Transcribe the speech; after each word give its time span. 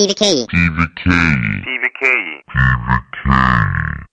BBK 0.00 0.46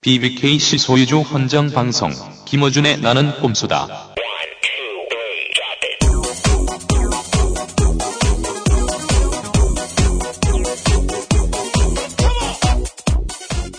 BBK 0.02 0.58
시 0.58 0.76
소유주 0.76 1.20
헌정 1.20 1.70
방송. 1.70 2.10
김어준의 2.44 3.00
나는 3.00 3.32
꼼수다. 3.40 3.86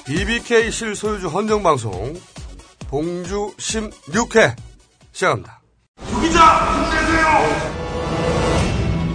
BBK 0.07 0.71
실 0.71 0.95
소유주 0.95 1.27
헌정 1.27 1.61
방송. 1.61 2.19
봉주 2.87 3.53
16회 3.57 4.55
시작합니다. 5.11 5.61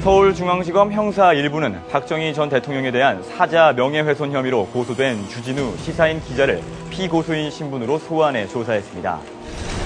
서울중앙지검 0.04 0.92
형사 0.92 1.32
1부는 1.32 1.88
박정희 1.88 2.34
전 2.34 2.50
대통령에 2.50 2.90
대한 2.90 3.22
사자 3.38 3.72
명예훼손 3.72 4.32
혐의로 4.32 4.66
고소된 4.66 5.26
주진우 5.30 5.78
시사인 5.82 6.20
기자를 6.20 6.60
피고소인 6.90 7.50
신분으로 7.50 7.98
소환해 7.98 8.46
조사했습니다. 8.48 9.18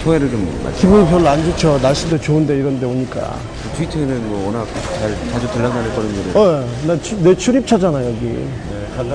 소회를 0.03 0.29
좀 0.29 0.61
마치 0.65 0.81
기분 0.81 1.09
별로 1.09 1.29
안 1.29 1.41
좋죠. 1.45 1.79
날씨도 1.81 2.21
좋은데 2.21 2.57
이런데 2.57 2.85
오니까. 2.85 3.33
트위터에는 3.77 4.29
뭐 4.29 4.47
워낙 4.47 4.67
잘 4.99 5.15
자주 5.31 5.47
들락날락 5.53 5.95
거리는 5.95 6.33
데 6.33 6.39
어, 6.41 6.69
나 6.89 7.01
주- 7.01 7.23
내 7.23 7.37
출입처잖아 7.37 8.05
여기. 8.05 8.45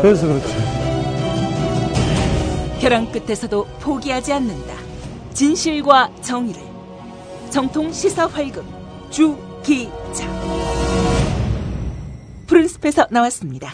그래서 0.02 0.26
그렇지. 0.26 0.56
벼랑 2.80 3.12
끝에서도 3.12 3.66
포기하지 3.82 4.32
않는다. 4.32 4.74
진실과 5.34 6.10
정의를. 6.22 6.62
정통 7.50 7.92
시사 7.92 8.26
활극 8.28 8.64
주기자. 9.10 10.73
푸른 12.54 12.68
숲에서 12.68 13.08
나왔습니다. 13.10 13.74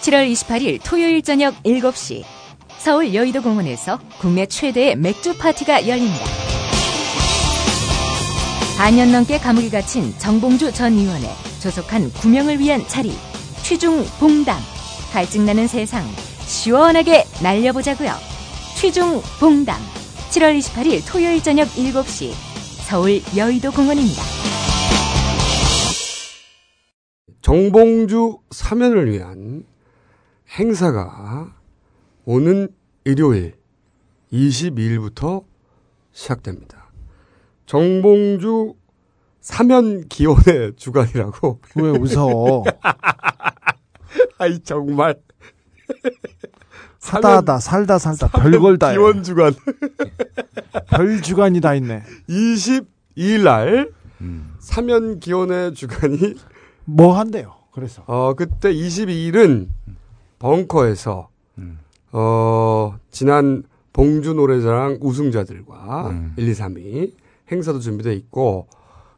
7월 0.00 0.32
28일 0.32 0.80
토요일 0.82 1.22
저녁 1.22 1.54
7시 1.62 2.24
서울 2.78 3.14
여의도 3.14 3.42
공원에서 3.42 4.00
국내 4.18 4.46
최대의 4.46 4.96
맥주 4.96 5.38
파티가 5.38 5.86
열립니다. 5.86 6.24
반년 8.76 9.12
넘게 9.12 9.38
감옥에 9.38 9.70
갇힌 9.70 10.12
정봉주 10.18 10.72
전 10.72 10.94
의원의 10.94 11.30
조속한 11.62 12.10
구명을 12.14 12.58
위한 12.58 12.84
자리 12.88 13.12
취중 13.62 14.04
봉담 14.18 14.58
갈증나는 15.12 15.68
세상 15.68 16.04
시원하게 16.46 17.24
날려보자고요. 17.40 18.12
취중 18.74 19.22
봉담 19.38 19.80
7월 20.30 20.58
28일 20.58 21.02
토요일 21.06 21.40
저녁 21.40 21.68
7시 21.68 22.50
서울 22.88 23.22
여의도 23.36 23.70
공원입니다. 23.70 24.39
정봉주 27.50 28.38
사면을 28.52 29.10
위한 29.10 29.64
행사가 30.56 31.52
오는 32.24 32.68
일요일 33.04 33.56
22일부터 34.32 35.42
시작됩니다. 36.12 36.92
정봉주 37.66 38.74
사면 39.40 40.06
기원의 40.06 40.74
주간이라고. 40.76 41.60
왜 41.74 41.90
웃어? 41.90 42.62
아이 44.38 44.60
정말 44.60 45.16
사다하다 47.00 47.58
살다 47.58 47.98
살다 47.98 48.28
별걸 48.28 48.78
다 48.78 48.90
해. 48.90 48.92
기원 48.94 49.24
주간 49.24 49.52
별 50.86 51.20
주간이 51.20 51.60
다 51.60 51.74
있네. 51.74 52.04
22일 52.28 53.42
날 53.42 53.92
사면 54.60 55.18
기원의 55.18 55.74
주간이 55.74 56.36
뭐 56.90 57.16
한대요. 57.16 57.54
그래서. 57.72 58.02
어 58.06 58.34
그때 58.34 58.72
22일은 58.72 59.68
벙커에서 60.38 61.28
어 62.12 62.98
지난 63.10 63.62
봉주 63.92 64.34
노래자랑 64.34 64.98
우승자들과 65.00 66.32
1, 66.36 66.48
2, 66.48 66.52
3위 66.52 67.12
행사도 67.52 67.78
준비돼 67.78 68.14
있고 68.14 68.66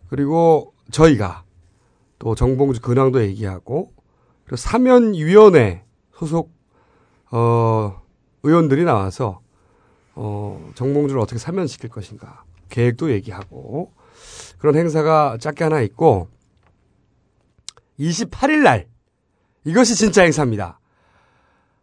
그리고 0.08 0.74
저희가 0.90 1.44
또 2.18 2.34
정봉주 2.34 2.82
근황도 2.82 3.22
얘기하고 3.22 3.92
그리고 4.44 4.56
사면위원회 4.56 5.84
소속 6.14 6.52
어 7.30 8.00
의원들이 8.42 8.84
나와서 8.84 9.40
어 10.14 10.70
정봉주를 10.74 11.20
어떻게 11.20 11.38
사면시킬 11.38 11.88
것인가 11.88 12.44
계획도 12.68 13.10
얘기하고 13.12 13.92
그런 14.58 14.76
행사가 14.76 15.38
짧게 15.40 15.64
하나 15.64 15.80
있고 15.80 16.28
28일 18.02 18.62
날 18.62 18.88
이것이 19.64 19.94
진짜 19.94 20.22
행사입니다. 20.22 20.80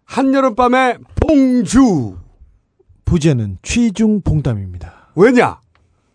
한여름밤의 0.05 0.99
봉주 1.21 2.17
부제는 3.05 3.57
취중 3.61 4.21
봉담입니다. 4.21 5.11
왜냐? 5.15 5.59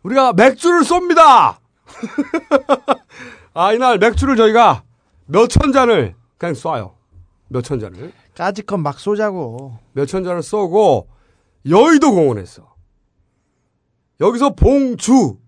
우리가 0.03 0.32
맥주를 0.34 0.81
쏩니다. 0.82 1.56
아 3.54 3.72
이날 3.72 3.98
맥주를 3.98 4.37
저희가 4.37 4.82
몇 5.26 5.48
천 5.48 5.72
잔을 5.72 6.14
그냥 6.38 6.54
쏴요. 6.54 6.93
몇 7.48 7.62
천 7.62 7.78
잔을 7.81 8.12
까짓 8.34 8.66
건 8.66 8.81
막 8.82 8.98
쏘자고. 8.98 9.78
몇 9.93 10.06
천 10.06 10.25
잔을 10.25 10.43
쏘고 10.43 11.09
여의도 11.69 12.10
공원에서 12.12 12.75
여기서 14.20 14.54
봉주 14.54 15.38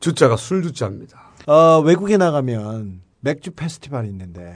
주자가 0.00 0.36
술 0.36 0.62
주자입니다. 0.62 1.18
어, 1.46 1.80
외국에 1.80 2.16
나가면 2.16 3.02
맥주 3.24 3.50
페스티벌이 3.52 4.06
있는데 4.08 4.54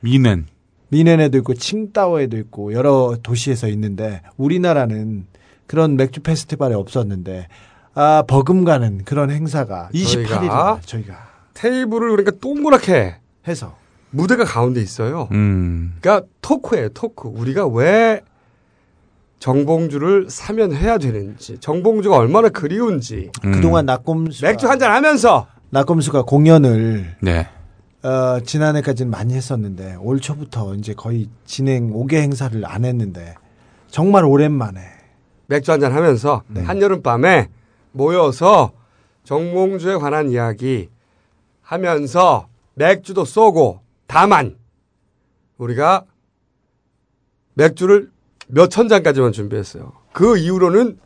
미넨. 0.00 0.46
미넨에도 0.88 1.38
있고 1.38 1.52
칭따오에도 1.52 2.38
있고 2.38 2.72
여러 2.72 3.16
도시에서 3.22 3.68
있는데 3.68 4.22
우리나라는 4.38 5.26
그런 5.66 5.96
맥주 5.96 6.20
페스티벌이 6.22 6.74
없었는데 6.74 7.46
아 7.94 8.24
버금가는 8.26 9.04
그런 9.04 9.30
행사가 9.30 9.90
28일에 9.92 10.80
저희가 10.86 11.28
테이블을 11.54 12.10
그러니까 12.10 12.30
동그랗게 12.40 13.16
해서 13.46 13.76
무대가 14.10 14.44
가운데 14.44 14.80
있어요. 14.80 15.28
음. 15.32 15.94
그러니까 16.00 16.26
토크예요, 16.40 16.90
토크. 16.90 17.28
우리가 17.28 17.66
왜 17.66 18.22
정봉주를 19.40 20.30
사면해야 20.30 20.96
되는지, 20.96 21.58
정봉주가 21.58 22.16
얼마나 22.16 22.48
그리운지, 22.48 23.30
음. 23.44 23.52
그동안 23.52 23.84
낙곰수 23.84 24.44
맥주 24.44 24.68
한잔 24.68 24.92
하면서 24.92 25.48
낙곰수가 25.70 26.22
공연을 26.22 27.16
네. 27.20 27.48
어, 28.06 28.40
지난해까지는 28.40 29.10
많이 29.10 29.34
했었는데 29.34 29.96
올 29.96 30.20
초부터 30.20 30.74
이제 30.76 30.94
거의 30.94 31.28
진행 31.44 31.92
5개 31.92 32.14
행사를 32.14 32.64
안 32.64 32.84
했는데 32.84 33.34
정말 33.88 34.24
오랜만에 34.24 34.80
맥주 35.46 35.72
한잔 35.72 35.92
하면서 35.92 36.42
네. 36.46 36.62
한여름 36.62 37.02
밤에 37.02 37.48
모여서 37.90 38.72
정봉주에 39.24 39.96
관한 39.96 40.30
이야기 40.30 40.88
하면서 41.62 42.46
맥주도 42.74 43.24
쏘고 43.24 43.80
다만 44.06 44.56
우리가 45.58 46.04
맥주를 47.54 48.10
몇 48.46 48.68
천 48.68 48.86
잔까지만 48.86 49.32
준비했어요. 49.32 49.92
그 50.12 50.38
이후로는 50.38 51.00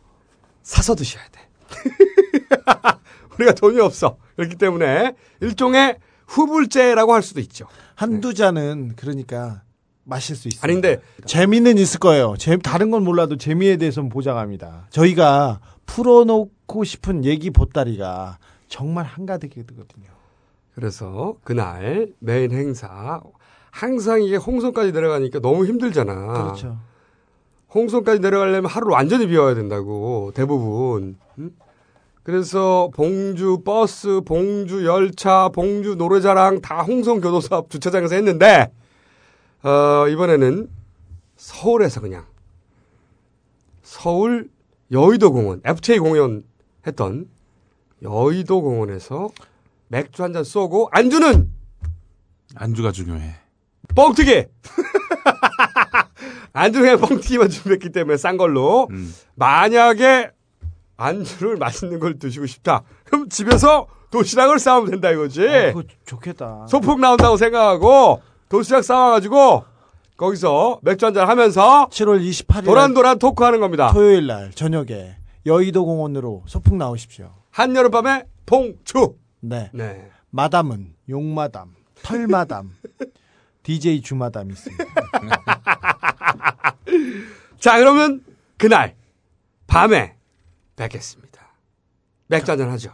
사서 0.61 0.93
드셔야 0.93 1.23
돼. 1.31 1.39
우리가 3.33 3.53
돈이 3.53 3.79
없어. 3.79 4.17
그렇기 4.35 4.55
때문에 4.57 5.15
일종의 5.39 5.97
후불제라고 6.31 7.13
할 7.13 7.21
수도 7.21 7.41
있죠. 7.41 7.67
한두 7.95 8.33
잔은 8.33 8.93
그러니까 8.95 9.63
마실 10.03 10.35
수 10.35 10.47
있어요. 10.47 10.61
아닌데 10.63 11.01
재미는 11.25 11.77
있을 11.77 11.99
거예요. 11.99 12.35
재, 12.37 12.57
다른 12.57 12.89
건 12.89 13.03
몰라도 13.03 13.37
재미에 13.37 13.75
대해서는 13.77 14.09
보장합니다. 14.09 14.87
저희가 14.91 15.59
풀어놓고 15.85 16.83
싶은 16.85 17.25
얘기 17.25 17.49
보따리가 17.49 18.37
정말 18.69 19.05
한가득이거든요. 19.05 20.09
그래서 20.73 21.35
그날 21.43 22.13
메인 22.19 22.51
행사 22.51 23.21
항상 23.69 24.23
이게 24.23 24.37
홍성까지 24.37 24.93
내려가니까 24.93 25.39
너무 25.39 25.65
힘들잖아. 25.65 26.13
그렇죠. 26.33 26.77
홍성까지 27.73 28.21
내려가려면 28.21 28.65
하루를 28.71 28.93
완전히 28.93 29.27
비워야 29.27 29.53
된다고 29.53 30.31
대부분. 30.33 31.17
응? 31.39 31.51
그래서 32.23 32.89
봉주 32.93 33.61
버스, 33.65 34.21
봉주 34.21 34.85
열차, 34.85 35.49
봉주 35.49 35.95
노래자랑 35.95 36.61
다 36.61 36.81
홍성 36.83 37.19
교도소 37.21 37.55
앞 37.55 37.69
주차장에서 37.69 38.15
했는데 38.15 38.71
어, 39.63 40.07
이번에는 40.07 40.67
서울에서 41.35 42.01
그냥 42.01 42.25
서울 43.81 44.49
여의도 44.91 45.31
공원 45.31 45.61
FTA 45.65 45.99
공연 45.99 46.43
했던 46.85 47.27
여의도 48.03 48.61
공원에서 48.61 49.29
맥주 49.87 50.23
한 50.23 50.33
잔 50.33 50.43
쏘고 50.43 50.89
안주는 50.91 51.51
안주가 52.55 52.91
중요해. 52.91 53.33
뻥튀기. 53.95 54.45
안주 56.53 56.79
그냥 56.81 56.99
뻥튀기만 56.99 57.49
준비했기 57.49 57.89
때문에 57.91 58.17
싼 58.17 58.37
걸로. 58.37 58.87
음. 58.91 59.13
만약에 59.35 60.31
안주를 61.01 61.57
맛있는 61.57 61.99
걸 61.99 62.19
드시고 62.19 62.45
싶다. 62.45 62.83
그럼 63.05 63.27
집에서 63.29 63.87
도시락을 64.11 64.59
싸우면 64.59 64.91
된다 64.91 65.09
이거지. 65.09 65.47
어, 65.47 65.73
그거 65.73 65.83
좋겠다. 66.05 66.67
소풍 66.67 67.01
나온다고 67.01 67.37
생각하고 67.37 68.21
도시락 68.49 68.83
싸와가지고 68.83 69.63
거기서 70.17 70.79
맥주 70.83 71.05
한잔 71.05 71.27
하면서 71.27 71.87
7월 71.89 72.21
28일 72.21 72.65
도란도란 72.65 73.17
토크하는 73.17 73.59
겁니다. 73.59 73.91
토요일 73.91 74.27
날 74.27 74.51
저녁에 74.51 75.15
여의도 75.45 75.85
공원으로 75.85 76.43
소풍 76.45 76.77
나오십시오. 76.77 77.33
한여름밤의 77.49 78.25
봉추. 78.45 79.15
네. 79.39 79.71
네. 79.73 80.07
마담은 80.29 80.93
용마담, 81.09 81.73
털마담, 82.03 82.71
DJ 83.63 84.01
주마담 84.01 84.51
있습니다. 84.51 84.85
자 87.59 87.79
그러면 87.79 88.23
그날 88.57 88.95
밤에 89.67 90.15
뵙겠습니다. 90.81 91.41
한잔 92.29 92.69
하죠. 92.71 92.91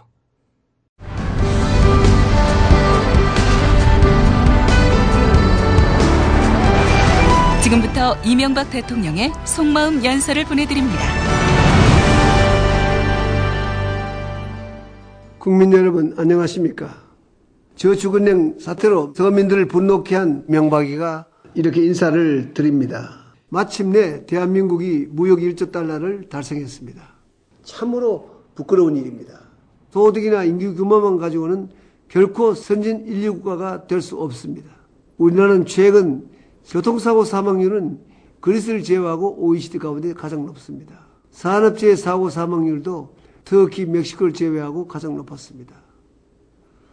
지금부터 7.64 8.16
이명박 8.24 8.70
대통령의 8.72 9.32
속마음 9.46 10.04
연설을 10.04 10.46
보내드립니다. 10.46 11.00
국민 15.38 15.72
여러분 15.74 16.14
안녕하십니까? 16.18 17.08
저축은행 17.76 18.60
사태로 18.60 19.14
서민들을 19.16 19.68
분노케 19.68 20.16
한 20.16 20.44
명박이가 20.48 21.28
이렇게 21.54 21.86
인사를 21.86 22.54
드립니다. 22.54 23.34
마침내 23.50 24.26
대한민국이 24.26 25.08
무역 25.10 25.40
1조 25.40 25.72
달러를 25.72 26.28
달성했습니다. 26.28 27.17
참으로 27.68 28.30
부끄러운 28.56 28.96
일입니다. 28.96 29.42
소득이나 29.92 30.44
인구 30.46 30.74
규모만 30.74 31.18
가지고는 31.18 31.70
결코 32.08 32.54
선진 32.54 33.06
인류 33.06 33.34
국가가 33.36 33.86
될 33.88 34.02
수 34.02 34.18
없습니다. 34.18 34.72
우리나라는 35.18 35.66
최근 35.66 36.28
교통사고 36.70 37.26
사망률은 37.26 38.00
그리스를 38.40 38.84
제외하고 38.84 39.38
OECD 39.44 39.80
가운데 39.80 40.14
가장 40.14 40.46
높습니다. 40.46 41.06
산업재해 41.32 41.96
사고 41.96 42.30
사망률도 42.30 43.16
터키, 43.44 43.86
멕시코를 43.86 44.34
제외하고 44.34 44.88
가장 44.88 45.16
높았습니다. 45.18 45.76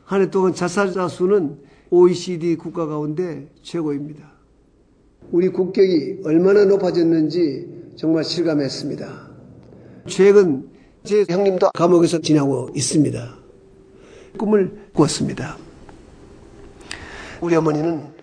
한 0.05 0.21
해 0.21 0.31
동안 0.31 0.55
자살자 0.55 1.09
수는 1.09 1.59
OECD 1.91 2.57
국가 2.57 2.87
가운데 2.87 3.51
최고입니다. 3.63 4.33
우리 5.31 5.49
국격이 5.49 6.21
얼마나 6.25 6.65
높아졌는지 6.65 7.93
정말 7.97 8.25
실감했습니다. 8.25 9.34
최근 10.09 10.71
제 11.05 11.25
형님도 11.29 11.71
감옥에서 11.75 12.21
지내고 12.21 12.71
있습니다. 12.75 13.35
꿈을 14.39 14.91
꾸었습니다. 14.95 15.57
우리 17.41 17.57
어머니는 17.57 18.15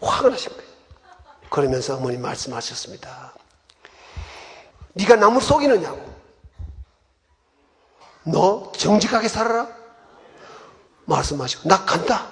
화가 0.00 0.28
나신 0.28 0.52
거예요. 0.52 0.70
그러면서 1.50 1.96
어머니 1.96 2.16
말씀하셨습니다. 2.16 3.34
네가 4.94 5.16
남을 5.16 5.40
속이느냐고. 5.40 6.10
너 8.24 8.70
정직하게 8.72 9.28
살아라. 9.28 9.68
말씀하시고 11.06 11.68
나 11.68 11.84
간다. 11.84 12.28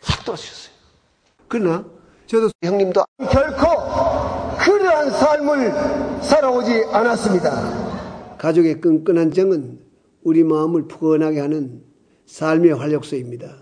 싹 0.00 0.24
돌아주셨어요. 0.24 0.74
그러나 1.48 1.84
저도 2.26 2.50
형님도 2.62 3.04
결코 3.30 4.17
그러한 4.68 5.10
삶을 5.10 6.22
살아오지 6.22 6.84
않았습니다. 6.92 8.36
가족의 8.36 8.80
끈끈한 8.80 9.32
정은 9.32 9.78
우리 10.22 10.44
마음을 10.44 10.86
푸근하게 10.86 11.40
하는 11.40 11.82
삶의 12.26 12.72
활력소입니다. 12.72 13.56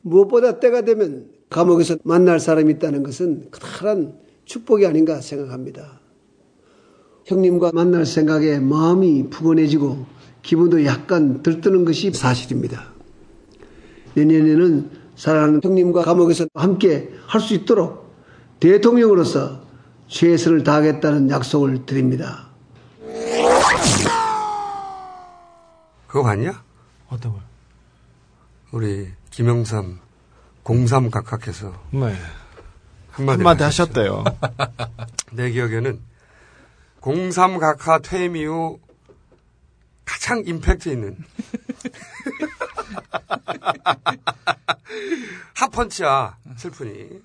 무엇보다 0.00 0.58
때가 0.58 0.82
되면 0.82 1.28
감옥에서 1.50 1.96
만날 2.02 2.40
사람이 2.40 2.72
있다는 2.74 3.02
것은 3.02 3.50
커다란 3.50 4.18
축복이 4.46 4.86
아닌가 4.86 5.20
생각합니다. 5.20 6.00
형님과 7.26 7.70
만날 7.74 8.06
생각에 8.06 8.58
마음이 8.58 9.28
푸근해지고 9.28 10.06
기분도 10.42 10.84
약간 10.84 11.42
들뜨는 11.42 11.84
것이 11.84 12.10
사실입니다. 12.12 12.92
내년에는 14.14 14.90
사랑하는 15.16 15.60
형님과 15.62 16.02
감옥에서 16.02 16.46
함께 16.54 17.10
할 17.26 17.40
수 17.40 17.54
있도록 17.54 18.04
대통령으로서 18.60 19.63
최선을 20.08 20.64
다하겠다는 20.64 21.30
약속을 21.30 21.86
드립니다. 21.86 22.48
그거 26.06 26.22
봤냐? 26.22 26.62
어떤 27.08 27.32
걸? 27.32 27.40
우리 28.70 29.10
김영삼 29.30 29.98
공삼 30.62 31.10
각하께서 31.10 31.72
네. 31.92 32.14
한마디, 33.10 33.38
한마디 33.38 33.64
하셨대요. 33.64 34.24
내 35.32 35.50
기억에는 35.50 36.00
공삼 37.00 37.58
각하 37.58 37.98
퇴임 37.98 38.36
이후 38.36 38.78
가장 40.04 40.42
임팩트 40.46 40.88
있는 40.88 41.16
핫펀치야 45.54 46.36
슬프니 46.56 47.20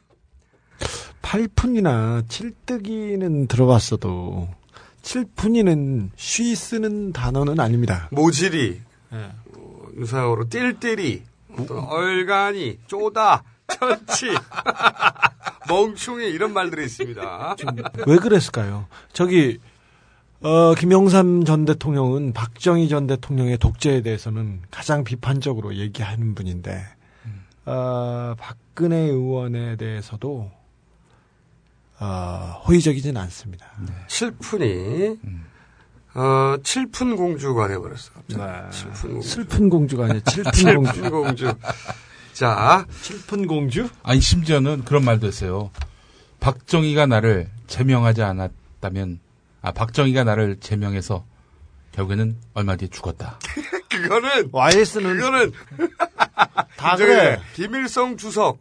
8푼이나 1.30 2.28
7뜨기는 2.28 3.48
들어봤어도 3.48 4.50
7푼이는 5.04 6.10
쉬 6.16 6.56
쓰는 6.56 7.14
단어는 7.14 7.60
아닙니다. 7.60 8.08
모질이 8.12 8.82
예. 9.14 9.16
어, 9.16 9.88
유사어로 9.96 10.50
띨띨이 10.50 11.22
또 11.68 11.80
얼간이 11.82 12.80
쪼다 12.88 13.44
천치 13.68 14.26
멍충이 15.70 16.26
이런 16.26 16.52
말들이 16.52 16.86
있습니다. 16.86 17.56
왜 18.08 18.16
그랬을까요? 18.18 18.88
저기 19.14 19.60
어, 20.42 20.74
김영삼 20.74 21.46
전 21.46 21.66
대통령은 21.66 22.34
박정희 22.34 22.90
전 22.90 23.06
대통령의 23.06 23.60
독재에 23.60 24.02
대해서는 24.02 24.62
가장 24.72 25.04
비판적으로 25.04 25.76
얘기하는 25.76 26.34
분인데 26.34 26.82
어, 27.66 28.34
박근혜 28.40 28.98
의원에 28.98 29.76
대해서도 29.76 30.58
어, 32.00 32.64
호의적이진 32.68 33.16
않습니다. 33.18 33.68
칠푼이 34.08 35.18
어 36.16 36.56
칠푼 36.64 37.16
공주가 37.16 37.68
돼버렸어. 37.68 38.12
갑자기. 38.14 38.78
칠푼 38.78 39.12
공주. 39.14 39.28
슬픈 39.28 39.70
공주가 39.70 40.06
아니라 40.06 40.20
칠푼 40.22 40.76
공주. 40.76 40.94
칠푼 40.94 41.12
공주. 41.24 41.54
자, 42.34 42.86
칠푼 43.02 43.48
공주? 43.48 43.90
아니 44.04 44.20
심지어는 44.22 44.86
그런 44.86 45.04
말도 45.06 45.28
했어요. 45.28 45.72
박정희가 46.40 47.06
나를 47.06 47.50
제명하지 47.68 48.24
않았다면 48.24 49.20
아 49.62 49.72
박정희가 49.72 50.24
나를 50.24 50.58
제명해서 50.62 51.26
결국에는 51.92 52.38
얼마 52.54 52.76
뒤에 52.78 52.88
죽었다. 52.90 53.38
그거는 53.92 54.50
YS는 54.52 55.18
그거는 55.18 55.52
다 56.78 56.96
그래. 56.96 57.40
김일성 57.56 58.16
주석. 58.18 58.58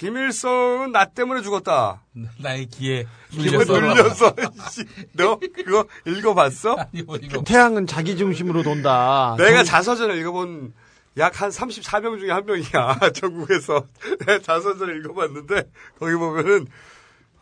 김일성은 0.00 0.92
나 0.92 1.04
때문에 1.04 1.42
죽었다. 1.42 2.00
나의 2.40 2.66
기에 2.66 3.06
눌려서. 3.32 4.34
씨, 4.70 4.84
너 5.12 5.38
그거 5.38 5.86
읽어봤어? 6.06 6.74
아니 6.80 7.02
뭐 7.02 7.16
이거 7.16 7.42
태양은 7.42 7.86
자기 7.86 8.16
중심으로 8.16 8.62
돈다. 8.62 9.36
내가 9.36 9.58
정- 9.58 9.64
자서전을 9.66 10.16
읽어본 10.16 10.72
약 11.18 11.42
한 11.42 11.50
34명 11.50 12.18
중에 12.18 12.30
한 12.30 12.46
명이야. 12.46 12.98
전국에서. 13.12 13.86
내가 14.20 14.38
자서전을 14.38 15.00
읽어봤는데, 15.00 15.64
거기 15.98 16.14
보면은, 16.14 16.66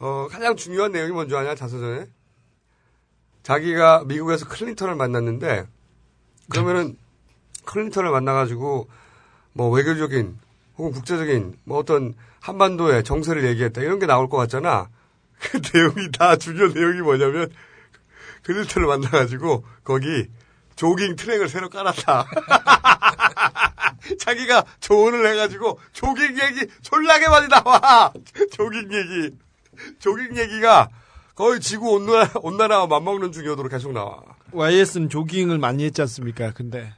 어, 0.01 0.27
가장 0.29 0.57
중요한 0.57 0.91
내용이 0.91 1.13
뭔지 1.13 1.37
아냐, 1.37 1.55
자서전에? 1.55 2.07
자기가 3.43 4.05
미국에서 4.07 4.49
클린턴을 4.49 4.95
만났는데, 4.97 5.67
그러면은, 6.49 6.97
클린턴을 7.67 8.11
만나가지고, 8.11 8.89
뭐, 9.53 9.69
외교적인, 9.69 10.39
혹은 10.79 10.93
국제적인, 10.93 11.59
뭐, 11.65 11.79
어떤, 11.79 12.15
한반도의 12.41 13.05
정세를 13.05 13.45
얘기했다. 13.45 13.83
이런 13.83 13.99
게 13.99 14.07
나올 14.07 14.29
것 14.29 14.37
같잖아. 14.37 14.89
그 15.39 15.61
내용이 15.75 16.11
다 16.13 16.37
중요한 16.37 16.73
내용이 16.73 17.01
뭐냐면, 17.01 17.51
클린턴을 18.45 18.89
만나가지고, 18.89 19.65
거기, 19.85 20.29
조깅 20.77 21.17
트랙을 21.17 21.49
새로 21.49 21.69
깔았다. 21.69 22.27
자기가 24.21 24.65
조언을 24.79 25.27
해가지고 25.27 25.81
조깅 25.93 26.39
얘기 26.41 26.67
졸라게 26.83 27.29
많이 27.29 27.49
나와. 27.49 28.13
조깅 28.53 28.89
얘기. 28.93 29.37
조깅 29.99 30.37
얘기가 30.37 30.89
거의 31.35 31.61
지구 31.61 31.91
온난화, 31.95 32.31
온난화와 32.37 32.87
맞먹는 32.87 33.33
중요도로 33.33 33.69
계속 33.69 33.93
나와. 33.93 34.23
YS는 34.53 35.09
조깅을 35.09 35.59
많이 35.59 35.85
했지 35.85 36.01
않습니까? 36.03 36.53
근데 36.53 36.95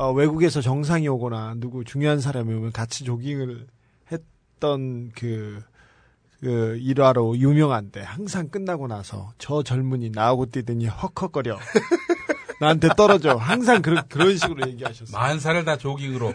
어, 0.00 0.12
외국에서 0.12 0.62
정상이 0.62 1.08
오거나 1.08 1.56
누구 1.58 1.84
중요한 1.84 2.22
사람이 2.22 2.54
오면 2.54 2.72
같이 2.72 3.04
조깅을 3.04 3.66
했던 4.10 5.12
그, 5.14 5.62
그 6.40 6.78
일화로 6.80 7.36
유명한데 7.36 8.00
항상 8.00 8.48
끝나고 8.48 8.86
나서 8.86 9.34
저 9.36 9.62
젊은이 9.62 10.08
나하고 10.08 10.46
뛰더니 10.46 10.86
헉헉거려. 10.86 11.58
나한테 12.62 12.88
떨어져. 12.96 13.36
항상 13.36 13.82
그런 13.82 14.02
그런 14.08 14.38
식으로 14.38 14.66
얘기하셨어요. 14.68 15.18
만사를 15.18 15.66
다 15.66 15.76
조깅으로. 15.76 16.32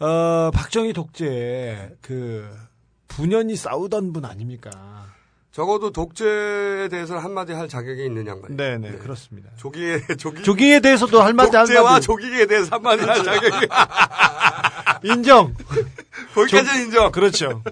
어, 0.00 0.50
박정희 0.50 0.94
독재에 0.94 1.90
그 2.00 2.50
분연히 3.08 3.56
싸우던 3.56 4.14
분 4.14 4.24
아닙니까? 4.24 5.13
적어도 5.54 5.92
독재에 5.92 6.88
대해서는 6.88 7.22
한마디 7.22 7.52
할 7.52 7.68
자격이 7.68 8.04
있는 8.04 8.26
양반. 8.26 8.56
네, 8.56 8.76
네, 8.76 8.90
그렇습니다. 8.90 9.50
조기에 9.56 10.00
조기 10.18 10.42
조깅에 10.42 10.80
대해서도 10.80 11.22
할 11.22 11.32
말이 11.32 11.48
독재와 11.48 11.86
한마디 11.90 12.06
조기에 12.06 12.46
대해서 12.46 12.74
한마디 12.74 13.04
할 13.04 13.22
자격이 13.22 13.68
인정. 15.14 15.54
거기까지 16.34 16.82
인정. 16.82 17.12
그렇죠. 17.12 17.62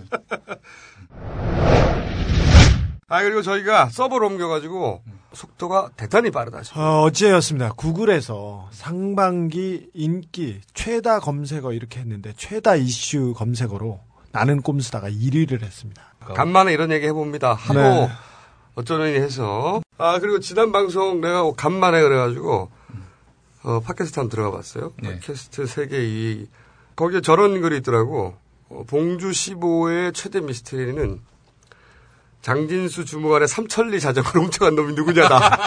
아 3.08 3.22
그리고 3.24 3.42
저희가 3.42 3.88
서버로 3.88 4.28
옮겨가지고 4.28 5.02
속도가 5.32 5.90
대단히 5.96 6.30
빠르다. 6.30 6.62
어, 6.76 7.02
어제였습니다. 7.02 7.72
구글에서 7.72 8.68
상반기 8.70 9.88
인기 9.92 10.60
최다 10.72 11.18
검색어 11.18 11.72
이렇게 11.72 11.98
했는데 11.98 12.32
최다 12.36 12.76
이슈 12.76 13.34
검색어로 13.36 13.98
나는 14.30 14.62
꼼수다가 14.62 15.10
1위를 15.10 15.62
했습니다. 15.64 16.11
간만에 16.34 16.72
이런 16.72 16.90
얘기 16.90 17.06
해봅니다. 17.06 17.54
하도 17.54 17.80
네. 17.80 18.10
어쩌려니 18.74 19.14
해서. 19.14 19.82
아, 19.98 20.18
그리고 20.18 20.40
지난 20.40 20.72
방송 20.72 21.20
내가 21.20 21.50
간만에 21.52 22.00
그래가지고, 22.00 22.70
어, 23.64 23.80
팟캐스트 23.80 24.18
한번 24.18 24.30
들어가 24.30 24.56
봤어요. 24.56 24.92
네. 25.02 25.20
팟캐스트 25.20 25.66
세계 25.66 25.98
2위. 25.98 26.46
거기에 26.96 27.20
저런 27.20 27.60
글이 27.60 27.78
있더라고. 27.78 28.36
어, 28.68 28.84
봉주 28.86 29.30
15의 29.30 30.14
최대 30.14 30.40
미스테리는 30.40 31.20
장진수 32.40 33.04
주무관의 33.04 33.48
삼천리 33.48 34.00
자전거를 34.00 34.42
훔쳐간 34.46 34.74
놈이 34.74 34.94
누구냐다. 34.94 35.38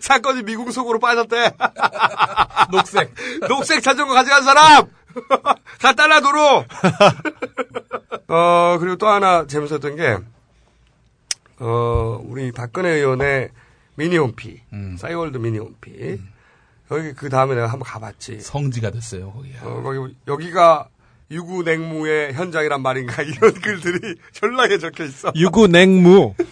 사건이 0.00 0.42
미궁 0.42 0.70
속으로 0.70 0.98
빠졌대. 0.98 1.52
녹색. 2.70 3.14
녹색 3.48 3.82
자전거 3.82 4.14
가져간 4.14 4.42
사람! 4.42 4.86
다 5.80 5.92
달라 5.92 6.20
도로! 6.20 6.64
어, 8.28 8.78
그리고 8.78 8.96
또 8.96 9.08
하나 9.08 9.46
재밌었던 9.46 9.96
게, 9.96 10.18
어, 11.58 12.22
우리 12.24 12.52
박근혜 12.52 12.90
의원의 12.90 13.50
미니홈피, 13.96 14.60
음. 14.72 14.96
싸이월드 14.98 15.38
미니홈피. 15.38 16.20
여기 16.90 17.12
그 17.14 17.28
다음에 17.28 17.54
내가 17.54 17.66
한번 17.66 17.82
가봤지. 17.84 18.40
성지가 18.40 18.90
됐어요, 18.90 19.32
거기야. 19.32 19.62
어, 19.62 19.82
거기, 19.82 20.14
여기가 20.26 20.88
유구 21.30 21.62
냉무의 21.62 22.34
현장이란 22.34 22.82
말인가 22.82 23.22
이런 23.24 23.52
글들이 23.54 24.16
전락에 24.32 24.78
적혀 24.78 25.04
있어. 25.04 25.32
유구 25.36 25.66
냉무. 25.66 26.34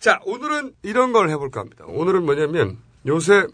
자, 0.00 0.20
오늘은 0.24 0.74
이런 0.82 1.12
걸 1.12 1.28
해볼까 1.30 1.60
합니다. 1.60 1.84
오늘은 1.86 2.24
뭐냐면 2.24 2.78
요새 3.06 3.46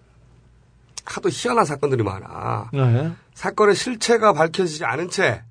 하도 1.04 1.28
희한한 1.30 1.64
사건들이 1.64 2.02
많아. 2.02 2.70
네. 2.72 3.12
사건의 3.34 3.74
실체가 3.74 4.32
밝혀지지 4.32 4.84
않은 4.84 5.10
채 5.10 5.42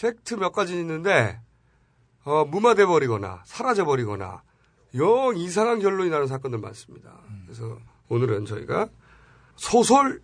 팩트 0.00 0.34
몇 0.34 0.52
가지 0.52 0.78
있는데 0.78 1.40
어, 2.24 2.44
무마돼 2.44 2.86
버리거나 2.86 3.42
사라져 3.44 3.84
버리거나 3.84 4.42
영 4.94 5.36
이상한 5.36 5.80
결론이 5.80 6.10
나는 6.10 6.26
사건들 6.26 6.58
많습니다. 6.58 7.10
그래서 7.46 7.78
오늘은 8.08 8.46
저희가 8.46 8.88
소설 9.56 10.20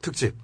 특집. 0.00 0.34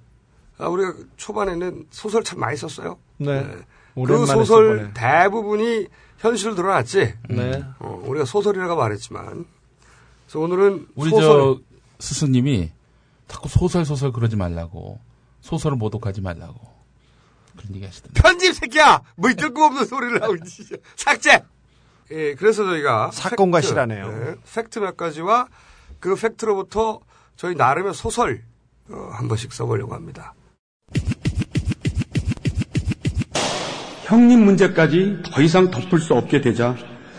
아, 0.57 0.67
우리가 0.67 0.93
초반에는 1.17 1.87
소설 1.89 2.23
참 2.23 2.39
많이 2.39 2.55
썼어요. 2.55 2.97
네. 3.17 3.43
그 3.43 3.65
오랜만에 3.95 4.25
소설. 4.25 4.93
대부분이 4.93 5.87
현실로 6.19 6.55
드러났지. 6.55 7.13
네. 7.29 7.63
어, 7.79 8.01
우리가 8.05 8.25
소설이라고 8.25 8.75
말했지만. 8.75 9.45
그래서 10.25 10.39
오늘은 10.39 10.87
우리 10.95 11.09
소설. 11.09 11.27
저 11.27 11.59
스승님이 11.99 12.71
자꾸 13.27 13.49
소설 13.49 13.83
소설 13.85 14.11
그러지 14.11 14.35
말라고. 14.37 14.99
소설을 15.41 15.77
모독하지 15.77 16.21
말라고. 16.21 16.74
그런 17.57 17.75
얘기 17.75 17.85
하시던데. 17.85 18.21
편집 18.21 18.53
새끼야! 18.53 19.01
뭐 19.15 19.31
뜬금없는 19.33 19.85
소리를 19.85 20.21
하고 20.21 20.35
있지. 20.35 20.63
삭제! 20.95 21.43
예, 22.11 22.35
그래서 22.35 22.63
저희가. 22.65 23.11
사건과 23.11 23.59
팩트, 23.59 23.67
실화네요. 23.69 24.05
예, 24.05 24.35
팩트 24.53 24.79
몇 24.79 24.95
가지와 24.97 25.47
그 25.99 26.15
팩트로부터 26.15 26.99
저희 27.35 27.55
나름의 27.55 27.93
소설, 27.93 28.43
어, 28.89 29.09
한 29.13 29.27
번씩 29.27 29.51
써보려고 29.53 29.93
합니다. 29.95 30.33
형님 34.03 34.45
문제까지 34.45 35.23
더 35.25 35.41
이상 35.41 35.71
덮을 35.71 35.99
수 35.99 36.13
없게 36.13 36.39
되자 36.39 36.75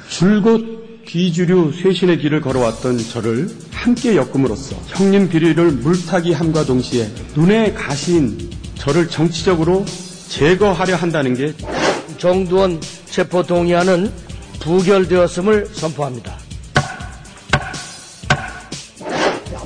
줄곧 0.08 1.04
비주류 1.04 1.72
쇄신의 1.72 2.18
길을 2.18 2.40
걸어왔던 2.40 2.98
저를 2.98 3.48
함께 3.72 4.14
엮음으로써 4.16 4.76
형님 4.94 5.28
비리를 5.28 5.72
물타기 5.72 6.32
함과 6.32 6.64
동시에 6.64 7.08
눈에 7.34 7.72
가시인 7.72 8.50
저를 8.76 9.08
정치적으로 9.08 9.84
제거하려 10.28 10.96
한다는 10.96 11.34
게 11.34 11.54
정두원 12.18 12.80
체포 13.10 13.42
동의안은 13.42 14.12
부결되었음을 14.60 15.68
선포합니다. 15.72 16.36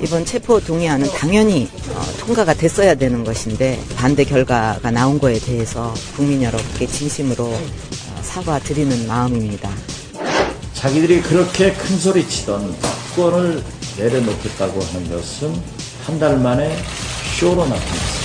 이번 0.01 0.25
체포 0.25 0.59
동의안은 0.59 1.09
당연히 1.11 1.69
어, 1.89 2.01
통과가 2.19 2.55
됐어야 2.55 2.95
되는 2.95 3.23
것인데 3.23 3.79
반대 3.95 4.23
결과가 4.23 4.89
나온 4.89 5.19
거에 5.19 5.37
대해서 5.39 5.93
국민 6.15 6.41
여러분께 6.41 6.87
진심으로 6.87 7.45
어, 7.45 8.21
사과드리는 8.23 9.07
마음입니다. 9.07 9.69
자기들이 10.73 11.21
그렇게 11.21 11.73
큰 11.73 11.99
소리 11.99 12.27
치던 12.27 12.75
특권을 12.79 13.63
내려놓겠다고 13.97 14.81
하는 14.81 15.09
것은 15.11 15.53
한 16.05 16.17
달 16.19 16.37
만에 16.39 16.75
쇼로 17.39 17.63
나타났습니다. 17.67 18.20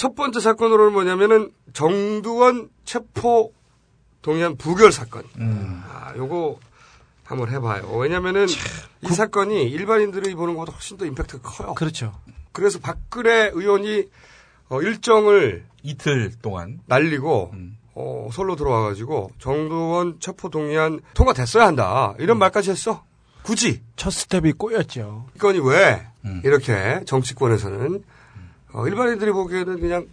첫 0.00 0.14
번째 0.14 0.40
사건으로는 0.40 0.94
뭐냐면은 0.94 1.52
정두원 1.74 2.70
체포 2.86 3.52
동의안 4.22 4.56
부결 4.56 4.92
사건. 4.92 5.24
아, 5.38 6.14
요거 6.16 6.58
한번 7.22 7.50
해봐요. 7.50 7.86
왜냐면은 7.98 8.46
이 8.48 9.08
사건이 9.08 9.64
일반인들이 9.64 10.34
보는 10.36 10.54
것보다 10.54 10.72
훨씬 10.72 10.96
더 10.96 11.04
임팩트가 11.04 11.42
커요. 11.46 11.74
그렇죠. 11.74 12.18
그래서 12.52 12.78
박근혜 12.78 13.50
의원이 13.52 14.04
어, 14.70 14.80
일정을 14.80 15.66
이틀 15.82 16.32
동안 16.40 16.80
날리고 16.86 17.52
어, 17.94 18.30
서울로 18.32 18.56
들어와가지고 18.56 19.32
정두원 19.38 20.18
체포 20.18 20.48
동의안 20.48 21.00
통과됐어야 21.12 21.66
한다 21.66 22.14
이런 22.18 22.38
말까지 22.38 22.70
했어. 22.70 23.04
굳이 23.42 23.82
첫 23.96 24.08
스텝이 24.08 24.52
꼬였죠. 24.52 25.26
이 25.36 25.38
건이 25.38 25.58
왜 25.58 26.06
이렇게 26.42 27.02
정치권에서는 27.04 28.02
어, 28.72 28.86
일반인들이 28.86 29.32
보기에는 29.32 29.80
그냥 29.80 30.06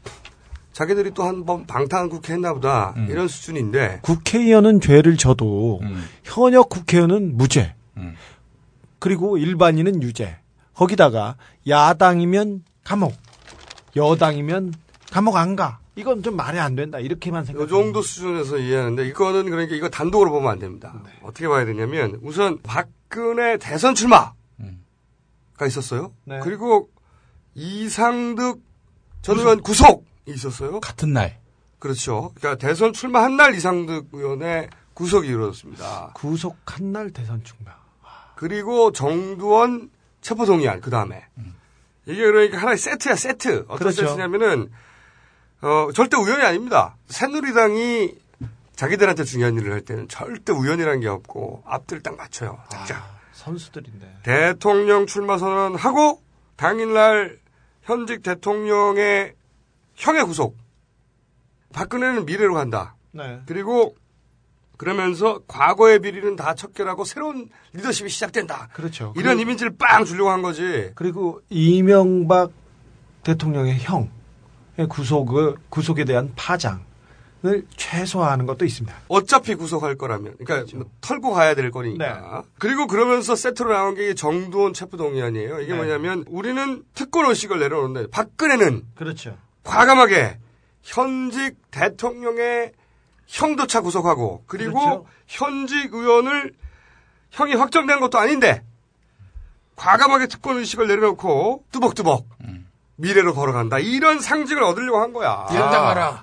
자기들이 0.74 1.12
또 1.12 1.24
한 1.24 1.46
번 1.46 1.66
방탄 1.66 2.08
국회 2.10 2.34
했나 2.34 2.54
보다 2.54 2.94
이런 3.10 3.28
수준인데 3.28 4.00
국회의원은 4.04 4.80
죄를 4.82 5.18
져도 5.18 5.80
현역 6.24 6.70
국회의원은 6.70 7.36
무죄. 7.38 7.74
그리고 9.00 9.38
일반인은 9.38 10.02
유죄. 10.04 10.38
거기다가 10.74 11.36
야당이면 11.68 12.64
감옥, 12.84 13.14
여당이면 13.96 14.74
감옥 15.12 15.36
안 15.38 15.56
가. 15.56 15.80
이건 15.96 16.22
좀 16.22 16.36
말이 16.36 16.60
안 16.60 16.76
된다. 16.76 17.00
이렇게만 17.00 17.44
생각. 17.46 17.64
이 17.64 17.68
정도 17.68 18.04
수준에서 18.04 18.60
이해하는데 18.60 19.08
이거는 19.08 19.50
그러니까 19.50 19.76
이거 19.76 19.90
단독으로 19.90 20.30
보면 20.32 20.52
안 20.52 20.60
됩니다. 20.60 20.94
어떻게 21.24 21.48
봐야 21.48 21.66
되냐면 21.66 22.20
우선 22.22 22.60
박근혜 22.62 23.58
대선 23.58 23.96
출마가 23.96 24.34
있었어요. 25.66 26.12
네. 26.26 26.40
그리고 26.44 26.90
이상득 27.58 28.62
전 29.24 29.40
의원 29.40 29.62
구속이 29.62 30.06
있었어요. 30.28 30.80
같은 30.80 31.12
날. 31.12 31.40
그렇죠. 31.80 32.32
그러니까 32.36 32.66
대선 32.66 32.94
출마한 32.94 33.36
날 33.36 33.56
이상득 33.56 34.10
의원의 34.14 34.70
구속이 34.94 35.28
이루어졌습니다. 35.28 36.12
구속한 36.14 36.92
날 36.92 37.12
대선 37.12 37.44
출마. 37.44 37.72
그리고 38.36 38.92
정두원 38.92 39.90
체포동의안 40.22 40.82
그 40.82 40.92
다음에 40.92 41.26
이게 42.06 42.22
그러니까 42.24 42.60
하나의 42.60 42.78
세트야 42.78 43.16
세트. 43.16 43.66
어떤 43.68 43.78
그렇죠. 43.78 44.08
세트냐면은 44.08 44.72
어, 45.62 45.90
절대 45.96 46.16
우연이 46.16 46.44
아닙니다. 46.44 46.96
새누리당이 47.08 48.14
자기들한테 48.76 49.24
중요한 49.24 49.56
일을 49.56 49.74
할 49.74 49.82
때는 49.82 50.08
절대 50.08 50.54
우연이라는 50.54 51.00
게 51.00 51.08
없고 51.08 51.64
앞들 51.66 52.04
딱 52.04 52.16
맞춰요. 52.16 52.60
짝짝. 52.70 53.18
선수들인데. 53.34 54.20
대통령 54.22 55.08
출마 55.08 55.40
선언하고 55.40 56.22
당일날 56.56 57.40
현직 57.88 58.22
대통령의 58.22 59.34
형의 59.96 60.25
구속. 60.25 60.58
박근혜는 61.72 62.25
미래로 62.25 62.53
간다. 62.53 62.96
네. 63.12 63.39
그리고 63.46 63.96
그러면서 64.75 65.39
과거의 65.48 66.00
비리는 66.00 66.36
다 66.36 66.53
척결하고 66.53 67.06
새로운 67.06 67.50
리더십이 67.72 68.10
시작된다. 68.10 68.67
그렇죠. 68.74 69.13
이런 69.15 69.39
이미지를 69.39 69.77
빵 69.77 70.03
주려고 70.03 70.29
한 70.29 70.41
거지. 70.41 70.91
그리고 70.96 71.41
이명박 71.50 72.51
대통령의 73.24 73.79
형의 73.79 74.10
구속을 74.89 75.56
구속에 75.70 76.03
대한 76.03 76.34
파장 76.36 76.84
은 77.48 77.68
최소화하는 77.75 78.46
것도 78.46 78.66
있습니다. 78.66 78.96
어차피 79.08 79.56
구속할 79.56 79.96
거라면, 79.96 80.36
그러니까 80.44 80.77
뭐 80.77 80.86
털고 81.01 81.32
가야 81.32 81.56
될 81.56 81.72
거니까. 81.72 82.44
그리고 82.60 82.88
그러면서 82.88 83.36
세트로 83.36 83.72
나온 83.74 83.96
게 83.96 84.13
정두원 84.13 84.74
체포동의안이에요. 84.74 85.62
이게 85.62 85.72
네. 85.72 85.77
뭐냐면 85.77 86.25
우리는 86.27 86.84
특권 86.94 87.25
의식을 87.25 87.60
내려놓는데 87.60 88.10
박근혜는 88.12 88.84
그렇죠. 88.96 89.38
과감하게 89.63 90.38
현직 90.84 91.56
대통령의 91.72 92.72
형도차 93.27 93.82
구속하고 93.82 94.44
그리고 94.48 94.80
그렇죠. 94.80 95.06
현직 95.27 95.94
의원을 95.94 96.54
형이 97.32 97.56
확정된 97.56 98.00
것도 98.00 98.18
아닌데 98.18 98.63
과감하게 99.75 100.27
특권 100.27 100.58
의식을 100.58 100.88
내려놓고 100.88 101.66
뚜벅뚜벅 101.72 102.25
미래로 102.98 103.34
걸어간다 103.34 103.80
이런 103.80 104.20
상징을 104.20 104.63
얻으려고 104.63 105.00
한 105.00 105.13
거야. 105.13 105.46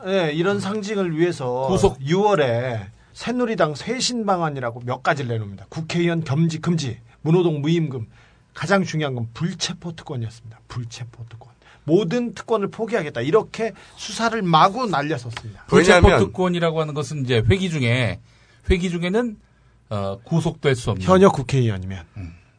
네, 0.04 0.32
이런 0.32 0.60
상징을 0.60 1.16
위해서 1.16 1.66
구속. 1.68 1.98
6월에 2.00 2.86
새누리당 3.12 3.76
쇄신 3.76 4.26
방안이라고 4.26 4.82
몇 4.84 5.02
가지를 5.02 5.30
내놓습니다. 5.30 5.66
국회의원 5.68 6.24
겸직 6.24 6.62
금지, 6.62 6.98
문호동 7.22 7.60
무임금, 7.60 8.08
가장 8.54 8.84
중요한 8.84 9.14
건 9.14 9.28
불체포 9.34 9.94
특권이었습니다. 9.94 10.60
불체포 10.68 11.24
특권. 11.28 11.54
모든 11.84 12.34
특권을 12.34 12.68
포기하겠다. 12.68 13.20
이렇게 13.20 13.72
수사를 13.96 14.40
마구 14.42 14.86
날렸었습니다. 14.86 15.64
불체포 15.66 16.08
특권이라고 16.18 16.80
하는 16.80 16.94
것은 16.94 17.24
이제 17.24 17.42
회기 17.48 17.70
중에 17.70 18.20
회기 18.70 18.90
중에는 18.90 19.36
어, 19.90 20.18
구속될 20.24 20.74
수 20.74 20.90
없는 20.90 21.06
현역 21.06 21.34
국회의원이면 21.34 22.04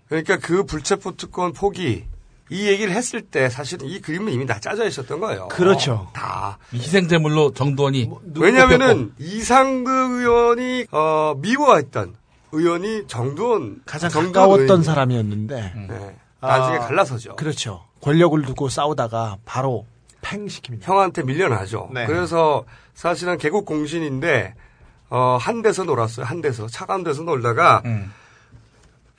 그러니까 0.08 0.38
그 0.38 0.64
불체포 0.64 1.18
특권 1.18 1.52
포기 1.54 2.06
이 2.50 2.68
얘기를 2.68 2.94
했을 2.94 3.22
때 3.22 3.50
사실은 3.50 3.88
이 3.88 4.00
그림은 4.00 4.32
이미 4.32 4.46
다 4.46 4.60
짜져 4.60 4.86
있었던 4.88 5.20
거예요. 5.20 5.48
그렇죠. 5.48 6.10
다. 6.14 6.58
희생제물로 6.74 7.54
정두원이 7.54 8.10
왜냐하면은 8.36 9.14
이상득 9.18 9.90
의원이 9.92 10.86
어, 10.92 11.34
미워했던 11.38 12.16
의원이 12.52 13.08
정두원 13.08 13.82
가장 13.86 14.12
가까웠던. 14.12 14.84
사람이었는데 14.84 15.74
네. 15.90 16.16
나중에 16.40 16.78
아, 16.78 16.80
갈라서죠. 16.82 17.36
그렇죠. 17.36 17.84
권력을 18.02 18.40
두고 18.44 18.70
싸우다가 18.70 19.38
바로 19.46 19.86
팽시킵니다. 20.22 20.84
형한테 20.84 21.24
밀려나죠. 21.24 21.90
네. 21.94 22.06
그래서 22.06 22.64
사실은 22.94 23.38
개국 23.38 23.66
공신인데 23.66 24.54
어, 25.10 25.38
한 25.40 25.62
데서 25.64 25.84
놀았어요. 25.84 26.26
한 26.26 26.42
데서 26.42 26.68
차가운 26.68 27.04
데서 27.04 27.24
놀다가 27.24 27.82
음. 27.86 28.12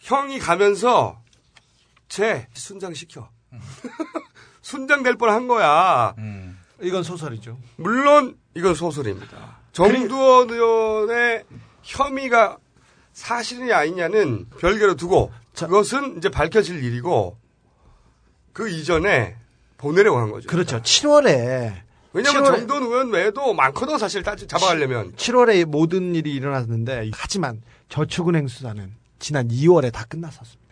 형이 0.01 0.39
가면서 0.39 1.19
쟤 2.09 2.47
순장 2.55 2.95
시켜. 2.95 3.29
순장 4.63 5.03
될 5.03 5.17
뻔한 5.17 5.49
거야. 5.49 6.15
이건 6.81 7.03
소설이죠. 7.03 7.59
물론 7.77 8.37
이건 8.55 8.75
소설입니다. 8.75 9.59
정두원 9.73 10.51
의원의 10.51 11.45
혐의가 11.83 12.59
사실이냐 13.13 13.77
아니냐는 13.77 14.47
별개로 14.59 14.95
두고 14.95 15.33
그것은 15.55 16.19
이제 16.19 16.29
밝혀질 16.29 16.83
일이고 16.83 17.39
그 18.53 18.69
이전에 18.69 19.37
보내려고 19.79 20.19
한 20.19 20.31
거죠. 20.31 20.49
그렇죠. 20.49 20.81
7월에 20.81 21.83
왜냐하면 22.13 22.45
7월에 22.45 22.57
정돈 22.59 22.83
의원 22.83 23.11
외에도 23.11 23.53
많거든 23.55 23.99
사실 23.99 24.23
따지 24.23 24.47
잡아가려면 24.47 25.13
7월에 25.17 25.65
모든 25.67 26.15
일이 26.15 26.35
일어났는데 26.35 27.11
하지만 27.13 27.63
저축은행 27.89 28.49
수사는 28.49 28.95
지난 29.19 29.49
2월에 29.49 29.93
다 29.93 30.05
끝났었습니다. 30.09 30.66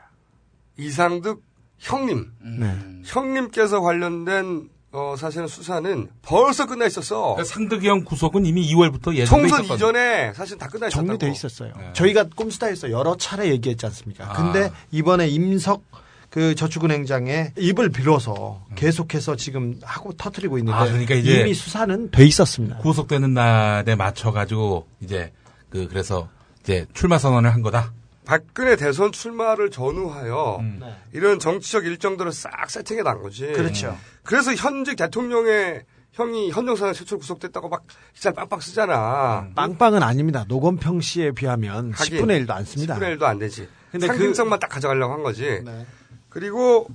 이상득 0.76 1.42
형님 1.78 2.30
네. 2.58 2.76
형님께서 3.04 3.80
관련된 3.80 4.68
어, 4.92 5.16
사실은 5.18 5.48
수사는 5.48 6.08
벌써 6.22 6.66
끝나 6.66 6.86
있었어. 6.86 7.34
그러니까 7.34 7.44
상득이 7.44 7.88
형 7.88 8.04
구속은 8.04 8.46
이미 8.46 8.72
2월부터 8.72 9.12
예정돼 9.14 9.24
총선 9.26 9.64
있었거든요. 9.64 9.74
이전에 9.74 10.32
사실 10.34 10.56
다 10.56 10.68
끝나 10.68 10.86
있었다고. 10.86 11.06
정리돼 11.08 11.30
있었어요. 11.32 11.72
네. 11.76 11.92
저희가 11.94 12.26
꼼수다에서 12.36 12.92
여러 12.92 13.16
차례 13.16 13.48
얘기했지 13.48 13.84
않습니까? 13.86 14.30
아. 14.30 14.32
근데 14.34 14.70
이번에 14.92 15.26
임석 15.26 15.82
그 16.30 16.54
저축은행장의 16.54 17.52
입을 17.58 17.90
빌어서 17.90 18.62
계속해서 18.76 19.34
지금 19.36 19.78
하고 19.82 20.12
터트리고 20.12 20.58
있는데 20.58 20.76
아, 20.76 20.84
그러니까 20.84 21.14
이제 21.14 21.40
이미 21.40 21.54
수사는 21.54 22.10
돼 22.12 22.24
있었습니다. 22.26 22.78
구속되는 22.78 23.34
날에 23.34 23.94
맞춰 23.96 24.30
가지고 24.32 24.86
이제 25.00 25.32
그 25.70 25.88
그래서 25.88 26.28
이제 26.60 26.86
출마 26.94 27.18
선언을 27.18 27.52
한 27.52 27.62
거다. 27.62 27.92
박근혜 28.24 28.76
대선 28.76 29.12
출마를 29.12 29.70
전후하여 29.70 30.58
음. 30.60 30.80
이런 31.12 31.38
정치적 31.38 31.84
일정들을 31.84 32.32
싹 32.32 32.70
세팅해 32.70 33.02
난 33.02 33.22
거지. 33.22 33.46
그렇죠. 33.52 33.96
그래서 34.22 34.54
현직 34.54 34.96
대통령의 34.96 35.84
형이 36.12 36.52
현정사상 36.52 36.94
최초 36.94 37.18
구속됐다고 37.18 37.68
막 37.68 37.84
기사를 38.14 38.34
빵빵 38.34 38.60
쓰잖아. 38.60 39.48
빵빵은 39.54 40.02
아닙니다. 40.02 40.44
노건평 40.46 41.00
씨에 41.00 41.32
비하면 41.32 41.92
하긴 41.92 42.20
10분의 42.20 42.46
1도 42.46 42.50
안 42.50 42.64
씁니다. 42.64 42.96
10분의 42.96 43.18
1도 43.18 43.22
안 43.24 43.38
되지. 43.38 43.68
근데 43.90 44.06
상징성만 44.06 44.60
딱 44.60 44.68
가져가려고 44.68 45.12
한 45.12 45.22
거지. 45.22 45.60
네. 45.64 45.86
그리고 46.28 46.88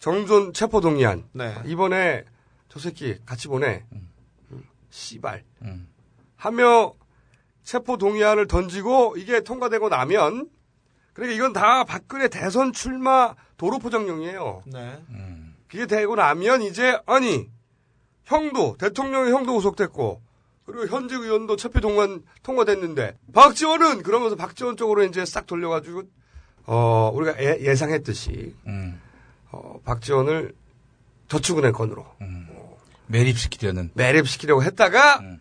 정존 0.00 0.52
체포 0.52 0.80
동의안. 0.80 1.24
네. 1.32 1.54
이번에 1.66 2.24
저 2.68 2.80
새끼 2.80 3.18
같이 3.24 3.48
보내. 3.48 3.84
음, 3.92 4.08
씨발. 4.90 5.44
음. 5.62 5.88
하며 6.36 6.94
체포 7.70 7.98
동의안을 7.98 8.48
던지고 8.48 9.14
이게 9.16 9.42
통과되고 9.42 9.90
나면 9.90 10.48
그러니까 11.12 11.36
이건 11.36 11.52
다 11.52 11.84
박근혜 11.84 12.26
대선 12.26 12.72
출마 12.72 13.36
도로 13.56 13.78
포장용이에요. 13.78 14.64
네. 14.66 15.00
그게 15.68 15.86
되고 15.86 16.16
나면 16.16 16.62
이제 16.62 16.98
아니 17.06 17.48
형도 18.24 18.76
대통령의 18.76 19.30
형도 19.30 19.54
구속됐고 19.54 20.20
그리고 20.66 20.86
현직 20.88 21.20
의원도 21.20 21.54
체포 21.54 21.80
동안 21.80 22.24
통과됐는데 22.42 23.16
박지원은 23.32 24.02
그러면서 24.02 24.34
박지원 24.34 24.76
쪽으로 24.76 25.04
이제 25.04 25.24
싹 25.24 25.46
돌려가지고 25.46 26.02
어 26.66 27.12
우리가 27.14 27.40
예, 27.40 27.74
상했듯이 27.76 28.56
음. 28.66 29.00
어, 29.52 29.78
박지원을 29.84 30.54
저축은행 31.28 31.70
건으로 31.70 32.04
매립시키려는. 33.06 33.92
매립시키려고 33.94 34.64
했다가 34.64 35.20
음. 35.20 35.40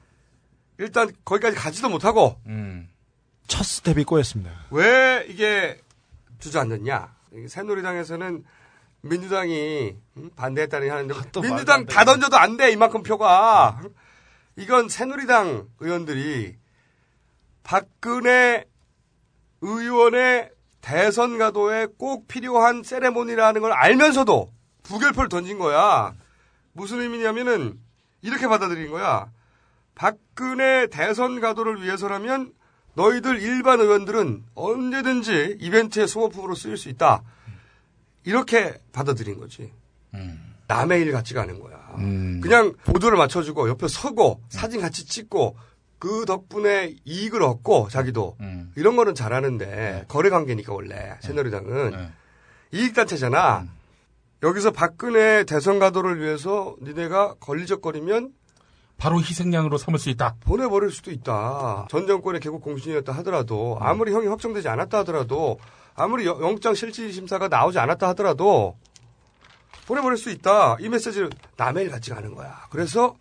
일단 0.79 1.11
거기까지 1.25 1.55
가지도 1.55 1.89
못하고 1.89 2.39
음. 2.47 2.89
첫 3.47 3.63
스텝이 3.63 4.03
꼬였습니다. 4.05 4.51
왜 4.71 5.25
이게 5.29 5.79
주저앉았냐? 6.39 7.15
새누리당에서는 7.47 8.43
민주당이 9.01 9.95
음, 10.17 10.29
반대했다니 10.35 10.89
하는데 10.89 11.13
또 11.31 11.41
민주당 11.41 11.85
다 11.85 12.03
던져도 12.05 12.37
안 12.37 12.57
돼 12.57 12.71
이만큼 12.71 13.03
표가 13.03 13.81
이건 14.55 14.89
새누리당 14.89 15.67
의원들이 15.79 16.55
박근혜 17.63 18.65
의원의 19.61 20.51
대선 20.81 21.37
가도에 21.37 21.87
꼭 21.97 22.27
필요한 22.27 22.83
세레모니라는 22.83 23.61
걸 23.61 23.71
알면서도 23.73 24.51
부결표를 24.83 25.29
던진 25.29 25.59
거야. 25.59 26.13
무슨 26.71 27.01
의미냐면은 27.01 27.79
이렇게 28.21 28.47
받아들인 28.47 28.89
거야. 28.91 29.29
박근혜 29.99 30.87
대선 30.87 31.41
가도를 31.41 31.83
위해서라면 31.83 32.53
너희들 32.93 33.41
일반 33.41 33.81
의원들은 33.81 34.45
언제든지 34.55 35.57
이벤트의 35.59 36.07
소모품으로 36.07 36.55
쓰일 36.55 36.77
수 36.77 36.87
있다. 36.87 37.21
이렇게 38.23 38.79
받아들인 38.93 39.37
거지. 39.37 39.73
남의 40.67 41.01
일 41.01 41.11
같지가 41.11 41.41
않은 41.41 41.59
거야. 41.59 41.75
음. 41.97 42.39
그냥 42.41 42.75
보도를 42.85 43.17
맞춰주고 43.17 43.67
옆에 43.67 43.89
서고 43.89 44.41
사진 44.47 44.79
같이 44.79 45.05
찍고 45.05 45.57
그 45.97 46.23
덕분에 46.25 46.95
이익을 47.03 47.43
얻고 47.43 47.89
자기도 47.89 48.37
음. 48.39 48.71
이런 48.77 48.95
거는 48.95 49.15
잘하는데 49.15 50.05
거래 50.07 50.29
관계니까 50.29 50.73
원래 50.73 51.17
새누리당은 51.19 51.91
네. 51.91 52.11
이익단체잖아. 52.71 53.67
여기서 54.43 54.71
박근혜 54.71 55.43
대선 55.43 55.77
가도를 55.77 56.21
위해서 56.21 56.77
니네가 56.81 57.35
걸리적거리면 57.41 58.38
바로 58.99 59.19
희생양으로 59.19 59.77
삼을 59.77 59.97
수 59.97 60.09
있다. 60.09 60.35
보내버릴 60.41 60.91
수도 60.91 61.09
있다. 61.11 61.87
전 61.89 62.05
정권의 62.05 62.41
개국 62.41 62.61
공신이었다 62.61 63.11
하더라도 63.17 63.77
아무리 63.81 64.11
형이 64.13 64.27
확정되지 64.27 64.67
않았다 64.67 64.99
하더라도 64.99 65.57
아무리 65.95 66.25
여- 66.25 66.37
영장 66.41 66.75
실질 66.75 67.11
심사가 67.13 67.47
나오지 67.47 67.79
않았다 67.79 68.09
하더라도 68.09 68.77
보내버릴 69.87 70.17
수 70.17 70.29
있다. 70.29 70.77
이 70.79 70.89
메시지를 70.89 71.29
남의 71.57 71.85
일 71.85 71.91
같지가 71.91 72.17
않은 72.17 72.35
거야. 72.35 72.67
그래서 72.69 73.15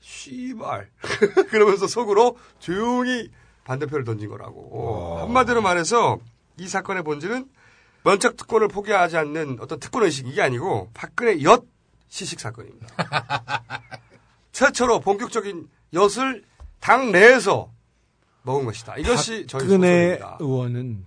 씨발 0.00 0.90
그러면서 1.50 1.86
속으로 1.86 2.36
조용히 2.58 3.30
반대표를 3.64 4.04
던진 4.04 4.28
거라고. 4.28 5.18
한마디로 5.20 5.62
말해서 5.62 6.18
이 6.58 6.68
사건의 6.68 7.02
본질은 7.04 7.46
면책 8.04 8.36
특권을 8.36 8.68
포기하지 8.68 9.16
않는 9.16 9.58
어떤 9.60 9.78
특권 9.80 10.02
의식 10.04 10.26
이게 10.28 10.42
아니고 10.42 10.90
박근혜 10.94 11.42
엿 11.42 11.64
시식 12.08 12.38
사건입니다. 12.40 12.86
최초로 14.56 15.00
본격적인 15.00 15.68
엿을 15.92 16.42
당 16.80 17.12
내에서 17.12 17.70
먹은 18.40 18.64
것이다. 18.64 18.96
이것이 18.96 19.46
저희 19.46 19.60
박근혜 19.60 20.14
소설입니다. 20.14 20.38
의원은 20.40 21.04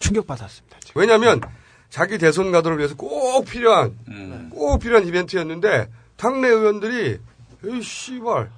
충격받았습니다. 0.00 0.76
왜냐하면 0.96 1.40
자기 1.88 2.18
대선 2.18 2.50
가도를 2.50 2.78
위해서 2.78 2.96
꼭 2.96 3.44
필요한 3.44 4.50
꼭 4.50 4.80
필요한 4.80 5.06
이벤트였는데 5.06 5.88
당내 6.16 6.48
의원들이 6.48 7.18
이 7.64 7.82
씨발 7.82 8.50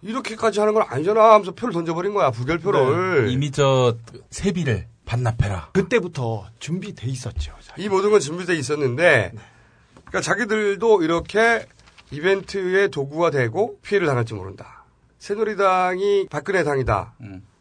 이렇게까지 0.00 0.60
하는 0.60 0.72
건 0.72 0.84
아니잖아 0.88 1.34
하면서 1.34 1.52
표를 1.52 1.74
던져버린 1.74 2.14
거야 2.14 2.30
부결표를. 2.30 3.26
네. 3.26 3.32
이미 3.32 3.50
저 3.50 3.94
세비를 4.30 4.86
반납해라. 5.04 5.68
그때부터 5.74 6.48
준비돼 6.60 7.08
있었죠. 7.08 7.54
이 7.76 7.90
모든 7.90 8.10
건 8.10 8.20
준비돼 8.20 8.54
있었는데, 8.54 9.32
그러니까 9.96 10.20
자기들도 10.22 11.02
이렇게 11.02 11.66
이벤트의 12.10 12.90
도구가 12.90 13.30
되고 13.30 13.78
피해를 13.82 14.06
당할지 14.06 14.34
모른다. 14.34 14.84
새누리당이 15.18 16.26
박근혜 16.30 16.62
당이다. 16.64 17.14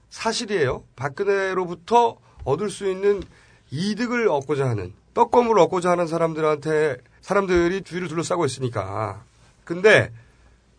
사실이에요. 0.10 0.84
박근혜로부터 0.96 2.18
얻을 2.44 2.70
수 2.70 2.90
있는 2.90 3.24
이득을 3.72 4.28
얻고자 4.28 4.68
하는 4.70 4.94
떡검을 5.14 5.58
얻고자 5.60 5.92
하는 5.92 6.08
사람들한테 6.08 6.98
사람들이 7.22 7.84
주위를 7.84 8.08
둘러싸고 8.10 8.46
있으니까. 8.46 9.24
근데 9.64 10.12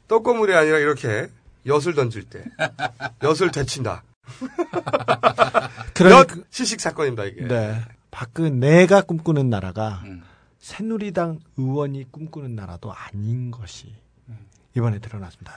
떡거물이 0.08 0.54
아니라 0.54 0.78
이렇게 0.78 1.28
엿을 1.66 1.94
던질 1.94 2.24
때 2.24 2.44
엿을 3.24 3.50
되친다. 3.50 4.02
그러니까- 5.94 6.36
엿 6.36 6.44
시식 6.50 6.80
사건입니다 6.80 7.24
이게. 7.24 7.46
네. 7.48 7.80
박근혜가 8.10 9.02
꿈꾸는 9.02 9.48
나라가 9.50 10.02
음. 10.04 10.22
새누리당 10.64 11.40
의원이 11.58 12.10
꿈꾸는 12.10 12.56
나라도 12.56 12.90
아닌 12.90 13.50
것이 13.50 13.94
이번에 14.74 14.98
드러났습니다. 14.98 15.52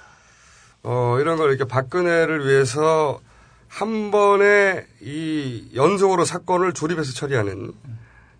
어, 0.84 1.18
이런 1.22 1.38
걸 1.38 1.50
이렇게 1.50 1.64
박근혜를 1.64 2.46
위해서 2.46 3.22
한 3.70 4.12
번에 4.12 4.86
이 5.00 5.70
연속으로 5.74 6.26
사건을 6.26 6.74
조립해서 6.74 7.14
처리하는 7.14 7.72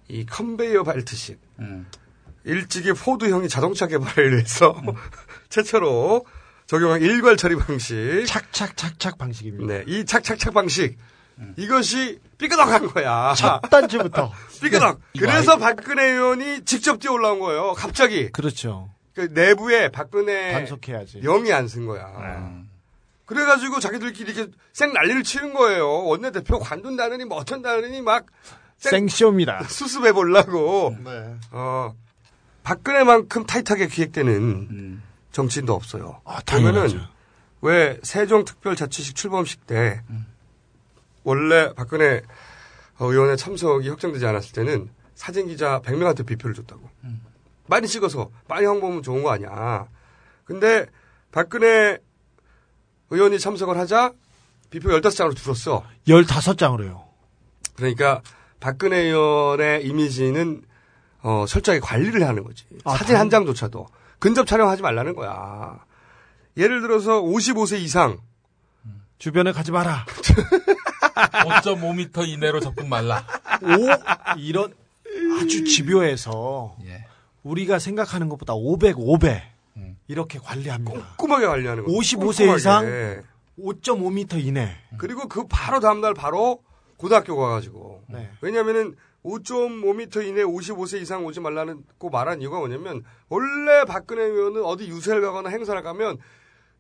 이 0.10 0.26
컨베이어 0.26 0.84
벨트식. 0.84 1.40
일찍이 2.44 2.92
포드형이 2.92 3.48
자동차 3.48 3.88
개발을 3.88 4.38
해서 4.38 4.76
최초로 5.48 6.26
적용한 6.66 7.02
일괄 7.02 7.38
처리 7.38 7.56
방식. 7.56 8.26
착착착착 8.28 9.18
방식입니다. 9.18 9.74
네, 9.74 9.84
이 9.88 10.04
착착착 10.04 10.54
방식. 10.54 10.98
이것이 11.56 12.20
삐그덕한 12.38 12.88
거야. 12.88 13.34
첫 13.36 13.62
단추부터. 13.62 14.32
삐그덕. 14.62 15.00
네. 15.14 15.20
그래서 15.20 15.58
박근혜 15.58 16.06
의원이 16.12 16.66
직접 16.66 17.00
뛰어 17.00 17.14
올라온 17.14 17.40
거예요. 17.40 17.74
갑자기. 17.74 18.32
그렇죠. 18.32 18.90
그 19.16 19.30
내부에 19.32 19.90
박근혜 19.90 20.52
단속해야지. 20.54 21.22
영이 21.22 21.52
안 21.52 21.68
쓴 21.68 21.88
거야. 21.88 22.06
그래가지고 23.26 23.80
자기들끼리 23.80 24.32
이렇게 24.32 24.52
생 24.74 24.94
난리를 24.94 25.24
치는 25.24 25.54
거예요. 25.54 26.06
원내대표 26.06 26.60
관둔다느니 26.60 27.26
뭐 27.26 27.38
어쩐다느니 27.40 28.02
막 28.02 28.26
생쇼입니다. 28.78 29.64
수습해 29.68 30.14
보려고. 30.14 30.96
네. 31.04 31.36
어, 31.52 31.94
박근혜만큼 32.64 33.46
타이트하게 33.46 33.88
기획되는 33.88 35.02
정치인도 35.32 35.74
없어요. 35.74 36.22
그러면은 36.46 36.82
음. 36.82 36.86
당연하죠. 36.86 37.00
왜 37.62 38.00
세종특별자치식 38.04 39.16
출범식 39.16 39.66
때 39.68 40.02
원래 41.32 41.74
박근혜 41.74 42.22
의원의 43.02 43.36
참석이 43.36 43.90
확정되지 43.90 44.26
않았을 44.26 44.54
때는 44.54 44.90
사진 45.14 45.48
기자 45.48 45.82
100명한테 45.82 46.26
비표를 46.26 46.56
줬다고. 46.56 46.90
많이 47.66 47.86
찍어서 47.86 48.30
많이 48.48 48.66
홍보하면 48.66 49.04
좋은 49.04 49.24
거 49.24 49.32
아니야. 49.32 49.88
근데 50.46 50.86
박근혜 51.34 51.98
의원이 53.10 53.40
참석을 53.40 53.78
하자 53.78 54.14
비표 54.70 54.88
15장으로 54.90 55.36
줄었어. 55.36 55.84
15장으로요. 56.08 57.04
그러니까 57.76 58.22
박근혜 58.62 59.00
의원의 59.00 59.86
이미지는 59.86 60.62
어, 61.24 61.44
철저하게 61.46 61.82
관리를 61.82 62.26
하는 62.26 62.46
거지. 62.46 62.64
아, 62.86 62.96
사진 62.96 63.18
한 63.18 63.28
당- 63.28 63.42
장조차도 63.42 63.86
근접 64.20 64.48
촬영하지 64.48 64.82
말라는 64.82 65.14
거야. 65.14 65.84
예를 66.56 66.80
들어서 66.80 67.22
55세 67.22 67.80
이상 67.82 68.18
주변에 69.20 69.52
가지 69.52 69.72
마라. 69.74 70.06
5.5m 71.02 72.28
이내로 72.28 72.60
접근 72.60 72.90
말라. 72.90 73.26
오 73.62 74.38
이런 74.40 74.74
아주 75.40 75.64
집요해서 75.64 76.76
예. 76.86 77.06
우리가 77.44 77.80
생각하는 77.80 78.30
것보다 78.30 78.54
500, 78.54 78.98
5배 78.98 79.42
음. 79.78 79.98
이렇게 80.08 80.40
관리합니다. 80.40 81.16
꼼꼼하게 81.18 81.48
관리하는 81.48 81.86
거야. 81.86 81.96
55세 81.96 82.38
꼼꼼하게. 82.40 82.56
이상 82.58 83.24
5.5m 83.60 84.46
이내. 84.46 84.76
그리고 84.98 85.28
그 85.28 85.46
바로 85.48 85.80
다음날 85.80 86.14
바로 86.14 86.62
고등학교 86.98 87.36
가가지고. 87.38 88.04
네. 88.08 88.30
왜냐면은 88.42 88.96
5.5m 89.24 90.26
이내 90.26 90.44
55세 90.44 91.02
이상 91.02 91.26
오지 91.26 91.40
말라는 91.40 91.84
고 91.98 92.10
말한 92.10 92.42
이유가 92.42 92.60
뭐냐면 92.60 93.04
원래 93.30 93.84
박근혜 93.86 94.24
의원은 94.24 94.64
어디 94.64 94.88
유세를 94.88 95.22
가거나 95.22 95.50
행사를 95.50 95.82
가면 95.82 96.18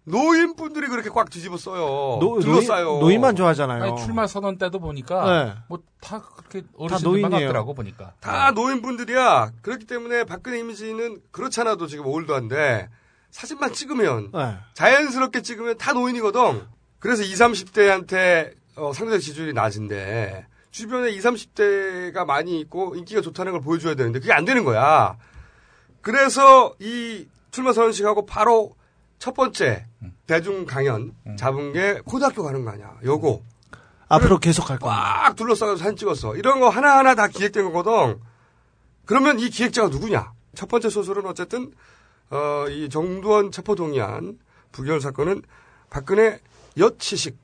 노인분들이 0.09 0.87
그렇게 0.87 1.09
꽉 1.09 1.29
뒤집어 1.29 1.57
써요. 1.57 2.17
노- 2.21 2.39
둘러싸요. 2.39 2.85
노인- 2.85 2.99
노인 3.01 3.21
만 3.21 3.35
좋아하잖아요. 3.35 3.83
아니, 3.83 4.01
출마 4.03 4.25
선언 4.25 4.57
때도 4.57 4.79
보니까 4.79 5.25
네. 5.45 5.53
뭐다 5.67 6.21
그렇게 6.37 6.63
어르신들만. 6.77 7.33
왔더라고 7.33 7.73
보니까. 7.73 8.13
다 8.21 8.51
노인분들이야. 8.51 9.51
그렇기 9.61 9.85
때문에 9.85 10.23
박근혜 10.23 10.59
이미지는 10.59 11.19
그렇잖아도 11.31 11.87
지금 11.87 12.07
old한데 12.07 12.87
사진만 13.31 13.73
찍으면 13.73 14.31
네. 14.33 14.57
자연스럽게 14.75 15.41
찍으면 15.41 15.77
다 15.77 15.91
노인이거든. 15.91 16.63
그래서 16.99 17.23
20, 17.23 17.45
30대한테 17.75 18.53
어, 18.77 18.93
상대적 18.93 19.19
지지율이 19.21 19.51
낮은데 19.53 20.47
주변에 20.71 21.09
20, 21.09 21.33
30대가 21.33 22.25
많이 22.25 22.59
있고 22.61 22.95
인기가 22.95 23.19
좋다는 23.19 23.51
걸 23.51 23.61
보여줘야 23.61 23.95
되는데 23.95 24.19
그게 24.19 24.31
안 24.31 24.45
되는 24.45 24.63
거야. 24.63 25.17
그래서 26.01 26.73
이 26.79 27.27
출마 27.51 27.73
선언식하고 27.73 28.25
바로 28.25 28.75
첫 29.19 29.33
번째 29.33 29.85
대중 30.27 30.65
강연 30.65 31.13
잡은 31.37 31.73
게 31.73 32.01
고등학교 32.05 32.43
가는 32.43 32.63
거 32.63 32.71
아니야. 32.71 32.95
요거. 33.03 33.41
앞으로 34.09 34.39
계속 34.39 34.69
할 34.69 34.79
겁니다. 34.79 35.23
꽉 35.23 35.35
둘러싸서 35.35 35.75
사진 35.75 35.95
찍었어. 35.97 36.35
이런 36.35 36.59
거 36.59 36.69
하나하나 36.69 37.15
다 37.15 37.27
기획된 37.27 37.65
거거든. 37.71 38.19
그러면 39.05 39.39
이 39.39 39.49
기획자가 39.49 39.89
누구냐? 39.89 40.31
첫 40.55 40.69
번째 40.69 40.89
소설은 40.89 41.25
어쨌든 41.25 41.71
어, 42.29 42.65
이 42.69 42.89
정두원 42.89 43.51
체포 43.51 43.75
동의안 43.75 44.37
부결 44.71 45.01
사건은 45.01 45.41
박근혜 45.89 46.39
엿치식 46.77 47.37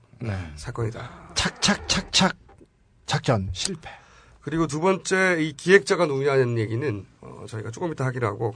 사건이다. 0.56 1.32
착착착착 1.36 2.38
작전 3.06 3.50
실패. 3.54 3.90
그리고 4.42 4.68
두 4.68 4.80
번째 4.80 5.38
이 5.40 5.54
기획자가 5.54 6.06
누구냐는 6.06 6.58
얘기는 6.58 7.06
어, 7.22 7.46
저희가 7.48 7.72
조금 7.72 7.92
이따 7.92 8.06
하기로 8.06 8.28
하고 8.28 8.54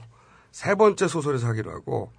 세 0.50 0.74
번째 0.74 1.08
소설에서 1.08 1.46
하기로 1.48 1.70
하고 1.72 2.12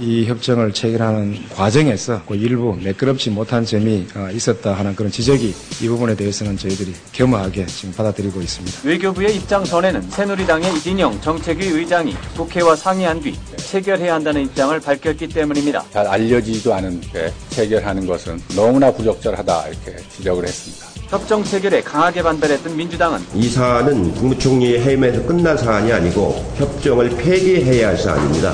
이 0.00 0.26
협정을 0.26 0.72
체결하는 0.72 1.48
과정에서 1.54 2.22
그 2.26 2.34
일부 2.34 2.76
매끄럽지 2.82 3.30
못한 3.30 3.64
점이 3.64 4.06
어, 4.14 4.28
있었다 4.32 4.74
하는 4.74 4.94
그런 4.94 5.10
지적이 5.10 5.54
이 5.82 5.88
부분에 5.88 6.14
대해서는 6.14 6.56
저희들이 6.56 6.92
겸허하게 7.12 7.66
지금 7.66 7.92
받아들이고 7.94 8.40
있습니다. 8.40 8.80
외교부의 8.84 9.36
입장 9.36 9.64
전에는 9.64 10.02
새누리당의 10.02 10.76
이진영 10.76 11.20
정책위 11.20 11.66
의장이 11.66 12.14
국회와 12.36 12.76
상의한 12.76 13.20
뒤 13.20 13.34
체결해야 13.56 14.14
한다는 14.14 14.42
입장을 14.44 14.78
밝혔기 14.80 15.28
때문입니다. 15.28 15.84
잘 15.92 16.06
알려지지도 16.06 16.74
않은데 16.74 17.32
체결하는 17.50 18.06
것은 18.06 18.40
너무나 18.54 18.90
부적절하다 18.92 19.68
이렇게 19.68 19.96
지적을 20.16 20.44
했습니다. 20.44 20.85
협정 21.08 21.44
체결에 21.44 21.82
강하게 21.82 22.20
반발했던 22.22 22.76
민주당은 22.76 23.20
이 23.34 23.48
사안은 23.48 24.12
국무총리 24.14 24.78
해임에서 24.78 25.24
끝난 25.24 25.56
사안이 25.56 25.92
아니고 25.92 26.30
협정을 26.56 27.10
폐기해야 27.16 27.88
할 27.88 27.96
사안입니다. 27.96 28.52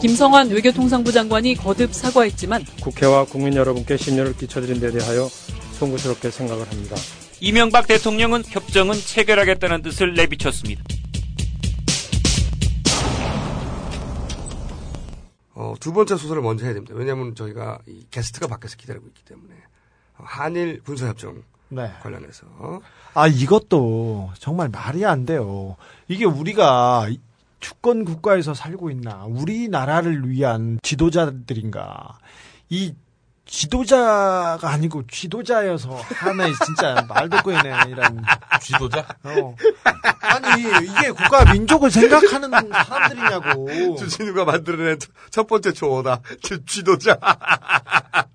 김성환 0.00 0.50
외교통상부 0.50 1.10
장관이 1.10 1.56
거듭 1.56 1.92
사과했지만 1.92 2.64
국회와 2.80 3.24
국민 3.24 3.54
여러분께 3.54 3.96
심려를 3.96 4.36
끼쳐드린 4.36 4.80
데 4.80 4.92
대하여 4.92 5.28
송구스럽게 5.72 6.30
생각을 6.30 6.70
합니다. 6.70 6.94
이명박 7.40 7.88
대통령은 7.88 8.44
협정은 8.46 8.94
체결하겠다는 8.94 9.82
뜻을 9.82 10.14
내비쳤습니다. 10.14 10.84
어, 15.54 15.74
두 15.80 15.92
번째 15.92 16.16
소설을 16.16 16.42
먼저 16.42 16.64
해야 16.64 16.74
됩니다. 16.74 16.94
왜냐하면 16.96 17.34
저희가 17.34 17.80
이 17.88 18.06
게스트가 18.12 18.46
밖에서 18.46 18.76
기다리고 18.76 19.08
있기 19.08 19.24
때문에 19.24 19.54
어, 20.18 20.24
한일 20.24 20.80
군사협정 20.84 21.42
네. 21.74 21.90
관련해서 22.02 22.46
아, 23.14 23.26
이것도 23.26 24.30
정말 24.38 24.68
말이 24.68 25.04
안 25.04 25.26
돼요. 25.26 25.76
이게 26.08 26.24
우리가 26.24 27.08
이- 27.10 27.20
주권 27.60 28.04
국가에서 28.04 28.54
살고 28.54 28.90
있나, 28.90 29.24
우리나라를 29.26 30.28
위한 30.28 30.78
지도자들인가, 30.82 32.18
이 32.68 32.94
지도자가 33.44 34.58
아니고 34.62 35.06
지도자여서 35.06 35.94
하나의 35.94 36.54
진짜 36.64 37.04
말도 37.08 37.38
꺼이네 37.38 37.74
이런 37.88 38.22
지도자? 38.62 39.04
어. 39.24 39.54
아니 40.20 40.62
이게 40.62 41.10
국가 41.10 41.52
민족을 41.52 41.90
생각하는 41.90 42.50
사람들이냐고. 42.72 43.96
주진우가 43.96 44.44
만들어낸 44.46 44.98
첫- 44.98 45.10
첫 45.30 45.46
번째 45.46 45.72
조어다. 45.72 46.20
지- 46.42 46.64
지도자. 46.66 47.18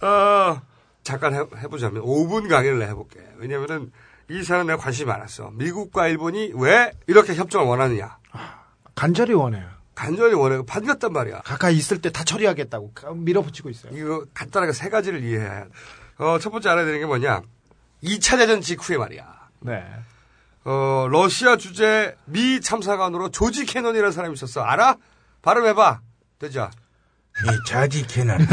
아, 0.00 0.60
잠깐 1.02 1.34
해, 1.34 1.38
해보자면 1.58 2.02
5분 2.02 2.48
강의를 2.48 2.86
해볼게. 2.88 3.20
왜냐면은 3.38 3.90
이 4.30 4.42
사람 4.42 4.66
내가 4.66 4.78
관심이 4.80 5.06
많았어. 5.08 5.50
미국과 5.54 6.08
일본이 6.08 6.52
왜 6.54 6.92
이렇게 7.06 7.34
협정을 7.34 7.66
원하느냐. 7.66 8.18
간절히 8.94 9.34
원해요. 9.34 9.68
간절히 9.94 10.34
원해 10.34 10.62
반겼단 10.66 11.12
말이야. 11.12 11.40
가까이 11.42 11.76
있을 11.76 12.00
때 12.00 12.10
다 12.10 12.24
처리하겠다고 12.24 12.92
밀어붙이고 13.16 13.68
있어요. 13.70 13.92
이거 13.96 14.24
간단하게 14.32 14.72
세 14.72 14.88
가지를 14.88 15.22
이해해야 15.24 15.64
돼. 15.64 15.70
어, 16.18 16.38
첫 16.38 16.50
번째 16.50 16.68
알아야 16.70 16.84
되는 16.84 17.00
게 17.00 17.06
뭐냐. 17.06 17.42
2차 18.04 18.38
대전 18.38 18.60
직후에 18.60 18.96
말이야. 18.96 19.24
네. 19.60 19.84
어, 20.64 21.08
러시아 21.10 21.56
주재 21.56 22.14
미 22.26 22.60
참사관으로 22.60 23.30
조지 23.30 23.66
캐논이라는 23.66 24.12
사람이 24.12 24.34
있었어. 24.34 24.62
알아? 24.62 24.96
발음해봐. 25.42 26.00
되죠? 26.38 26.70
예, 27.46 27.56
자지 27.66 28.06
캐논. 28.06 28.38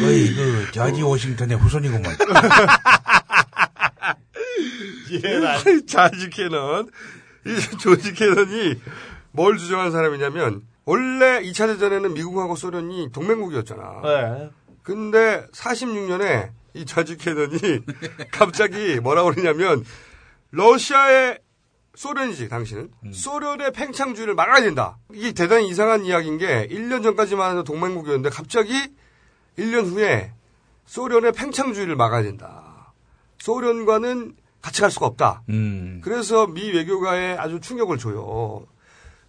거의 0.00 0.34
그 0.34 0.70
자지 0.72 1.02
워싱턴의 1.02 1.56
후손이구만. 1.58 2.04
예, 5.12 5.86
자지 5.86 6.30
캐논. 6.30 6.90
이 7.46 7.78
조지 7.78 8.12
캐논이 8.12 8.80
뭘 9.32 9.58
주장한 9.58 9.90
사람이냐면 9.90 10.62
원래 10.84 11.40
2차 11.42 11.66
대전에는 11.66 12.14
미국하고 12.14 12.56
소련이 12.56 13.10
동맹국이었잖아. 13.12 14.00
네. 14.02 14.50
근데 14.82 15.46
46년에 15.52 16.50
이 16.74 16.84
자지 16.86 17.16
캐논이 17.16 17.58
갑자기 18.30 19.00
뭐라고 19.00 19.30
그러냐면 19.32 19.84
러시아의 20.50 21.38
소련이지 21.96 22.48
당신은 22.48 22.90
소련의 23.12 23.72
팽창주의를 23.72 24.34
막아야 24.34 24.62
된다. 24.62 24.98
이게 25.12 25.32
대단히 25.32 25.68
이상한 25.68 26.04
이야기인 26.04 26.38
게 26.38 26.68
1년 26.70 27.02
전까지만 27.02 27.52
해도 27.52 27.64
동맹국이었는데 27.64 28.30
갑자기 28.30 28.72
1년 29.60 29.86
후에 29.90 30.32
소련의 30.86 31.32
팽창주의를 31.32 31.96
막아야 31.96 32.22
된다. 32.22 32.92
소련과는 33.38 34.34
같이 34.62 34.80
갈 34.80 34.90
수가 34.90 35.06
없다. 35.06 35.42
음. 35.48 36.00
그래서 36.02 36.46
미 36.46 36.70
외교가에 36.70 37.36
아주 37.36 37.60
충격을 37.60 37.98
줘요. 37.98 38.66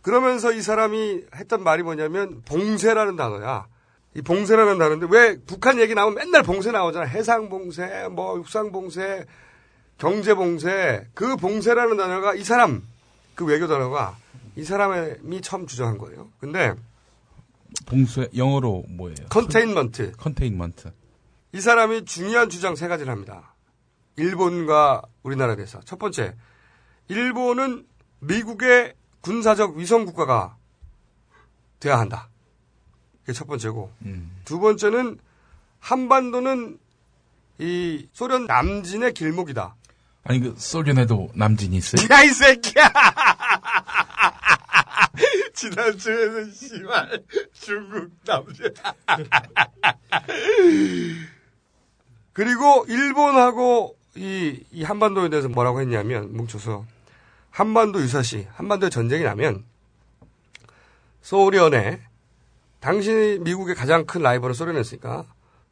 그러면서 0.01 0.51
이 0.51 0.61
사람이 0.61 1.25
했던 1.35 1.63
말이 1.63 1.83
뭐냐면 1.83 2.41
봉쇄라는 2.45 3.15
단어야. 3.15 3.67
이 4.15 4.21
봉쇄라는 4.21 4.77
단어인데 4.77 5.07
왜 5.09 5.37
북한 5.45 5.79
얘기 5.79 5.93
나오면 5.93 6.15
맨날 6.15 6.43
봉쇄 6.43 6.71
나오잖아. 6.71 7.05
해상 7.05 7.49
봉쇄, 7.49 8.07
뭐 8.11 8.37
육상 8.37 8.71
봉쇄, 8.71 9.25
경제 9.97 10.33
봉쇄. 10.33 11.07
그 11.13 11.37
봉쇄라는 11.37 11.95
단어가 11.95 12.33
이 12.33 12.43
사람 12.43 12.81
그 13.35 13.45
외교 13.45 13.67
단어가 13.67 14.17
이 14.55 14.63
사람이 14.63 15.41
처음 15.41 15.65
주장한 15.65 15.97
거예요. 15.97 16.29
근데 16.39 16.73
봉쇄 17.85 18.29
영어로 18.35 18.85
뭐예요? 18.89 19.27
Containment. 19.29 20.13
Containment. 20.17 20.91
이 21.53 21.61
사람이 21.61 22.05
중요한 22.05 22.49
주장 22.49 22.75
세 22.75 22.87
가지를 22.87 23.11
합니다. 23.11 23.55
일본과 24.15 25.01
우리나라에 25.23 25.55
대해서. 25.55 25.79
첫 25.81 25.99
번째, 25.99 26.35
일본은 27.07 27.85
미국의 28.19 28.93
군사적 29.21 29.75
위성 29.75 30.05
국가가 30.05 30.55
돼야 31.79 31.99
한다. 31.99 32.29
그게 33.21 33.33
첫 33.33 33.47
번째고. 33.47 33.91
두 34.45 34.59
번째는 34.59 35.19
한반도는 35.79 36.79
이 37.59 38.07
소련 38.13 38.45
남진의 38.45 39.13
길목이다. 39.13 39.75
아니 40.23 40.39
그 40.39 40.55
소련에도 40.57 41.29
남진이 41.33 41.77
있어요? 41.77 42.07
야, 42.11 42.23
이 42.23 42.29
새끼야! 42.29 42.91
지난주에는 45.53 46.51
씨발 46.51 47.23
중국 47.53 48.09
남진. 48.25 48.73
그리고 52.33 52.85
일본하고 52.87 53.95
이, 54.15 54.63
이 54.71 54.83
한반도에 54.83 55.29
대해서 55.29 55.49
뭐라고 55.49 55.81
했냐면 55.81 56.35
뭉쳐서 56.35 56.85
한반도 57.49 58.01
유사시 58.01 58.47
한반도에 58.53 58.89
전쟁이 58.89 59.23
나면 59.23 59.65
소련에 61.21 62.01
당신이 62.79 63.39
미국의 63.39 63.75
가장 63.75 64.05
큰 64.05 64.21
라이벌은 64.21 64.53
소련이었으니까 64.53 65.25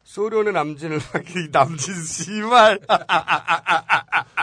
소련의 0.04 0.52
남진을 0.52 1.00
남진 1.52 1.94
씨발 2.04 2.80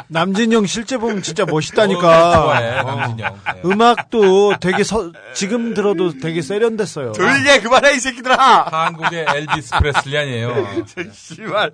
남진영 0.08 0.66
실제 0.66 0.98
보면 0.98 1.22
진짜 1.22 1.46
멋있다니까. 1.46 2.82
어. 2.84 3.16
네. 3.16 3.62
음악도 3.66 4.58
되게 4.60 4.84
서, 4.84 5.12
지금 5.34 5.74
들어도 5.74 6.18
되게 6.18 6.42
세련됐어요. 6.42 7.12
해 7.48 7.60
그만해 7.60 7.96
이 7.96 8.00
새끼들아 8.00 8.68
한국의 8.72 9.26
엘비스 9.28 9.78
프레슬리 9.80 10.18
아니에요. 10.18 10.54
씨발 11.12 11.72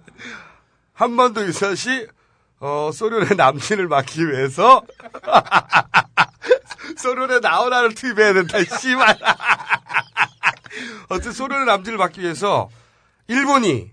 한반도 0.93 1.45
유사시 1.45 2.07
어, 2.59 2.91
소련의 2.93 3.35
남진을 3.35 3.87
막기 3.87 4.27
위해서 4.27 4.81
소련의 6.97 7.41
나오나를 7.41 7.93
투입해야 7.93 8.33
된다 8.33 8.57
씨발 8.63 9.17
어쨌든 11.09 11.31
소련의 11.33 11.65
남진을 11.65 11.97
막기 11.97 12.21
위해서 12.21 12.69
일본이 13.33 13.91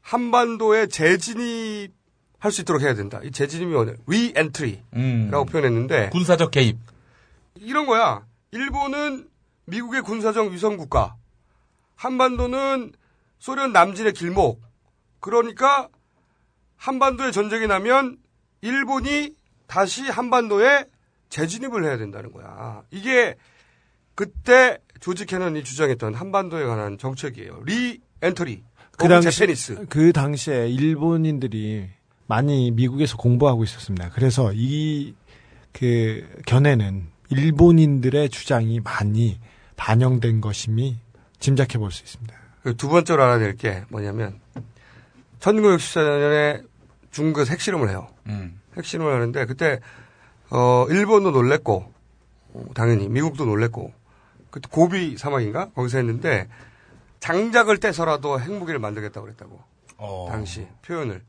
한반도에 0.00 0.86
재진입 0.86 1.92
할 2.38 2.52
수 2.52 2.62
있도록 2.62 2.80
해야 2.80 2.94
된다. 2.94 3.20
이 3.22 3.30
재진입이 3.30 3.70
뭐냐? 3.70 3.92
reentry라고 4.06 4.84
음. 4.94 5.30
표현했는데 5.30 6.08
군사적 6.10 6.50
개입. 6.50 6.78
이런 7.56 7.84
거야. 7.86 8.24
일본은 8.50 9.28
미국의 9.66 10.00
군사적 10.02 10.50
위성 10.50 10.78
국가, 10.78 11.16
한반도는 11.96 12.92
소련 13.38 13.72
남진의 13.72 14.14
길목. 14.14 14.60
그러니까 15.20 15.88
한반도에 16.76 17.30
전쟁이 17.30 17.66
나면 17.66 18.16
일본이 18.62 19.34
다시 19.66 20.08
한반도에 20.08 20.86
재진입을 21.28 21.84
해야 21.84 21.98
된다는 21.98 22.32
거야. 22.32 22.82
이게 22.90 23.36
그때 24.14 24.78
조지 25.00 25.26
캐넌이 25.26 25.62
주장했던 25.62 26.14
한반도에 26.14 26.64
관한 26.64 26.96
정책이에요. 26.96 27.62
Reentry. 27.64 28.62
그 28.96 29.08
당시 29.08 29.28
어, 29.28 29.30
제페니스. 29.30 29.86
그 29.88 30.12
당시에 30.12 30.68
일본인들이 30.68 31.88
많이 32.26 32.70
미국에서 32.70 33.16
공부하고 33.16 33.64
있었습니다. 33.64 34.10
그래서 34.10 34.52
이 34.54 35.14
그 35.72 36.28
견해는 36.46 37.06
일본인들의 37.28 38.28
주장이 38.30 38.80
많이 38.80 39.38
반영된 39.76 40.40
것임이 40.40 40.98
짐작해 41.38 41.78
볼 41.78 41.90
수 41.92 42.02
있습니다. 42.02 42.34
그 42.64 42.76
두 42.76 42.88
번째로 42.88 43.22
알아야 43.22 43.38
될게 43.38 43.84
뭐냐면 43.88 44.40
1964년에 45.38 46.66
중국에서 47.10 47.50
핵실험을 47.52 47.88
해요. 47.88 48.08
음. 48.26 48.60
핵실험을 48.76 49.12
하는데 49.14 49.46
그때 49.46 49.80
어 50.50 50.86
일본도 50.90 51.30
놀랬고 51.30 51.92
어, 52.52 52.64
당연히 52.74 53.08
미국도 53.08 53.44
놀랬고 53.46 53.92
그때 54.50 54.68
고비 54.70 55.16
사막인가 55.16 55.70
거기서 55.70 55.98
했는데 55.98 56.48
장작을 57.20 57.78
떼서라도 57.78 58.40
핵무기를 58.40 58.80
만들겠다고 58.80 59.24
그랬다고. 59.26 59.62
어. 59.98 60.28
당시 60.30 60.66
표현을. 60.82 61.22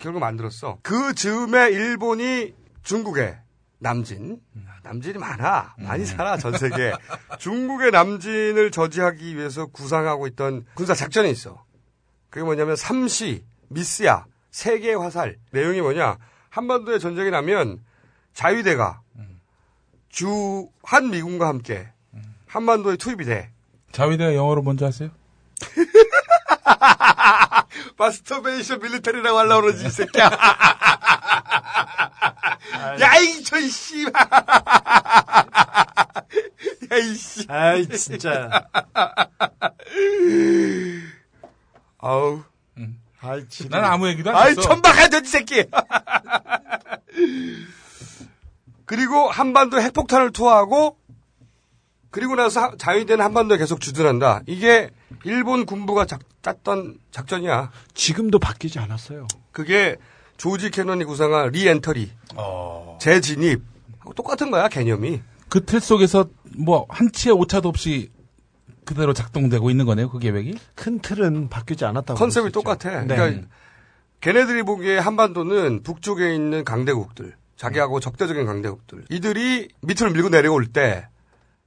결국 0.00 0.20
만들었어. 0.20 0.78
그 0.82 1.14
즈음에 1.14 1.70
일본이 1.70 2.54
중국에 2.82 3.38
남진. 3.78 4.40
남진이 4.82 5.18
많아. 5.18 5.74
많이 5.78 6.04
살아 6.04 6.36
전 6.36 6.56
세계 6.56 6.92
중국의 7.38 7.90
남진을 7.90 8.70
저지하기 8.70 9.36
위해서 9.36 9.66
구상하고 9.66 10.26
있던 10.28 10.64
군사 10.74 10.94
작전이 10.94 11.30
있어. 11.30 11.64
그게 12.30 12.44
뭐냐면 12.44 12.76
삼시 12.76 13.44
미스야 13.68 14.26
세계 14.50 14.94
화살. 14.94 15.36
내용이 15.50 15.80
뭐냐? 15.80 16.18
한반도에 16.50 16.98
전쟁이 16.98 17.30
나면 17.30 17.80
자위대가 18.34 19.00
주 20.08 20.68
한 20.84 21.10
미군과 21.10 21.48
함께 21.48 21.88
한반도에 22.46 22.96
투입이 22.96 23.24
돼. 23.24 23.50
자위대가 23.92 24.34
영어로 24.34 24.62
먼저 24.62 24.86
하세요? 24.86 25.10
마스터베이션 27.98 28.80
밀리터리라고 28.80 29.38
하려고 29.38 29.62
그러지, 29.62 29.86
이 29.86 29.90
새끼야. 29.90 30.24
야, 33.00 33.16
이, 33.18 33.42
저, 33.44 33.58
이, 33.58 33.68
씨. 33.68 34.04
야, 34.04 34.10
이, 36.98 37.14
씨. 37.14 37.46
아이, 37.48 37.88
진짜. 37.88 38.48
아우. 41.98 42.42
아이, 43.20 43.48
진 43.48 43.68
난 43.70 43.84
아무 43.84 44.06
얘기도 44.08 44.30
안 44.30 44.36
아이, 44.36 44.50
했어. 44.50 44.60
천박한 44.60 45.08
돼지 45.10 45.30
새끼. 45.30 45.64
그리고 48.84 49.30
한반도 49.30 49.80
핵폭탄을 49.80 50.30
투하하고 50.32 50.98
그리고 52.10 52.34
나서 52.34 52.60
하- 52.60 52.76
자위대는 52.76 53.24
한반도에 53.24 53.56
계속 53.56 53.80
주둔한다. 53.80 54.42
이게 54.46 54.90
일본 55.24 55.66
군부가 55.66 56.06
작, 56.06 56.20
짰던 56.42 56.98
작전이야. 57.10 57.70
지금도 57.94 58.38
바뀌지 58.38 58.78
않았어요. 58.78 59.26
그게 59.52 59.96
조지 60.36 60.70
캐논이 60.70 61.04
구상한 61.04 61.50
reentry, 61.50 62.10
재진입 63.00 63.62
하고 63.98 64.12
똑같은 64.14 64.50
거야 64.50 64.68
개념이. 64.68 65.20
그 65.48 65.64
틀 65.64 65.80
속에서 65.80 66.26
뭐 66.58 66.86
한치의 66.88 67.34
오차도 67.34 67.68
없이 67.68 68.10
그대로 68.84 69.12
작동되고 69.12 69.70
있는 69.70 69.86
거네요. 69.86 70.10
그 70.10 70.18
계획이. 70.18 70.58
큰 70.74 70.98
틀은 70.98 71.48
바뀌지 71.48 71.84
않았다고. 71.84 72.18
컨셉이. 72.18 72.50
똑같아. 72.50 73.02
네. 73.04 73.14
그러니까 73.14 73.48
걔네들이 74.20 74.62
보기에 74.62 74.98
한반도는 74.98 75.82
북쪽에 75.82 76.34
있는 76.34 76.64
강대국들, 76.64 77.34
자기하고 77.56 78.00
적대적인 78.00 78.44
강대국들. 78.46 79.04
이들이 79.10 79.68
밑으로 79.82 80.10
밀고 80.10 80.28
내려올 80.30 80.66
때 80.66 81.06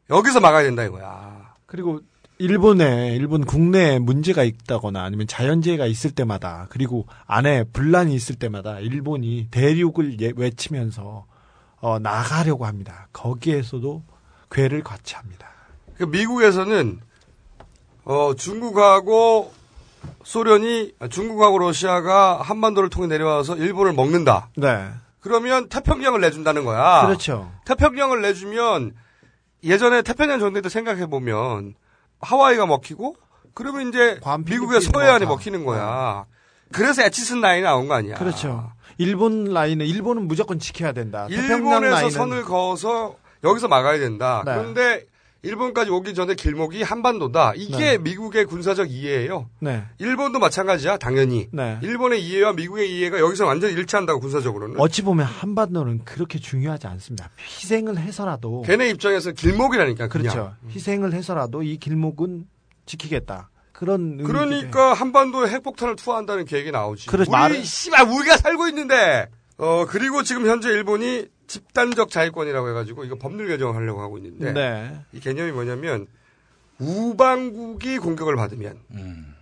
여기서 0.09 0.39
막아야 0.41 0.63
된다 0.63 0.83
이거야. 0.83 1.53
그리고 1.65 2.01
일본에 2.39 3.15
일본 3.15 3.45
국내에 3.45 3.99
문제가 3.99 4.43
있다거나 4.43 5.03
아니면 5.03 5.27
자연재해가 5.27 5.85
있을 5.87 6.11
때마다 6.11 6.67
그리고 6.69 7.07
안에 7.25 7.63
분란이 7.65 8.13
있을 8.13 8.35
때마다 8.35 8.79
일본이 8.79 9.47
대륙을 9.49 10.21
예- 10.21 10.33
외치면서 10.35 11.25
어, 11.79 11.99
나가려고 11.99 12.65
합니다. 12.65 13.07
거기에서도 13.13 14.03
괴를 14.51 14.83
과치합니다. 14.83 15.47
그 15.97 16.03
미국에서는 16.03 16.99
어, 18.05 18.33
중국하고 18.35 19.51
소련이 20.23 20.93
아, 20.99 21.07
중국하고 21.07 21.57
러시아가 21.59 22.41
한반도를 22.41 22.89
통해 22.89 23.07
내려와서 23.07 23.57
일본을 23.57 23.93
먹는다. 23.93 24.49
네. 24.55 24.89
그러면 25.19 25.67
태평양을 25.69 26.21
내준다는 26.21 26.63
거야. 26.63 27.05
그렇죠. 27.05 27.51
태평양을 27.65 28.21
내주면 28.21 28.93
예전에 29.63 30.03
태평양 30.03 30.39
전쟁 30.39 30.61
때 30.61 30.69
생각해 30.69 31.07
보면 31.07 31.73
하와이가 32.21 32.65
먹히고 32.65 33.15
그러면 33.53 33.89
이제 33.89 34.19
미국의 34.45 34.81
서해안이 34.81 35.25
뭐 35.25 35.35
다. 35.35 35.39
먹히는 35.39 35.65
거야. 35.65 36.25
그래서 36.71 37.01
에치슨 37.03 37.41
라인이 37.41 37.63
나온 37.63 37.87
거 37.87 37.93
아니야. 37.95 38.15
그렇죠. 38.15 38.71
일본 38.97 39.45
라인은 39.45 39.85
일본은 39.85 40.27
무조건 40.27 40.59
지켜야 40.59 40.91
된다. 40.91 41.27
일본에서 41.29 42.09
선을 42.09 42.43
그어서 42.43 43.15
여기서 43.43 43.67
막아야 43.67 43.99
된다. 43.99 44.43
네. 44.45 44.53
그런데 44.55 45.05
일본까지 45.47 45.89
오기 45.91 46.13
전에 46.13 46.35
길목이 46.35 46.83
한반도다. 46.83 47.53
이게 47.55 47.77
네. 47.77 47.97
미국의 47.97 48.45
군사적 48.45 48.91
이해예요. 48.91 49.49
네. 49.59 49.85
일본도 49.97 50.39
마찬가지야, 50.39 50.97
당연히. 50.97 51.47
네. 51.51 51.79
일본의 51.81 52.21
이해와 52.23 52.53
미국의 52.53 52.91
이해가 52.91 53.19
여기서 53.19 53.45
완전히 53.45 53.73
일치한다고 53.73 54.19
군사적으로는. 54.19 54.79
어찌 54.79 55.01
보면 55.01 55.25
한반도는 55.25 56.03
그렇게 56.03 56.37
중요하지 56.37 56.87
않습니다. 56.87 57.29
희생을 57.39 57.97
해서라도 57.97 58.63
걔네 58.63 58.89
입장에서 58.89 59.31
길목이라니까. 59.31 60.09
그냥. 60.09 60.33
그렇죠. 60.33 60.55
희생을 60.69 61.13
해서라도 61.13 61.63
이 61.63 61.77
길목은 61.77 62.45
지키겠다. 62.85 63.49
그런. 63.71 64.23
그러니까 64.23 64.93
한반도에 64.93 65.49
핵폭탄을 65.49 65.95
투하한다는 65.95 66.45
계획이 66.45 66.71
나오지. 66.71 67.07
그렇죠. 67.07 67.31
우리 67.45 67.63
씨발 67.63 68.07
우리가 68.07 68.37
살고 68.37 68.67
있는데. 68.67 69.29
어 69.59 69.85
그리고 69.87 70.21
지금 70.21 70.45
현재 70.45 70.69
일본이 70.69 71.25
집단적 71.47 72.09
자위권이라고 72.09 72.69
해가지고 72.69 73.05
이거 73.05 73.17
법률 73.17 73.47
개정을 73.47 73.75
하려고 73.75 74.01
하고 74.01 74.17
있는데 74.17 74.51
네. 74.51 74.99
이 75.13 75.19
개념이 75.19 75.51
뭐냐면 75.51 76.07
우방국이 76.79 77.97
공격을 77.97 78.35
받으면 78.35 78.79
음. 78.91 79.35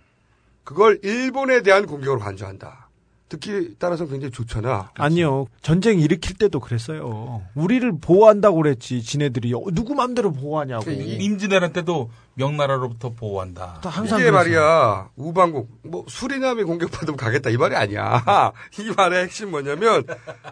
그걸 0.64 0.98
일본에 1.02 1.62
대한 1.62 1.86
공격으로 1.86 2.18
간주한다. 2.18 2.85
듣기 3.28 3.74
따라서 3.78 4.06
굉장히 4.06 4.30
좋잖아. 4.30 4.90
아니요. 4.94 5.46
전쟁 5.60 5.98
일으킬 5.98 6.36
때도 6.36 6.60
그랬어요. 6.60 7.42
우리를 7.54 7.98
보호한다고 8.00 8.56
그랬지. 8.58 9.02
지네들이 9.02 9.52
어, 9.54 9.62
누구 9.72 9.94
맘대로 9.94 10.32
보호하냐고. 10.32 10.90
임진왜란 10.90 11.72
때도 11.72 12.10
명나라로부터 12.34 13.10
보호한다. 13.10 13.80
항상 13.82 14.20
이게 14.20 14.30
그랬어요. 14.30 14.32
말이야 14.32 15.10
우방국 15.16 15.70
뭐 15.82 16.04
수리남이 16.08 16.62
공격받으면 16.64 17.16
가겠다 17.16 17.50
이 17.50 17.56
말이 17.56 17.74
아니야. 17.74 18.22
이 18.78 18.92
말의 18.96 19.24
핵심 19.24 19.50
뭐냐면 19.50 20.04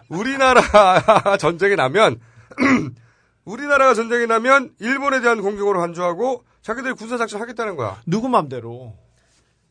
우리나라 0.09 0.61
전쟁이 1.39 1.75
나면 1.75 2.19
우리나라가 3.45 3.93
전쟁이 3.93 4.25
나면 4.27 4.73
일본에 4.79 5.21
대한 5.21 5.41
공격으로 5.41 5.79
간주하고 5.79 6.43
자기들이 6.61 6.95
군사 6.95 7.17
작전 7.17 7.39
하겠다는 7.41 7.75
거야. 7.75 8.01
누구 8.05 8.27
맘대로. 8.27 8.95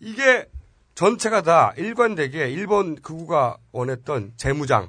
이게 0.01 0.47
전체가 0.95 1.43
다 1.43 1.73
일관되게 1.77 2.51
일본 2.51 2.95
극우가 2.97 3.57
원했던 3.73 4.33
재무장, 4.37 4.89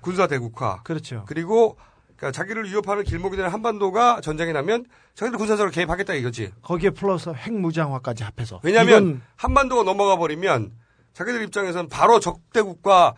군사 0.00 0.26
대국화. 0.26 0.82
그렇죠. 0.82 1.24
그리고 1.26 1.76
그러니까 2.16 2.30
자기를 2.36 2.70
위협하는 2.70 3.02
길목이 3.04 3.36
되는 3.36 3.50
한반도가 3.50 4.20
전쟁이 4.20 4.52
나면 4.52 4.86
자기들 5.14 5.38
군사적으로 5.38 5.70
개입하겠다 5.70 6.14
이거지. 6.14 6.52
거기에 6.62 6.90
플러스 6.90 7.30
핵무장화까지 7.30 8.24
합해서. 8.24 8.60
왜냐하면 8.62 9.22
한반도가 9.36 9.82
넘어가 9.82 10.16
버리면 10.16 10.72
자기들 11.12 11.42
입장에서는 11.42 11.88
바로 11.88 12.20
적대국과 12.20 13.14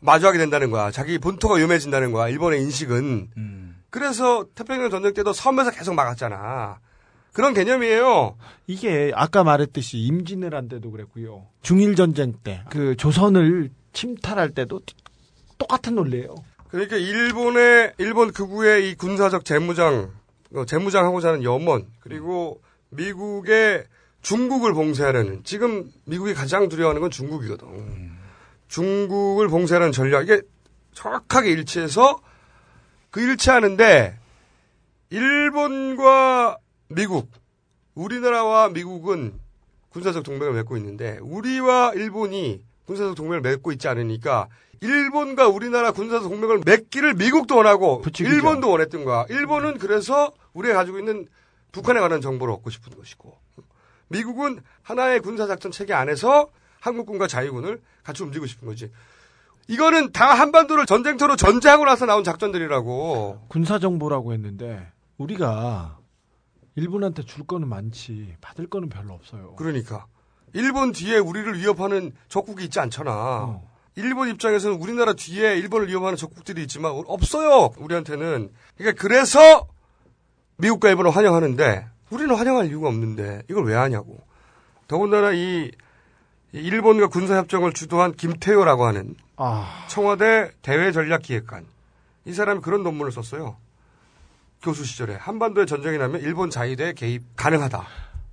마주하게 0.00 0.38
된다는 0.38 0.70
거야. 0.70 0.90
자기 0.90 1.18
본토가 1.18 1.56
위험해진다는 1.56 2.10
거야. 2.12 2.28
일본의 2.28 2.62
인식은. 2.62 3.74
그래서 3.90 4.44
태평양 4.54 4.90
전쟁 4.90 5.14
때도 5.14 5.32
섬에서 5.32 5.70
계속 5.70 5.94
막았잖아. 5.94 6.80
그런 7.32 7.54
개념이에요. 7.54 8.36
이게 8.66 9.12
아까 9.14 9.44
말했듯이 9.44 9.98
임진왜란 9.98 10.68
때도 10.68 10.90
그랬고요. 10.90 11.46
중일 11.62 11.94
전쟁 11.94 12.32
때 12.42 12.62
그 12.70 12.96
조선을 12.96 13.70
침탈할 13.92 14.50
때도 14.50 14.80
똑같은 15.58 15.94
논리예요. 15.94 16.34
그러니까 16.68 16.96
일본의 16.96 17.94
일본 17.98 18.32
극우의 18.32 18.90
이 18.90 18.94
군사적 18.94 19.44
재무장, 19.44 20.12
어, 20.54 20.64
재무장하고자 20.64 21.28
하는 21.28 21.42
염원 21.44 21.86
그리고 22.00 22.60
미국의 22.90 23.84
중국을 24.22 24.74
봉쇄하려는 24.74 25.42
지금 25.44 25.90
미국이 26.04 26.34
가장 26.34 26.68
두려워하는 26.68 27.00
건 27.00 27.10
중국이거든. 27.10 28.12
중국을 28.68 29.48
봉쇄하는 29.48 29.92
전략 29.92 30.24
이게 30.24 30.42
정확하게 30.92 31.50
일치해서 31.52 32.20
그 33.10 33.20
일치하는데 33.20 34.18
일본과 35.10 36.58
미국, 36.88 37.30
우리나라와 37.94 38.68
미국은 38.70 39.38
군사적 39.90 40.22
동맹을 40.22 40.54
맺고 40.54 40.76
있는데 40.76 41.18
우리와 41.20 41.92
일본이 41.94 42.62
군사적 42.86 43.14
동맹을 43.14 43.40
맺고 43.40 43.72
있지 43.72 43.88
않으니까 43.88 44.48
일본과 44.80 45.48
우리나라 45.48 45.92
군사적 45.92 46.30
동맹을 46.30 46.60
맺기를 46.64 47.14
미국도 47.14 47.56
원하고 47.56 48.02
일본도 48.18 48.70
원했던 48.70 49.04
거야. 49.04 49.26
일본은 49.28 49.78
그래서 49.78 50.32
우리가 50.52 50.74
가지고 50.74 50.98
있는 50.98 51.26
북한에 51.72 52.00
관한 52.00 52.20
정보를 52.20 52.54
얻고 52.54 52.70
싶은 52.70 52.96
것이고 52.96 53.36
미국은 54.08 54.60
하나의 54.82 55.20
군사작전 55.20 55.70
체계 55.72 55.92
안에서 55.92 56.48
한국군과 56.80 57.26
자위군을 57.26 57.80
같이 58.04 58.22
움직이고 58.22 58.46
싶은 58.46 58.68
거지. 58.68 58.90
이거는 59.66 60.12
다 60.12 60.32
한반도를 60.32 60.86
전쟁터로 60.86 61.36
전제하고 61.36 61.84
나서 61.84 62.06
나온 62.06 62.24
작전들이라고. 62.24 63.46
군사정보라고 63.48 64.32
했는데 64.32 64.90
우리가 65.18 65.97
일본한테 66.78 67.24
줄 67.24 67.44
거는 67.44 67.68
많지 67.68 68.36
받을 68.40 68.68
거는 68.68 68.88
별로 68.88 69.12
없어요. 69.12 69.54
그러니까 69.56 70.06
일본 70.52 70.92
뒤에 70.92 71.18
우리를 71.18 71.58
위협하는 71.58 72.12
적국이 72.28 72.64
있지 72.64 72.78
않잖아. 72.78 73.60
일본 73.96 74.28
입장에서는 74.28 74.80
우리나라 74.80 75.12
뒤에 75.12 75.56
일본을 75.58 75.88
위협하는 75.88 76.16
적국들이 76.16 76.62
있지만 76.62 76.92
없어요. 77.06 77.70
우리한테는. 77.78 78.52
그러니까 78.76 79.02
그래서 79.02 79.66
미국과 80.56 80.88
일본을 80.90 81.10
환영하는데 81.10 81.86
우리는 82.10 82.34
환영할 82.34 82.68
이유가 82.68 82.88
없는데 82.88 83.42
이걸 83.50 83.64
왜 83.66 83.74
하냐고. 83.74 84.20
더군다나 84.86 85.32
이 85.32 85.72
일본과 86.52 87.08
군사협정을 87.08 87.72
주도한 87.72 88.12
김태효라고 88.12 88.86
하는 88.86 89.16
아. 89.36 89.84
청와대 89.88 90.52
대외전략기획관. 90.62 91.66
이 92.24 92.32
사람이 92.32 92.60
그런 92.60 92.84
논문을 92.84 93.10
썼어요. 93.10 93.56
교수 94.62 94.84
시절에 94.84 95.14
한반도에 95.14 95.66
전쟁이 95.66 95.98
나면 95.98 96.20
일본 96.20 96.50
자위대 96.50 96.92
개입 96.94 97.36
가능하다. 97.36 97.84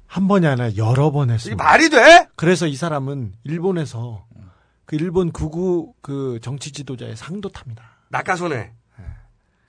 한 0.08 0.28
번이 0.28 0.48
아니라 0.48 0.76
여러 0.78 1.12
번 1.12 1.30
했어요. 1.30 1.54
이게 1.54 1.56
말이 1.56 1.90
돼? 1.90 2.28
그래서 2.36 2.68
이 2.68 2.76
사람은 2.76 3.34
일본에서 3.44 4.26
그 4.86 4.96
일본 4.96 5.32
극우 5.32 5.94
그 6.02 6.40
정치 6.42 6.72
지도자의 6.72 7.16
상도 7.16 7.50
탑니다. 7.50 7.84
나카소네, 8.10 8.72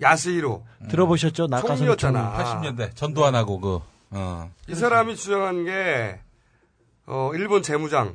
야스히로 0.01 0.64
들어보셨죠? 0.88 1.47
나카소네 1.49 1.97
총리였잖아. 1.97 2.37
80년대 2.37 2.95
전두환하고 2.95 3.61
그 3.61 3.81
어. 4.11 4.51
이 4.69 4.75
사람이 4.75 5.16
주장한 5.16 5.64
게 5.64 6.21
어, 7.07 7.31
일본 7.35 7.62
재무장, 7.62 8.14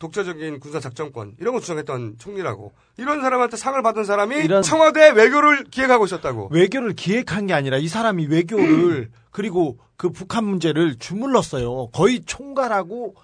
독자적인 0.00 0.58
군사 0.58 0.80
작전권 0.80 1.36
이런 1.38 1.54
거 1.54 1.60
주장했던 1.60 2.16
총리라고. 2.18 2.72
이런 2.96 3.20
사람한테 3.20 3.56
상을 3.56 3.80
받은 3.82 4.04
사람이 4.04 4.34
이런- 4.36 4.62
청와대 4.62 5.10
외교를 5.10 5.64
기획하고 5.64 6.06
있었다고. 6.06 6.48
외교를 6.50 6.94
기획한 6.94 7.46
게 7.46 7.54
아니라 7.54 7.76
이 7.76 7.86
사람이 7.86 8.26
외교를 8.26 9.10
그리고 9.30 9.78
그 9.96 10.10
북한 10.10 10.44
문제를 10.44 10.96
주물렀어요. 10.96 11.88
거의 11.92 12.22
총괄하고 12.24 13.14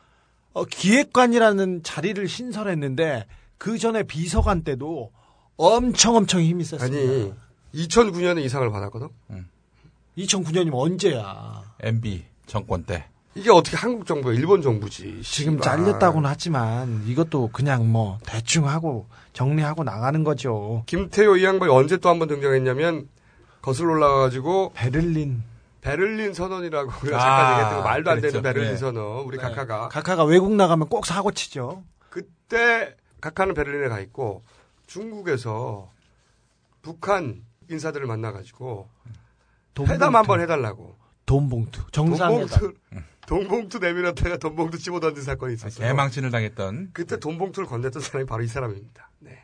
어, 0.53 0.65
기획관이라는 0.65 1.83
자리를 1.83 2.29
신설했는데 2.29 3.27
그 3.59 3.79
전에 3.79 4.03
비서관 4.05 4.63
때도 4.63 5.11
엄청 5.57 6.15
엄청 6.17 6.41
힘이 6.43 6.65
셌습니다. 6.65 6.87
아니 6.97 7.33
2009년에 7.75 8.45
이상을 8.45 8.71
받았거든. 8.71 9.09
2009년이면 10.19 10.75
언제야? 10.75 11.63
MB 11.81 12.25
정권 12.47 12.85
때. 12.85 13.07
이게 13.37 13.51
어떻게 13.51 13.77
한국 13.77 14.07
정부야? 14.07 14.35
일본 14.35 14.63
정부지. 14.63 15.21
지금. 15.23 15.61
잘렸다고는 15.61 16.29
하지만 16.29 17.03
이것도 17.07 17.51
그냥 17.53 17.91
뭐 17.93 18.19
대충 18.27 18.67
하고 18.69 19.07
정리하고 19.35 19.85
나가는 19.85 20.25
거죠. 20.25 20.83
김태효 20.87 21.37
이 21.37 21.45
양반이 21.45 21.71
언제 21.73 21.99
또 21.99 22.09
한 22.09 22.19
번 22.19 22.29
등장했냐면 22.29 23.09
거슬러 23.61 23.93
올라가가지고 23.93 24.73
베를린 24.75 25.43
베를린 25.83 26.33
선언이라고 26.35 26.91
우리가 27.03 27.17
아, 27.17 27.21
잠깐 27.21 27.53
얘기했던 27.53 27.79
거 27.79 27.85
말도 27.85 28.11
안 28.11 28.21
그랬죠. 28.21 28.33
되는 28.41 28.43
베를린 28.43 28.71
네. 28.73 28.77
선언 28.79 29.25
우리 29.27 29.37
각하가 29.39 29.89
각하가 29.89 30.25
외국 30.25 30.53
나가면 30.55 30.89
꼭 30.89 31.05
사고 31.07 31.31
치죠. 31.33 31.83
그때 32.11 32.97
각하는 33.21 33.55
베를린에 33.55 33.89
가 33.89 34.01
있고 34.01 34.43
중국에서 34.87 35.91
북한 36.83 37.43
인사들을 37.71 38.07
만나가지고. 38.07 38.89
회담 39.89 40.17
한번 40.17 40.41
해달라고. 40.41 40.97
돈 41.27 41.49
봉투. 41.51 41.83
정상회담. 41.93 42.73
돈봉투, 43.27 43.79
내밀었다가 43.79 44.37
돈봉투 44.39 44.79
집어 44.79 45.01
던진 45.01 45.23
사건이 45.25 45.55
있었어요. 45.55 45.87
개망신을 45.89 46.31
당했던. 46.31 46.91
그때 46.93 47.19
돈봉투를 47.19 47.69
건넸던 47.69 48.01
사람이 48.01 48.27
바로 48.27 48.43
이 48.43 48.47
사람입니다. 48.47 49.11
네. 49.21 49.43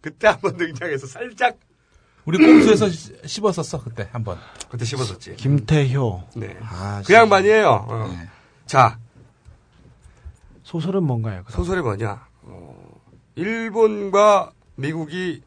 그때 0.00 0.26
한번 0.28 0.56
등장해서 0.56 1.06
살짝 1.06 1.58
우리 2.24 2.38
꼼수에서 2.38 2.88
시- 2.88 3.16
씹었었어 3.24 3.82
그때 3.82 4.08
한번. 4.12 4.38
그때 4.70 4.84
씹었었지. 4.84 5.36
김태효. 5.36 6.22
네. 6.36 6.56
아, 6.62 7.02
그 7.06 7.12
양반이에요. 7.12 7.68
어. 7.88 8.10
자, 8.66 8.98
소설은 10.62 11.02
뭔가요? 11.04 11.42
그럼? 11.44 11.56
소설이 11.56 11.80
뭐냐? 11.82 12.26
어, 12.42 13.00
일본과 13.34 14.52
미국이 14.76 15.42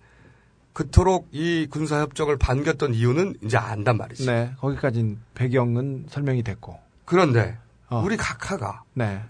그토록 0.73 1.29
이 1.31 1.67
군사 1.69 2.01
협정을 2.01 2.37
반겼던 2.37 2.93
이유는 2.93 3.35
이제 3.43 3.57
안단 3.57 3.97
말이지. 3.97 4.25
네, 4.25 4.53
거기까진 4.59 5.19
배경은 5.33 6.07
설명이 6.09 6.43
됐고. 6.43 6.77
그런데 7.05 7.57
어. 7.89 8.01
우리 8.03 8.17
각하가 8.17 8.83
네, 8.93 9.21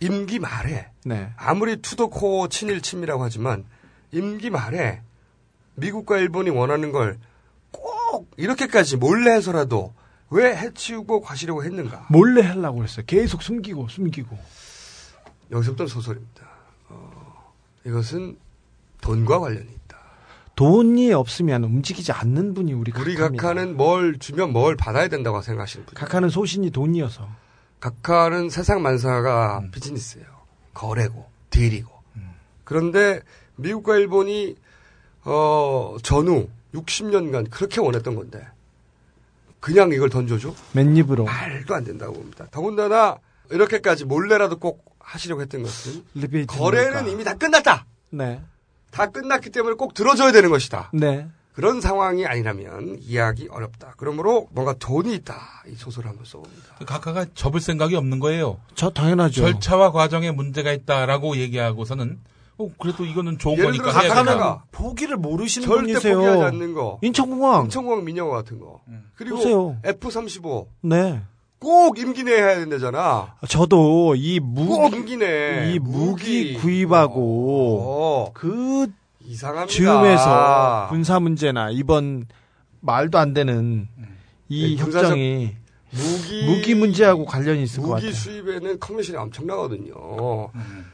임기 0.00 0.38
말에 0.38 0.90
네. 1.04 1.32
아무리 1.36 1.76
투도코 1.80 2.48
친일 2.48 2.80
친미라고 2.82 3.22
하지만 3.22 3.64
임기 4.12 4.50
말에 4.50 5.02
미국과 5.74 6.18
일본이 6.18 6.50
원하는 6.50 6.92
걸 6.92 7.18
꼭 7.70 8.30
이렇게까지 8.36 8.96
몰래 8.96 9.32
해서라도 9.32 9.92
왜 10.30 10.56
해치우고 10.56 11.20
가시려고 11.20 11.64
했는가? 11.64 12.06
몰래 12.10 12.42
하려고 12.42 12.82
했어요. 12.82 13.04
계속 13.06 13.42
숨기고 13.42 13.88
숨기고. 13.88 14.36
여기서부터 15.50 15.86
소설입니다. 15.86 16.46
어, 16.88 17.52
이것은 17.86 18.38
돈과 19.00 19.38
관련이 19.40 19.66
있다. 19.66 19.98
돈이 20.56 21.12
없으면 21.12 21.64
움직이지 21.64 22.12
않는 22.12 22.52
분이 22.54 22.72
우리 22.72 22.92
우리 22.94 23.14
각하입니다. 23.14 23.42
각하는 23.42 23.76
뭘 23.76 24.18
주면 24.18 24.52
뭘 24.52 24.76
받아야 24.76 25.08
된다고 25.08 25.40
생각하시는 25.40 25.86
분이에요. 25.86 25.98
각하는 25.98 26.28
소신이 26.28 26.70
돈이어서. 26.70 27.28
각하는 27.80 28.50
세상 28.50 28.82
만사가 28.82 29.62
비즈니스예요. 29.72 30.26
거래고 30.74 31.28
딜이고. 31.50 31.90
그런데 32.64 33.20
미국과 33.56 33.96
일본이 33.96 34.56
어 35.24 35.96
전후 36.02 36.48
60년간 36.74 37.50
그렇게 37.50 37.80
원했던 37.80 38.14
건데 38.14 38.46
그냥 39.60 39.92
이걸 39.92 40.08
던져줘? 40.10 40.54
맨입으로. 40.72 41.24
말도 41.24 41.74
안 41.74 41.84
된다고 41.84 42.12
봅니다. 42.14 42.46
더군다나 42.50 43.18
이렇게까지 43.50 44.04
몰래라도 44.04 44.58
꼭 44.58 44.84
하시려고 45.00 45.40
했던 45.42 45.62
것은 45.62 46.04
거래는. 46.46 47.08
이미 47.08 47.24
다 47.24 47.34
끝났다. 47.34 47.86
네. 48.10 48.40
다 48.90 49.06
끝났기 49.06 49.50
때문에 49.50 49.74
꼭 49.74 49.94
들어줘야 49.94 50.32
되는 50.32 50.50
것이다. 50.50 50.90
네. 50.92 51.26
그런 51.58 51.80
상황이 51.80 52.24
아니라면 52.24 52.98
이해하기 53.00 53.48
어렵다. 53.50 53.94
그러므로 53.96 54.46
뭔가 54.52 54.74
돈이 54.74 55.12
있다. 55.12 55.34
이 55.66 55.74
소설을 55.74 56.08
한번 56.08 56.24
써봅니다. 56.24 56.76
각하가 56.86 57.26
접을 57.34 57.58
생각이 57.60 57.96
없는 57.96 58.20
거예요. 58.20 58.60
저 58.76 58.90
당연하죠. 58.90 59.40
절차와 59.40 59.90
과정에 59.90 60.30
문제가 60.30 60.70
있다라고 60.70 61.36
얘기하고서는 61.36 62.20
어 62.58 62.68
그래도 62.78 63.04
이거는 63.04 63.38
좋은 63.38 63.54
예를 63.58 63.70
거니까 63.72 63.90
들어 63.90 64.02
각하가 64.08 64.30
된다. 64.30 64.64
포기를 64.70 65.16
모르시는 65.16 65.66
절대 65.66 65.82
분이세요. 65.82 66.14
포기하지 66.18 66.42
않는 66.44 66.74
거. 66.74 67.00
인천공항. 67.02 67.64
인천공항 67.64 68.04
민영화 68.04 68.36
같은 68.36 68.60
거. 68.60 68.80
그리고 69.16 69.38
보세요. 69.38 69.76
F-35. 69.84 70.68
네. 70.82 71.22
꼭 71.58 71.98
임기 71.98 72.22
내에 72.22 72.36
해야 72.36 72.54
된다잖아. 72.60 73.34
저도 73.48 74.14
이꼭 74.14 74.92
무기. 74.92 75.14
이 75.14 75.78
무기 75.80 76.54
구입하고 76.54 78.30
그 78.32 78.86
이상합니다. 79.28 79.66
즈음에서 79.74 80.86
군사 80.88 81.20
문제나 81.20 81.70
이번 81.70 82.26
말도 82.80 83.18
안 83.18 83.34
되는 83.34 83.88
이 84.48 84.76
네, 84.76 84.82
협정이 84.82 85.54
무기, 85.90 86.46
무기 86.46 86.74
문제하고 86.74 87.26
관련이 87.26 87.62
있을 87.62 87.82
것 87.82 87.88
무기 87.88 88.02
같아요. 88.06 88.12
수입에는 88.12 88.78
커미션이 88.80 89.18
엄청나거든요. 89.18 89.92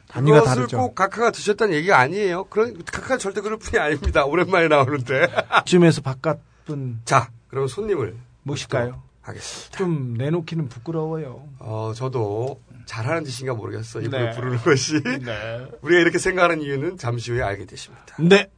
단위가 0.09 0.39
그것을 0.41 0.57
다르죠. 0.57 0.79
꼭 0.79 0.95
각하가 0.95 1.31
드셨다는 1.31 1.75
얘기가 1.75 1.99
아니에요. 1.99 2.45
그런 2.45 2.77
각하 2.85 3.19
절대 3.19 3.41
그럴 3.41 3.59
분이 3.59 3.81
아닙니다. 3.81 4.25
오랜만에 4.27 4.69
나오는데. 4.69 5.29
쯤에서 5.67 6.01
바깥 6.01 6.41
분 6.65 7.01
자, 7.05 7.31
그럼 7.49 7.69
손님을 7.69 8.17
모실까요? 8.43 9.03
하겠습니다. 9.23 9.79
좀 9.79 10.15
내놓기는 10.15 10.69
부끄러워요. 10.69 11.49
어, 11.61 11.93
저도 11.95 12.61
잘하는 12.87 13.25
짓인가 13.25 13.55
모르겠어. 13.55 14.01
이분을 14.01 14.31
네. 14.31 14.37
부르는 14.37 14.59
것이. 14.59 15.03
네. 15.03 15.67
우리가 15.83 16.01
이렇게 16.01 16.19
생각하는 16.19 16.63
이유는 16.63 16.99
잠시 16.99 17.33
후에 17.33 17.43
알게 17.43 17.67
되십니다. 17.67 18.17
네. 18.21 18.49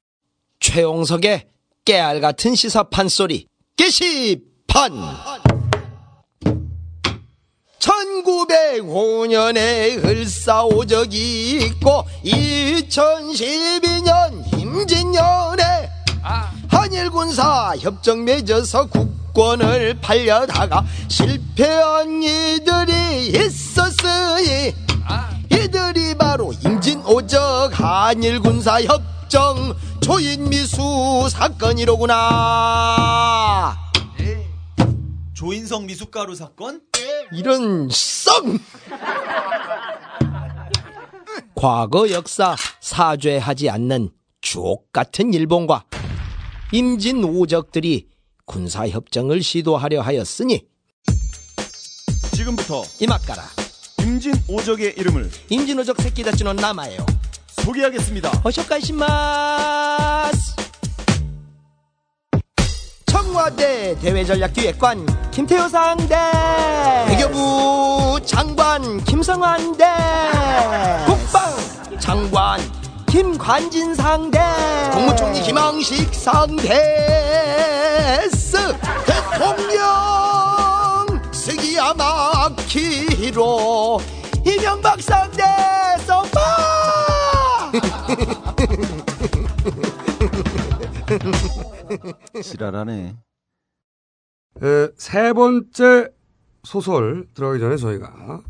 최용석의 0.61 1.47
깨알 1.85 2.21
같은 2.21 2.55
시사 2.55 2.85
판 2.85 3.09
소리 3.09 3.49
게시판 3.77 4.93
1905년에 7.79 10.05
을사오적이 10.05 11.59
있고 11.67 12.05
2012년 12.25 14.59
임진년에 14.59 15.91
한일군사 16.69 17.77
협정 17.79 18.25
맺어서 18.25 18.87
국 18.87 19.26
권을 19.37 20.01
팔려다가 20.01 20.83
실패한 21.09 22.23
이들이 22.23 23.27
있었으니 23.29 24.73
이들이 25.53 26.15
바로 26.15 26.55
임진오적 26.55 27.79
한일군사 27.79 28.81
협정 28.85 29.77
조인미수 30.01 31.29
사건이로구나. 31.31 32.17
조인성 35.35 35.85
미숫가루 35.85 36.35
사건? 36.35 36.81
이런 37.31 37.91
썩! 37.91 38.43
과거 41.55 42.11
역사 42.11 42.57
사죄하지 42.81 43.69
않는 43.69 44.09
주옥 44.41 44.91
같은 44.93 45.35
일본과 45.35 45.85
임진 46.73 47.23
오적들이 47.23 48.16
군사 48.47 48.89
협정을 48.89 49.43
시도하려 49.43 50.01
하였으니 50.01 50.65
지금부터 52.33 52.83
이맛가라. 53.01 53.45
임진 54.01 54.35
오적의 54.49 54.95
이름을 54.97 55.31
임진 55.51 55.79
오적 55.81 56.01
새끼다치는 56.01 56.57
남아요. 56.57 57.05
소개하겠습니다. 57.49 58.43
어쇼카이시마스! 58.45 59.07
청와대 63.07 63.99
대외전략기획관 64.01 65.31
김태호 65.33 65.69
상대! 65.69 66.15
외교부 67.09 68.21
장관 68.25 69.03
김성환 69.05 69.77
대! 69.77 69.85
국방 71.07 71.99
장관 71.99 72.61
김관진 73.17 73.95
상대 73.95 74.39
국무총리 74.93 75.41
김항식 75.41 76.13
상대 76.13 76.69
스 78.29 78.59
대통령 79.07 79.87
쓰기야 81.33 81.95
막히로 81.95 84.01
이명박 84.45 85.01
상대 85.01 85.43
썸바 86.05 86.41
지랄하네. 92.43 93.17
에, 94.63 94.89
세 94.99 95.33
번째 95.33 96.11
소설 96.65 97.29
들어가기 97.33 97.61
전에 97.61 97.79
저희가 97.79 98.43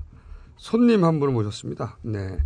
손님 0.56 1.04
한 1.04 1.20
분을 1.20 1.32
모셨습니다. 1.32 1.98
네. 2.02 2.36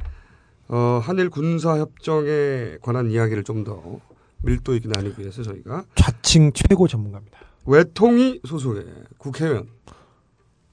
어, 0.72 1.00
한일 1.02 1.30
군사협정에 1.30 2.78
관한 2.82 3.10
이야기를 3.10 3.44
좀 3.44 3.64
더 3.64 3.98
밀도 4.42 4.74
있게 4.76 4.88
나누기 4.88 5.20
위해서 5.20 5.42
저희가 5.42 5.84
좌칭 5.96 6.52
최고 6.54 6.88
전문가입니다. 6.88 7.38
외통위 7.66 8.40
소속의 8.48 8.86
국회의원 9.18 9.68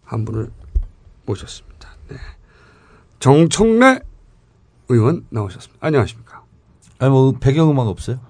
한 0.03 0.23
분을 0.23 0.49
모셨습니다. 1.25 1.89
네. 2.07 2.15
정청래 3.19 3.99
의원 4.87 5.25
나오셨습니다. 5.31 5.85
안녕하십니까. 5.85 6.43
아니 6.99 7.11
뭐 7.11 7.33
배경음악 7.33 7.87
없어요? 7.87 8.21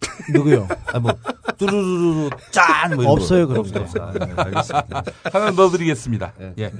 누구요? 0.34 0.68
아니 0.92 1.02
뭐 1.02 1.12
뚜루루루루 1.56 2.30
짠뭐 2.50 3.02
이런 3.02 3.06
없어요, 3.06 3.48
거. 3.48 3.54
그런 3.54 3.72
거. 3.72 3.80
없어요. 3.80 4.02
아, 4.04 4.12
네, 4.12 4.32
알겠습니다. 4.36 5.02
하나 5.32 5.50
넣어드리겠습니다. 5.52 6.32
예. 6.58 6.70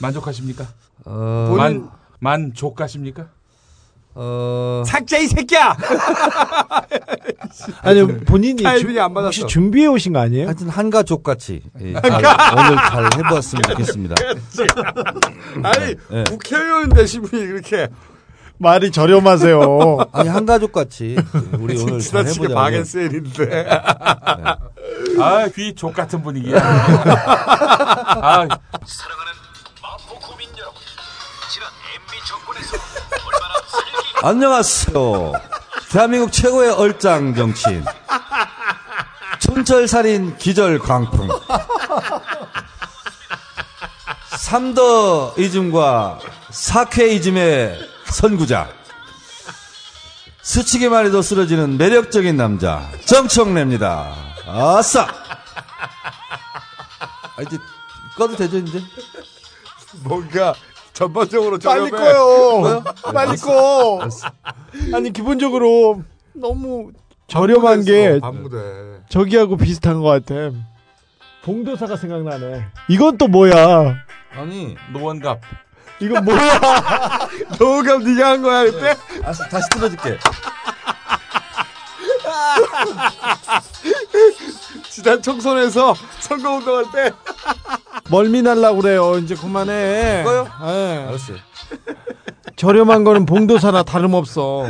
만족하십니까? 0.00 0.66
어, 1.04 1.54
만 1.56 1.90
만족하십니까? 2.18 3.26
어. 4.14 4.82
삭제 4.86 5.22
이 5.22 5.26
새끼야. 5.28 5.76
아니 7.82 8.06
본인이 8.24 8.62
주-. 8.62 8.98
혹시 9.08 9.46
준비해 9.46 9.86
오신 9.86 10.12
거 10.12 10.20
아니에요? 10.20 10.46
하여튼 10.46 10.68
한가족 10.68 11.22
같이 11.22 11.62
예, 11.80 11.92
잘, 11.92 12.12
오늘 12.12 12.76
잘 12.76 13.04
해보았으면 13.16 13.62
좋겠습니다. 13.62 14.14
아니 15.62 15.94
네. 16.10 16.24
국회의원 16.28 16.88
되신 16.90 17.22
분이 17.22 17.46
그렇게 17.46 17.88
말이 18.58 18.90
저렴하세요. 18.90 19.98
아니 20.12 20.28
한가족 20.28 20.72
같이 20.72 21.16
우리 21.58 21.80
오늘 21.80 22.00
잘 22.00 22.26
해보자. 22.26 22.54
바겐셀인데. 22.54 23.68
아, 25.18 25.48
귀족 25.54 25.94
같은 25.94 26.22
분위기야. 26.22 26.58
아, 26.62 28.46
안녕하세요. 34.22 35.32
대한민국 35.90 36.30
최고의 36.32 36.70
얼짱 36.72 37.34
정치인. 37.34 37.84
촌철살인 39.40 40.36
기절 40.36 40.78
광풍. 40.78 41.28
삼더이즘과 44.36 46.18
사쾌이즘의 46.50 47.78
선구자. 48.06 48.68
스치기만 50.42 51.06
해도 51.06 51.22
쓰러지는 51.22 51.78
매력적인 51.78 52.36
남자. 52.36 52.90
정청래입니다. 53.06 54.14
아싸! 54.46 55.06
아, 57.36 57.42
이제 57.42 57.56
꺼도 58.16 58.36
되죠, 58.36 58.58
이제? 58.58 58.82
뭔가 60.02 60.54
전반적으로 61.00 61.58
빨리 61.58 61.88
저렴해. 61.88 61.90
꺼요. 61.90 62.60
뭐요? 62.60 62.84
빨리 63.04 63.28
알았어. 63.30 63.46
꺼. 63.46 64.00
아니 64.94 65.10
기본적으로 65.14 66.02
너무 66.34 66.92
저렴한 67.26 67.84
게 67.86 68.20
반무대. 68.20 68.58
저기하고 69.08 69.56
비슷한 69.56 70.02
것 70.02 70.08
같아. 70.26 70.50
봉도사가 71.42 71.96
생각나네. 71.96 72.66
이건 72.90 73.16
또 73.16 73.28
뭐야? 73.28 73.96
아니 74.32 74.76
노원갑. 74.92 75.40
이건 76.00 76.22
뭐야? 76.22 76.60
노원갑 77.58 78.02
네가 78.02 78.28
한 78.32 78.42
거야 78.42 78.64
그때? 78.64 78.94
알았어, 79.22 79.44
다시 79.44 79.70
틀어줄게. 79.70 80.18
지난 85.02 85.22
총선에서 85.22 85.94
선거 86.20 86.56
운동할 86.56 86.84
때 86.92 87.10
멀미 88.10 88.42
날라고 88.42 88.82
그래요. 88.82 89.16
이제 89.18 89.34
그만해. 89.34 90.22
꺼요? 90.24 90.46
예. 90.64 91.06
알았어요. 91.08 91.36
저렴한 92.56 93.04
거는 93.04 93.24
봉도사나 93.24 93.82
다름없어. 93.84 94.66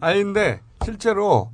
아닌데 0.00 0.60
실제로 0.84 1.52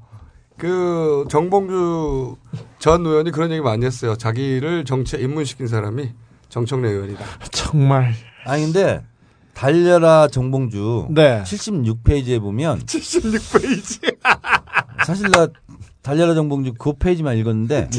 그 0.57 1.26
정봉주 1.30 2.37
전 2.78 3.05
의원이 3.05 3.30
그런 3.32 3.51
얘기 3.51 3.61
많이 3.61 3.85
했어요. 3.85 4.16
자기를 4.16 4.85
정치에 4.87 5.20
입문시킨 5.20 5.66
사람이 5.66 6.12
정청래 6.49 6.89
의원이다. 6.89 7.22
정말. 7.53 8.14
아니 8.47 8.64
근데 8.64 9.03
달려라 9.53 10.28
정봉주 10.28 11.09
네. 11.11 11.43
76페이지에 11.45 12.41
보면 12.41 12.80
76페이지. 12.87 14.16
사실 15.05 15.30
나 15.30 15.49
달려라 16.05 16.34
정봉주 16.34 16.74
그 16.78 16.92
페이지만 16.92 17.36
읽었는데 17.38 17.88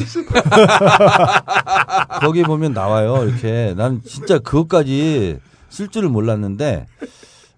거기 2.21 2.43
보면 2.43 2.73
나와요 2.73 3.23
이렇게. 3.25 3.73
난 3.75 4.01
진짜 4.05 4.37
그것까지 4.39 5.39
쓸 5.69 5.87
줄을 5.89 6.09
몰랐는데 6.09 6.85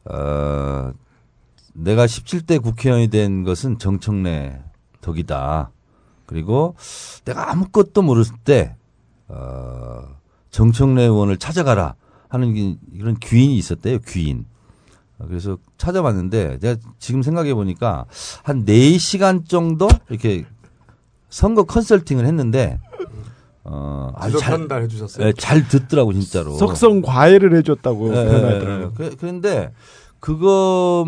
어 0.05 0.91
내가 1.73 2.05
17대 2.05 2.61
국회의원이 2.63 3.09
된 3.09 3.43
것은 3.43 3.77
정청래 3.77 4.61
덕이다. 5.01 5.71
그리고 6.25 6.75
내가 7.25 7.51
아무것도 7.51 8.01
모르을 8.01 8.25
때 8.43 8.75
어, 9.27 10.01
정청래 10.49 11.03
의원을 11.03 11.37
찾아가라 11.37 11.95
하는 12.29 12.53
게- 12.53 12.77
이런 12.93 13.15
귀인이 13.19 13.55
있었대요 13.57 13.99
귀인. 14.07 14.39
어, 14.39 14.56
그래서 15.27 15.57
찾아봤는데 15.77 16.59
제가 16.59 16.79
지금 16.99 17.23
생각해 17.23 17.53
보니까 17.53 18.05
한 18.43 18.65
4시간 18.65 19.47
정도 19.47 19.87
이렇게 20.09 20.45
선거 21.29 21.63
컨설팅을 21.63 22.25
했는데 22.25 22.79
어 23.63 24.11
아주 24.15 24.37
잘, 24.39 24.57
편달 24.57 24.83
해 24.83 24.87
주셨어요. 24.87 25.27
예, 25.27 25.33
잘 25.33 25.67
듣더라고 25.67 26.13
진짜로. 26.13 26.53
석성 26.55 27.01
과외를 27.01 27.55
해 27.55 27.63
줬다고 27.63 28.09
예, 28.09 28.13
표현하더라고요. 28.13 28.85
예, 28.85 28.89
그- 29.09 29.15
그런데 29.17 29.73
그거 30.19 31.05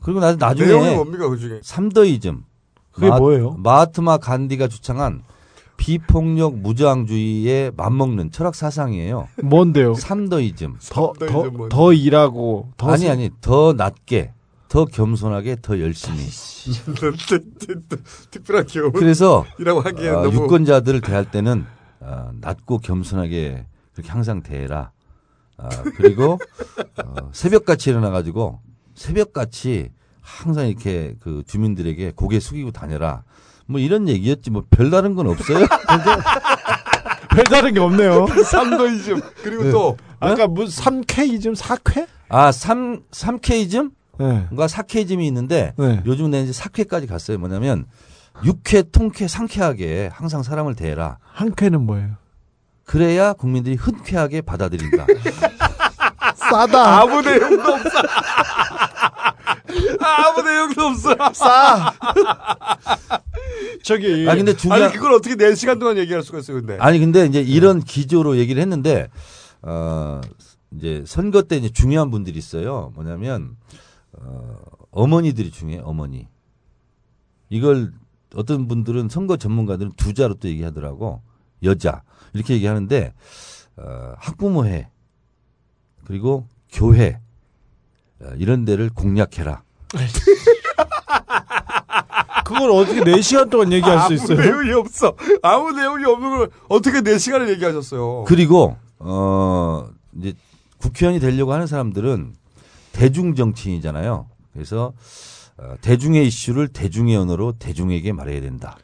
그리고 0.00 0.20
나, 0.20 0.28
내용이 0.36 0.38
나중에 0.38 0.94
뭡니까 0.94 1.28
그 1.28 1.36
중에? 1.38 1.60
삼더이즘 1.62 2.44
그게 2.92 3.08
뭐예요? 3.08 3.56
마하트마 3.58 4.18
간디가 4.18 4.68
주창한 4.68 5.22
비폭력 5.76 6.56
무저항주의에 6.58 7.72
맞먹는 7.76 8.30
철학 8.30 8.54
사상이에요. 8.54 9.28
뭔데요? 9.42 9.94
삼더이즘. 9.94 10.76
더, 10.90 11.12
더, 11.12 11.68
더 11.68 11.92
일하고, 11.92 12.70
더. 12.76 12.88
아니 12.90 13.02
세- 13.02 13.10
아니 13.10 13.30
더 13.40 13.72
낮게 13.72 14.32
더 14.68 14.84
겸손하게 14.84 15.56
더 15.62 15.78
열심히. 15.80 16.18
특별한 18.30 18.66
기업은 18.66 18.92
그래서 18.98 19.44
어, 20.08 20.22
너무 20.22 20.34
유권자들을 20.44 21.00
대할 21.02 21.30
때는 21.30 21.64
어, 22.00 22.30
낮고 22.40 22.78
겸손하게 22.78 23.66
그렇게 23.94 24.10
항상 24.10 24.42
대해라. 24.42 24.90
어, 25.58 25.68
그리고 25.96 26.38
어, 27.04 27.30
새벽같이 27.32 27.90
일어나가지고 27.90 28.60
새벽같이 28.94 29.90
항상 30.20 30.68
이렇게 30.68 31.14
그 31.20 31.42
주민들에게 31.46 32.12
고개 32.16 32.40
숙이고 32.40 32.72
다녀라. 32.72 33.22
뭐 33.66 33.80
이런 33.80 34.08
얘기였지 34.08 34.50
뭐 34.50 34.64
별다른 34.70 35.14
건 35.14 35.26
없어요. 35.28 35.66
별다른 37.30 37.74
게 37.74 37.80
없네요. 37.80 38.26
삼도이즘 38.44 39.20
그리고 39.42 39.64
네. 39.64 39.70
또 39.70 39.96
아까 40.20 40.46
무슨 40.46 41.02
3K이즘 41.02 41.56
4쾌? 41.56 42.06
아, 42.28 42.50
3, 42.50 43.02
3K즘? 43.10 43.90
네. 44.18 44.26
뭔가 44.50 44.66
4K즘이 44.66 45.22
있는데 45.26 45.74
네. 45.76 46.02
요즘 46.06 46.30
내는 46.30 46.48
이제 46.48 46.62
4K까지 46.62 47.06
갔어요. 47.06 47.38
뭐냐면 47.38 47.84
육회, 48.44 48.84
통쾌, 48.90 49.28
상쾌하게 49.28 50.10
항상 50.12 50.42
사람을 50.42 50.74
대해라. 50.74 51.18
한 51.22 51.54
쾌는 51.54 51.82
뭐예요? 51.82 52.16
그래야 52.84 53.32
국민들이 53.32 53.74
흔쾌하게 53.74 54.42
받아들인다. 54.42 55.06
싸다. 56.50 57.00
아무 57.00 57.22
내용도 57.22 57.72
없어. 57.72 57.98
아무 60.00 60.42
내용도 60.42 60.82
없어. 60.86 61.16
싸. 61.32 61.94
저기. 63.82 64.28
아 64.28 64.34
근데 64.34 64.56
중요한 64.56 64.82
아니 64.82 64.92
그걸 64.92 65.12
어떻게 65.12 65.36
4시간 65.36 65.78
동안 65.78 65.96
얘기할 65.98 66.22
수가 66.22 66.38
있어요, 66.38 66.58
근데. 66.58 66.76
아니 66.80 66.98
근데 66.98 67.26
이제 67.26 67.40
이런 67.40 67.80
기조로 67.80 68.38
얘기를 68.38 68.60
했는데 68.60 69.08
어 69.62 70.20
이제 70.72 71.04
선거 71.06 71.42
때 71.42 71.56
이제 71.56 71.68
중요한 71.68 72.10
분들이 72.10 72.38
있어요. 72.38 72.92
뭐냐면 72.94 73.56
어 74.12 74.56
어머니들이 74.90 75.50
중요해 75.50 75.82
어머니. 75.84 76.28
이걸 77.48 77.92
어떤 78.34 78.66
분들은 78.66 79.08
선거 79.08 79.36
전문가들은 79.36 79.92
두 79.96 80.14
자로 80.14 80.34
또 80.34 80.48
얘기하더라고. 80.48 81.22
여자 81.62 82.02
이렇게 82.34 82.54
얘기하는데 82.54 83.14
어 83.76 84.12
학부모회 84.18 84.88
그리고 86.06 86.46
교회 86.72 87.18
어, 88.20 88.30
이런 88.38 88.64
데를 88.64 88.88
공략해라. 88.90 89.62
그걸 92.44 92.70
어떻게 92.70 93.00
4시간 93.00 93.50
동안 93.50 93.72
얘기할 93.72 94.06
수 94.06 94.14
있어요? 94.14 94.38
아무 94.38 94.48
내용이 94.48 94.72
없어. 94.72 95.14
아무 95.42 95.72
내용이 95.72 96.04
없는 96.04 96.38
걸 96.38 96.50
어떻게 96.68 97.00
4시간을 97.00 97.48
얘기하셨어요. 97.50 98.24
그리고 98.26 98.76
어 98.98 99.88
이제 100.16 100.32
국회의원이 100.78 101.18
되려고 101.18 101.52
하는 101.52 101.66
사람들은 101.66 102.34
대중 102.92 103.34
정치인이잖아요. 103.34 104.28
그래서 104.52 104.92
어, 105.58 105.74
대중의 105.80 106.26
이슈를 106.28 106.68
대중의 106.68 107.16
언어로 107.16 107.54
대중에게 107.58 108.12
말해야 108.12 108.40
된다. 108.40 108.78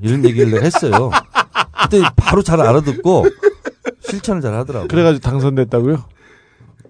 이런 0.00 0.24
얘기를 0.24 0.64
했어요. 0.64 1.10
그때 1.82 2.02
바로 2.16 2.42
잘 2.42 2.60
알아듣고 2.60 3.26
실천을 4.02 4.40
잘 4.42 4.54
하더라고요. 4.54 4.88
그래가지고 4.88 5.20
당선됐다고요? 5.28 6.04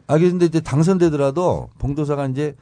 아 0.09 0.19
근데 0.19 0.47
이제 0.47 0.61
당선되더라도 0.61 1.71
봉도사가 1.79 2.27
이제 2.27 2.55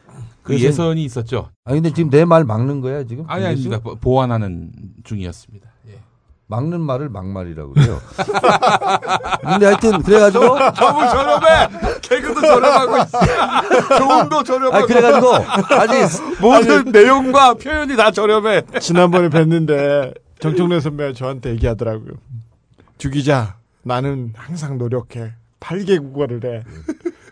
그 0.43 0.59
예선이 0.59 1.03
있었죠. 1.05 1.51
아 1.65 1.73
근데 1.73 1.93
지금 1.93 2.11
내 2.11 2.25
말 2.25 2.45
막는 2.45 2.81
거야 2.81 3.05
지금? 3.05 3.25
아니 3.29 3.45
아닙니다. 3.47 3.79
보- 3.79 3.97
보완하는 3.97 4.71
중이었습니다. 5.05 5.69
예. 5.89 5.99
막는 6.47 6.81
말을 6.81 7.09
막말이라고 7.09 7.73
그래요. 7.75 8.01
근데 9.43 9.67
하여튼 9.67 10.03
그래가지고 10.03 10.45
너무 10.59 11.09
저렴해. 11.09 11.69
개그도 12.03 12.41
저렴하고 12.41 12.97
있어. 12.99 13.19
좋음도 13.99 14.43
저렴하고. 14.43 14.77
아 14.77 14.87
그래가지고 14.87 15.35
아직 15.75 16.41
모든 16.41 16.93
내용과 16.93 17.55
표현이 17.55 17.97
다 17.97 18.11
저렴해. 18.11 18.63
지난번에 18.81 19.29
뵀는데 19.29 20.15
정청래 20.41 20.81
선배가 20.81 21.13
저한테 21.13 21.51
얘기하더라고요. 21.51 22.15
주 22.99 23.11
기자, 23.11 23.57
나는 23.83 24.33
항상 24.37 24.79
노력해. 24.79 25.33
8개 25.61 25.99
국어를 25.99 26.41
해. 26.45 26.63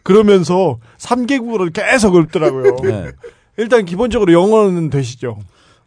그러면서 0.02 0.78
3개 0.98 1.38
국어를 1.38 1.70
계속 1.70 2.16
읊더라고요. 2.16 2.76
네. 2.82 3.12
일단 3.56 3.84
기본적으로 3.84 4.32
영어는 4.32 4.90
되시죠. 4.90 5.38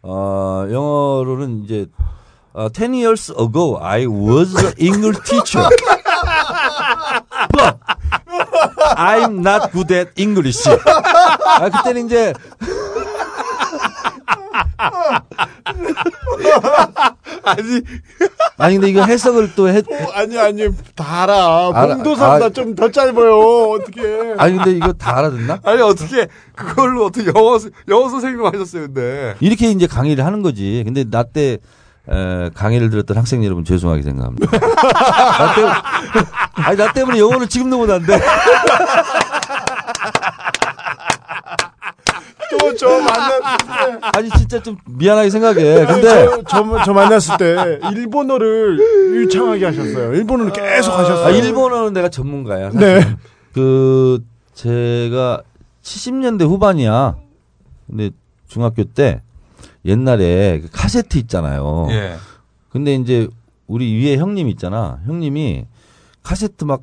어, 0.02 0.66
영어로는 0.70 1.64
이제 1.64 1.86
어, 2.52 2.68
10 2.68 2.94
years 2.94 3.32
ago 3.32 3.78
I 3.80 4.06
was 4.06 4.54
an 4.56 4.74
English 4.78 5.20
teacher. 5.24 5.68
But 7.52 7.78
I'm 8.96 9.40
not 9.40 9.72
good 9.72 9.92
at 9.94 10.10
English. 10.16 10.68
아, 10.68 11.68
그때는 11.70 12.06
이제 12.06 12.34
아니 17.44 17.82
아니 18.58 18.74
근데 18.76 18.88
이거 18.90 19.02
해석을 19.04 19.54
또 19.54 19.68
해. 19.68 19.78
어, 19.78 20.10
아니 20.14 20.38
아니 20.38 20.68
다 20.94 21.22
알아. 21.24 21.70
봉도사보다 21.72 22.46
아. 22.46 22.50
좀더 22.50 22.90
짧아요. 22.90 23.38
어떻게? 23.70 24.34
아니 24.38 24.56
근데 24.56 24.72
이거 24.72 24.92
다 24.92 25.18
알아듣나? 25.18 25.58
아니 25.64 25.82
어떻게 25.82 26.28
그걸로 26.54 27.06
어떻게 27.06 27.26
영어 27.34 27.58
선- 27.58 27.72
영어 27.88 28.08
선생님 28.08 28.44
하셨어요 28.44 28.82
근데 28.86 29.34
이렇게 29.40 29.70
이제 29.70 29.86
강의를 29.86 30.24
하는 30.24 30.42
거지. 30.42 30.82
근데 30.84 31.04
나때 31.10 31.58
강의를 32.54 32.90
들었던 32.90 33.16
학생 33.16 33.44
여러분 33.44 33.64
죄송하게 33.64 34.02
생각합니다. 34.02 34.50
나 34.58 35.54
때문에, 35.54 35.74
아니 36.54 36.76
나 36.76 36.92
때문에 36.92 37.18
영어를 37.18 37.48
지금도 37.48 37.78
못한 37.78 38.04
저 42.76 42.88
만났을 42.88 43.40
때. 43.40 43.98
아니 44.14 44.30
진짜 44.30 44.62
좀 44.62 44.76
미안하게 44.86 45.30
생각해. 45.30 45.86
근데 45.86 46.26
저, 46.26 46.42
저, 46.48 46.84
저 46.84 46.92
만났을 46.92 47.36
때 47.38 47.80
일본어를 47.92 48.78
유창하게 49.22 49.64
하셨어요. 49.66 50.14
일본어를 50.14 50.52
계속 50.52 50.92
하셨어요. 50.92 51.26
아, 51.26 51.30
일본어는 51.30 51.92
내가 51.92 52.08
전문가야. 52.08 52.70
사실. 52.70 52.80
네. 52.80 53.16
그 53.52 54.24
제가 54.54 55.42
70년대 55.82 56.46
후반이야. 56.46 57.16
근데 57.88 58.10
중학교 58.48 58.84
때 58.84 59.22
옛날에 59.84 60.60
그 60.60 60.68
카세트 60.70 61.18
있잖아요. 61.18 61.88
예. 61.90 62.16
근데 62.70 62.94
이제 62.94 63.28
우리 63.66 63.94
위에 64.02 64.16
형님 64.16 64.48
있잖아. 64.48 65.00
형님이 65.06 65.66
카세트 66.22 66.64
막 66.64 66.82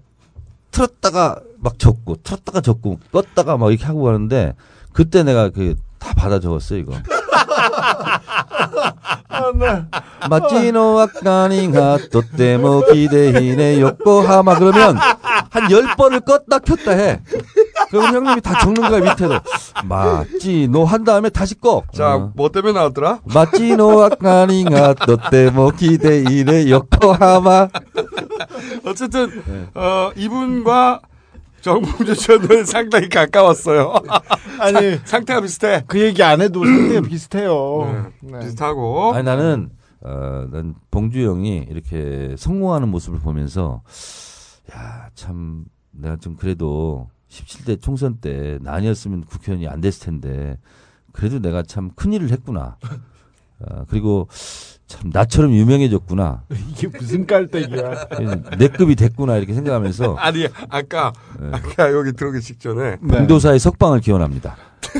틀었다가 0.72 1.42
막 1.58 1.80
적고 1.80 2.18
틀었다가 2.24 2.62
적고 2.62 3.00
껐다가 3.12 3.58
막 3.58 3.70
이렇게 3.72 3.86
하고 3.86 4.04
가는데 4.04 4.54
그때 5.00 5.24
내가 5.24 5.48
그 5.50 5.76
다 6.00 6.14
받아 6.14 6.40
적었어 6.40 6.76
이거. 6.76 6.94
아, 9.28 9.52
네. 9.56 9.84
마치노 10.30 11.00
아까니가 11.00 11.98
또때모 12.12 12.86
기대히네 12.92 13.80
요코하마 13.82 14.56
그러면 14.60 14.98
한 14.98 15.70
열 15.72 15.84
번을 15.98 16.22
껐다 16.22 16.64
켰다 16.64 16.92
해. 16.92 17.22
그럼 17.92 18.14
형님이 18.16 18.42
다 18.42 18.60
적는 18.60 18.90
거야 18.90 19.02
밑에도. 19.02 19.40
마치노 19.84 20.86
한 20.86 21.04
다음에 21.04 21.30
다시 21.30 21.56
꺼. 21.60 21.84
자 21.94 22.16
어. 22.16 22.32
뭐 22.36 22.50
때문에 22.50 22.74
나왔더라? 22.74 23.20
마치노 23.26 24.04
아까니가 24.04 24.94
또때모 25.06 25.72
기대히네 25.72 26.70
요코하마. 26.72 27.68
어쨌든 28.86 29.44
네. 29.46 29.68
어 29.76 30.12
이분과 30.16 31.02
정봉주 31.62 32.16
씨는 32.16 32.66
상당히 32.66 33.10
가까웠어요. 33.10 33.94
아니 34.60 34.98
상태가 35.06 35.42
비슷해. 35.42 35.84
그 35.88 36.00
얘기 36.00 36.22
안 36.24 36.42
해도 36.42 36.66
상태가 36.66 37.02
비슷해요. 37.08 38.12
네. 38.22 38.40
비슷하고. 38.40 39.14
아니 39.14 39.24
나는 39.24 39.70
어, 40.02 40.48
난 40.52 40.76
봉주 40.92 41.20
형이 41.26 41.68
이렇게 41.70 42.36
성공하는 42.38 42.90
모습을 42.90 43.20
보면서 43.20 43.82
야 44.74 45.10
참 45.16 45.66
내가 45.92 46.16
좀 46.18 46.36
그래도 46.36 47.10
17대 47.30 47.82
총선 47.82 48.18
때 48.22 48.58
나 48.62 48.74
아니었으면 48.74 49.26
국회의원이 49.26 49.68
안 49.68 49.82
됐을 49.82 50.06
텐데 50.06 50.58
그래도 51.12 51.40
내가 51.40 51.64
참 51.64 51.90
큰일을 51.96 52.32
했구나. 52.32 52.78
어, 53.60 53.84
그리고 53.90 54.28
참 54.90 55.12
나처럼 55.14 55.54
유명해졌구나. 55.54 56.42
이게 56.72 56.88
무슨 56.88 57.26
깔때기야. 57.28 58.08
내 58.58 58.68
급이 58.70 58.96
됐구나 58.96 59.38
이렇게 59.38 59.54
생각하면서 59.54 60.16
아니 60.20 60.48
아까 60.70 61.14
네. 61.40 61.50
아까 61.54 61.94
여기 61.94 62.12
들어오기 62.12 62.42
직전에 62.42 62.98
봉도사의 62.98 63.60
석방을 63.60 64.02
기원합니다. 64.02 64.58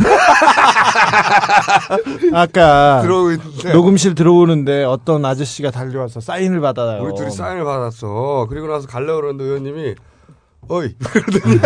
아까 2.34 3.02
들어오고 3.02 3.32
있는데 3.32 3.74
녹음실 3.74 4.14
들어오는데 4.16 4.84
어떤 4.84 5.26
아저씨가 5.26 5.72
달려와서 5.72 6.20
사인을 6.20 6.62
받아요. 6.62 7.02
우리 7.04 7.16
둘이 7.16 7.32
사인을 7.32 7.64
받았어. 7.64 8.46
그리고 8.50 8.68
나서 8.68 8.88
가려고 8.88 9.22
그러는데 9.22 9.44
의원님이 9.46 9.96
어이 10.70 10.94
그러더니 11.00 11.60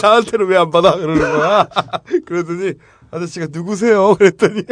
나한테는 0.00 0.46
왜 0.46 0.56
안 0.56 0.70
받아 0.70 0.94
그러는 0.96 1.20
거야. 1.20 1.66
그러더니 2.24 2.74
아저씨가 3.10 3.48
누구세요? 3.50 4.14
그랬더니 4.14 4.62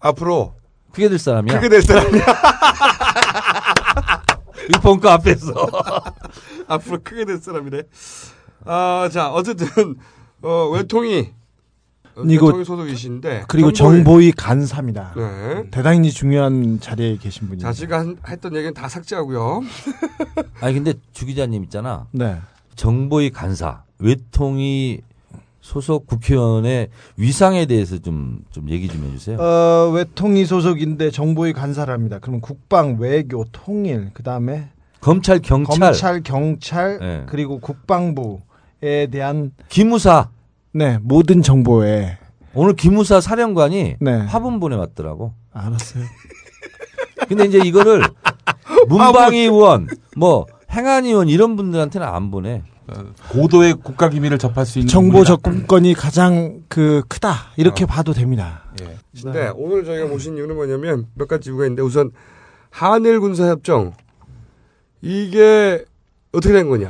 앞으로 0.00 0.52
크게 0.96 1.10
될 1.10 1.18
사람이야. 1.18 1.54
크게 1.56 1.68
될 1.68 1.82
사람이야. 1.82 2.24
이 4.70 4.72
벙커 4.80 5.10
앞에서. 5.10 5.52
앞으로 6.66 6.98
크게 7.04 7.26
될 7.26 7.36
사람이래. 7.38 7.82
아, 8.64 9.08
자, 9.12 9.30
어쨌든, 9.30 9.66
어, 10.42 10.70
외통이, 10.72 11.32
어, 12.16 12.22
이거- 12.26 12.46
외통이 12.46 12.64
소속이신데. 12.64 13.44
그리고 13.46 13.68
정보위- 13.70 13.74
정보위 13.74 14.32
간사입니다. 14.32 15.12
네. 15.14 15.64
대단히 15.70 16.10
중요한 16.10 16.80
자리에 16.80 17.18
계신 17.18 17.46
분이에요. 17.48 17.62
자, 17.62 17.72
제가 17.74 17.98
한- 17.98 18.16
했던 18.26 18.54
얘기는 18.56 18.72
다 18.72 18.88
삭제하고요. 18.88 19.62
아니 20.62 20.72
근데 20.74 20.94
주 21.12 21.26
기자님 21.26 21.62
있잖아. 21.64 22.06
네. 22.12 22.40
정보위 22.74 23.30
간사, 23.30 23.82
외통위 23.98 25.02
소속 25.66 26.06
국회의원의 26.06 26.90
위상에 27.16 27.66
대해서 27.66 27.98
좀, 27.98 28.38
좀 28.52 28.70
얘기 28.70 28.86
좀 28.86 29.04
해주세요. 29.04 29.36
어, 29.36 29.90
외통위 29.92 30.46
소속인데 30.46 31.10
정보위 31.10 31.52
간사랍니다. 31.52 32.20
그러면 32.20 32.40
국방, 32.40 32.98
외교, 33.00 33.44
통일, 33.50 34.10
그 34.14 34.22
다음에 34.22 34.68
검찰, 35.00 35.40
경찰. 35.40 35.80
검찰, 35.80 36.22
경찰, 36.22 36.98
네. 37.00 37.22
그리고 37.26 37.58
국방부에 37.58 39.08
대한 39.10 39.50
기무사. 39.68 40.30
네 40.72 40.98
모든 41.02 41.42
정보에 41.42 42.18
오늘 42.54 42.74
기무사 42.74 43.20
사령관이 43.20 43.96
네. 43.98 44.16
화분 44.26 44.60
보내왔더라고. 44.60 45.32
알았어요. 45.52 46.04
근데 47.28 47.44
이제 47.44 47.58
이거를 47.58 48.04
문방위 48.88 49.38
의원, 49.38 49.88
뭐 50.16 50.46
행안위 50.70 51.08
의원 51.08 51.28
이런 51.28 51.56
분들한테는 51.56 52.06
안 52.06 52.30
보내. 52.30 52.62
고도의 53.30 53.74
국가 53.74 54.08
기밀을 54.08 54.38
접할 54.38 54.64
수 54.66 54.78
있는 54.78 54.88
정보. 54.88 55.24
접근권이 55.24 55.94
가장 55.94 56.62
그 56.68 57.02
크다 57.08 57.52
이렇게 57.56 57.84
어. 57.84 57.86
봐도 57.86 58.12
됩니다. 58.12 58.62
예. 58.80 58.96
네, 59.32 59.50
오늘 59.54 59.84
저희가 59.84 60.06
모신 60.06 60.36
이유는 60.36 60.54
뭐냐면 60.54 61.06
몇 61.14 61.26
가지 61.26 61.50
이유가 61.50 61.64
있는데 61.64 61.82
우선 61.82 62.10
한일 62.70 63.20
군사 63.20 63.48
협정 63.48 63.92
이게 65.02 65.84
어떻게 66.32 66.52
된 66.52 66.68
거냐. 66.68 66.88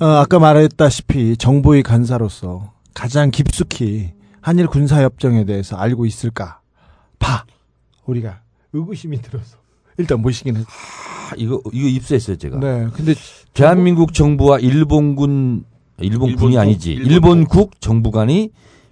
어, 0.00 0.04
아까 0.06 0.38
말했다시피 0.38 1.36
정보위 1.36 1.82
간사로서 1.82 2.72
가장 2.94 3.30
깊숙이 3.30 4.12
한일 4.40 4.66
군사 4.66 5.02
협정에 5.02 5.44
대해서 5.44 5.76
알고 5.76 6.06
있을까 6.06 6.60
봐 7.18 7.44
우리가 8.04 8.40
의구심이 8.72 9.20
들어서 9.22 9.56
일단 9.98 10.20
모시긴 10.22 10.56
했. 10.56 10.62
아, 10.62 11.32
이거 11.36 11.60
이거 11.72 11.88
입수했어요 11.88 12.36
제가. 12.36 12.58
네, 12.58 12.86
근데 12.94 13.14
대한민국 13.54 14.12
정부와 14.14 14.58
일본군 14.58 15.64
일본군이 16.00 16.32
일본국, 16.32 16.58
아니지 16.58 16.92
일본국. 16.92 17.12
일본국 17.12 17.80
정부 17.80 18.10
간이 18.10 18.50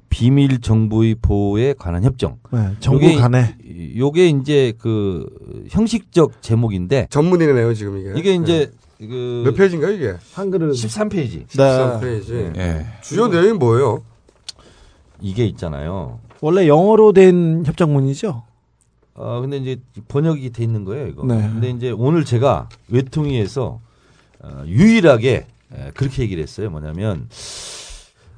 비밀 0.08 0.60
정보의 0.60 1.16
보호에 1.20 1.74
관한 1.78 2.04
협정. 2.04 2.36
네, 2.52 2.70
정부 2.80 3.06
요게- 3.06 3.18
간에 3.18 3.56
요게 3.96 4.28
이제 4.28 4.72
그 4.78 5.26
형식적 5.70 6.42
제목인데 6.42 7.06
전문이네요, 7.10 7.74
지금 7.74 7.98
이게. 7.98 8.12
이게 8.18 8.34
이제 8.34 8.70
그몇 9.00 9.56
페이지인가 9.56 9.88
이게? 9.90 10.14
한글은 10.34 10.70
13페이지. 10.72 11.46
13페이지. 11.48 12.56
예. 12.56 12.86
주요 13.02 13.26
내용이 13.28 13.52
뭐예요? 13.58 14.02
이게 15.20 15.44
있잖아요. 15.46 16.20
원래 16.40 16.66
영어로 16.68 17.12
된 17.12 17.64
협정문이죠. 17.66 18.42
어 19.14 19.40
근데 19.40 19.58
이제 19.58 19.76
번역이 20.08 20.50
돼 20.50 20.64
있는 20.64 20.84
거예요, 20.84 21.06
이거. 21.06 21.24
네. 21.26 21.36
근데 21.40 21.70
이제 21.70 21.90
오늘 21.90 22.24
제가 22.24 22.68
외통위에서 22.88 23.80
어, 24.40 24.62
유일하게 24.66 25.46
에, 25.74 25.90
그렇게 25.94 26.22
얘기를 26.22 26.42
했어요. 26.42 26.70
뭐냐면 26.70 27.28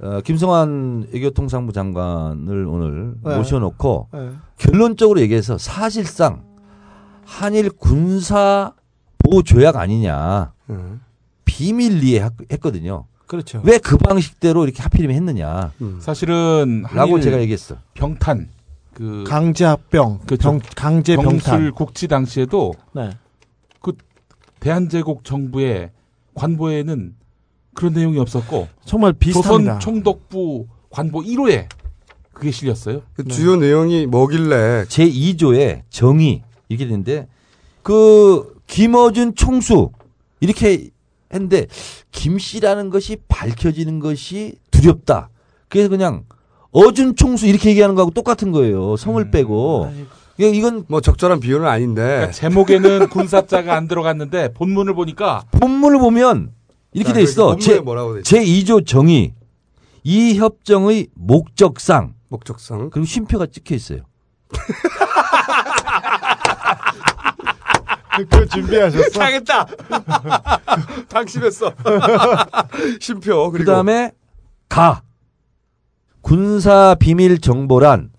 어, 0.01 0.21
김성환 0.23 1.09
외교통상부 1.13 1.73
장관을 1.73 2.67
오늘 2.67 3.15
네. 3.23 3.37
모셔놓고 3.37 4.09
네. 4.13 4.31
결론적으로 4.59 5.21
얘기해서 5.21 5.57
사실상 5.59 6.43
한일 7.25 7.71
군사 7.71 8.73
보호 9.19 9.43
조약 9.43 9.77
아니냐 9.77 10.53
음. 10.71 11.01
비밀리에 11.45 12.23
했- 12.25 12.53
했거든요. 12.53 13.07
그렇죠. 13.27 13.63
왜 13.65 13.79
그 13.79 13.97
방식대로 13.97 14.65
이렇게 14.65 14.83
하필이면 14.83 15.17
했느냐? 15.17 15.73
사실은 16.01 16.85
라고 16.93 17.21
제가 17.21 17.41
얘기했어. 17.41 17.77
병탄 17.95 18.49
그 18.95 19.25
강제합병, 19.27 20.21
그렇죠. 20.27 20.51
병, 20.51 20.61
강제 20.77 21.17
병술. 21.17 21.73
국지 21.73 22.09
당시에도 22.09 22.75
네. 22.93 23.11
그 23.81 23.93
대한제국 24.61 25.25
정부의 25.25 25.91
관보에는 26.35 27.15
그런 27.75 27.93
내용이 27.93 28.19
없었고 28.19 28.69
정말 28.85 29.13
비슷합니다. 29.13 29.79
조선 29.79 29.81
총독부 29.81 30.69
관보 30.91 31.23
1호에 31.23 31.69
그게 32.33 32.51
실렸어요. 32.51 33.03
그 33.15 33.25
주요 33.25 33.57
내용이 33.57 34.07
뭐길래 34.07 34.87
제 34.89 35.09
2조에 35.09 35.83
정의 35.91 36.43
이렇게 36.69 36.87
되는데 36.87 37.29
그 37.83 38.55
김어준 38.67 39.35
총수 39.35 39.91
이렇게 40.41 40.91
했는데 41.33 41.67
김 42.13 42.39
씨라는 42.39 42.91
것이 42.91 43.17
밝혀지는 43.29 43.99
것이 43.99 44.55
두렵다. 44.71 45.31
그래서 45.69 45.89
그냥 45.89 46.25
어준 46.75 47.15
총수 47.15 47.47
이렇게 47.47 47.71
얘기하는 47.71 47.95
거하고 47.95 48.11
똑같은 48.11 48.51
거예요. 48.53 48.97
성을 48.97 49.31
빼고. 49.31 49.93
이거- 50.39 50.49
이건 50.49 50.85
뭐 50.89 51.01
적절한 51.01 51.39
비유는 51.39 51.65
아닌데 51.67 52.03
그러니까 52.03 52.33
제목에는 52.33 53.09
군사자가 53.09 53.77
안 53.77 53.87
들어갔는데 53.87 54.53
본문을 54.53 54.95
보니까 54.95 55.45
본문을 55.53 56.01
보면 56.01 56.51
이렇게 56.93 57.11
자, 57.11 57.15
돼 57.15 57.23
있어. 57.23 57.57
제, 57.57 57.79
뭐라고 57.79 58.15
돼 58.15 58.19
있죠? 58.21 58.37
제 58.37 58.45
2조 58.45 58.85
정의. 58.87 59.33
이 60.03 60.37
협정의 60.37 61.07
목적상 61.15 62.15
목적상 62.29 62.91
그리고 62.91 63.07
쉼표가 63.07 63.47
찍혀 63.47 63.77
있어요. 63.77 64.01
그 68.31 68.47
준비하셨어? 68.49 69.19
당했다. 69.19 69.67
당심했어. 71.09 71.73
심표 73.01 73.51
그리고 73.51 73.71
그다음에 73.71 74.13
가 74.69 75.03
군사 76.25 76.97
비밀 76.99 77.39
정보란 77.39 78.11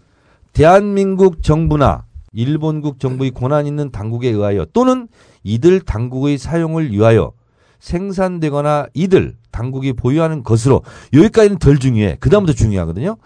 대한민국 0.53 1.41
정부나 1.41 2.05
일본국 2.33 2.99
정부의 2.99 3.31
권한 3.31 3.65
있는 3.65 3.89
당국에 3.89 4.29
의하여 4.29 4.67
또는 4.73 5.07
이들 5.43 5.81
당국의 5.81 6.37
사용을 6.37 6.91
위하여 6.91 7.31
생산되거나 7.79 8.87
이들 8.93 9.35
당국이 9.49 9.93
보유하는 9.93 10.43
것으로 10.43 10.83
여기까지는 11.13 11.57
덜 11.57 11.79
중요해. 11.79 12.17
그다음부터 12.19 12.55
중요하거든요. 12.55 13.17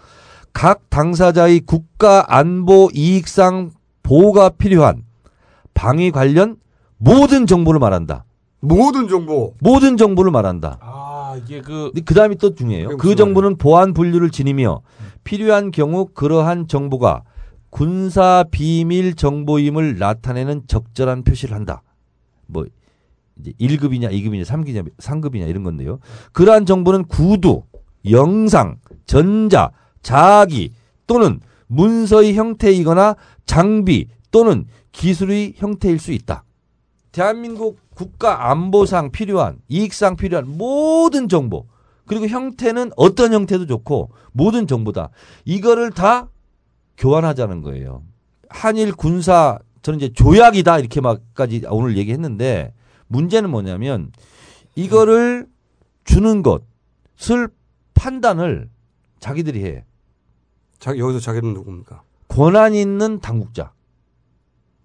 각 0.54 0.88
당사자의 0.88 1.60
국가 1.60 2.24
안보 2.34 2.88
이익상 2.94 3.72
보호가 4.02 4.48
필요한 4.48 5.02
방위 5.74 6.10
관련 6.10 6.56
모든 6.96 7.46
정보를 7.46 7.80
말한다. 7.80 8.24
모든 8.60 9.08
정보 9.08 9.52
모든 9.60 9.98
정보를 9.98 10.30
말한다. 10.30 10.78
아 10.80 11.09
이게 11.36 11.60
그 11.60 11.90
그 12.04 12.14
다음이 12.14 12.36
또 12.36 12.54
중요해요. 12.54 12.96
그 12.96 13.14
정보는 13.14 13.56
보안 13.56 13.94
분류를 13.94 14.30
지니며 14.30 14.82
필요한 15.24 15.70
경우 15.70 16.06
그러한 16.06 16.68
정보가 16.68 17.22
군사 17.70 18.44
비밀 18.50 19.14
정보임을 19.14 19.98
나타내는 19.98 20.62
적절한 20.66 21.22
표시를 21.24 21.54
한다. 21.54 21.82
뭐 22.46 22.66
이제 23.38 23.52
1급이냐, 23.60 24.10
2급이냐, 24.10 24.44
3급이냐, 24.44 24.90
3급이냐 24.98 25.48
이런 25.48 25.62
건데요. 25.62 26.00
그러한 26.32 26.66
정보는 26.66 27.04
구두, 27.04 27.62
영상, 28.10 28.78
전자, 29.06 29.70
자기 30.02 30.72
또는 31.06 31.40
문서의 31.68 32.34
형태이거나 32.34 33.16
장비 33.46 34.08
또는 34.30 34.66
기술의 34.92 35.54
형태일 35.56 35.98
수 35.98 36.12
있다. 36.12 36.44
대한민국 37.12 37.78
국가 38.00 38.50
안보상 38.50 39.10
필요한 39.12 39.58
이익상 39.68 40.16
필요한 40.16 40.56
모든 40.56 41.28
정보 41.28 41.66
그리고 42.06 42.26
형태는 42.26 42.92
어떤 42.96 43.34
형태도 43.34 43.66
좋고 43.66 44.10
모든 44.32 44.66
정보다 44.66 45.10
이거를 45.44 45.90
다 45.90 46.30
교환하자는 46.96 47.60
거예요. 47.60 48.02
한일 48.48 48.92
군사 48.94 49.58
저는 49.82 49.98
이제 49.98 50.10
조약이다 50.14 50.78
이렇게 50.78 51.02
막까지 51.02 51.62
오늘 51.68 51.98
얘기했는데 51.98 52.72
문제는 53.08 53.50
뭐냐면 53.50 54.12
이거를 54.76 55.46
주는 56.04 56.42
것을 56.42 57.50
판단을 57.92 58.70
자기들이 59.18 59.62
해. 59.62 59.84
자, 60.78 60.96
여기서 60.96 61.20
자기는 61.20 61.52
누굽니까? 61.52 62.02
권한 62.28 62.74
있는 62.74 63.20
당국자. 63.20 63.72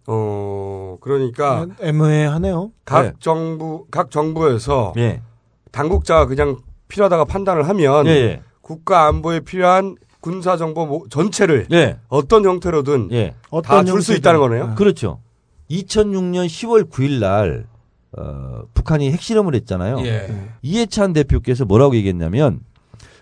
어 0.08 0.98
그러니까 1.02 1.66
애매하네요. 1.82 2.72
각 2.86 3.02
네. 3.04 3.12
정부 3.20 3.86
각 3.90 4.12
정부에서 4.12 4.94
예. 4.98 5.22
당국자가 5.72 6.26
그냥 6.28 6.58
필요하다가 6.88 7.26
판단을 7.26 7.68
하면 7.68 8.06
예, 8.08 8.12
예. 8.12 8.42
국가 8.62 9.08
안보에 9.08 9.40
필요한 9.42 9.96
군사 10.20 10.58
정보 10.58 10.86
모- 10.86 11.08
전체를 11.10 11.68
예. 11.72 12.00
어떤 12.08 12.46
형태로든 12.46 13.10
예. 13.12 13.34
다줄 13.64 14.02
수 14.02 14.14
있다는 14.14 14.40
거네요. 14.40 14.76
그렇죠. 14.76 15.20
2006년 15.72 16.46
10월 16.48 16.90
9일 16.90 17.20
날 17.20 17.66
어, 18.18 18.62
북한이 18.74 19.12
핵실험을 19.12 19.56
했잖아요. 19.56 20.00
예. 20.06 20.50
이해찬 20.62 21.14
대표께서 21.14 21.66
뭐라고 21.66 21.96
얘기했냐면 21.96 22.62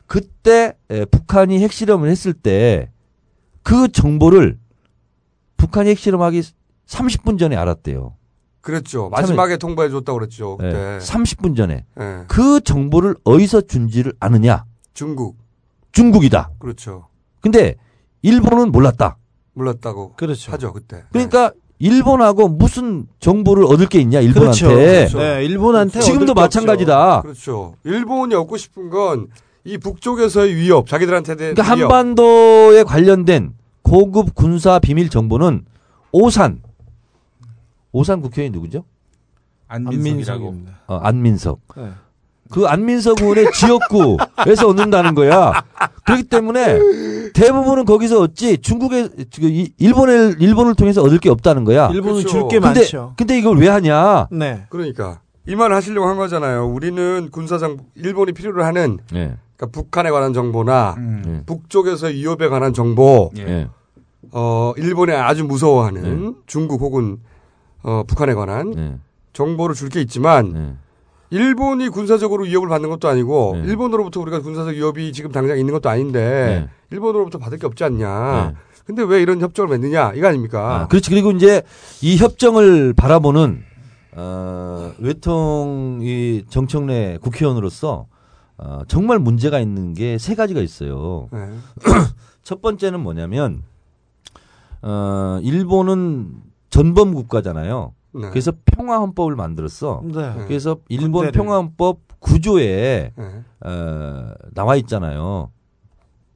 그때 0.05 0.73
에, 0.91 1.05
북한이 1.05 1.59
핵실험을 1.63 2.09
했을 2.09 2.33
때 2.33 2.89
그 3.65 3.87
정보를 3.87 4.57
북한이 5.55 5.89
핵실험하기 5.91 6.43
30분 6.93 7.39
전에 7.39 7.55
알았대요. 7.55 8.13
그랬죠. 8.61 9.09
마지막에 9.09 9.57
통보해 9.57 9.89
줬다고 9.89 10.19
그랬죠. 10.19 10.57
예, 10.61 10.67
그때 10.67 10.77
30분 10.99 11.57
전에. 11.57 11.85
예. 11.99 12.23
그 12.27 12.61
정보를 12.61 13.15
어디서 13.23 13.61
준지를 13.61 14.13
아느냐? 14.19 14.63
중국 14.93 15.37
중국이다. 15.91 16.51
그렇죠. 16.59 17.07
근데 17.41 17.75
일본은 18.21 18.71
몰랐다. 18.71 19.17
몰랐다고 19.53 20.13
그렇죠. 20.15 20.51
하죠 20.53 20.71
그때. 20.71 21.03
그러니까 21.11 21.51
일본하고 21.79 22.47
무슨 22.47 23.07
정보를 23.19 23.65
얻을 23.65 23.87
게 23.87 23.99
있냐 23.99 24.21
일본한테. 24.21 24.67
그렇죠. 24.67 25.19
네, 25.19 25.43
일본한테 25.45 25.99
지금도 25.99 26.31
얻을 26.31 26.35
게 26.35 26.41
마찬가지다. 26.41 27.21
그렇죠. 27.21 27.75
일본이 27.83 28.35
얻고 28.35 28.57
싶은 28.57 28.89
건 28.89 29.27
이 29.65 29.77
북쪽에서의 29.77 30.55
위협, 30.55 30.87
자기들한테 30.87 31.35
대한 31.35 31.55
그러니까 31.55 31.75
위협. 31.75 31.89
한반도에 31.89 32.83
관련된 32.83 33.53
고급 33.81 34.35
군사 34.35 34.79
비밀 34.79 35.09
정보는 35.09 35.65
오산. 36.11 36.61
오산 37.93 38.21
국회의원이 38.21 38.53
누구죠? 38.53 38.83
안민석이라고. 39.69 40.55
어, 40.87 40.95
안민석. 40.97 41.59
네. 41.77 41.89
그 42.51 42.65
안민석 42.65 43.21
의원의 43.21 43.51
지역구에서 43.53 44.67
얻는다는 44.67 45.15
거야. 45.15 45.63
그렇기 46.05 46.23
때문에 46.23 46.79
대부분은 47.33 47.85
거기서 47.85 48.19
얻지 48.21 48.59
중국에 48.59 49.07
그 49.07 49.47
이- 49.47 49.73
일본을 49.77 50.35
일본을 50.39 50.75
통해서 50.75 51.01
얻을 51.01 51.17
게 51.19 51.29
없다는 51.29 51.63
거야. 51.63 51.87
일본은 51.89 52.19
그렇죠. 52.21 52.29
줄게 52.29 52.59
근데 52.59 52.79
많죠. 52.81 53.13
근데 53.17 53.37
이걸 53.39 53.57
왜 53.57 53.69
하냐? 53.69 54.27
네. 54.31 54.65
그러니까 54.69 55.21
이 55.47 55.55
말을 55.55 55.75
하시려고 55.75 56.07
한 56.07 56.17
거잖아요. 56.17 56.67
우리는 56.67 57.29
군사장 57.31 57.77
일본이 57.95 58.33
필요로 58.33 58.63
하는 58.63 58.99
예. 59.15 59.35
그러니까 59.55 59.65
북한에 59.71 60.11
관한 60.11 60.33
정보나 60.33 60.95
음. 60.97 61.43
북쪽에서 61.47 62.07
위협에 62.07 62.49
관한 62.49 62.73
정보, 62.73 63.31
예. 63.37 63.41
예. 63.41 63.67
어 64.31 64.73
일본이 64.77 65.11
아주 65.13 65.43
무서워하는 65.45 66.35
중국 66.45 66.81
혹은 66.81 67.17
어 67.83 68.03
북한에 68.05 68.33
관한 68.33 68.73
예. 68.77 68.97
정보를 69.33 69.75
줄 69.75 69.89
게 69.89 70.01
있지만 70.01 70.53
예. 70.55 71.37
일본이 71.37 71.89
군사적으로 71.89 72.43
위협을 72.43 72.69
받는 72.69 72.89
것도 72.89 73.07
아니고 73.07 73.53
네. 73.55 73.67
일본으로부터 73.69 74.19
우리가 74.21 74.39
군사적 74.41 74.75
위협이 74.75 75.11
지금 75.13 75.31
당장 75.31 75.57
있는 75.57 75.73
것도 75.73 75.89
아닌데 75.89 76.69
일본으로부터 76.91 77.39
받을 77.39 77.57
게 77.57 77.65
없지 77.65 77.83
않냐. 77.83 78.51
네. 78.51 78.55
근데 78.85 79.01
왜 79.03 79.21
이런 79.21 79.39
협정을 79.41 79.69
맺느냐 79.69 80.13
이거 80.13 80.27
아닙니까? 80.27 80.81
아, 80.81 80.87
그렇지. 80.87 81.09
그리고 81.09 81.31
이제 81.31 81.63
이 82.01 82.17
협정을 82.17 82.93
바라보는 82.93 83.63
어, 84.15 84.91
외통 84.99 85.99
이 86.03 86.43
정청래 86.49 87.17
국회의원으로서 87.21 88.05
어, 88.57 88.81
정말 88.87 89.17
문제가 89.17 89.59
있는 89.59 89.93
게 89.95 90.17
세 90.19 90.35
가지가 90.35 90.61
있어요. 90.61 91.29
네. 91.31 91.49
첫 92.43 92.61
번째는 92.61 92.99
뭐냐면 92.99 93.63
어, 94.83 95.39
일본은 95.41 96.29
전범 96.73 97.13
국가잖아요. 97.13 97.93
네. 98.15 98.29
그래서 98.31 98.51
평화 98.65 98.97
헌법을 98.97 99.35
만들었어. 99.35 100.01
네. 100.05 100.33
그래서 100.47 100.77
일본 100.89 101.11
군대를. 101.11 101.31
평화 101.33 101.57
헌법 101.57 101.99
구조에 102.17 103.11
네. 103.15 103.43
어, 103.61 104.33
나와 104.55 104.75
있잖아요. 104.77 105.51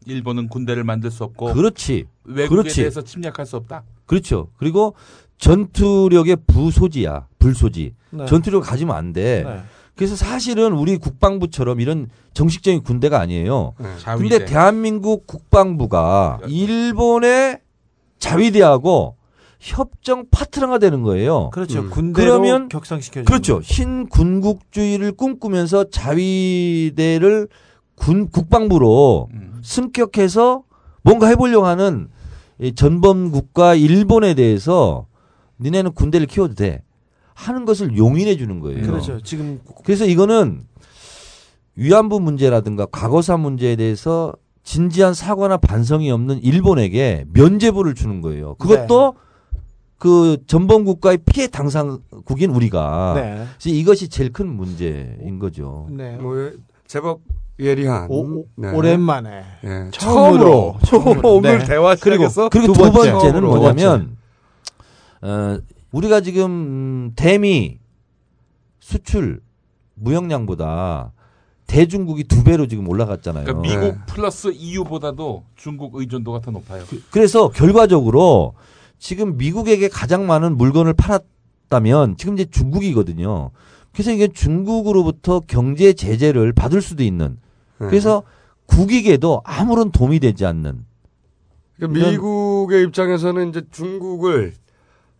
일본은 0.05 0.47
군대를 0.47 0.83
만들 0.83 1.09
수 1.09 1.23
없고 1.23 1.53
그렇지. 1.53 2.05
외국에 2.23 2.49
그렇지. 2.49 2.75
대해서 2.75 3.01
침략할 3.01 3.47
수 3.47 3.55
없다. 3.55 3.81
그렇죠. 4.05 4.49
그리고 4.57 4.93
전투력의 5.39 6.37
부소지야. 6.45 7.25
불소지. 7.39 7.95
네. 8.11 8.25
전투력 8.27 8.61
가지면 8.61 8.95
안 8.95 9.13
돼. 9.13 9.43
네. 9.43 9.61
그래서 9.95 10.15
사실은 10.15 10.73
우리 10.73 10.97
국방부처럼 10.97 11.79
이런 11.79 12.09
정식적인 12.33 12.83
군대가 12.83 13.19
아니에요. 13.19 13.73
네. 13.79 13.87
근데 14.19 14.45
대한민국 14.45 15.25
국방부가 15.25 16.39
일본의 16.47 17.59
자위대하고 18.19 19.16
협정 19.59 20.25
파트너가 20.29 20.77
되는 20.77 21.01
거예요. 21.01 21.49
그렇죠. 21.51 21.79
음. 21.79 21.89
군대로 21.89 22.31
그러면 22.31 22.69
격상시켜 22.69 23.23
그렇죠. 23.23 23.61
신군국주의를 23.61 25.13
꿈꾸면서 25.13 25.85
자위대를 25.89 27.47
군 27.95 28.29
국방부로 28.29 29.29
음. 29.33 29.59
승격해서 29.63 30.63
뭔가 31.01 31.27
해보려고 31.27 31.65
하는 31.65 32.09
이 32.59 32.73
전범 32.73 33.31
국가 33.31 33.75
일본에 33.75 34.33
대해서 34.33 35.07
니네는 35.59 35.93
군대를 35.93 36.27
키워도 36.27 36.55
돼 36.55 36.83
하는 37.33 37.65
것을 37.65 37.97
용인해 37.97 38.37
주는 38.37 38.59
거예요. 38.59 38.85
그렇죠. 38.85 39.21
지금 39.21 39.59
그래서 39.83 40.05
이거는 40.05 40.63
위안부 41.75 42.19
문제라든가 42.19 42.85
과거사 42.87 43.37
문제에 43.37 43.75
대해서 43.75 44.33
진지한 44.63 45.13
사과나 45.13 45.57
반성이 45.57 46.11
없는 46.11 46.43
일본에게 46.43 47.25
면제부를 47.31 47.95
주는 47.95 48.21
거예요. 48.21 48.55
그것도 48.55 49.15
그 49.97 50.37
전범 50.45 50.83
국가의 50.85 51.17
피해 51.25 51.47
당사국인 51.47 52.51
우리가 52.51 53.13
네. 53.15 53.45
그래서 53.57 53.69
이것이 53.75 54.09
제일 54.09 54.31
큰 54.31 54.47
문제인 54.47 55.39
거죠. 55.39 55.87
네. 55.89 56.17
뭐 56.17 56.51
제법 56.85 57.21
예리한 57.59 58.07
오- 58.11 58.45
네. 58.55 58.69
오랜만에 58.71 59.43
네. 59.63 59.89
처음으로. 59.91 60.77
처음으로 60.85 61.35
오늘 61.35 61.59
네. 61.59 61.65
대화 61.65 61.95
그리고 61.95 62.25
그리고 62.51 62.73
두 62.73 62.83
두 62.83 62.91
번째. 62.91 63.09
처음으로. 63.09 63.47
뭐냐면 63.49 64.17
어, 65.23 65.57
우리가 65.91 66.21
지금 66.21 66.45
음, 66.45 67.13
대미 67.15 67.79
수출 68.79 69.41
무역량보다 69.95 71.11
대중국이 71.65 72.23
두 72.25 72.43
배로 72.43 72.67
지금 72.67 72.87
올라갔잖아요. 72.87 73.45
그러니까 73.45 73.61
미국 73.67 73.97
플러스 74.05 74.51
EU보다도 74.53 75.43
중국 75.55 75.95
의존도가 75.95 76.39
더 76.41 76.51
높아요. 76.51 76.83
그 77.09 77.17
래서 77.17 77.49
결과적으로 77.49 78.53
지금 78.99 79.37
미국에게 79.37 79.89
가장 79.89 80.27
많은 80.27 80.57
물건을 80.57 80.93
팔았다면 80.93 82.17
지금 82.17 82.33
이제 82.33 82.45
중국이거든요. 82.45 83.51
그래서 83.93 84.11
이게 84.11 84.27
중국으로부터 84.27 85.41
경제 85.47 85.93
제재를 85.93 86.53
받을 86.53 86.81
수도 86.81 87.03
있는 87.03 87.37
그래서 87.77 88.23
국익에도 88.67 89.41
아무런 89.43 89.91
도움이 89.91 90.19
되지 90.19 90.45
않는 90.45 90.85
그러니까 91.77 92.09
미국의 92.11 92.83
입장에서는 92.83 93.49
이제 93.49 93.61
중국을 93.71 94.53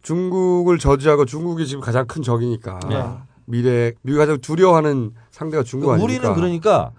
중국을 0.01 0.77
저지하고 0.77 1.25
중국이 1.25 1.65
지금 1.65 1.81
가장 1.81 2.05
큰 2.07 2.21
적이니까 2.21 2.79
네. 2.89 3.03
미래 3.45 3.93
미국 4.03 4.17
이 4.17 4.19
가장 4.19 4.39
두려워하는 4.39 5.11
상대가 5.31 5.63
중국 5.63 5.91
아닙니까? 5.91 6.03
우리는 6.03 6.35
그러니까 6.35 6.91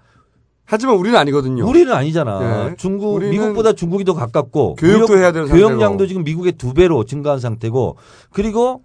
하지만 0.71 0.95
우리는 0.97 1.17
아니거든요. 1.17 1.67
우리는 1.67 1.91
아니잖아. 1.91 2.67
네. 2.69 2.75
중국 2.77 3.15
우리는 3.15 3.31
미국보다 3.31 3.73
중국이 3.73 4.03
더 4.05 4.13
가깝고 4.13 4.75
교육도 4.75 5.07
무역- 5.07 5.19
해야 5.19 5.31
되는 5.31 5.47
교역량도. 5.47 6.05
지금 6.05 6.23
미국의 6.23 6.53
두 6.53 6.75
배로 6.75 7.03
증가한 7.05 7.39
상태고 7.39 7.95
그리고 8.31 8.83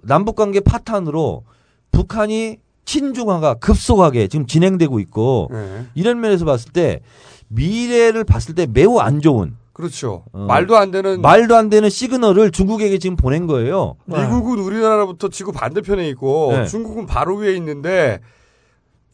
남북 0.00 0.36
관계 0.36 0.60
파탄으로 0.60 1.44
북한이 1.90 2.56
친중화가 2.86 3.54
급속하게 3.54 4.28
지금 4.28 4.46
진행되고 4.46 4.98
있고 5.00 5.48
네. 5.52 5.86
이런 5.94 6.20
면에서 6.20 6.46
봤을 6.46 6.72
때 6.72 7.00
미래를 7.48 8.24
봤을 8.24 8.54
때 8.54 8.66
매우 8.66 8.98
안 8.98 9.20
좋은 9.20 9.54
그렇죠. 9.74 10.24
어, 10.32 10.46
말도 10.48 10.76
안 10.78 10.90
되는 10.90 11.20
말도 11.20 11.54
안 11.54 11.68
되는 11.68 11.90
시그널을 11.90 12.50
중국에게 12.52 12.98
지금 12.98 13.16
보낸 13.16 13.46
거예요. 13.46 13.96
미국은 14.06 14.58
우리나라부터 14.58 15.28
지구 15.28 15.52
반대편에 15.52 16.08
있고 16.08 16.52
네. 16.52 16.64
중국은 16.66 17.04
바로 17.06 17.36
위에 17.36 17.54
있는데 17.56 18.20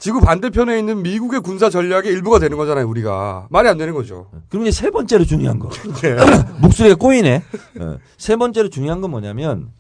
지구 0.05 0.21
반대편에 0.21 0.79
있는 0.79 1.03
미국의 1.03 1.41
군사 1.41 1.71
전략의 1.71 2.13
일부가 2.13 2.39
되는 2.39 2.59
거잖아요, 2.59 2.87
우리가. 2.87 3.47
말이 3.49 3.71
안 3.71 3.79
되는 3.79 3.95
거죠. 3.95 4.27
그럼 4.51 4.67
이제 4.67 4.83
세 4.83 4.91
번째로 4.91 5.25
중요한 5.25 5.59
거. 5.59 5.71
네. 6.03 6.15
목소리가 6.61 6.97
꼬이네. 6.97 7.43
어. 7.81 7.97
세 8.19 8.37
번째로 8.37 8.69
중요한 8.69 9.01
건 9.01 9.13
뭐냐면 9.13 9.71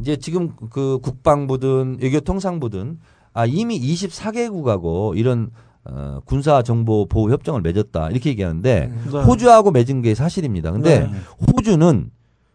이제 0.00 0.16
지금 0.16 0.56
그 0.70 0.98
국방부든 1.00 1.98
외교통상부든 2.00 2.98
아 3.32 3.46
이미 3.46 3.80
24개국하고 3.80 5.16
이런 5.16 5.52
어, 5.84 6.18
군사 6.24 6.62
정보 6.62 7.06
보호 7.06 7.30
협정을 7.30 7.60
맺었다 7.60 8.10
이렇게 8.10 8.30
얘기하는데 8.30 8.90
네. 8.92 9.18
호주하고 9.20 9.70
맺은 9.70 10.02
게 10.02 10.16
사실입니다. 10.16 10.72
근데 10.72 11.06
네. 11.06 11.10
호주는 11.56 12.10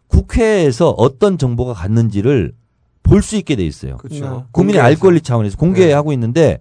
국회에서 0.08 0.90
어떤 0.90 1.38
정보가 1.38 1.72
갔는지를 1.76 2.52
볼 3.04 3.22
수 3.22 3.38
있게 3.38 3.56
돼 3.56 3.66
있어요. 3.66 3.96
그렇죠. 3.96 4.48
국민의 4.52 4.82
알 4.82 4.96
권리 4.96 5.22
차원에서 5.22 5.56
공개하고 5.56 6.12
있는데 6.12 6.60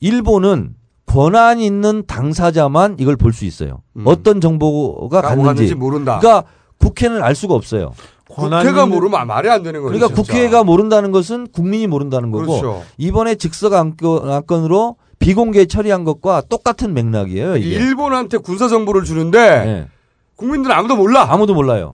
일본은 0.00 0.74
권한 1.06 1.58
있는 1.60 2.04
당사자만 2.06 2.96
이걸 2.98 3.16
볼 3.16 3.32
수 3.32 3.44
있어요. 3.44 3.82
어떤 4.04 4.40
정보가 4.40 5.22
갔는지. 5.22 5.74
모른다. 5.74 6.18
그러니까 6.20 6.48
국회는 6.78 7.22
알 7.22 7.34
수가 7.34 7.54
없어요. 7.54 7.92
국회가 8.28 8.84
모르면 8.84 9.26
말이 9.26 9.48
안 9.48 9.62
되는 9.62 9.80
거죠. 9.80 9.94
그러니까 9.94 10.14
진짜. 10.14 10.22
국회가 10.32 10.62
모른다는 10.64 11.12
것은 11.12 11.48
국민이 11.50 11.86
모른다는 11.86 12.30
거고 12.30 12.46
그렇죠. 12.46 12.84
이번에 12.98 13.36
즉석 13.36 13.72
안건, 13.72 14.30
안건으로 14.30 14.96
비공개 15.18 15.64
처리한 15.64 16.04
것과 16.04 16.42
똑같은 16.42 16.92
맥락이에요. 16.94 17.56
이게. 17.56 17.70
일본한테 17.70 18.38
군사 18.38 18.68
정보를 18.68 19.04
주는데 19.04 19.64
네. 19.64 19.88
국민들은 20.36 20.76
아무도 20.76 20.94
몰라. 20.94 21.26
아무도 21.32 21.54
몰라요. 21.54 21.92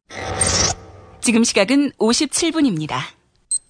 지금 1.21 1.45
시각은 1.45 1.93
57분입니다. 1.99 2.97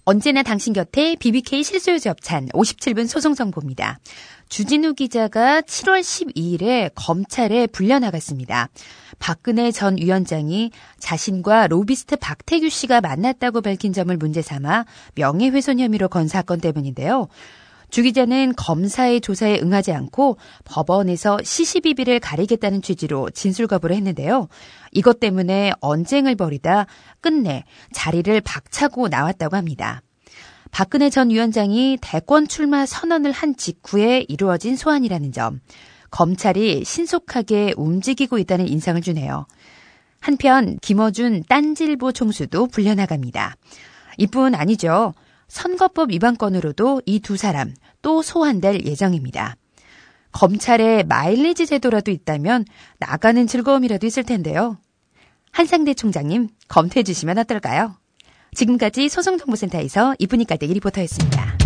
언제나 0.06 0.42
당신 0.42 0.74
곁에 0.74 1.16
BBK 1.16 1.64
실소유 1.64 1.98
접찬 1.98 2.48
57분 2.48 3.08
소송 3.08 3.34
정보입니다. 3.34 3.98
주진우 4.50 4.92
기자가 4.92 5.62
7월 5.62 6.00
12일에 6.00 6.90
검찰에 6.94 7.66
불려 7.66 7.98
나갔습니다. 7.98 8.68
박근혜 9.18 9.70
전 9.70 9.96
위원장이 9.96 10.72
자신과 10.98 11.68
로비스트 11.68 12.16
박태규 12.16 12.68
씨가 12.68 13.00
만났다고 13.00 13.62
밝힌 13.62 13.94
점을 13.94 14.14
문제 14.18 14.42
삼아 14.42 14.84
명예훼손 15.14 15.80
혐의로 15.80 16.08
건 16.08 16.28
사건 16.28 16.60
때문인데요. 16.60 17.28
주 17.94 18.02
기자는 18.02 18.54
검사의 18.56 19.20
조사에 19.20 19.60
응하지 19.62 19.92
않고 19.92 20.36
법원에서 20.64 21.38
시시비비를 21.44 22.18
가리겠다는 22.18 22.82
취지로 22.82 23.30
진술 23.30 23.68
거부를 23.68 23.94
했는데요. 23.94 24.48
이것 24.90 25.20
때문에 25.20 25.70
언쟁을 25.80 26.34
벌이다 26.34 26.86
끝내 27.20 27.62
자리를 27.92 28.40
박차고 28.40 29.06
나왔다고 29.06 29.54
합니다. 29.54 30.02
박근혜 30.72 31.08
전 31.08 31.30
위원장이 31.30 31.98
대권 32.00 32.48
출마 32.48 32.84
선언을 32.84 33.30
한 33.30 33.54
직후에 33.54 34.24
이루어진 34.26 34.74
소환이라는 34.74 35.30
점, 35.30 35.60
검찰이 36.10 36.82
신속하게 36.84 37.74
움직이고 37.76 38.38
있다는 38.38 38.66
인상을 38.66 39.00
주네요. 39.02 39.46
한편 40.18 40.80
김어준 40.82 41.44
딴질보 41.48 42.10
총수도 42.10 42.66
불려나갑니다. 42.66 43.54
이뿐 44.18 44.56
아니죠. 44.56 45.14
선거법 45.46 46.10
위반 46.10 46.36
건으로도 46.36 47.02
이 47.06 47.20
두 47.20 47.36
사람 47.36 47.72
또 48.04 48.22
소환될 48.22 48.84
예정입니다. 48.84 49.56
검찰에 50.30 51.02
마일리지 51.04 51.66
제도라도 51.66 52.10
있다면 52.10 52.66
나가는 52.98 53.46
즐거움이라도 53.46 54.06
있을 54.06 54.22
텐데요. 54.24 54.76
한상대 55.50 55.94
총장님 55.94 56.48
검토해 56.68 57.02
주시면 57.02 57.38
어떨까요? 57.38 57.96
지금까지 58.52 59.08
소송정보센터에서 59.08 60.14
이쁜이 60.18 60.44
깔때기 60.44 60.74
리포터였습니다. 60.74 61.56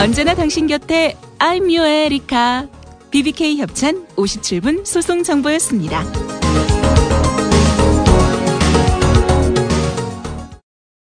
언제나 0.00 0.34
당신 0.34 0.66
곁에 0.66 1.16
I'm 1.38 1.62
your 1.62 1.86
에리카. 1.86 2.68
BBK 3.10 3.58
협찬 3.58 4.06
57분 4.16 4.84
소송 4.84 5.22
정보였습니다. 5.22 6.33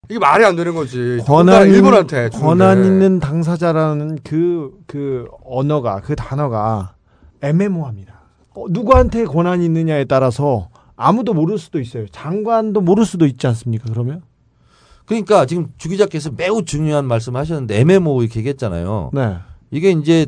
이게 0.09 0.19
말이 0.19 0.45
안 0.45 0.57
되는 0.57 0.75
거지. 0.75 1.19
권한 1.27 1.69
일본한테. 1.69 2.29
권한 2.31 2.85
있는 2.85 3.19
당사자라는 3.19 4.19
그, 4.23 4.73
그 4.87 5.27
언어가, 5.45 6.01
그 6.01 6.15
단어가 6.15 6.95
애매모호합니다. 7.43 8.15
어, 8.55 8.65
누구한테 8.71 9.25
권한이 9.25 9.65
있느냐에 9.65 10.05
따라서 10.05 10.69
아무도 10.97 11.35
모를 11.35 11.59
수도 11.59 11.81
있어요. 11.81 12.07
장관도 12.09 12.81
모를 12.81 13.05
수도 13.05 13.27
있지 13.27 13.47
않습니까, 13.47 13.85
그러면? 13.91 14.23
그러니까 15.05 15.47
지금 15.47 15.69
주 15.79 15.89
기자께서 15.89 16.31
매우 16.37 16.65
중요한 16.65 17.05
말씀 17.07 17.37
하셨는데 17.37 17.79
애매모호 17.81 18.23
이렇게 18.23 18.41
얘기했잖아요. 18.41 19.11
네. 19.13 19.37
이게 19.71 19.91
이제 19.91 20.27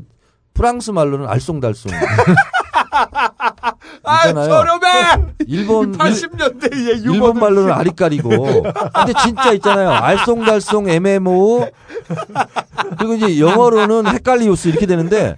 프랑스 0.55 0.91
말로는 0.91 1.27
알쏭달쏭. 1.27 1.91
아, 2.91 4.29
있잖아요. 4.29 4.49
저렴해! 4.49 5.35
일본 5.47 5.97
80년대의 5.97 7.05
유머. 7.05 7.15
일본 7.15 7.39
말로는 7.39 7.73
아리까리고. 7.73 8.31
근데 8.31 9.13
진짜 9.23 9.53
있잖아요. 9.53 9.91
알쏭달쏭 9.91 10.89
애매모호. 10.89 11.69
그리고 12.99 13.15
이제 13.15 13.41
영어로는 13.41 14.07
헷갈리우스 14.07 14.69
이렇게 14.69 14.87
되는데 14.87 15.37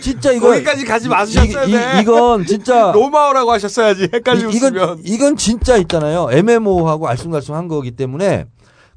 진짜 0.00 0.32
이거 0.32 0.48
거기까지 0.48 0.84
가지 0.84 1.08
마셨어야 1.08 1.64
이, 1.64 1.70
돼. 1.72 1.98
이, 1.98 2.00
이건 2.02 2.46
진짜 2.46 2.92
로마어라고 2.92 3.52
하셨어야지. 3.52 4.10
헷갈리면. 4.12 4.52
이, 4.52 4.56
이건 4.56 4.98
이건 5.04 5.36
진짜 5.36 5.76
있잖아요. 5.76 6.28
애매모호하고 6.30 7.08
알쏭달쏭 7.08 7.52
한 7.52 7.68
거기 7.68 7.90
때문에 7.90 8.46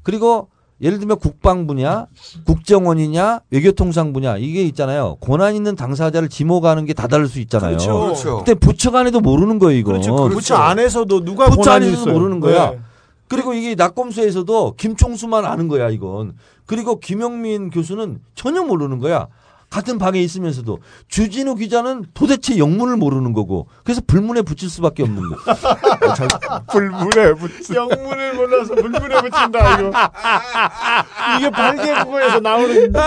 그리고 0.02 0.48
예를 0.82 0.98
들면 0.98 1.18
국방부냐, 1.18 2.06
국정원이냐, 2.46 3.40
외교통상부냐 3.50 4.38
이게 4.38 4.62
있잖아요. 4.64 5.16
권한 5.20 5.54
있는 5.54 5.76
당사자를 5.76 6.28
지목하는 6.28 6.86
게 6.86 6.94
다 6.94 7.06
다를 7.06 7.28
수 7.28 7.38
있잖아요. 7.40 7.76
그렇죠. 7.78 8.00
그렇죠. 8.00 8.36
근데 8.38 8.54
부처 8.54 8.90
간에도 8.90 9.20
모르는 9.20 9.58
거예요, 9.58 9.78
이건. 9.78 9.94
그렇죠. 10.00 10.16
부처 10.28 10.54
안에서도 10.56 11.24
누가 11.24 11.48
부처 11.48 11.62
권한이 11.62 11.86
안에서도 11.86 12.02
있어요. 12.10 12.18
모르는 12.18 12.40
거야. 12.40 12.70
네. 12.72 12.78
그리고 13.28 13.54
이게 13.54 13.74
낙검수에서도 13.74 14.74
김총수만 14.76 15.44
아는 15.44 15.68
거야, 15.68 15.88
이건. 15.88 16.34
그리고 16.66 16.98
김영민 17.00 17.70
교수는 17.70 18.20
전혀 18.34 18.62
모르는 18.62 18.98
거야. 18.98 19.28
같은 19.70 19.98
방에 19.98 20.20
있으면서도 20.20 20.78
주진우 21.08 21.54
기자는 21.54 22.06
도대체 22.12 22.58
영문을 22.58 22.96
모르는 22.96 23.32
거고 23.32 23.68
그래서 23.84 24.00
불문에 24.06 24.42
붙일 24.42 24.68
수밖에 24.68 25.04
없는 25.04 25.22
거. 25.28 25.36
어, 26.10 26.14
잘- 26.14 26.28
불문에 26.72 27.34
붙 27.34 27.74
영문을 27.74 28.34
몰라서 28.34 28.74
불문에 28.74 29.14
붙인다 29.22 29.78
이거. 29.80 29.92
이게 31.38 31.50
발개국어에서 31.50 32.40
나오는 32.40 32.92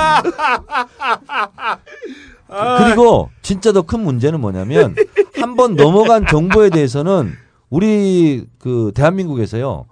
그리고 2.78 3.30
진짜 3.42 3.72
더 3.72 3.82
큰 3.84 4.02
문제는 4.02 4.40
뭐냐면 4.40 4.96
한 5.40 5.56
번 5.56 5.76
넘어간 5.76 6.26
정보에 6.26 6.70
대해서는 6.70 7.34
우리 7.70 8.46
그 8.60 8.92
대한민국에서요 8.96 9.86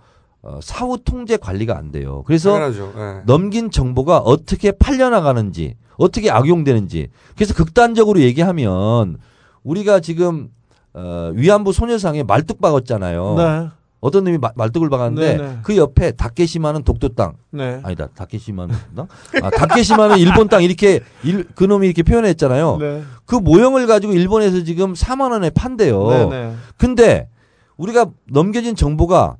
어, 0.43 0.59
사후 0.63 0.97
통제 1.03 1.37
관리가 1.37 1.77
안 1.77 1.91
돼요. 1.91 2.23
그래서. 2.25 2.55
예. 2.97 3.21
넘긴 3.25 3.69
정보가 3.69 4.17
어떻게 4.19 4.71
팔려나가는지 4.71 5.75
어떻게 6.01 6.29
악용되는지 6.31 7.07
그래서 7.35 7.53
극단적으로 7.53 8.19
얘기하면 8.21 9.17
우리가 9.63 9.99
지금 9.99 10.49
어, 10.93 11.31
위안부 11.33 11.71
소녀상에 11.73 12.23
말뚝 12.23 12.59
박았잖아요. 12.59 13.35
네. 13.37 13.67
어떤 14.01 14.23
놈이 14.23 14.39
마- 14.39 14.51
말뚝을 14.55 14.89
박았는데 14.89 15.37
네, 15.37 15.43
네. 15.43 15.57
그 15.61 15.77
옆에 15.77 16.11
다케시마는 16.13 16.83
독도 16.83 17.09
땅. 17.09 17.33
네. 17.51 17.79
아니다. 17.83 18.07
다케시마는 18.15 18.75
땅? 18.95 19.07
아, 19.43 19.49
다케시마는 19.51 20.17
일본 20.17 20.49
땅 20.49 20.63
이렇게 20.63 21.01
일, 21.23 21.47
그 21.53 21.63
놈이 21.65 21.85
이렇게 21.85 22.01
표현했잖아요. 22.01 22.77
네. 22.79 23.03
그 23.25 23.35
모형을 23.35 23.85
가지고 23.85 24.13
일본에서 24.13 24.63
지금 24.63 24.93
4만 24.93 25.31
원에 25.31 25.51
판대요. 25.51 26.09
네, 26.09 26.25
네. 26.29 26.55
근데 26.77 27.29
우리가 27.77 28.07
넘겨진 28.27 28.75
정보가 28.75 29.37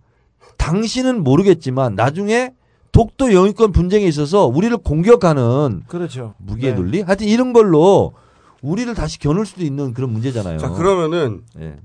당신은 0.58 1.24
모르겠지만 1.24 1.96
나중에 1.96 2.52
독도 2.92 3.34
영유권 3.34 3.72
분쟁에 3.72 4.06
있어서 4.06 4.46
우리를 4.48 4.76
공격하는 4.78 5.84
그렇죠. 5.88 6.34
무기의 6.38 6.74
네. 6.74 6.78
논리? 6.78 7.02
하여튼 7.02 7.28
이런 7.28 7.54
걸로 7.54 8.14
우리를 8.62 8.94
다시 8.96 9.18
겨눌 9.20 9.46
수도 9.46 9.64
있는 9.64 9.94
그런 9.94 10.12
문제잖아요. 10.12 10.58
자 10.60 10.70
그러면은 10.70 11.44
예. 11.60 11.76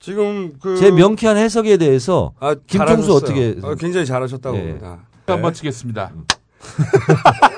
지금 0.00 0.54
그 0.60 0.76
제 0.76 0.90
명쾌한 0.90 1.36
해석에 1.36 1.76
대해서 1.76 2.32
아, 2.40 2.54
잘하셨어요. 2.66 3.14
어떻게 3.14 3.56
어, 3.62 3.74
굉장히 3.74 4.06
잘하셨다고 4.06 4.56
예. 4.56 4.60
봅니다. 4.62 4.98
한번 5.26 5.52
치겠습니다. 5.52 6.12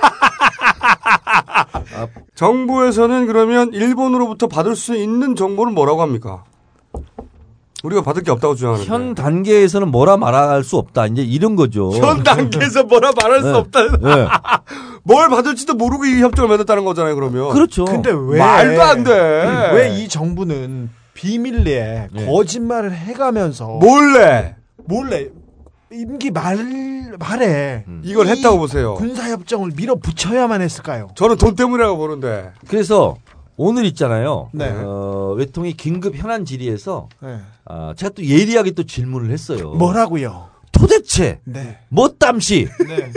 정부에서는 2.34 3.26
그러면 3.26 3.72
일본으로부터 3.72 4.46
받을 4.46 4.76
수 4.76 4.96
있는 4.96 5.34
정보는 5.36 5.74
뭐라고 5.74 6.02
합니까? 6.02 6.44
우리가 7.88 8.02
받을 8.02 8.22
게 8.22 8.30
없다고 8.30 8.54
주장하는데. 8.54 8.88
현 8.90 9.14
단계에서는 9.14 9.88
뭐라 9.90 10.16
말할 10.16 10.62
수 10.62 10.76
없다. 10.76 11.06
이제 11.06 11.22
이런 11.22 11.56
거죠. 11.56 11.90
현 11.90 12.22
단계에서 12.22 12.84
뭐라 12.84 13.12
말할 13.20 13.40
수 13.40 13.46
네. 13.52 13.58
없다. 13.58 13.82
네. 13.98 14.28
뭘 15.04 15.28
받을지도 15.30 15.74
모르고 15.74 16.04
이 16.04 16.20
협정을 16.20 16.50
맺었다는 16.50 16.84
거잖아요, 16.84 17.14
그러면. 17.14 17.48
그렇죠. 17.50 17.84
근데 17.86 18.10
왜 18.12 18.38
말도 18.38 18.82
안 18.82 19.04
돼. 19.04 19.70
왜 19.74 19.88
이 19.98 20.06
정부는 20.08 20.90
비밀리에 21.14 22.08
네. 22.12 22.26
거짓말을 22.26 22.92
해가면서 22.92 23.66
몰래 23.80 24.54
몰래 24.84 25.26
임기 25.90 26.30
말 26.30 27.16
말에 27.18 27.84
이걸 28.02 28.26
이 28.26 28.30
했다고 28.30 28.58
보세요. 28.58 28.94
군사 28.94 29.28
협정을 29.30 29.72
밀어붙여야만 29.74 30.60
했을까요? 30.60 31.08
저는 31.16 31.36
돈 31.38 31.56
때문이라고 31.56 31.96
보는데. 31.96 32.50
그래서 32.68 33.16
오늘 33.58 33.84
있잖아요. 33.86 34.50
네. 34.52 34.70
어, 34.70 35.34
외통이 35.36 35.72
긴급 35.72 36.14
현안 36.14 36.44
질의에서 36.44 37.08
네. 37.20 37.40
아, 37.64 37.92
제가 37.96 38.14
또 38.14 38.24
예리하게 38.24 38.70
또 38.70 38.84
질문을 38.84 39.30
했어요. 39.30 39.72
뭐라고요? 39.72 40.48
도대체 40.70 41.40
네. 41.44 41.80
뭐 41.88 42.08
땀시 42.08 42.68
네. 42.86 43.12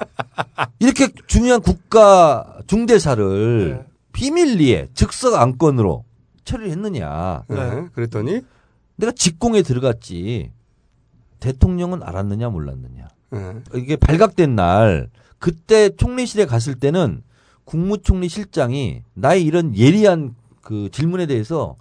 이렇게 0.80 1.08
중요한 1.26 1.60
국가 1.60 2.60
중대사를 2.66 3.74
네. 3.74 3.86
비밀리에 4.12 4.88
즉석 4.94 5.34
안건으로 5.34 6.06
처리를 6.44 6.70
했느냐. 6.70 7.44
네. 7.48 7.88
그랬더니 7.92 8.40
내가 8.96 9.12
직공에 9.12 9.60
들어갔지. 9.62 10.50
대통령은 11.40 12.02
알았느냐 12.02 12.48
몰랐느냐. 12.48 13.08
네. 13.32 13.54
이게 13.74 13.96
발각된 13.96 14.56
날 14.56 15.10
그때 15.38 15.90
총리실에 15.90 16.46
갔을 16.46 16.74
때는 16.74 17.22
국무총리 17.68 18.30
실장이 18.30 19.02
나의 19.12 19.44
이런 19.44 19.76
예리한 19.76 20.34
그 20.62 20.88
질문에 20.90 21.26
대해서 21.26 21.76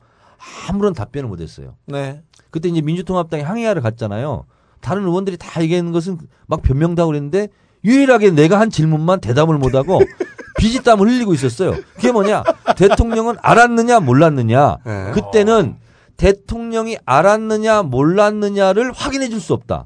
아무런 0.68 0.94
답변을 0.94 1.30
못했어요. 1.30 1.76
네. 1.86 2.22
그때 2.52 2.68
이제 2.68 2.82
민주통합당이 2.82 3.42
항의하러 3.44 3.82
갔잖아요. 3.82 4.44
다른 4.82 5.04
의원들이 5.04 5.38
다 5.38 5.62
얘기하는 5.62 5.94
것은 5.94 6.18
막 6.46 6.62
변명다고 6.62 7.08
그랬는데 7.08 7.48
유일하게 7.86 8.32
내가 8.32 8.60
한 8.60 8.70
질문만 8.70 9.22
대답을 9.22 9.58
못하고 9.58 10.02
비지땀을 10.60 11.08
흘리고 11.08 11.34
있었어요. 11.34 11.74
그게 11.96 12.12
뭐냐? 12.12 12.44
대통령은 12.76 13.38
알았느냐 13.42 14.02
몰랐느냐. 14.02 14.78
네. 14.86 15.12
그때는 15.14 15.78
대통령이 16.18 16.98
알았느냐 17.06 17.84
몰랐느냐를 17.84 18.92
확인해 18.92 19.30
줄 19.30 19.40
수 19.40 19.54
없다. 19.54 19.86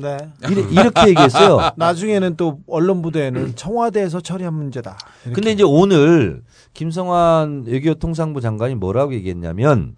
네. 0.00 0.16
이래- 0.50 0.62
이렇게 0.70 1.08
얘기했어요. 1.08 1.58
나중에는 1.76 2.36
또 2.36 2.60
언론 2.66 3.02
부대에는 3.02 3.56
청와대에서 3.56 4.20
처리한 4.20 4.54
문제다. 4.54 4.96
이렇게. 5.24 5.34
근데 5.34 5.52
이제 5.52 5.62
오늘 5.64 6.42
김성환 6.74 7.64
외교통상부 7.66 8.40
장관이 8.40 8.74
뭐라고 8.76 9.14
얘기했냐면 9.14 9.96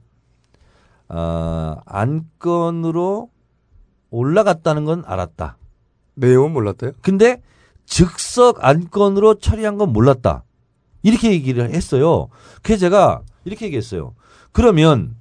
어, 1.09 1.76
안건으로 1.86 3.30
올라갔다는 4.11 4.84
건 4.84 5.03
알았다. 5.07 5.57
내용은 6.14 6.53
몰랐대요. 6.53 6.92
근데 7.03 7.42
즉석 7.86 8.64
안건으로 8.64 9.34
처리한 9.34 9.78
건 9.78 9.92
몰랐다. 9.92 10.44
이렇게 11.03 11.30
얘기를 11.32 11.70
했어요. 11.70 12.28
그래서 12.62 12.80
제가 12.80 13.22
이렇게 13.44 13.66
얘기했어요. 13.66 14.14
그러면 14.53 15.16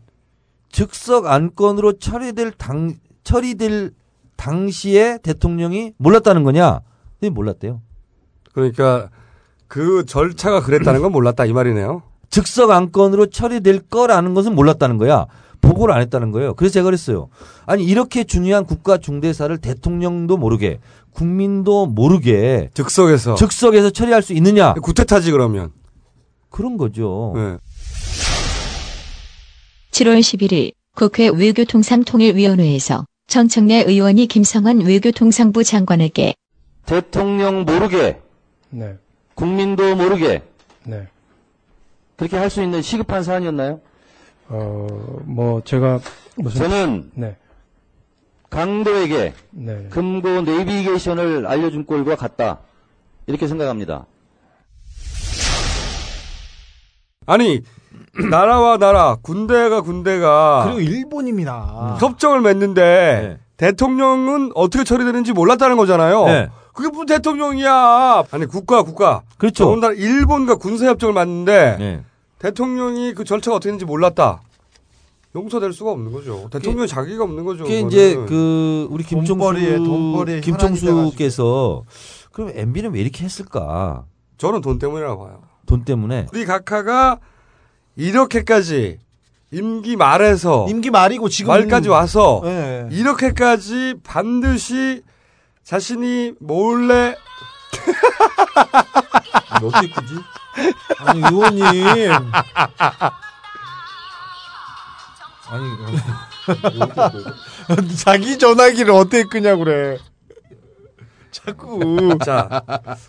즉석 0.71 1.25
안건으로 1.25 1.93
처리될 1.99 2.51
당 2.51 2.95
처리될 3.23 3.91
당시에 4.39 5.19
대통령이 5.21 5.91
몰랐다는 5.97 6.43
거냐? 6.43 6.79
네, 7.19 7.29
몰랐대요. 7.29 7.81
그러니까 8.53 9.09
그 9.67 10.05
절차가 10.05 10.61
그랬다는 10.61 11.01
건 11.01 11.11
몰랐다 11.11 11.45
이 11.45 11.51
말이네요. 11.51 12.03
즉석 12.29 12.71
안건으로 12.71 13.25
처리될 13.25 13.89
거라는 13.89 14.33
것은 14.33 14.55
몰랐다는 14.55 14.97
거야. 14.97 15.25
보고를 15.59 15.93
안 15.93 15.99
했다는 16.01 16.31
거예요. 16.31 16.53
그래서 16.53 16.73
제가 16.75 16.85
그랬어요. 16.85 17.27
아니 17.65 17.83
이렇게 17.83 18.23
중요한 18.23 18.65
국가 18.65 18.97
중대사를 18.97 19.57
대통령도 19.57 20.37
모르게 20.37 20.79
국민도 21.11 21.87
모르게 21.87 22.69
즉석에서 22.73 23.35
즉석에서 23.35 23.89
처리할 23.89 24.21
수 24.21 24.31
있느냐? 24.33 24.73
구태타지 24.75 25.31
그러면. 25.31 25.73
그런 26.49 26.77
거죠. 26.77 27.33
네. 27.35 27.57
7월 29.91 30.19
11일 30.21 30.71
국회 30.95 31.27
외교통상통일위원회에서 31.27 33.05
정청래 33.29 33.83
의원이 33.87 34.25
김성환 34.27 34.81
외교통상부 34.81 35.63
장관에게 35.63 36.33
대통령 36.85 37.63
모르게 37.63 38.19
네. 38.71 38.97
국민도 39.35 39.95
모르게 39.95 40.41
네. 40.83 41.07
그렇게 42.17 42.35
할 42.37 42.49
수 42.49 42.61
있는 42.63 42.81
시급한 42.81 43.23
사안이었나요? 43.23 43.79
어, 44.49 44.87
뭐 45.25 45.61
제가 45.63 45.99
무슨 46.35 46.61
저는 46.69 47.11
네. 47.13 47.37
강도에게 48.49 49.33
네. 49.51 49.87
금고 49.91 50.41
내비게이션을 50.41 51.45
알려준 51.45 51.85
꼴과 51.85 52.15
같다 52.15 52.59
이렇게 53.27 53.47
생각합니다. 53.47 54.07
아니 57.27 57.61
나라와 58.29 58.77
나라, 58.77 59.17
군대가 59.21 59.81
군대가 59.81 60.63
그리고 60.65 60.79
일본입니다. 60.79 61.97
협정을 61.99 62.41
맺는데 62.41 63.39
대통령은 63.57 64.51
어떻게 64.55 64.83
처리되는지 64.83 65.33
몰랐다는 65.33 65.77
거잖아요. 65.77 66.25
네. 66.25 66.49
그게 66.73 66.89
무슨 66.89 67.07
대통령이야? 67.07 68.23
아니 68.31 68.45
국가 68.45 68.83
국가. 68.83 69.21
그렇죠. 69.37 69.65
더군다나 69.65 69.93
일본과 69.93 70.55
군사 70.55 70.85
협정을 70.85 71.13
맺는데 71.13 71.75
네. 71.77 72.03
대통령이 72.39 73.13
그 73.13 73.25
절차가 73.25 73.57
어떻게 73.57 73.67
되는지 73.69 73.85
몰랐다. 73.85 74.41
용서될 75.35 75.73
수가 75.73 75.91
없는 75.91 76.11
거죠. 76.11 76.49
대통령 76.51 76.85
이 76.85 76.87
자기가 76.87 77.23
없는 77.23 77.43
거죠. 77.43 77.63
그게 77.63 77.83
그거는. 77.83 77.87
이제 77.91 78.15
그 78.27 78.87
우리 78.89 79.03
돈벌이에, 79.03 79.77
돈벌이에 79.77 80.39
김종수 80.41 80.85
김종수께서 80.85 81.83
그럼 82.31 82.51
MB는 82.55 82.93
왜 82.93 83.01
이렇게 83.01 83.25
했을까? 83.25 84.05
저는 84.37 84.61
돈 84.61 84.79
때문이라고 84.79 85.23
봐요. 85.23 85.41
돈 85.65 85.83
때문에. 85.83 86.27
우리 86.33 86.45
각하가 86.45 87.19
이렇게까지 87.99 88.97
임기 89.51 89.97
말에서 89.97 90.67
임기 90.69 90.89
말이고 90.89 91.27
지금 91.27 91.49
말까지 91.49 91.89
와서 91.89 92.39
네. 92.43 92.87
이렇게까지 92.91 93.95
반드시 94.03 95.03
자신이 95.63 96.33
몰래 96.39 97.15
어떻게 99.61 99.89
크지? 99.89 100.13
아니 100.99 101.19
의원님 101.19 102.11
아니 105.49 105.65
자기 107.97 108.37
전화기를 108.37 108.93
어떻게 108.93 109.23
끄냐 109.23 109.55
그래. 109.57 109.97
자꾸 111.31 112.17
자 112.23 112.63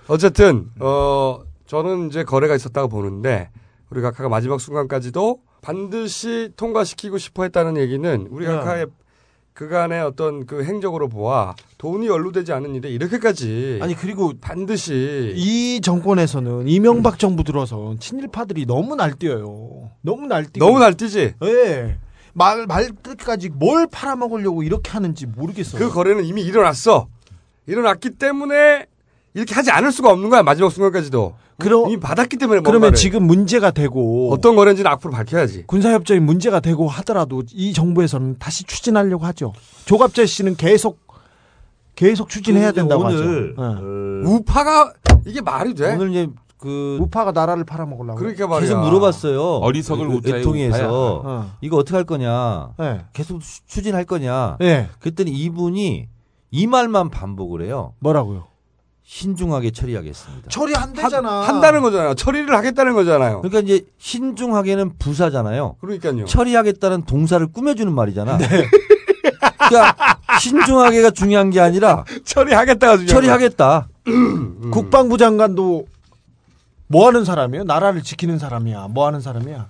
어쨌든 0.09 0.68
어 0.80 1.41
저는 1.66 2.09
이제 2.09 2.24
거래가 2.24 2.55
있었다고 2.57 2.88
보는데 2.88 3.51
우리 3.91 4.01
각하가 4.01 4.28
마지막 4.28 4.61
순간까지도 4.61 5.41
반드시 5.62 6.51
통과시키고 6.57 7.18
싶어 7.18 7.43
했다는 7.43 7.76
얘기는 7.76 8.28
우리 8.30 8.47
네. 8.47 8.53
각하의 8.53 8.86
그간의 9.53 10.01
어떤 10.03 10.47
그 10.47 10.64
행적으로 10.64 11.09
보아 11.09 11.55
돈이 11.76 12.07
연루되지 12.07 12.53
않은 12.53 12.76
일에 12.76 12.88
이렇게까지 12.88 13.80
아니 13.82 13.95
그리고 13.95 14.32
반드시 14.41 15.34
이 15.36 15.80
정권에서는 15.82 16.68
이명박 16.68 17.18
정부 17.18 17.45
들어서 17.45 17.95
친일파들이 17.99 18.64
너무 18.66 18.95
날뛰어요. 18.95 19.91
너무 20.01 20.26
날뛰고 20.26 20.64
너무 20.64 20.78
날뛰지. 20.78 21.34
예. 21.43 21.99
말, 22.32 22.66
말 22.66 22.91
때까지 22.91 23.51
뭘 23.51 23.88
팔아먹으려고 23.88 24.62
이렇게 24.62 24.93
하는지 24.93 25.26
모르겠어요. 25.26 25.80
그 25.80 25.93
거래는 25.93 26.24
이미 26.24 26.43
일어났어. 26.43 27.09
일어났기 27.66 28.11
때문에 28.11 28.86
이렇게 29.34 29.55
하지 29.55 29.70
않을 29.70 29.93
수가 29.93 30.11
없는 30.11 30.30
거야 30.30 30.43
마지막 30.43 30.70
순간까지도. 30.70 31.34
그럼 31.61 31.89
이미 31.91 32.01
받았기 32.01 32.37
때문에 32.37 32.61
그러면 32.61 32.81
뭔가를. 32.81 32.97
지금 32.97 33.25
문제가 33.27 33.71
되고 33.71 34.33
어떤 34.33 34.57
거래인지는 34.57 34.91
앞으로 34.91 35.13
밝혀야지. 35.13 35.65
군사협정이 35.67 36.21
문제가 36.21 36.61
되고 36.61 36.89
하더라도 36.89 37.43
이 37.53 37.73
정부에서는 37.73 38.37
다시 38.39 38.65
추진하려고 38.65 39.25
하죠. 39.27 39.53
조갑재 39.85 40.27
씨는 40.27 40.57
계속 40.57 40.99
계속 41.95 42.29
추진해야 42.29 42.73
된다고 42.73 43.05
오늘 43.05 43.55
하죠. 43.57 44.25
예. 44.27 44.29
우파가 44.31 44.93
이게 45.27 45.41
말이 45.41 45.75
돼? 45.75 45.95
오늘 45.95 46.11
이제 46.11 46.29
그 46.59 46.99
우파가 47.01 47.33
나라를 47.33 47.65
팔아먹으려고. 47.65 48.19
그러니까 48.19 48.47
말이야. 48.47 48.61
계속 48.69 48.81
물어봤어요. 48.83 49.43
어리석을 49.59 50.09
그 50.09 50.15
우자에 50.15 50.33
외통위에서 50.39 50.77
우파야. 50.77 50.89
어. 50.91 51.51
이거 51.61 51.77
어떻게 51.79 51.97
할 51.97 52.05
거냐. 52.05 52.71
네. 52.79 53.01
계속 53.13 53.41
추- 53.41 53.65
추진할 53.67 54.05
거냐. 54.05 54.57
네. 54.61 54.89
그랬더니 54.99 55.31
이분이 55.31 56.09
이 56.53 56.67
말만 56.67 57.11
반복을 57.11 57.63
해요. 57.63 57.95
뭐라고요? 58.01 58.45
신중하게 59.11 59.73
처리하겠습니다. 59.73 60.49
처리 60.51 60.73
안 60.77 60.93
되잖아. 60.93 61.41
한다는 61.41 61.83
거잖아요. 61.83 62.15
처리를 62.15 62.55
하겠다는 62.55 62.95
거잖아요. 62.95 63.41
그러니까 63.41 63.59
이제 63.59 63.85
신중하게는 63.99 64.99
부사잖아요. 65.01 65.79
그러니까요. 65.81 66.25
처리하겠다는 66.27 67.07
동사를 67.07 67.45
꾸며주는 67.49 67.93
말이잖아. 67.93 68.39
그러니까 69.69 69.97
신중하게가 70.39 71.11
중요한 71.11 71.51
게 71.51 71.59
아니라 71.59 72.05
처리하겠다가 72.25 72.99
중요한 72.99 73.09
처리하겠다. 73.09 73.89
국방부 74.71 75.19
장관도 75.19 75.87
뭐 76.87 77.07
하는 77.09 77.25
사람이에요? 77.25 77.65
나라를 77.65 78.05
지키는 78.05 78.39
사람이야. 78.39 78.87
뭐 78.91 79.09
하는 79.09 79.21
사람이야? 79.21 79.67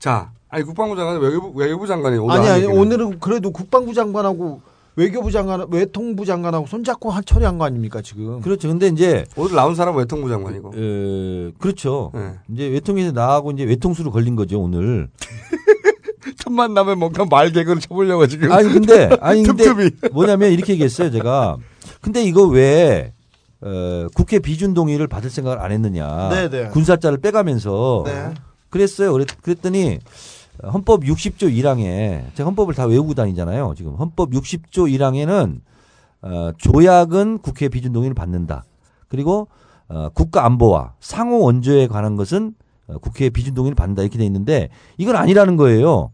자, 0.00 0.32
아니 0.48 0.64
국방부 0.64 0.96
장관 0.96 1.20
외교부, 1.20 1.56
외교부 1.56 1.86
장관이 1.86 2.18
오늘 2.18 2.34
아니 2.34 2.46
한 2.48 2.54
아니. 2.56 2.66
오늘은 2.66 3.20
그래도 3.20 3.52
국방부 3.52 3.94
장관하고 3.94 4.60
외교부 4.96 5.30
장관, 5.30 5.66
외통부 5.70 6.24
장관하고 6.26 6.66
손잡고 6.66 7.10
한 7.10 7.24
처리한 7.24 7.58
거 7.58 7.64
아닙니까 7.64 8.02
지금? 8.02 8.40
그렇죠. 8.40 8.68
근데 8.68 8.88
이제 8.88 9.24
오늘 9.36 9.54
나온 9.54 9.74
사람은 9.74 9.98
외통부 9.98 10.28
장관이고. 10.28 10.68
어, 10.68 11.50
그렇죠. 11.58 12.10
네. 12.14 12.34
이제 12.52 12.66
외통에서 12.68 13.12
나하고 13.12 13.52
이제 13.52 13.64
외통수로 13.64 14.10
걸린 14.10 14.36
거죠 14.36 14.60
오늘. 14.60 15.08
틈만 16.44 16.74
나면 16.74 16.98
뭔가 16.98 17.24
말 17.24 17.50
개그를 17.52 17.80
쳐보려고 17.80 18.26
지금. 18.26 18.52
아니 18.52 18.68
근데 18.68 19.10
아니 19.20 19.42
근데 19.44 19.64
틈틈이. 19.64 19.90
뭐냐면 20.12 20.52
이렇게 20.52 20.74
얘기했어요 20.74 21.10
제가. 21.10 21.56
근데 22.00 22.22
이거 22.22 22.44
왜 22.46 23.12
어, 23.60 24.06
국회 24.14 24.38
비준 24.38 24.74
동의를 24.74 25.06
받을 25.08 25.30
생각을 25.30 25.58
안 25.60 25.72
했느냐. 25.72 26.28
네네. 26.28 26.68
군사자를 26.68 27.18
빼가면서 27.18 28.02
네. 28.06 28.34
그랬어요. 28.70 29.12
그랬, 29.12 29.28
그랬더니 29.42 29.98
헌법 30.62 31.02
60조 31.02 31.52
1항에 31.52 32.34
제가 32.34 32.48
헌법을 32.48 32.74
다 32.74 32.84
외우고 32.86 33.14
다니잖아요. 33.14 33.74
지금 33.76 33.94
헌법 33.94 34.30
60조 34.30 34.90
1항에는 34.92 35.60
어, 36.22 36.52
조약은 36.56 37.38
국회 37.38 37.68
비준 37.68 37.92
동의를 37.92 38.14
받는다. 38.14 38.64
그리고 39.08 39.48
어, 39.88 40.08
국가 40.14 40.44
안보와 40.46 40.94
상호 41.00 41.40
원조에 41.40 41.86
관한 41.88 42.16
것은 42.16 42.54
어, 42.86 42.98
국회 42.98 43.30
비준 43.30 43.54
동의를 43.54 43.74
받는다 43.74 44.02
이렇게 44.02 44.18
돼 44.18 44.24
있는데 44.24 44.68
이건 44.98 45.16
아니라는 45.16 45.56
거예요. 45.56 46.10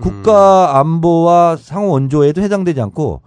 국가 0.00 0.78
안보와 0.78 1.56
상호 1.56 1.88
원조에도 1.90 2.40
해당되지 2.40 2.80
않고 2.80 3.20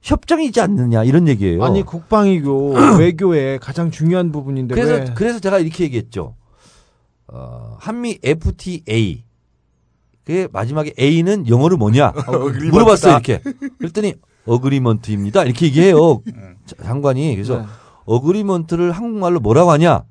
협정이 0.00 0.46
있지 0.46 0.60
않느냐 0.60 1.04
이런 1.04 1.28
얘기예요. 1.28 1.62
아니 1.62 1.82
국방이고 1.82 2.74
외교의 2.98 3.60
가장 3.60 3.92
중요한 3.92 4.32
부분인데 4.32 4.74
그래서 4.74 4.94
왜? 4.94 5.04
그래서 5.14 5.38
제가 5.38 5.60
이렇게 5.60 5.84
얘기했죠. 5.84 6.34
어, 7.28 7.76
한미 7.78 8.18
FTA. 8.22 9.22
그 10.24 10.48
마지막에 10.52 10.92
A는 10.98 11.48
영어로 11.48 11.76
뭐냐 11.76 12.12
물어봤어요 12.70 13.12
이렇게. 13.14 13.42
그랬더니 13.78 14.14
어그리먼트입니다 14.46 15.44
이렇게 15.44 15.66
얘기해요 15.66 16.22
자- 16.66 16.76
장관이 16.82 17.34
그래서 17.34 17.58
네. 17.58 17.64
어그리먼트를 18.04 18.92
한국말로 18.92 19.40
뭐라고 19.40 19.70
하냐 19.72 20.02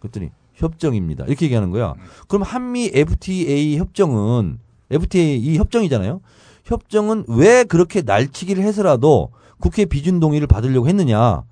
그랬더니 0.00 0.30
협정입니다 0.54 1.24
이렇게 1.26 1.46
얘기하는 1.46 1.70
거야. 1.70 1.94
그럼 2.28 2.42
한미 2.42 2.90
FTA 2.94 3.76
협정은 3.78 4.58
FTA 4.90 5.36
이 5.36 5.58
협정이잖아요. 5.58 6.20
협정은 6.64 7.24
왜 7.26 7.64
그렇게 7.64 8.02
날치기를 8.02 8.62
해서라도 8.62 9.30
국회 9.58 9.84
비준 9.84 10.20
동의를 10.20 10.46
받으려고 10.46 10.86
했느냐? 10.88 11.42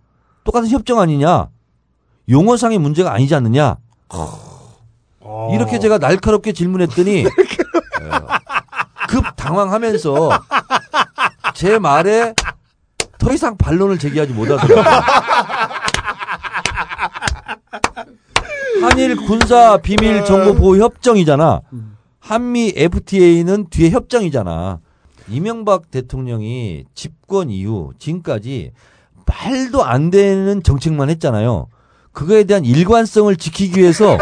똑같은 0.45 0.69
협정 0.69 1.01
아니냐? 1.01 1.49
용어상의 2.29 2.79
문제가 2.79 3.13
아니지 3.13 3.35
않느냐? 3.35 3.77
이렇게 5.53 5.79
제가 5.79 5.99
날카롭게 5.99 6.53
질문했더니 6.53 7.25
어, 7.27 7.31
급 9.09 9.25
당황하면서 9.37 10.31
제 11.55 11.79
말에 11.79 12.35
더 13.19 13.33
이상 13.33 13.57
반론을 13.57 13.99
제기하지 13.99 14.33
못하더라고요. 14.33 15.03
한일 18.83 19.17
군사 19.17 19.77
비밀 19.77 20.25
정보 20.25 20.55
보호 20.55 20.77
협정이잖아. 20.77 21.61
한미 22.19 22.73
FTA는 22.75 23.69
뒤에 23.71 23.91
협정이잖아. 23.91 24.81
이명박 25.29 25.91
대통령이 25.91 26.85
집권 26.95 27.51
이후 27.51 27.93
지금까지 27.99 28.73
말도 29.27 29.85
안 29.85 30.11
되는 30.11 30.63
정책만 30.63 31.11
했잖아요. 31.11 31.69
그거에 32.13 32.45
대한 32.45 32.65
일관성을 32.65 33.35
지키기 33.37 33.81
위해서 33.81 34.19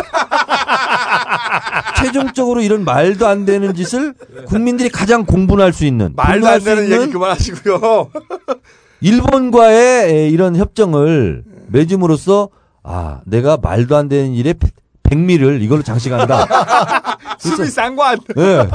최종적으로 1.98 2.60
이런 2.62 2.84
말도 2.84 3.26
안 3.26 3.44
되는 3.44 3.74
짓을 3.74 4.14
국민들이 4.46 4.88
가장 4.88 5.24
공분할 5.24 5.72
수 5.72 5.84
있는 5.84 6.12
말도 6.16 6.46
안수 6.46 6.64
되는 6.64 6.90
얘기 6.90 7.12
그만하시고요. 7.12 8.10
일본과의 9.00 10.12
에, 10.12 10.28
이런 10.28 10.56
협정을 10.56 11.44
맺음으로써 11.68 12.50
아 12.82 13.20
내가 13.26 13.56
말도 13.56 13.96
안 13.96 14.08
되는 14.08 14.32
일에 14.34 14.52
백- 14.52 14.74
백미를 15.02 15.60
이걸로 15.62 15.82
장식한다. 15.82 16.46
수비 17.38 17.66
쌍관. 17.66 18.18
예. 18.36 18.68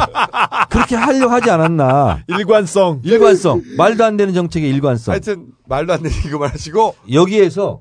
그렇게 0.69 0.95
하려고 0.95 1.31
하지 1.31 1.49
않았나. 1.49 2.23
일관성. 2.27 3.01
일관성. 3.05 3.61
말도 3.77 4.03
안 4.03 4.17
되는 4.17 4.33
정책의 4.33 4.69
일관성. 4.69 5.13
하여튼 5.13 5.45
말도 5.67 5.93
안 5.93 6.03
되는 6.03 6.15
얘기 6.17 6.29
그만하시고 6.29 6.95
여기에서 7.13 7.79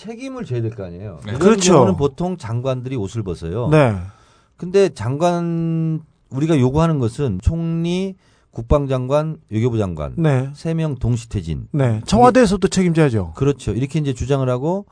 책임을 0.00 0.44
져야 0.44 0.60
될 0.60 0.70
거 0.72 0.84
아니에요. 0.84 1.20
이런 1.26 1.38
그렇죠. 1.38 1.72
경우는 1.72 1.96
보통 1.96 2.36
장관들이 2.36 2.96
옷을 2.96 3.22
벗어요. 3.22 3.68
네. 3.68 3.96
근데 4.56 4.90
장관 4.90 6.00
우리가 6.28 6.58
요구하는 6.60 6.98
것은 6.98 7.38
총리, 7.42 8.14
국방장관, 8.50 9.38
외교부 9.50 9.78
장관 9.78 10.14
네. 10.16 10.50
세명 10.54 10.96
동시 10.96 11.28
퇴진. 11.28 11.68
네. 11.72 12.02
청와대에서도 12.06 12.68
책임져야죠. 12.68 13.32
그렇죠. 13.36 13.72
이렇게 13.72 13.98
이제 13.98 14.12
주장을 14.12 14.46
하고 14.48 14.84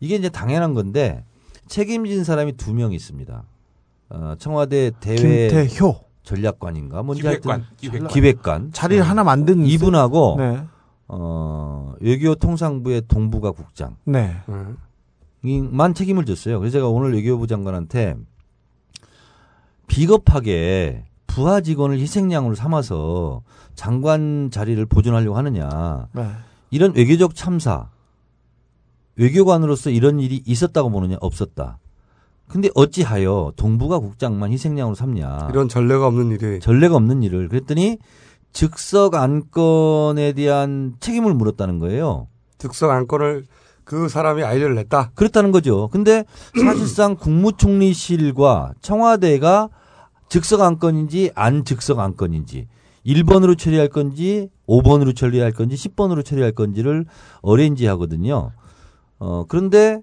이게 0.00 0.14
이제 0.16 0.28
당연한 0.28 0.72
건데 0.74 1.24
책임진 1.66 2.22
사람이 2.24 2.52
두 2.56 2.72
명 2.74 2.92
있습니다. 2.92 3.42
어, 4.10 4.34
청와대 4.38 4.92
대외 5.00 5.48
김태효. 5.48 5.96
전략관인가 6.22 7.02
뭔지 7.02 7.22
기획관, 7.22 7.60
하여튼 7.60 7.76
기획관. 7.76 8.08
기획관 8.08 8.72
자리를 8.72 9.02
하나 9.02 9.24
만든 9.24 9.66
이분하고 9.66 10.36
네. 10.38 10.62
어, 11.08 11.94
외교 12.00 12.34
통상부의 12.34 13.02
동부가 13.08 13.52
국장 13.52 13.96
네. 14.04 14.36
만 15.70 15.94
책임을 15.94 16.24
졌어요. 16.24 16.58
그래서 16.58 16.74
제가 16.74 16.88
오늘 16.88 17.12
외교부 17.14 17.46
장관한테 17.46 18.16
비겁하게 19.86 21.04
부하 21.26 21.60
직원을 21.60 21.98
희생양으로 21.98 22.54
삼아서 22.54 23.42
장관 23.74 24.50
자리를 24.50 24.84
보존하려고 24.86 25.36
하느냐. 25.36 26.08
네. 26.12 26.30
이런 26.70 26.94
외교적 26.94 27.34
참사, 27.34 27.90
외교관으로서 29.16 29.90
이런 29.90 30.20
일이 30.20 30.42
있었다고 30.46 30.90
보느냐, 30.90 31.16
없었다. 31.20 31.78
근데 32.48 32.68
어찌하여 32.74 33.52
동부가 33.56 33.98
국장만 33.98 34.52
희생양으로 34.52 34.94
삼냐. 34.94 35.48
이런 35.50 35.68
전례가 35.68 36.06
없는 36.06 36.30
일이. 36.30 36.60
전례가 36.60 36.96
없는 36.96 37.22
일을. 37.22 37.48
그랬더니 37.48 37.98
즉석 38.54 39.16
안건에 39.16 40.32
대한 40.32 40.94
책임을 41.00 41.34
물었다는 41.34 41.80
거예요. 41.80 42.28
즉석 42.56 42.90
안건을 42.90 43.44
그 43.82 44.08
사람이 44.08 44.42
아이디어를 44.42 44.76
냈다. 44.76 45.10
그렇다는 45.14 45.50
거죠. 45.52 45.88
근데 45.92 46.24
사실상 46.58 47.16
국무총리실과 47.18 48.72
청와대가 48.80 49.68
즉석 50.28 50.62
안건인지 50.62 51.32
안 51.34 51.64
즉석 51.64 51.98
안건인지 51.98 52.68
1번으로 53.04 53.58
처리할 53.58 53.88
건지 53.88 54.48
5번으로 54.66 55.14
처리할 55.14 55.52
건지 55.52 55.76
10번으로 55.76 56.24
처리할 56.24 56.52
건지를 56.52 57.04
어레인지 57.42 57.86
하거든요. 57.86 58.52
어, 59.18 59.44
그런데 59.48 60.00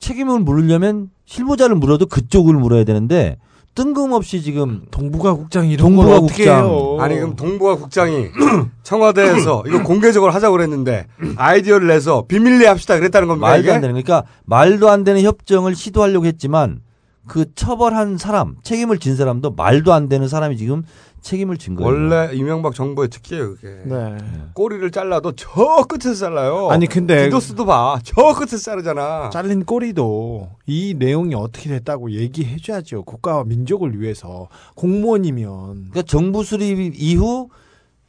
책임을 0.00 0.40
물으려면 0.40 1.10
실무자를 1.26 1.76
물어도 1.76 2.06
그쪽을 2.06 2.54
물어야 2.54 2.84
되는데 2.84 3.38
뜬금없이 3.74 4.42
지금 4.42 4.82
동부가 4.90 5.34
국장이 5.34 5.72
이런 5.72 5.86
동부가 5.86 6.08
걸 6.08 6.16
어떻게 6.18 6.44
국장 6.44 6.64
해요? 6.66 6.96
아니 7.00 7.14
그럼 7.16 7.36
동부가 7.36 7.76
국장이 7.76 8.26
청와대에서 8.82 9.64
이거 9.66 9.82
공개적으로 9.82 10.30
하자고 10.32 10.56
그랬는데 10.56 11.06
아이디어를 11.36 11.88
내서 11.88 12.26
비밀리에 12.28 12.66
합시다 12.66 12.98
그랬다는 12.98 13.28
겁니까? 13.28 13.48
말도 13.48 13.62
이게? 13.62 13.72
안 13.72 13.80
되는 13.80 13.94
그러니까 13.94 14.24
말도 14.44 14.90
안 14.90 15.04
되는 15.04 15.22
협정을 15.22 15.74
시도하려고 15.74 16.26
했지만 16.26 16.80
그 17.26 17.54
처벌한 17.54 18.18
사람 18.18 18.56
책임을 18.62 18.98
진 18.98 19.16
사람도 19.16 19.52
말도 19.52 19.92
안 19.92 20.08
되는 20.08 20.26
사람이 20.28 20.56
지금 20.56 20.82
책임을 21.20 21.56
진 21.56 21.76
거예요. 21.76 21.88
원래 21.88 22.34
이명박 22.34 22.74
정부의 22.74 23.08
특기예요 23.08 23.54
그게. 23.54 23.68
네. 23.84 24.18
꼬리를 24.54 24.90
잘라도 24.90 25.30
저 25.36 25.86
끝에서 25.88 26.14
잘라요. 26.18 26.68
아니, 26.70 26.86
근데- 26.86 27.24
디도스도 27.26 27.64
봐. 27.64 28.00
저 28.02 28.34
끝에서 28.34 28.58
자르잖아. 28.58 29.30
잘린 29.30 29.64
꼬리도 29.64 30.48
이 30.66 30.94
내용이 30.98 31.36
어떻게 31.36 31.68
됐다고 31.70 32.10
얘기해줘야죠. 32.10 33.04
국가와 33.04 33.44
민족을 33.44 34.00
위해서 34.00 34.48
공무원이면 34.74 35.90
그러니까 35.90 36.02
정부 36.02 36.42
수립 36.42 36.92
이후 36.96 37.48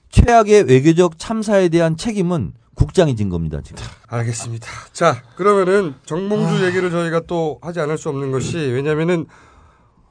최악의 0.09 0.63
외교적 0.63 1.19
참사에 1.19 1.69
대한 1.69 1.97
책임은 1.97 2.53
국장이 2.75 3.15
진 3.15 3.29
겁니다. 3.29 3.59
지금. 3.63 3.83
알겠습니다. 4.07 4.67
자, 4.91 5.21
그러면은 5.35 5.93
정봉주 6.05 6.65
얘기를 6.65 6.89
저희가 6.89 7.21
또 7.27 7.59
하지 7.61 7.79
않을 7.79 7.97
수 7.97 8.09
없는 8.09 8.31
것이 8.31 8.57
왜냐면은 8.57 9.25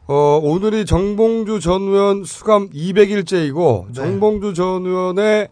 어, 0.06 0.40
오늘이 0.43 0.84
정봉주 0.84 1.60
전 1.60 1.82
의원 1.82 2.24
수감 2.24 2.70
200일째이고 2.70 3.94
정봉주 3.94 4.55
전 4.55 4.84
의원의 4.84 5.48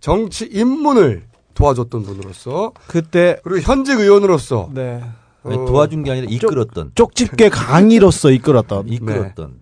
정치 0.00 0.46
입문을 0.46 1.24
도와줬던 1.54 2.02
분으로서 2.04 2.72
그때 2.86 3.38
그리고 3.44 3.60
현직 3.60 3.98
의원으로서 3.98 4.70
네. 4.72 5.02
아니, 5.42 5.56
도와준 5.56 6.04
게 6.04 6.12
아니라 6.12 6.26
이끌었던 6.30 6.92
쪽집게 6.94 7.48
강의로서 7.50 8.30
이끌었던 8.30 8.88
이끌었던 8.88 9.60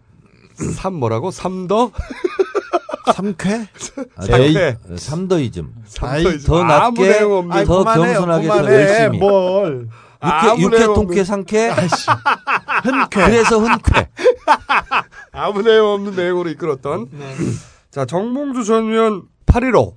삼 0.75 0.95
뭐라고? 0.95 1.31
삼더? 1.31 1.93
삼쾌? 3.13 3.67
아. 4.17 4.25
더- 4.27 4.97
삼더이즘. 4.97 5.75
삼더이즘. 5.87 6.47
더 6.47 6.63
아무 6.63 7.03
낮게 7.07 7.23
없는 7.23 7.65
더 7.65 7.85
겸손하게 7.85 8.49
더. 8.49 8.65
열심히. 8.73 9.19
뭘 9.19 9.89
아무 10.21 10.63
육회, 10.63 10.63
육회 10.65 10.79
내용 10.79 10.95
통쾌 10.95 11.25
상쾌. 11.25 11.71
흔쾌. 12.83 13.25
그래서 13.25 13.59
흔쾌. 13.59 14.09
아무 15.33 15.63
내용 15.63 15.93
없는 15.95 16.17
내용으로 16.17 16.51
이끌었던. 16.51 17.09
네. 17.13 17.35
자, 17.91 18.05
정봉주 18.05 18.65
전 18.65 18.91
의원 18.91 19.23
8.15. 19.47 19.95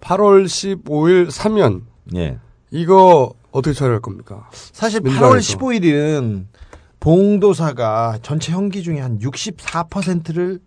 8월 0.00 0.44
15일 0.46 1.30
사면. 1.30 1.82
예. 2.16 2.38
이거 2.70 3.32
어떻게 3.50 3.74
처리할 3.74 4.00
겁니까? 4.00 4.48
사실 4.52 5.00
민주당에서. 5.00 5.56
8월 5.58 5.80
15일은 5.80 6.46
봉도사가 7.00 8.18
전체 8.22 8.52
형기 8.52 8.82
중에 8.82 9.00
한 9.00 9.18
64%를 9.18 10.60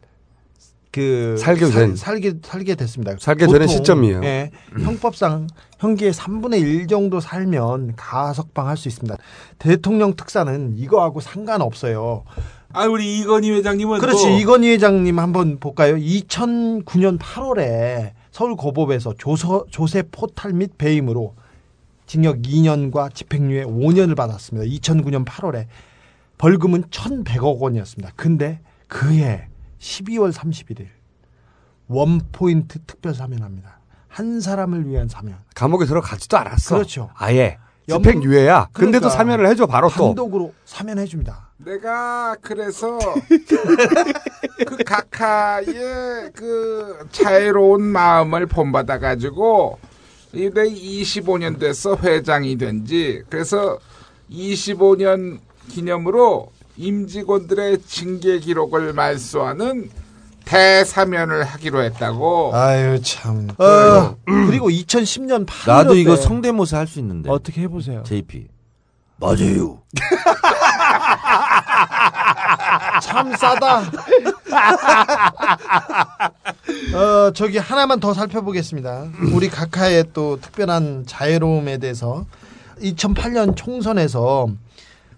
그 0.95 1.35
살게 1.37 1.65
된. 1.65 1.97
살, 1.97 2.21
게 2.21 2.35
살게 2.41 2.75
됐습니다. 2.75 3.15
살게 3.19 3.47
되는 3.47 3.67
시점이에요. 3.67 4.23
예, 4.23 4.51
형법상 4.81 5.47
형기의 5.79 6.13
3분의 6.13 6.61
1 6.61 6.87
정도 6.87 7.19
살면 7.19 7.95
가석방 7.97 8.69
할 8.69 8.77
수 8.77 8.87
있습니다. 8.87 9.17
대통령 9.59 10.15
특사는 10.15 10.73
이거하고 10.77 11.19
상관없어요. 11.19 12.23
아 12.71 12.85
우리 12.85 13.19
이건희 13.19 13.51
회장님은 13.51 13.99
그렇지 13.99 14.23
또 14.23 14.29
이건희 14.29 14.69
회장님 14.69 15.19
한번 15.19 15.59
볼까요? 15.59 15.95
2009년 15.95 17.19
8월에 17.19 18.11
서울 18.31 18.55
고법에서 18.55 19.15
조서, 19.17 19.65
조세 19.69 20.03
포탈 20.09 20.53
및 20.53 20.77
배임으로 20.77 21.35
징역 22.05 22.41
2년과 22.41 23.13
집행유예 23.13 23.63
5년을 23.65 24.15
받았습니다. 24.15 24.65
2009년 24.77 25.25
8월에 25.25 25.65
벌금은 26.37 26.83
1,100억 26.83 27.59
원이었습니다. 27.59 28.13
근데 28.15 28.59
그해 28.87 29.47
12월 29.89 30.33
31일 30.33 30.87
원포인트 31.87 32.79
특별 32.87 33.13
사면합니다. 33.13 33.79
한 34.07 34.39
사람을 34.41 34.87
위한 34.87 35.07
사면. 35.07 35.37
감옥에 35.53 35.85
들어가지도 35.85 36.37
않았어. 36.37 36.75
그렇죠. 36.75 37.09
아예. 37.15 37.59
연- 37.89 38.01
집행 38.01 38.23
유예야. 38.23 38.69
근데도 38.73 39.01
그러니까 39.01 39.09
사면을 39.09 39.47
해줘, 39.47 39.67
바로 39.67 39.89
또. 39.89 40.07
단독으로 40.07 40.53
사면해 40.65 41.05
줍니다. 41.05 41.49
내가 41.57 42.35
그래서 42.41 42.97
그 44.65 44.77
각하의 44.83 46.31
그 46.33 47.07
자애로운 47.11 47.83
마음을 47.83 48.47
본받아 48.47 48.97
가지고 48.99 49.79
이내 50.33 50.63
25년 50.69 51.59
돼서 51.59 51.95
회장이 51.95 52.57
된 52.57 52.85
지 52.85 53.23
그래서 53.29 53.77
25년 54.31 55.39
기념으로 55.69 56.51
임직원들의 56.77 57.81
징계 57.87 58.39
기록을 58.39 58.93
말소하는 58.93 59.89
대사면을 60.45 61.43
하기로 61.43 61.81
했다고. 61.83 62.55
아유 62.55 63.01
참. 63.01 63.47
어, 63.57 64.15
그리고 64.25 64.69
2010년 64.69 65.45
8월 65.47 65.67
나도 65.67 65.95
이거 65.95 66.15
성대모사 66.15 66.77
할 66.77 66.87
수 66.87 66.99
있는데. 66.99 67.29
어떻게 67.31 67.61
해보세요. 67.61 68.03
JP. 68.03 68.47
맞아요. 69.17 69.79
참 73.01 73.35
싸다. 73.35 73.79
어, 76.93 77.31
저기 77.33 77.57
하나만 77.57 77.99
더 77.99 78.13
살펴보겠습니다. 78.13 79.07
우리 79.33 79.49
각하의 79.49 80.05
또 80.13 80.39
특별한 80.41 81.05
자애로움에 81.07 81.77
대해서 81.77 82.25
2008년 82.81 83.55
총선에서 83.55 84.47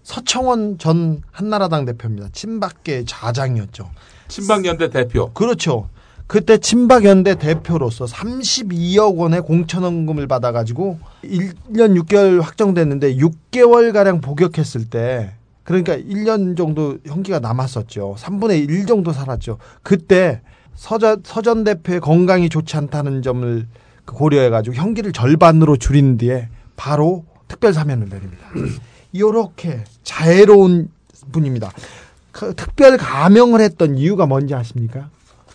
서청원 0.08 0.78
전 0.78 1.22
한나라당 1.32 1.84
대표입니다. 1.84 2.30
친박계 2.32 3.04
좌장이었죠. 3.06 3.90
친박연대 4.30 4.90
대표. 4.90 5.34
그렇죠. 5.34 5.90
그때 6.28 6.58
친박연대 6.58 7.36
대표로서 7.36 8.06
32억 8.06 9.18
원의 9.18 9.42
공천원금을 9.42 10.28
받아가지고 10.28 11.00
1년 11.26 12.02
6개월 12.02 12.42
확정됐는데 12.42 13.18
6개월 13.18 13.92
가량 13.92 14.22
복역했을 14.22 14.90
때 14.90 15.34
그러니까 15.64 15.98
1년 15.98 16.56
정도 16.56 17.00
형기가 17.06 17.40
남았었죠. 17.40 18.16
3분의 18.18 18.70
1 18.70 18.86
정도 18.86 19.12
살았죠. 19.12 19.58
그때 19.84 20.40
서전, 20.74 21.24
서전 21.26 21.66
대표의 21.66 22.00
건강이 22.00 22.48
좋지 22.48 22.78
않다는 22.78 23.24
점을 23.24 23.68
그 24.06 24.16
고려해가지고 24.16 24.74
형기를 24.78 25.12
절반으로 25.12 25.76
줄인 25.76 26.18
뒤에 26.18 26.48
바로 26.78 27.26
특별 27.50 27.74
사면을 27.74 28.08
내립니다. 28.08 28.48
이렇게 29.12 29.84
자애로운 30.04 30.90
분입니다. 31.32 31.72
그 32.32 32.54
특별 32.56 32.98
가명을 32.98 33.62
했던 33.62 33.98
이유가 33.98 34.26
뭔지 34.26 34.54
아십니까? 34.54 35.10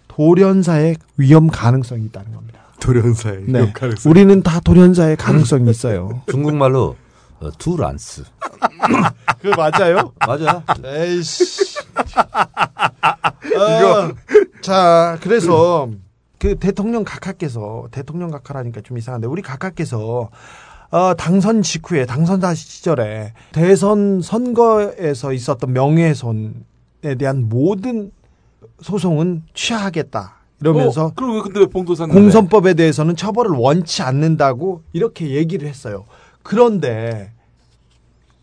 돌연사의 0.08 0.96
위험 1.16 1.46
가능성이 1.46 2.04
있다는 2.06 2.32
겁니다. 2.32 2.60
돌연사의 2.80 3.44
네. 3.46 3.60
위험 3.60 3.72
가능성. 3.72 4.10
우리는 4.10 4.42
다 4.42 4.60
돌연사의 4.60 5.16
가능성이 5.16 5.70
있어요. 5.70 6.22
중국말로 6.30 6.96
어, 7.40 7.50
두란스. 7.58 8.24
그 9.40 9.48
맞아요? 9.56 10.12
맞아. 10.26 10.62
에이씨. 10.84 11.78
이거 13.46 14.12
자 14.60 15.18
그래서 15.22 15.88
그 16.38 16.56
대통령 16.56 17.04
각하께서 17.04 17.88
대통령 17.90 18.30
각하라니까 18.30 18.80
좀 18.82 18.98
이상한데 18.98 19.26
우리 19.26 19.42
각하께서 19.42 20.30
어, 20.92 21.14
당선 21.14 21.62
직후에 21.62 22.04
당선자 22.04 22.54
시절에 22.54 23.32
대선 23.52 24.20
선거에서 24.20 25.32
있었던 25.32 25.72
명예훼손에 25.72 27.14
대한 27.18 27.48
모든 27.48 28.12
소송은 28.82 29.42
취하하겠다 29.54 30.34
이러면서 30.60 31.06
어, 31.06 31.12
그럼 31.16 31.36
왜 31.36 31.40
근데 31.40 31.60
왜 31.60 31.66
봉도사 31.66 32.06
공선법에 32.06 32.74
대해서는 32.74 33.16
처벌을 33.16 33.52
원치 33.52 34.02
않는다고 34.02 34.82
이렇게 34.92 35.30
얘기를 35.30 35.66
했어요. 35.66 36.04
그런데 36.42 37.32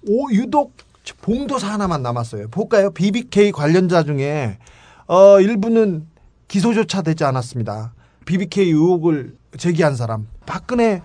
오 0.08 0.32
유독 0.32 0.74
봉도사 1.22 1.72
하나만 1.72 2.02
남았어요. 2.02 2.48
볼까요? 2.50 2.90
BBK 2.90 3.52
관련자 3.52 4.04
중에 4.04 4.58
어 5.06 5.40
일부는 5.40 6.08
기소조차 6.48 7.04
되지 7.04 7.26
않았습니다. 7.26 7.94
BBK 8.26 8.72
의혹을 8.72 9.36
제기한 9.58 9.96
사람 9.96 10.28
박근혜 10.48 11.04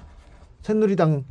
새누리당 0.63 1.25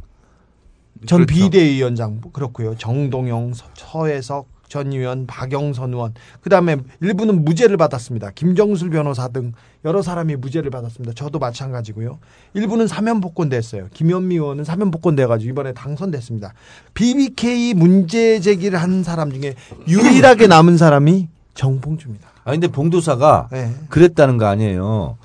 전 1.05 1.25
그렇죠. 1.25 1.33
비대위원장 1.43 2.21
그렇고요. 2.31 2.75
정동영, 2.77 3.53
서- 3.53 3.65
서혜석 3.75 4.47
전 4.69 4.91
의원, 4.91 5.27
박영선 5.27 5.93
의원. 5.93 6.13
그 6.41 6.49
다음에 6.49 6.77
일부는 6.99 7.45
무죄를 7.45 7.77
받았습니다. 7.77 8.31
김정술 8.31 8.89
변호사 8.89 9.27
등 9.27 9.51
여러 9.85 10.01
사람이 10.01 10.35
무죄를 10.37 10.71
받았습니다. 10.71 11.13
저도 11.13 11.37
마찬가지고요. 11.37 12.17
일부는 12.55 12.87
사면 12.87 13.21
복권됐어요. 13.21 13.89
김현미 13.93 14.35
의원은 14.35 14.63
사면 14.63 14.89
복권돼 14.89 15.27
가지고 15.27 15.49
이번에 15.51 15.73
당선됐습니다. 15.73 16.53
BBK 16.95 17.75
문제 17.75 18.39
제기를 18.39 18.81
한 18.81 19.03
사람 19.03 19.31
중에 19.31 19.53
유일하게 19.87 20.47
남은 20.47 20.77
사람이 20.77 21.27
정봉주입니다. 21.53 22.27
아 22.45 22.51
근데 22.51 22.67
봉도사가 22.67 23.49
네. 23.51 23.75
그랬다는 23.89 24.37
거 24.39 24.45
아니에요. 24.47 25.17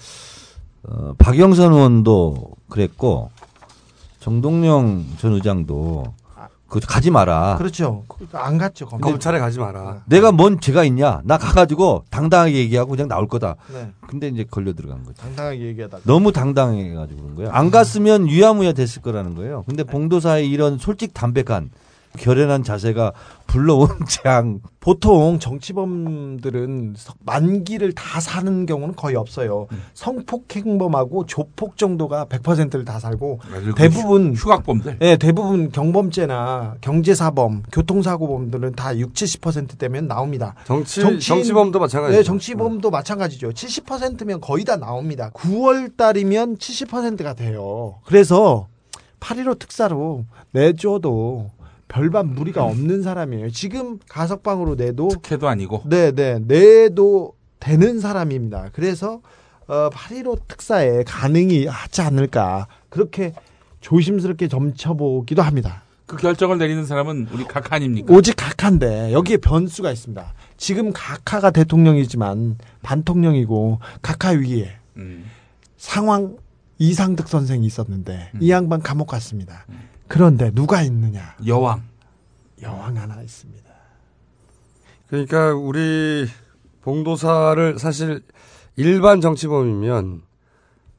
어, 0.82 1.14
박영선 1.16 1.72
의원도 1.72 2.50
그랬고 2.68 3.30
정동영 4.28 5.06
전 5.16 5.32
의장도 5.32 6.04
그 6.68 6.80
가지 6.80 7.10
마라. 7.10 7.56
그렇죠. 7.56 8.04
안 8.32 8.58
갔죠. 8.58 8.84
검찰. 8.84 9.10
검찰에 9.10 9.38
가지 9.38 9.58
마라. 9.58 10.02
내가 10.04 10.32
뭔 10.32 10.60
죄가 10.60 10.84
있냐? 10.84 11.22
나 11.24 11.38
가가지고 11.38 12.04
당당하게 12.10 12.56
얘기하고 12.58 12.90
그냥 12.90 13.08
나올 13.08 13.26
거다. 13.26 13.56
네. 13.72 13.90
근데 14.06 14.28
이제 14.28 14.44
걸려 14.44 14.74
들어간 14.74 15.02
거죠. 15.02 15.14
당당하게 15.22 15.60
얘기하다가. 15.68 16.02
너무 16.04 16.30
당당해가지고 16.30 17.22
그런 17.22 17.36
거예요. 17.36 17.50
안 17.52 17.70
갔으면 17.70 18.28
유야무야 18.28 18.72
됐을 18.74 19.00
거라는 19.00 19.34
거예요. 19.34 19.64
근데 19.66 19.82
봉도사의 19.82 20.50
이런 20.50 20.76
솔직 20.76 21.14
담백한 21.14 21.70
결연한 22.16 22.62
자세가 22.64 23.12
불러온 23.46 23.88
재앙. 24.08 24.60
보통 24.80 25.38
정치범들은 25.38 26.94
만기를 27.20 27.92
다 27.92 28.20
사는 28.20 28.64
경우는 28.64 28.96
거의 28.96 29.16
없어요. 29.16 29.66
성폭행범하고 29.94 31.26
조폭 31.26 31.76
정도가 31.76 32.26
100%를 32.26 32.84
다 32.84 32.98
살고 32.98 33.40
맞아요. 33.50 33.74
대부분 33.74 34.32
그 34.32 34.40
휴각범들. 34.40 34.98
네, 34.98 35.16
대부분 35.16 35.70
경범죄나 35.70 36.76
경제사범, 36.80 37.64
교통사고범들은 37.72 38.72
다 38.72 38.96
6, 38.96 39.12
70%대면 39.12 40.08
나옵니다. 40.08 40.54
정치 40.64 41.00
정치인- 41.02 41.20
정치범도 41.36 41.78
마찬가지죠. 41.78 42.18
네, 42.18 42.22
정치범도 42.24 42.90
마찬가지죠. 42.90 43.50
70%면 43.50 44.40
거의 44.40 44.64
다 44.64 44.76
나옵니다. 44.76 45.30
9월 45.34 45.96
달이면 45.96 46.56
70%가 46.56 47.34
돼요. 47.34 47.96
그래서 48.04 48.66
8.15 49.20 49.58
특사로 49.58 50.24
내줘도 50.52 51.50
별반 51.88 52.34
무리가 52.34 52.64
없는 52.64 53.02
사람이에요. 53.02 53.50
지금 53.50 53.98
가석방으로 54.08 54.76
내도 54.76 55.08
특혜도 55.08 55.48
아니고. 55.48 55.82
네, 55.86 56.12
네. 56.12 56.38
내도 56.38 57.34
되는 57.58 57.98
사람입니다. 57.98 58.70
그래서 58.72 59.20
어, 59.66 59.90
8.15 59.90 60.46
특사에 60.48 61.02
가능이 61.04 61.66
하지 61.66 62.02
않을까. 62.02 62.68
그렇게 62.88 63.32
조심스럽게 63.80 64.48
점쳐보기도 64.48 65.42
합니다. 65.42 65.82
그 66.06 66.16
결정을 66.16 66.56
내리는 66.56 66.86
사람은 66.86 67.28
우리 67.32 67.44
각하 67.44 67.76
아닙니까? 67.76 68.12
오직 68.14 68.34
각하인데 68.36 69.12
여기에 69.12 69.38
변수가 69.38 69.90
있습니다. 69.92 70.32
지금 70.56 70.90
각하가 70.94 71.50
대통령이지만 71.50 72.56
반통령이고 72.82 73.78
각하 74.00 74.30
위에 74.30 74.74
음. 74.96 75.26
상황 75.76 76.36
이상득 76.78 77.28
선생이 77.28 77.66
있었는데 77.66 78.30
음. 78.34 78.38
이 78.40 78.50
양반 78.50 78.80
감옥 78.80 79.08
갔습니다. 79.08 79.66
그런데 80.08 80.50
누가 80.50 80.82
있느냐? 80.82 81.36
여왕. 81.46 81.82
여왕 82.62 82.96
하나 82.96 83.22
있습니다. 83.22 83.68
그러니까 85.06 85.54
우리 85.54 86.26
봉도사를 86.82 87.78
사실 87.78 88.22
일반 88.76 89.20
정치범이면 89.20 90.22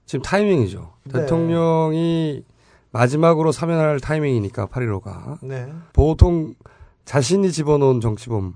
지금 0.05 0.23
타이밍이죠. 0.23 0.93
네. 1.05 1.13
대통령이 1.13 2.43
마지막으로 2.91 3.51
사면할 3.51 3.99
타이밍이니까 3.99 4.67
8.15가. 4.67 5.37
네. 5.41 5.71
보통 5.93 6.55
자신이 7.05 7.51
집어넣은 7.51 8.01
정치범 8.01 8.55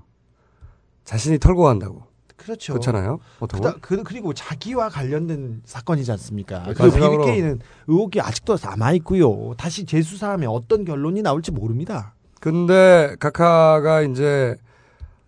자신이 1.04 1.38
털고 1.38 1.62
간다고. 1.62 2.06
그렇죠. 2.44 2.74
그렇잖아요. 2.74 3.20
그다, 3.40 3.74
그, 3.80 4.02
그리고 4.02 4.32
자기와 4.34 4.88
관련된 4.90 5.62
사건이지 5.64 6.10
않습니까? 6.12 6.62
네, 6.64 6.74
그리고 6.74 6.96
마지막으로- 6.96 7.24
BBK는 7.24 7.60
의혹이 7.86 8.20
아직도 8.20 8.58
남아 8.62 8.92
있고요. 8.94 9.54
다시 9.56 9.84
재수사하면 9.86 10.50
어떤 10.50 10.84
결론이 10.84 11.22
나올지 11.22 11.50
모릅니다. 11.50 12.14
근데 12.40 13.16
각하가 13.18 14.02
이제 14.02 14.56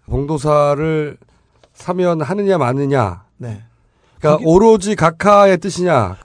봉도사를 0.07 1.17
사면하느냐 1.73 2.59
마느냐. 2.59 3.25
네. 3.39 3.63
그러니까 4.19 4.39
거기- 4.39 4.45
오로지 4.47 4.95
각하의 4.95 5.59
뜻이냐. 5.59 6.17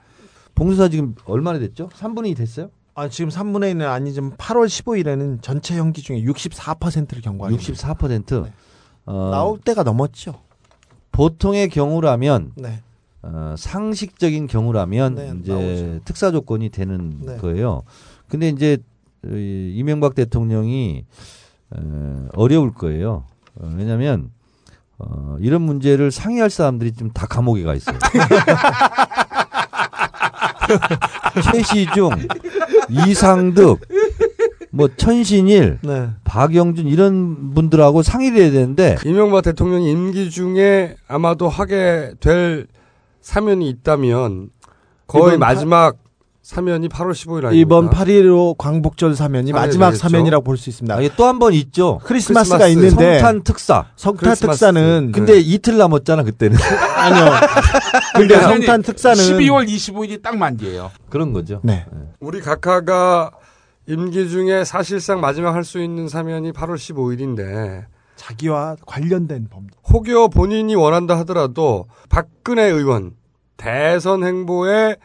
봉도사 0.55 0.89
지금 0.89 1.15
얼마나 1.26 1.59
됐죠? 1.59 1.89
3분이 1.89 2.35
됐어요? 2.35 2.69
아, 2.93 3.07
지금 3.07 3.30
3분의 3.30 3.73
1은 3.73 3.88
아니지만 3.89 4.31
8월 4.38 4.68
15일에는 4.68 5.41
전체 5.41 5.77
형기 5.77 6.01
중에 6.01 6.22
64%를 6.23 7.22
경고하고 7.22 7.55
64%. 7.55 8.51
어, 9.05 9.30
나올 9.31 9.59
때가 9.59 9.84
넘었죠. 9.84 10.41
보통의 11.11 11.69
경우라면 11.69 12.53
네. 12.55 12.81
어, 13.23 13.55
상식적인 13.57 14.47
경우라면 14.47 15.15
네, 15.15 15.33
이제 15.41 16.01
특사 16.05 16.31
조건이 16.31 16.69
되는 16.69 17.19
네. 17.21 17.38
거예요. 17.38 17.83
근데 18.27 18.49
이제 18.49 18.77
이 19.25 19.73
이명박 19.75 20.15
대통령이 20.15 21.05
어, 21.71 22.27
어려울 22.33 22.73
거예요. 22.73 23.25
어, 23.55 23.71
왜냐하면 23.75 24.31
어, 24.97 25.38
이런 25.39 25.61
문제를 25.61 26.11
상의할 26.11 26.49
사람들이 26.49 26.93
좀다 26.93 27.27
감옥에 27.27 27.63
가 27.63 27.75
있어요. 27.75 27.97
최시중, 31.51 32.11
이상득, 33.07 33.81
뭐 34.72 34.88
천신일, 34.95 35.80
네. 35.84 36.10
박영준 36.23 36.88
이런 36.88 37.53
분들하고 37.53 38.03
상의를 38.03 38.41
해야 38.41 38.52
되는데 38.52 38.95
이명박 39.06 39.43
대통령이 39.43 39.91
임기 39.91 40.30
중에 40.30 40.95
아마도 41.07 41.49
하게 41.49 42.11
될 42.19 42.68
사면이 43.22 43.69
있다면 43.69 44.49
거의 45.07 45.35
이번 45.35 45.39
파- 45.39 45.48
마지막 45.53 45.98
사면이 46.43 46.89
8월 46.89 47.11
15일 47.11 47.45
아닙니까? 47.45 47.52
이번 47.53 47.89
8.15 47.91 48.57
광복절 48.57 49.15
사면이 49.15 49.49
사면이 49.49 49.52
마지막 49.68 49.88
되겠죠. 49.91 50.02
사면이라고 50.10 50.43
볼 50.43 50.57
수 50.57 50.69
있습니다. 50.72 50.98
또한 51.15 51.38
번 51.38 51.53
있죠. 51.53 51.99
크리스마스가 52.03 52.57
크리스마스, 52.60 52.88
있는데 52.95 53.19
성탄 53.19 53.43
특사. 53.43 53.85
성탄 53.95 54.30
크리스마스. 54.31 54.60
특사는 54.60 55.11
근데 55.14 55.38
이틀 55.39 55.77
남았잖아 55.77 56.23
그때는. 56.23 56.57
아니요. 56.98 57.26
근데 58.15 58.39
성탄 58.41 58.81
특사는 58.81 59.18
12월 59.23 59.68
25일이 59.69 60.22
딱 60.23 60.35
만기예요. 60.38 60.89
그런 61.10 61.31
거죠. 61.31 61.60
네. 61.64 61.85
우리 62.19 62.41
각하가 62.41 63.30
임기 63.91 64.30
중에 64.30 64.63
사실상 64.63 65.19
마지막 65.19 65.53
할 65.53 65.65
수 65.65 65.81
있는 65.81 66.07
사면이 66.07 66.53
8월 66.53 66.76
15일인데 66.76 67.85
자기와 68.15 68.77
관련된 68.85 69.47
범죄. 69.49 69.76
혹여 69.91 70.30
본인이 70.30 70.76
원한다 70.76 71.18
하더라도 71.19 71.88
박근혜 72.09 72.63
의원 72.63 73.15
대선 73.57 74.23
행보에 74.23 74.95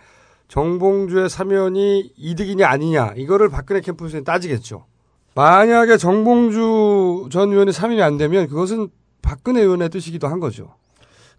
정봉주의 0.49 1.29
사면이 1.29 2.13
이득이냐 2.17 2.69
아니냐 2.69 3.15
이거를 3.17 3.49
박근혜 3.49 3.81
캠프에서 3.81 4.21
따지겠죠. 4.23 4.87
만약에 5.35 5.97
정봉주 5.97 7.29
전 7.33 7.51
의원이 7.51 7.73
사면이 7.73 8.01
안 8.03 8.17
되면 8.17 8.47
그것은 8.47 8.89
박근혜 9.21 9.63
의원의 9.63 9.89
뜻이기도 9.91 10.29
한 10.29 10.39
거죠. 10.39 10.75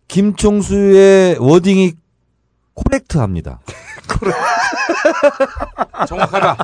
김총수의 0.10 1.38
워딩이 1.40 1.94
코렉트합니다. 2.74 3.62
정확하다. 6.08 6.58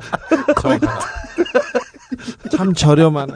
정확하다. 0.62 1.00
참 2.56 2.74
저렴한. 2.74 3.30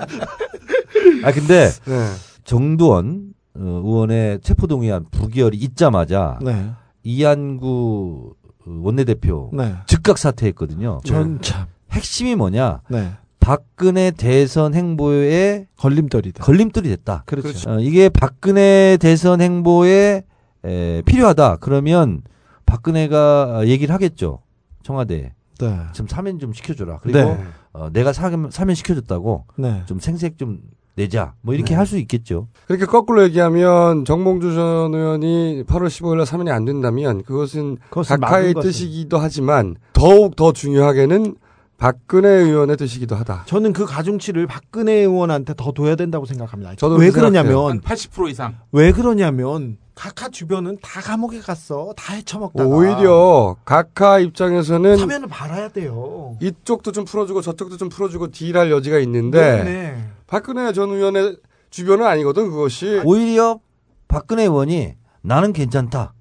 아 1.23 1.31
근데 1.31 1.69
네. 1.85 2.07
정두원 2.43 3.33
어, 3.55 3.81
의원의 3.83 4.41
체포동의안 4.41 5.05
부결이 5.11 5.57
있자마자 5.57 6.39
네. 6.41 6.71
이한구 7.03 8.35
원내대표 8.65 9.49
네. 9.53 9.75
즉각 9.87 10.17
사퇴했거든요. 10.17 10.99
전 11.05 11.41
참. 11.41 11.65
핵심이 11.91 12.35
뭐냐? 12.35 12.81
네. 12.89 13.11
박근혜 13.39 14.11
대선 14.11 14.73
행보에 14.75 15.67
걸림돌이다. 15.77 16.43
걸림돌이 16.43 16.89
됐다. 16.89 17.23
그렇죠. 17.25 17.69
어, 17.69 17.79
이게 17.79 18.09
박근혜 18.09 18.97
대선 18.99 19.39
행보에 19.41 20.23
에, 20.65 21.01
필요하다. 21.03 21.57
그러면 21.61 22.21
박근혜가 22.67 23.63
얘기를 23.65 23.93
하겠죠. 23.95 24.41
청와대에. 24.83 25.31
네. 25.59 25.79
좀 25.93 26.07
사면 26.07 26.37
좀 26.37 26.53
시켜줘라. 26.53 26.99
그리고 27.01 27.17
네. 27.17 27.43
어, 27.73 27.89
내가 27.91 28.13
사면, 28.13 28.51
사면 28.51 28.75
시켜줬다고 28.75 29.45
네. 29.57 29.81
좀 29.87 29.99
생색 29.99 30.37
좀 30.37 30.59
내자. 30.95 31.33
뭐 31.41 31.55
이렇게 31.55 31.69
네. 31.69 31.75
할수 31.75 31.97
있겠죠. 31.97 32.47
그렇게 32.67 32.85
거꾸로 32.85 33.23
얘기하면 33.23 34.05
정봉주 34.05 34.53
전 34.53 34.93
의원이 34.93 35.63
8월 35.67 35.87
15일 35.87 36.17
날 36.17 36.25
사면이 36.25 36.51
안 36.51 36.65
된다면 36.65 37.23
그것은 37.23 37.77
그것은 37.89 38.19
각하의. 38.19 38.53
뜻이기도 38.53 39.17
하지만 39.17 39.75
더욱 39.93 40.35
더 40.35 40.51
중요하게는 40.51 41.35
박근혜 41.77 42.29
의원의 42.29 42.77
뜻이기도 42.77 43.15
하다. 43.15 43.43
저는 43.45 43.73
그 43.73 43.85
가중치를 43.85 44.47
박근혜 44.47 44.93
의원한테 44.93 45.53
더 45.55 45.71
둬야 45.71 45.95
된다고 45.95 46.25
생각합니다. 46.25 46.73
저도 46.75 46.95
왜. 46.95 47.11
그러냐면 47.11 47.81
80% 47.81 48.29
이상. 48.31 48.57
왜 48.71 48.91
그러냐면 48.91 49.77
각하 49.97 50.29
주변은 50.29 50.77
다 50.79 51.01
감옥에 51.01 51.39
갔어. 51.39 51.91
다 51.97 52.13
헤쳐먹다가 52.13 52.69
오히려 52.69 53.55
각하 53.65 54.19
입장에서는 54.19 54.95
사면을 54.95 55.27
받아야 55.27 55.69
돼요. 55.69 56.37
이쪽도 56.39 56.91
좀 56.91 57.03
풀어주고 57.03 57.41
저쪽도 57.41 57.77
좀 57.77 57.89
풀어주고 57.89 58.29
딜할 58.29 58.69
여지가 58.69 58.99
있는데 58.99 59.63
네. 59.63 60.09
박근혜 60.27 60.71
전 60.71 60.91
의원의 60.91 61.37
주변은 61.71 62.05
아니거든 62.05 62.51
그것이. 62.51 63.01
오히려 63.05 63.59
박근혜 64.07 64.43
의원이 64.43 64.93
나는 65.23 65.51
괜찮다. 65.51 66.13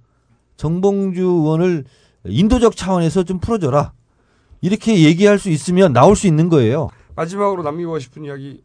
정봉주 0.57 1.21
의원을 1.21 1.85
인도적 2.25 2.77
차원에서 2.77 3.25
좀 3.25 3.41
풀어줘라. 3.41 3.93
이렇게 4.63 5.05
얘기할 5.05 5.39
수 5.39 5.51
있으면 5.51 5.93
나올 5.93 6.17
수 6.17 6.27
있는 6.27 6.49
거예요. 6.49 6.89
마지막으로 7.15 7.63
남기고 7.63 7.99
싶은 7.99 8.25
이야기. 8.25 8.65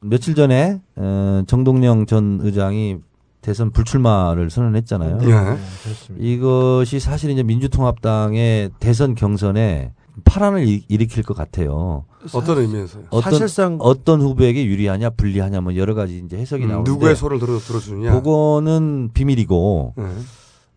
며칠 0.00 0.36
전에 0.36 0.80
어, 0.94 1.42
정동영 1.48 2.06
전 2.06 2.38
의장이 2.42 2.98
대선 3.40 3.70
불출마를 3.70 4.50
선언했잖아요. 4.50 5.18
예. 5.22 5.26
네, 5.26 5.56
그렇습니다. 5.82 6.16
이것이 6.18 7.00
사실 7.00 7.30
이제 7.30 7.42
민주통합당의 7.42 8.70
대선 8.80 9.14
경선에 9.14 9.92
파란을 10.24 10.68
일- 10.68 10.82
일으킬 10.88 11.22
것 11.22 11.34
같아요. 11.36 12.04
어떤 12.34 12.58
의미에서요? 12.58 13.04
어떤 13.10 13.32
사실상- 13.32 13.78
어떤 13.80 14.20
후보에게 14.20 14.66
유리하냐 14.66 15.10
불리하냐 15.10 15.62
뭐 15.62 15.74
여러 15.76 15.94
가지 15.94 16.18
이제 16.24 16.36
해석이 16.36 16.64
음, 16.64 16.68
나오는데 16.68 16.90
누구의 16.90 17.16
손을 17.16 17.38
들어 17.38 17.58
들어주느냐? 17.58 18.12
그거는 18.12 19.10
비밀이고 19.14 19.94
네. 19.96 20.04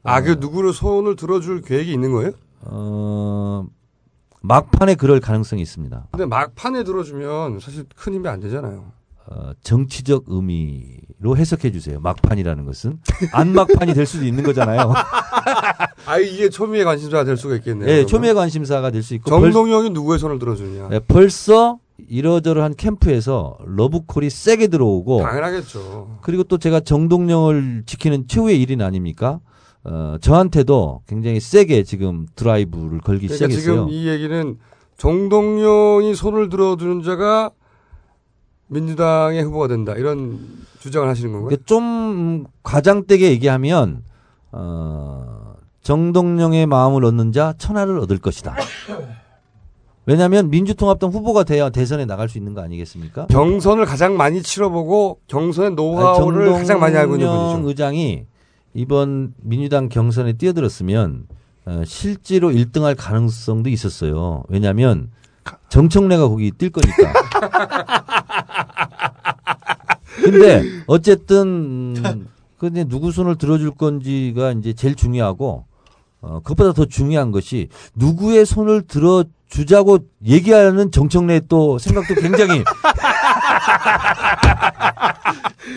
아, 0.03 0.22
그 0.22 0.38
누구를 0.40 0.72
손을 0.72 1.15
들어줄 1.18 1.61
계획이 1.61 1.91
있는 1.91 2.11
거예요? 2.14 2.31
어, 2.61 3.65
막판에 4.41 4.95
그럴 4.95 5.19
가능성이 5.19 5.61
있습니다. 5.61 6.07
근데 6.11 6.26
막판에 6.26 6.84
들어주면 6.85 7.60
사실 7.60 7.85
큰 7.95 8.14
힘이 8.14 8.30
안 8.30 8.40
되잖아요. 8.40 8.85
어, 9.27 9.51
정치적 9.63 10.25
의미로 10.27 11.37
해석해 11.37 11.71
주세요. 11.71 11.99
막판이라는 12.01 12.65
것은 12.65 12.99
안 13.31 13.53
막판이 13.53 13.93
될 13.93 14.05
수도 14.05 14.25
있는 14.25 14.43
거잖아요. 14.43 14.93
아, 16.05 16.17
이게 16.19 16.49
초미의 16.49 16.83
관심사가 16.83 17.23
될 17.23 17.37
수가 17.37 17.55
있겠네요. 17.55 17.85
예, 17.87 17.91
그러면. 17.93 18.07
초미의 18.07 18.33
관심사가 18.33 18.91
될 18.91 19.01
수 19.03 19.13
있고 19.15 19.29
정동영이 19.29 19.89
누구의 19.91 20.19
손을 20.19 20.39
들어주느냐? 20.39 20.87
벌, 20.89 20.93
예, 20.95 20.99
벌써 20.99 21.79
이러저러한 22.09 22.75
캠프에서 22.75 23.57
러브콜이 23.65 24.29
세게 24.29 24.67
들어오고 24.67 25.21
당연하겠죠. 25.21 26.17
그리고 26.21 26.43
또 26.43 26.57
제가 26.57 26.81
정동영을 26.81 27.83
지키는 27.85 28.27
최후의 28.27 28.61
일인 28.61 28.81
아닙니까? 28.81 29.39
어, 29.85 30.15
저한테도 30.21 31.01
굉장히 31.07 31.39
세게 31.39 31.83
지금 31.83 32.25
드라이브를 32.35 32.99
걸기 33.01 33.27
그러니까 33.27 33.33
시작했어요. 33.35 33.61
지금 33.61 33.89
이 33.89 34.07
얘기는 34.07 34.57
정동영이 34.97 36.15
손을 36.15 36.49
들어주는 36.49 37.03
자가 37.03 37.51
민주당의 38.73 39.43
후보가 39.43 39.67
된다 39.67 39.93
이런 39.93 40.39
주장을 40.79 41.07
하시는 41.07 41.31
건가요? 41.31 41.49
그러니까 41.49 41.65
좀 41.65 42.45
과장되게 42.63 43.29
얘기하면 43.31 44.03
어, 44.51 45.55
정동영의 45.81 46.65
마음을 46.65 47.05
얻는 47.05 47.31
자 47.31 47.53
천하를 47.57 47.99
얻을 47.99 48.17
것이다. 48.17 48.55
왜냐하면 50.05 50.49
민주통합당 50.49 51.11
후보가 51.11 51.45
돼야 51.45 51.69
대선에 51.69 52.05
나갈 52.05 52.27
수 52.27 52.37
있는 52.37 52.53
거 52.53 52.61
아니겠습니까? 52.61 53.27
경선을 53.27 53.85
가장 53.85 54.17
많이 54.17 54.41
치러보고 54.41 55.19
경선의 55.27 55.71
노하우를 55.75 56.49
아니, 56.49 56.57
가장 56.57 56.79
많이 56.81 56.97
알고 56.97 57.15
있는 57.15 57.27
정동영 57.27 57.51
분이죠. 57.61 57.69
의장이 57.69 58.25
이번 58.73 59.33
민주당 59.37 59.87
경선에 59.87 60.33
뛰어들었으면 60.33 61.27
어, 61.65 61.83
실제로 61.85 62.51
1등할 62.51 62.95
가능성도 62.97 63.69
있었어요. 63.69 64.43
왜냐하면 64.49 65.09
정청래가 65.69 66.27
거기 66.29 66.51
뛸 66.51 66.69
거니까. 66.71 67.13
근데 70.23 70.63
어쨌든 70.87 71.95
음, 71.97 72.27
근데 72.57 72.83
누구 72.85 73.11
손을 73.11 73.37
들어줄 73.37 73.71
건지가 73.71 74.51
이제 74.51 74.73
제일 74.73 74.95
중요하고 74.95 75.65
어, 76.21 76.39
그것보다 76.43 76.71
더 76.73 76.85
중요한 76.85 77.31
것이 77.31 77.69
누구의 77.95 78.45
손을 78.45 78.83
들어주자고 78.83 79.99
얘기하는 80.25 80.91
정청래 80.91 81.41
또 81.49 81.77
생각도 81.79 82.15
굉장히 82.15 82.63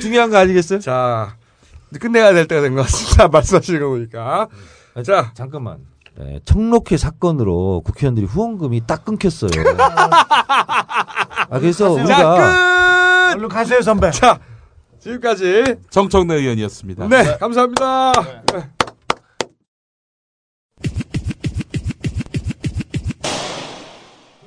중요한 0.01 0.30
거 0.30 0.36
아니겠어요? 0.38 0.78
자, 0.80 1.36
끝내야 2.01 2.32
될 2.32 2.47
때가 2.47 2.60
된 2.60 2.74
것 2.74 2.82
같습니다. 2.82 3.28
말씀하시는 3.28 3.80
거 3.80 3.88
보니까. 3.88 4.48
자, 5.05 5.32
잠깐만. 5.34 5.78
네, 6.18 6.40
청록회 6.47 6.97
사건으로 6.97 7.82
국회의원들이 7.84 8.26
후원금이 8.26 8.86
딱 8.86 9.05
끊겼어요. 9.05 9.51
아, 11.51 11.59
그래서 11.59 11.90
우리가 11.90 13.34
얼른 13.36 13.48
가세요 13.48 13.82
선배. 13.82 14.10
자, 14.10 14.38
지금까지 14.98 15.76
정청래 15.90 16.36
의원이었습니다. 16.36 17.09
네, 17.09 17.36
감사합니다. 17.38 18.12
네. 18.52 18.86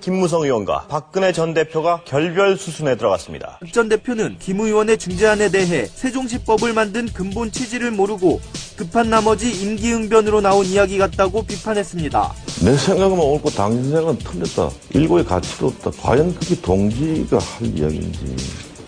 김무성 0.09 0.41
의원과 0.41 0.87
박근혜 0.89 1.31
전 1.31 1.53
대표가 1.53 2.01
결별 2.03 2.57
수순에 2.57 2.95
들어갔습니다. 2.95 3.59
전 3.71 3.89
대표는 3.89 4.37
김 4.39 4.59
의원의 4.59 4.97
중재안에 4.97 5.49
대해 5.49 5.85
세종시법을 5.85 6.73
만든 6.73 7.05
근본 7.13 7.51
취지를 7.51 7.91
모르고 7.91 8.41
급한 8.75 9.11
나머지 9.11 9.51
임기응변으로 9.51 10.41
나온 10.41 10.65
이야기 10.65 10.97
같다고 10.97 11.43
비판했습니다. 11.43 12.33
내 12.63 12.75
생각은 12.75 13.19
옳고 13.19 13.51
당신 13.51 13.83
생각은 13.83 14.17
틀렸다. 14.17 14.71
일고의 14.95 15.25
가치도 15.25 15.67
없다. 15.67 15.91
과연 16.01 16.33
그게 16.33 16.59
동지가 16.59 17.37
할 17.37 17.67
이야기인지. 17.67 18.35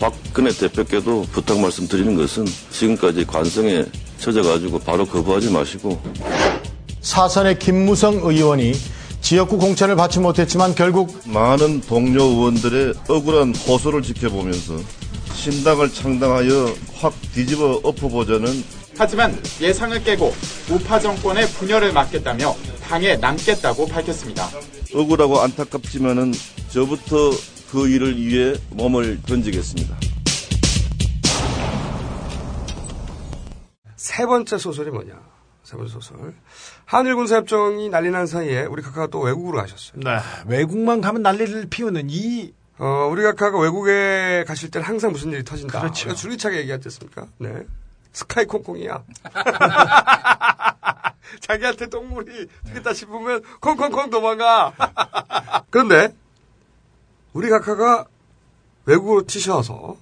박근혜 0.00 0.50
대표께도 0.50 1.26
부탁 1.30 1.60
말씀드리는 1.60 2.16
것은 2.16 2.46
지금까지 2.72 3.24
관성에 3.26 3.84
젖어가지고 4.18 4.80
바로 4.80 5.06
거부하지 5.06 5.52
마시고 5.52 6.02
사선의 7.00 7.60
김무성 7.60 8.14
의원이 8.24 8.72
지역구 9.32 9.56
공천을 9.56 9.96
받지 9.96 10.20
못했지만 10.20 10.74
결국 10.74 11.18
많은 11.24 11.80
동료 11.80 12.22
의원들의 12.22 12.92
억울한 13.08 13.54
호소를 13.54 14.02
지켜보면서 14.02 14.76
신당을 15.32 15.90
창당하여 15.90 16.74
확 16.96 17.14
뒤집어 17.32 17.80
엎어보자는 17.82 18.62
하지만 18.98 19.34
예상을 19.58 20.04
깨고 20.04 20.34
우파 20.70 21.00
정권의 21.00 21.46
분열을 21.46 21.94
막겠다며 21.94 22.54
당에 22.82 23.16
남겠다고 23.16 23.86
밝혔습니다. 23.86 24.50
억울하고 24.94 25.40
안타깝지만은 25.40 26.34
저부터 26.68 27.30
그 27.70 27.88
일을 27.88 28.18
위해 28.18 28.54
몸을 28.72 29.22
던지겠습니다. 29.22 29.96
세 33.96 34.26
번째 34.26 34.58
소설이 34.58 34.90
뭐냐? 34.90 35.14
세 35.62 35.78
번째 35.78 35.90
소설. 35.90 36.34
한일 36.92 37.16
군사 37.16 37.36
협정이 37.36 37.88
난리 37.88 38.10
난 38.10 38.26
사이에 38.26 38.64
우리 38.64 38.82
카카가 38.82 39.06
또 39.06 39.20
외국으로 39.20 39.56
가셨어요. 39.56 39.98
네, 40.04 40.18
외국만 40.46 41.00
가면 41.00 41.22
난리를 41.22 41.68
피우는 41.70 42.08
이 42.10 42.52
어, 42.76 43.08
우리 43.10 43.22
카카가 43.22 43.58
외국에 43.58 44.44
가실 44.46 44.70
때는 44.70 44.86
항상 44.86 45.10
무슨 45.10 45.32
일이 45.32 45.42
터진다. 45.42 45.80
그렇죠. 45.80 46.14
줄기차게 46.14 46.58
얘기하지 46.58 46.88
않습니까? 46.88 47.28
네. 47.38 47.62
스카이 48.12 48.44
콩콩이야. 48.44 49.04
자기한테 51.40 51.86
동물이 51.86 52.48
되겠다 52.66 52.92
싶으면 52.92 53.42
콩콩콩 53.58 54.10
도망가. 54.10 54.74
그런데 55.70 56.14
우리 57.32 57.48
카카가 57.48 58.04
외국으로 58.84 59.26
튀셔서 59.26 59.96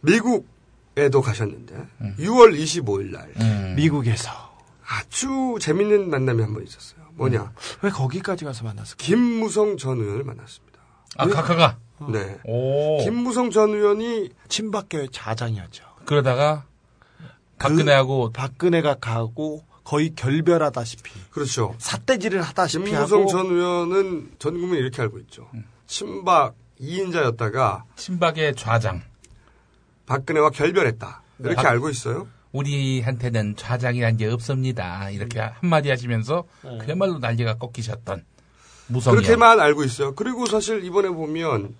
미국에도 0.00 1.22
가셨는데 1.22 1.86
6월 2.18 2.58
25일 2.58 3.12
날 3.12 3.28
음. 3.36 3.74
미국에서 3.76 4.43
아주 4.86 5.56
재밌는 5.60 6.10
만남이 6.10 6.42
한 6.42 6.52
번 6.54 6.62
있었어요. 6.62 7.04
뭐냐? 7.14 7.52
왜 7.82 7.90
거기까지 7.90 8.44
가서 8.44 8.64
만났을까? 8.64 8.96
김무성 9.04 9.76
전 9.76 9.98
의원을 9.98 10.24
만났습니다. 10.24 10.80
아, 11.16 11.26
카카가? 11.28 11.78
네. 12.10 12.38
오. 12.44 12.98
김무성 13.04 13.50
전 13.50 13.70
의원이 13.70 14.30
친박계 14.48 15.08
자장이었죠. 15.12 15.84
그러다가 16.04 16.64
박근혜하고 17.58 18.30
박근혜가 18.32 18.96
가고 19.00 19.64
거의 19.84 20.14
결별하다시피 20.14 21.12
그렇죠. 21.30 21.74
삿대질을 21.78 22.42
하다시피 22.42 22.84
김무성 22.90 23.20
하고 23.20 23.30
전 23.30 23.46
의원은 23.46 24.32
전 24.38 24.54
국민이 24.58 24.78
이렇게 24.80 25.02
알고 25.02 25.18
있죠. 25.20 25.48
친박 25.86 26.54
2인자였다가 26.80 27.82
친박의 27.96 28.56
좌장. 28.56 29.02
박근혜와 30.06 30.50
결별했다. 30.50 31.22
이렇게 31.38 31.54
박- 31.56 31.66
알고 31.66 31.90
있어요. 31.90 32.26
우리한테는 32.54 33.56
좌장이란 33.56 34.16
게 34.16 34.26
없습니다. 34.26 35.10
이렇게 35.10 35.40
한마디 35.40 35.90
하시면서 35.90 36.44
그야말로 36.80 37.18
난리가 37.18 37.54
꺾이셨던 37.58 38.24
무성이 38.86 39.16
그렇게만 39.16 39.58
알고 39.60 39.82
있어요. 39.84 40.14
그리고 40.14 40.46
사실 40.46 40.84
이번에 40.84 41.08
보면 41.08 41.74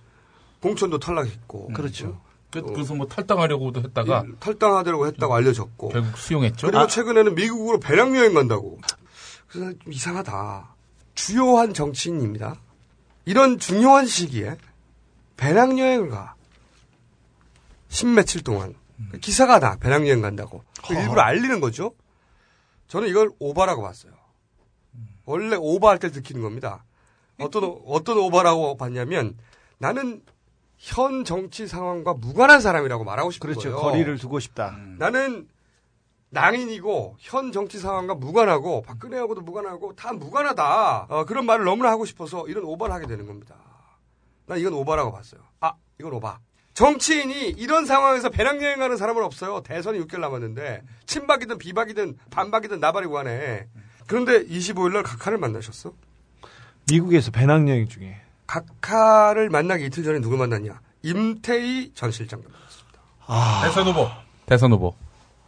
공천도 0.61 0.99
탈락했고. 0.99 1.69
그렇죠. 1.69 2.21
그, 2.51 2.63
그래서 2.63 2.95
뭐 2.95 3.07
탈당하려고도 3.07 3.83
했다가 3.83 4.25
이- 4.27 4.33
탈당하려고 4.41 5.07
했다고 5.07 5.35
알려졌고. 5.35 5.89
결국 5.91 6.19
수용했죠. 6.19 6.67
그리고 6.67 6.83
아, 6.83 6.87
최근에는 6.87 7.35
미국으로 7.35 7.79
배낭 7.81 8.17
여행 8.17 8.35
간다고. 8.35 8.81
그래서 9.49 9.73
좀 9.83 9.93
이상하다. 9.93 10.75
주요한 11.15 11.73
정치인입니다. 11.75 12.57
이런 13.27 13.59
중요한 13.59 14.07
시기에 14.07 14.57
배낭 15.37 15.79
여행을 15.79 16.11
가. 16.11 16.35
십며칠 17.89 18.43
동안. 18.43 18.75
기사가 19.21 19.59
나, 19.59 19.77
배낭여행 19.77 20.21
간다고. 20.23 20.63
그 20.87 20.95
일부러 20.95 21.23
알리는 21.23 21.61
거죠. 21.61 21.95
저는 22.89 23.09
이걸 23.09 23.31
오바라고 23.39 23.83
봤어요. 23.83 24.13
원래 25.25 25.57
오바할 25.59 25.99
때 25.99 26.09
느끼는 26.09 26.43
겁니다. 26.43 26.85
어떤, 27.41 27.65
오- 27.65 27.83
어떤 27.87 28.19
오바라고 28.19 28.77
봤냐면 28.77 29.37
나는 29.79 30.23
현 30.77 31.25
정치 31.25 31.67
상황과 31.67 32.15
무관한 32.15 32.61
사람이라고 32.61 33.05
말하고 33.05 33.31
싶은 33.31 33.49
그렇죠. 33.51 33.71
거예요. 33.71 33.83
거리를 33.83 34.19
두고 34.19 34.39
싶다. 34.39 34.77
나는 34.99 35.49
낭인이고 36.31 37.17
현 37.21 37.53
정치 37.53 37.79
상황과 37.79 38.15
무관하고 38.17 38.83
박근혜하고도 38.83 39.41
무관하고 39.43 39.95
다 39.95 40.13
무관하다. 40.13 41.07
어, 41.09 41.25
그런 41.25 41.47
말을 41.47 41.65
너무나 41.65 41.91
하고 41.91 42.05
싶어서 42.05 42.47
이런 42.49 42.65
오바를 42.65 42.95
하게 42.95 43.07
되는 43.07 43.27
겁니다. 43.27 43.57
난 44.47 44.59
이건 44.59 44.75
오바라고 44.75 45.13
봤어요. 45.13 45.41
아, 45.61 45.73
이건 45.99 46.13
오바. 46.15 46.39
정치인이 46.75 47.51
이런 47.51 47.87
상황에서 47.87 48.29
배낭여행 48.29 48.79
가는 48.79 48.97
사람은 48.97 49.23
없어요. 49.23 49.63
대선이 49.63 50.01
6개월 50.01 50.21
남았는데 50.21 50.83
친박이든 51.07 51.59
비박이든 51.59 52.19
반박이든 52.31 52.81
나발이고 52.81 53.17
하네. 53.19 53.69
그런데 54.07 54.45
25일 54.45 54.93
날 54.93 55.03
각하를 55.05 55.39
만나셨어? 55.39 55.93
미국에서 56.91 57.31
배낭여행 57.31 57.89
중에 57.89 58.21
각하를 58.47 59.49
만나기 59.49 59.87
이틀 59.87 60.03
전에 60.03 60.19
누굴 60.19 60.37
만났냐? 60.39 60.81
임태희 61.03 61.93
전 61.95 62.11
실장 62.11 62.43
만났습니다. 62.43 63.01
아. 63.27 63.63
대선 63.65 63.87
후보. 63.87 64.09
대선 64.47 64.73
후보. 64.73 64.95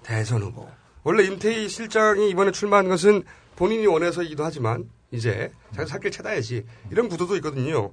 대선 0.03 0.43
후보. 0.43 0.69
원래 1.03 1.25
임태희 1.25 1.69
실장이 1.69 2.31
이번에 2.31 2.53
출마한 2.53 2.89
것은 2.89 3.25
본인이 3.57 3.87
원해서이기도 3.87 4.45
하지만 4.45 4.89
이제 5.11 5.53
자기 5.75 5.91
살길 5.91 6.11
찾아야지 6.11 6.65
이런 6.91 7.09
구도도 7.09 7.37
있거든요. 7.37 7.93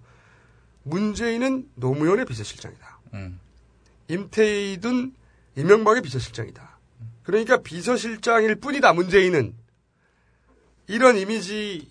문재인은 0.84 1.70
노무현의 1.76 2.26
비서실장이다. 2.26 2.93
음. 3.14 3.40
임태희든 4.08 5.14
이명박의 5.58 6.02
비서실장이다. 6.02 6.78
그러니까 7.24 7.58
비서실장일 7.62 8.56
뿐이다. 8.56 8.94
문재인은 8.94 9.54
이런 10.88 11.18
이미지, 11.18 11.90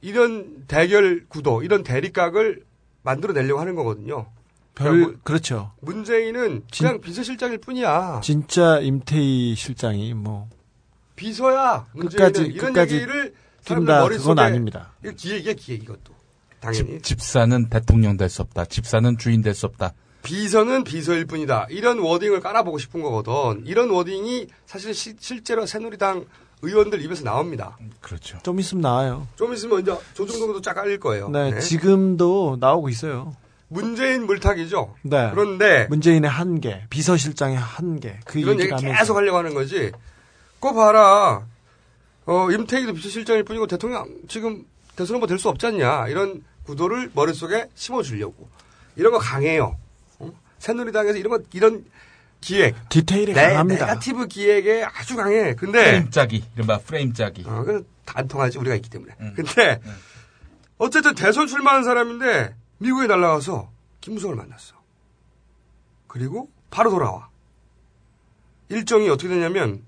이런 0.00 0.64
대결 0.66 1.24
구도, 1.28 1.62
이런 1.62 1.82
대립각을 1.82 2.62
만들어내려고 3.02 3.60
하는 3.60 3.74
거거든요. 3.74 4.30
별 4.74 4.86
그러니까 4.92 5.06
문- 5.08 5.20
그렇죠. 5.24 5.72
문재인은 5.80 6.64
그냥 6.72 7.00
비서실장일 7.00 7.58
뿐이야. 7.58 8.20
진짜 8.22 8.78
임태희 8.78 9.54
실장이 9.56 10.14
뭐 10.14 10.48
비서야. 11.16 11.86
문재인은 11.92 12.32
끝까지 12.32 12.52
이런 12.52 12.72
끝까지 12.72 12.94
얘기를 12.94 13.34
사람들 13.62 13.92
머릿속에 13.94 14.18
그건 14.22 14.38
아닙니다. 14.38 14.92
이거 15.02 15.12
기획이야 15.12 15.52
기획 15.54 15.82
이것도. 15.82 16.14
당연히. 16.60 17.00
집사는 17.02 17.68
대통령 17.68 18.16
될 18.16 18.28
수 18.28 18.42
없다. 18.42 18.66
집사는 18.66 19.18
주인 19.18 19.42
될 19.42 19.54
수 19.54 19.66
없다. 19.66 19.92
비서는 20.22 20.84
비서일 20.84 21.24
뿐이다. 21.26 21.66
이런 21.70 21.98
워딩을 21.98 22.40
깔아보고 22.40 22.78
싶은 22.78 23.02
거거든. 23.02 23.64
이런 23.66 23.90
워딩이 23.90 24.48
사실 24.66 24.94
시- 24.94 25.16
실제로 25.18 25.66
새누리당 25.66 26.26
의원들 26.62 27.02
입에서 27.02 27.24
나옵니다. 27.24 27.78
그렇죠. 28.00 28.38
좀 28.42 28.60
있으면 28.60 28.82
나와요. 28.82 29.26
좀 29.36 29.52
있으면 29.54 29.80
이제 29.80 29.96
조중동도 30.14 30.60
쫙 30.60 30.74
깔릴 30.74 31.00
거예요. 31.00 31.30
네, 31.30 31.52
네. 31.52 31.60
지금도 31.60 32.58
나오고 32.60 32.90
있어요. 32.90 33.34
문재인 33.68 34.26
물타기죠. 34.26 34.94
네. 35.02 35.30
그런데 35.32 35.86
문재인의 35.88 36.28
한계, 36.28 36.84
비서실장의 36.90 37.56
한계, 37.56 38.18
그 38.26 38.38
이런 38.40 38.54
얘기를 38.60 38.72
얘기 38.76 38.84
하면서 38.84 38.98
계속 39.00 39.16
하려고 39.16 39.38
하는 39.38 39.54
거지. 39.54 39.90
꼭 40.58 40.74
봐라. 40.74 41.46
어, 42.26 42.50
임태희도 42.50 42.92
비서실장일 42.94 43.44
뿐이고 43.44 43.66
대통령 43.66 44.06
지금 44.28 44.64
대선 44.96 45.16
후보 45.16 45.26
될 45.26 45.38
수 45.38 45.48
없지 45.48 45.66
않냐. 45.66 46.08
이런 46.08 46.44
구도를 46.66 47.10
머릿속에 47.14 47.68
심어주려고. 47.74 48.48
이런 48.96 49.12
거 49.12 49.18
강해요. 49.18 49.76
어? 50.60 50.62
새누리당에서 50.62 51.18
이런 51.18 51.30
거, 51.30 51.42
이런 51.52 51.84
기획. 52.40 52.88
디테일이 52.88 53.32
네, 53.32 53.48
강합니다. 53.48 53.86
네가티브 53.86 54.28
기획에 54.28 54.84
아주 54.84 55.16
강해. 55.16 55.54
근데. 55.54 55.84
프레임 55.84 56.10
짜기. 56.10 56.44
이른바 56.54 56.78
프레임 56.78 57.12
짜기. 57.12 57.44
어, 57.46 57.64
그안 58.04 58.28
통하지. 58.28 58.58
우리가 58.58 58.76
있기 58.76 58.90
때문에. 58.90 59.14
근데. 59.34 59.80
어쨌든 60.78 61.14
대선 61.14 61.46
출마한 61.46 61.84
사람인데 61.84 62.54
미국에 62.78 63.06
날아가서 63.06 63.70
김무성을 64.00 64.34
만났어. 64.34 64.74
그리고 66.06 66.50
바로 66.70 66.90
돌아와. 66.90 67.28
일정이 68.70 69.08
어떻게 69.10 69.28
되냐면 69.28 69.82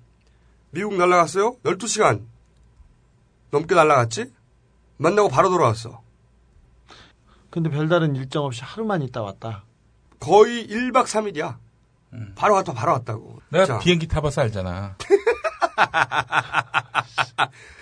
미국 0.71 0.95
날아갔어요. 0.97 1.57
12시간 1.65 2.23
넘게 3.51 3.75
날아갔지? 3.75 4.33
만나고 4.99 5.29
바로 5.29 5.49
돌아왔어. 5.49 6.03
근데 7.51 7.71
별다른 7.71 8.17
일정 8.17 8.45
없이 8.45 8.63
하루만 8.63 9.03
있다 9.03 9.23
왔다. 9.23 9.65
거의 10.23 10.67
1박 10.69 11.05
3일이야. 11.05 11.57
바로 12.37 12.55
왔다 12.55 12.73
바로 12.73 12.93
왔다고. 12.93 13.41
내가 13.49 13.67
자, 13.67 13.79
비행기 13.79 14.07
타봐서 14.07 14.43
알잖아. 14.43 14.97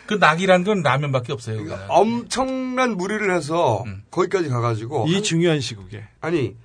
그 0.07 0.15
낙이란 0.15 0.65
건 0.65 0.83
라면밖에 0.83 1.33
없어요. 1.33 1.63
그거는. 1.63 1.85
엄청난 1.89 2.97
무리를 2.97 3.33
해서 3.35 3.85
거기까지 4.11 4.49
가가지고 4.49 5.07
이 5.09 5.15
한- 5.15 5.23
중요한 5.23 5.61
시국에 5.61 6.05
아니 6.21 6.57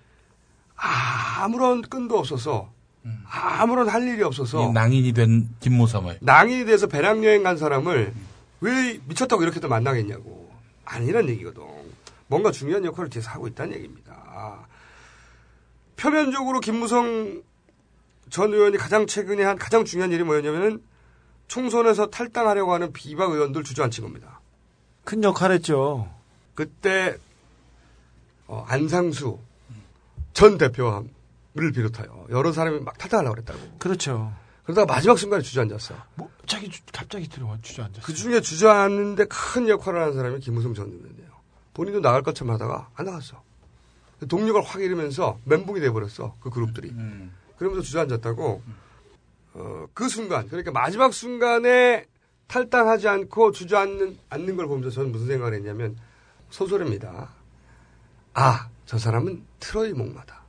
아무런 0.75 1.81
끈도 1.81 2.17
없어서 2.17 2.71
아무런 3.29 3.87
할 3.89 4.03
일이 4.07 4.23
없어서 4.23 4.69
이 4.69 4.71
낭인이 4.71 5.11
된 5.13 5.49
김무성을. 5.59 6.17
낭이 6.21 6.65
돼서 6.65 6.87
배낭여행 6.87 7.43
간 7.43 7.57
사람을 7.57 8.13
왜 8.61 8.99
미쳤다고 9.05 9.43
이렇게 9.43 9.59
또 9.59 9.67
만나겠냐고 9.67 10.49
아니란 10.85 11.29
얘기거든. 11.29 11.61
뭔가 12.27 12.51
중요한 12.51 12.83
역할을 12.85 13.09
뒤에서 13.09 13.29
하고 13.29 13.47
있다는 13.47 13.75
얘기입니다. 13.75 14.67
표면적으로 15.97 16.59
김무성 16.59 17.41
전 18.29 18.53
의원이 18.53 18.77
가장 18.77 19.07
최근에 19.07 19.43
한 19.43 19.57
가장 19.57 19.85
중요한 19.85 20.11
일이 20.11 20.23
뭐였냐면은 20.23 20.81
총선에서 21.47 22.09
탈당하려고 22.09 22.73
하는 22.73 22.91
비박 22.91 23.31
의원들 23.31 23.63
주저앉힌 23.63 24.03
겁니다. 24.03 24.39
큰 25.03 25.23
역할 25.23 25.51
했죠. 25.51 26.11
그때 26.55 27.17
어, 28.47 28.65
안상수 28.67 29.39
전 30.33 30.57
대표를 30.57 31.71
비롯하여 31.73 32.27
여러 32.31 32.51
사람이 32.51 32.79
막 32.79 32.97
탈당하려고 32.97 33.35
그랬다고. 33.35 33.59
그렇죠. 33.77 34.33
그러다가 34.63 34.91
마지막 34.91 35.17
순간에 35.19 35.43
주저앉았어. 35.43 35.95
뭐 36.15 36.29
자기 36.47 36.69
주- 36.69 36.81
갑자기 36.91 37.27
들어와 37.29 37.57
주저앉았어. 37.61 38.01
그 38.05 38.13
중에 38.13 38.41
주저앉는데 38.41 39.25
큰 39.25 39.69
역할을 39.69 40.01
하는 40.01 40.13
사람이 40.15 40.39
김무성 40.39 40.73
전 40.73 40.87
의원이에요. 40.87 41.29
본인도 41.75 41.99
나갈 42.01 42.23
것처럼 42.23 42.53
하다가 42.55 42.89
안 42.95 43.05
나갔어. 43.05 43.43
동력을 44.27 44.61
확 44.61 44.81
잃으면서 44.81 45.39
멘붕이 45.45 45.79
돼버렸어. 45.81 46.35
그 46.39 46.49
그룹들이. 46.49 46.93
그러면서 47.57 47.83
주저앉았다고. 47.83 48.61
어, 49.55 49.87
그 49.93 50.09
순간, 50.09 50.47
그러니까 50.47 50.71
마지막 50.71 51.13
순간에 51.13 52.05
탈당하지 52.47 53.07
않고 53.07 53.51
주저앉는 53.51 54.17
않는 54.29 54.55
걸 54.57 54.67
보면서 54.67 54.89
저는 54.89 55.11
무슨 55.11 55.27
생각을 55.27 55.53
했냐면 55.53 55.97
소설입니다. 56.49 57.29
아, 58.33 58.69
저 58.85 58.97
사람은 58.97 59.43
트로이 59.59 59.93
목마다. 59.93 60.44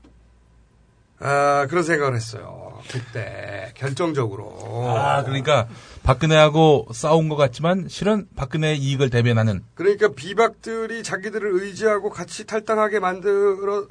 아, 1.19 1.67
그런 1.69 1.83
생각을 1.83 2.15
했어요. 2.15 2.79
그때 2.91 3.73
결정적으로. 3.75 4.53
아, 4.89 5.25
그러니까 5.25 5.67
박근혜하고 6.03 6.89
싸운 6.93 7.29
것 7.29 7.37
같지만 7.37 7.89
실은 7.89 8.29
박근혜의 8.37 8.79
이익을 8.79 9.11
대변하는 9.11 9.65
그러니까 9.75 10.09
비박들이 10.09 11.03
자기들을 11.03 11.63
의지하고 11.63 12.11
같이 12.11 12.47
탈당하게 12.47 13.01
만들어 13.01 13.87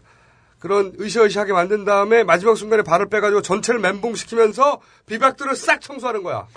그런 0.60 0.94
으시으시하게 1.00 1.54
만든 1.54 1.86
다음에 1.86 2.24
마지막 2.24 2.56
순간에 2.56 2.82
발을 2.84 3.08
빼가지고 3.08 3.42
전체를 3.42 3.80
멘붕시키면서 3.82 4.80
비박들을 5.06 5.56
싹 5.56 5.82
청소하는 5.82 6.24
거야. 6.24 6.48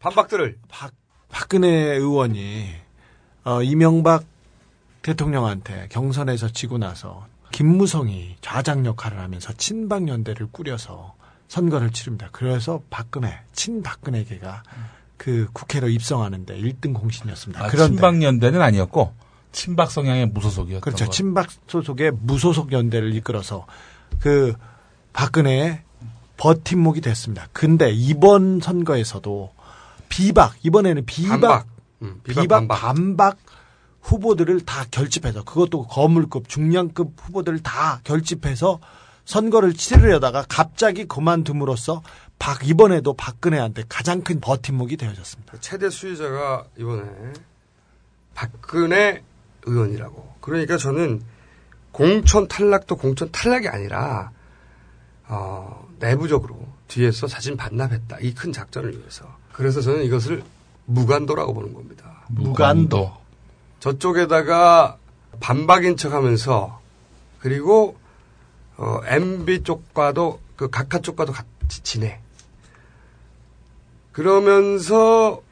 반박들을. 0.00 0.56
박근혜 1.28 1.68
의원이 1.68 2.74
어, 3.44 3.62
이명박 3.62 4.24
대통령한테 5.02 5.88
경선에서 5.90 6.48
지고 6.52 6.78
나서 6.78 7.26
김무성이 7.58 8.36
좌장 8.40 8.86
역할을 8.86 9.18
하면서 9.18 9.52
친박 9.52 10.06
연대를 10.06 10.46
꾸려서 10.52 11.16
선거를 11.48 11.90
치릅니다. 11.90 12.28
그래서 12.30 12.82
박근혜 12.88 13.36
친박근혜계가 13.52 14.62
그 15.16 15.48
국회로 15.52 15.88
입성하는데 15.88 16.56
1등 16.56 16.94
공신이었습니다. 16.94 17.64
아, 17.64 17.66
그런데 17.66 17.96
친박 17.96 18.22
연대는 18.22 18.62
아니었고 18.62 19.12
친박 19.50 19.90
성향의 19.90 20.26
무소속이었던 20.26 20.80
그렇죠. 20.82 21.06
거. 21.06 21.10
친박 21.10 21.48
소속의 21.66 22.12
무소속 22.20 22.70
연대를 22.70 23.12
이끌어서 23.16 23.66
그 24.20 24.54
박근혜의 25.12 25.82
버팀목이 26.36 27.00
됐습니다. 27.00 27.48
근데 27.52 27.90
이번 27.90 28.60
선거에서도 28.60 29.52
비박 30.08 30.54
이번에는 30.62 31.04
비박 31.06 31.40
반박. 31.40 31.66
음, 32.02 32.20
비박, 32.22 32.42
비박 32.42 32.58
반박. 32.68 32.80
반박. 32.80 33.36
후보들을 34.08 34.62
다 34.62 34.84
결집해서 34.90 35.44
그것도 35.44 35.86
거물급 35.86 36.48
중량급 36.48 37.12
후보들을 37.20 37.62
다 37.62 38.00
결집해서 38.04 38.80
선거를 39.26 39.74
치르려다가 39.74 40.44
갑자기 40.48 41.04
그만둠으로써 41.04 42.02
박 42.38 42.66
이번에도 42.66 43.12
박근혜한테 43.12 43.84
가장 43.88 44.22
큰 44.22 44.40
버팀목이 44.40 44.96
되어졌습니다. 44.96 45.58
최대 45.60 45.90
수혜자가 45.90 46.64
이번에 46.78 47.04
박근혜 48.34 49.22
의원이라고. 49.64 50.36
그러니까 50.40 50.78
저는 50.78 51.20
공천 51.92 52.48
탈락도 52.48 52.96
공천 52.96 53.30
탈락이 53.30 53.68
아니라 53.68 54.30
어, 55.26 55.86
내부적으로 55.98 56.66
뒤에서 56.86 57.26
자진 57.26 57.58
반납했다. 57.58 58.20
이 58.20 58.32
큰 58.32 58.52
작전을 58.52 58.96
위해서. 58.98 59.26
그래서 59.52 59.82
저는 59.82 60.04
이것을 60.04 60.42
무간도라고 60.86 61.52
보는 61.52 61.74
겁니다. 61.74 62.22
무간도. 62.28 63.17
저쪽에다가 63.80 64.98
반박인 65.40 65.96
척 65.96 66.12
하면서 66.12 66.80
그리고 67.40 67.96
어, 68.76 69.00
MB 69.06 69.62
쪽과도 69.62 70.40
그 70.56 70.68
각하 70.70 71.00
쪽과도 71.00 71.32
같이 71.32 71.82
지내. 71.82 72.20
그러면서 74.12 75.42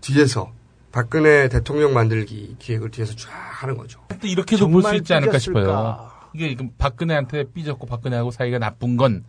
뒤에서 0.00 0.52
박근혜 0.92 1.48
대통령 1.48 1.94
만들기 1.94 2.56
기획을 2.58 2.90
뒤에서 2.90 3.14
쫙 3.16 3.30
하는 3.62 3.76
거죠. 3.76 4.00
또 4.20 4.26
이렇게도 4.26 4.68
볼 4.68 4.82
수 4.82 4.94
있지 4.96 5.14
않을까 5.14 5.32
삐졌을까? 5.38 5.60
싶어요. 5.60 6.10
이게 6.34 6.54
그 6.54 6.68
박근혜한테 6.78 7.44
삐졌고 7.52 7.86
박근혜하고 7.86 8.30
사이가 8.30 8.58
나쁜 8.58 8.96
건 8.96 9.24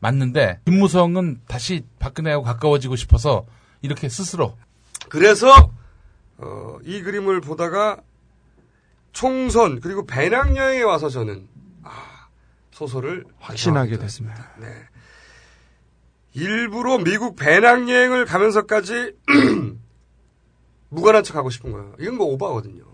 맞는데 0.00 0.60
김무성은 0.64 1.42
다시 1.46 1.82
박근혜하고 1.98 2.44
가까워지고 2.44 2.96
싶어서 2.96 3.44
이렇게 3.82 4.08
스스로 4.08 4.56
그래서 5.08 5.70
어, 6.38 6.78
이 6.84 7.02
그림을 7.02 7.40
보다가 7.40 8.00
총선 9.12 9.80
그리고 9.80 10.06
배낭여행에 10.06 10.82
와서 10.82 11.08
저는 11.08 11.48
아, 11.82 12.28
소설을 12.70 13.24
확신하게 13.38 13.98
됐습니다. 13.98 14.52
네. 14.58 14.68
일부러 16.34 16.98
미국 16.98 17.36
배낭여행을 17.36 18.24
가면서까지 18.24 19.16
무관한 20.88 21.24
척 21.24 21.36
하고 21.36 21.50
싶은 21.50 21.72
거예요. 21.72 21.94
이건 21.98 22.16
뭐 22.16 22.26
오바거든요. 22.28 22.84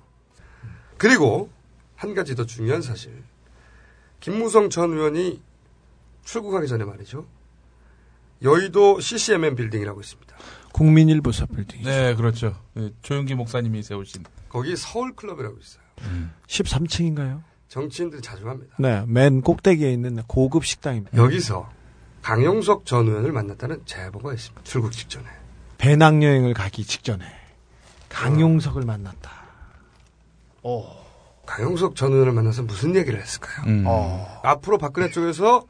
그리고 0.96 1.50
한 1.96 2.14
가지 2.14 2.34
더 2.34 2.46
중요한 2.46 2.80
사실. 2.80 3.22
김무성 4.20 4.70
전 4.70 4.92
의원이 4.92 5.42
출국하기 6.24 6.66
전에 6.66 6.84
말이죠. 6.84 7.26
여의도 8.42 9.00
CCMM 9.00 9.54
빌딩이라고 9.56 10.00
있습니다. 10.00 10.36
국민일보사 10.74 11.46
빌딩. 11.46 11.82
네, 11.84 12.16
그렇죠. 12.16 12.56
네, 12.74 12.90
조용기 13.00 13.36
목사님이 13.36 13.84
세우신. 13.84 14.24
거기 14.48 14.76
서울클럽이라고 14.76 15.56
있어요. 15.60 15.84
13층인가요? 16.48 17.42
정치인들이 17.68 18.20
자주 18.20 18.48
합니다. 18.48 18.74
네, 18.80 19.04
맨 19.06 19.40
꼭대기에 19.40 19.92
있는 19.92 20.20
고급 20.26 20.66
식당입니다. 20.66 21.16
여기서 21.16 21.70
강용석 22.22 22.86
전 22.86 23.06
의원을 23.06 23.30
만났다는 23.30 23.82
제보가 23.86 24.34
있습니다. 24.34 24.62
출국 24.64 24.90
직전에. 24.90 25.26
배낭여행을 25.78 26.54
가기 26.54 26.84
직전에 26.84 27.24
강용석을 28.08 28.82
만났다. 28.82 29.30
강용석 31.46 31.94
전 31.94 32.12
의원을 32.12 32.32
만나서 32.32 32.62
무슨 32.62 32.96
얘기를 32.96 33.20
했을까요? 33.20 33.66
음. 33.66 33.84
어. 33.86 34.40
앞으로 34.42 34.78
박근혜 34.78 35.10
쪽에서 35.10 35.66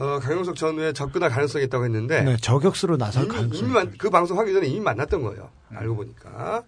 어, 0.00 0.18
강용석 0.18 0.56
전 0.56 0.78
의원 0.78 0.94
접근할 0.94 1.28
가능성이 1.28 1.66
있다고 1.66 1.84
했는데 1.84 2.22
네, 2.22 2.36
저격수로 2.38 2.96
나설 2.96 3.24
이미, 3.24 3.34
가능성이 3.34 3.58
이미 3.60 3.70
만- 3.70 3.94
그 3.98 4.08
방송 4.08 4.38
하기 4.38 4.50
전에 4.54 4.66
이미 4.66 4.80
만났던 4.80 5.20
거예요. 5.22 5.50
알고 5.74 5.94
보니까 5.94 6.62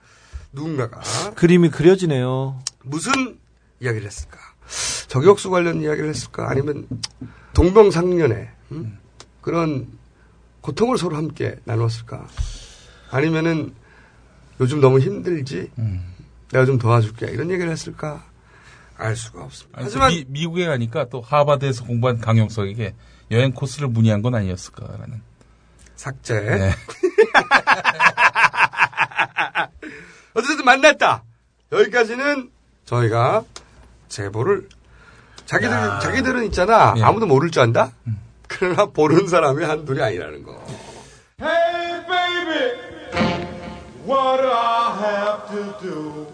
누군가가 0.53 1.01
그림이 1.35 1.71
그려지네요. 1.71 2.61
무슨 2.83 3.39
이야기를 3.81 4.07
했을까? 4.07 4.39
저격수 5.09 5.49
관련 5.49 5.81
이야기를 5.81 6.11
했을까? 6.11 6.51
아니면 6.51 6.87
동병상련의 7.55 8.49
음? 8.73 8.99
그런 9.41 9.89
고통을 10.61 10.99
서로 10.99 11.17
함께 11.17 11.57
나눴을까? 11.65 12.27
아니면은 13.11 13.73
요즘 14.61 14.81
너무 14.83 14.99
힘들지? 15.01 15.71
내가 16.53 16.67
좀 16.67 16.79
도와줄게. 16.79 17.27
이런 17.31 17.51
얘기를 17.51 17.71
했을까? 17.73 18.25
알 18.97 19.17
수가 19.17 19.43
없습니다. 19.45 19.79
아니, 19.79 19.85
하지만 19.87 20.11
미, 20.13 20.25
미국에 20.29 20.67
가니까 20.67 21.09
또 21.09 21.23
하버드에서 21.23 21.85
공부한 21.87 22.21
강용석에게 22.21 22.95
여행 23.33 23.53
코스를 23.53 23.89
문의한 23.89 24.23
건 24.23 24.35
아니었을까라는. 24.35 25.21
삭제. 25.97 26.41
네. 26.41 26.73
어쨌든 30.35 30.65
만났다. 30.65 31.25
여기까지는 31.73 32.51
저희가 32.85 33.45
제보를 34.09 34.69
자기들 35.47 35.71
자기들은 36.01 36.45
있잖아 36.47 36.95
예. 36.97 37.03
아무도 37.03 37.27
모를 37.27 37.51
줄 37.51 37.63
안다. 37.63 37.93
그러나 38.47 38.87
보는 38.87 39.27
사람이 39.29 39.65
한둘이 39.65 40.03
아니라는 40.03 40.43
거. 40.43 40.63
Hey 41.41 42.05
baby, 42.07 42.73
what 44.07 44.41
I 44.45 44.99
have 44.99 45.49
to 45.51 45.79
do? 45.81 46.27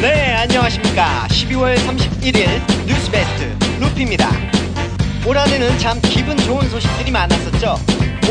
네, 0.00 0.34
안녕하십니까. 0.34 1.26
12월 1.28 1.76
31일 1.76 2.86
뉴스베스트 2.86 3.65
루피입니다. 3.80 4.30
올 5.26 5.36
한해는 5.36 5.78
참 5.78 6.00
기분 6.02 6.36
좋은 6.38 6.68
소식들이 6.68 7.10
많았었죠. 7.10 7.76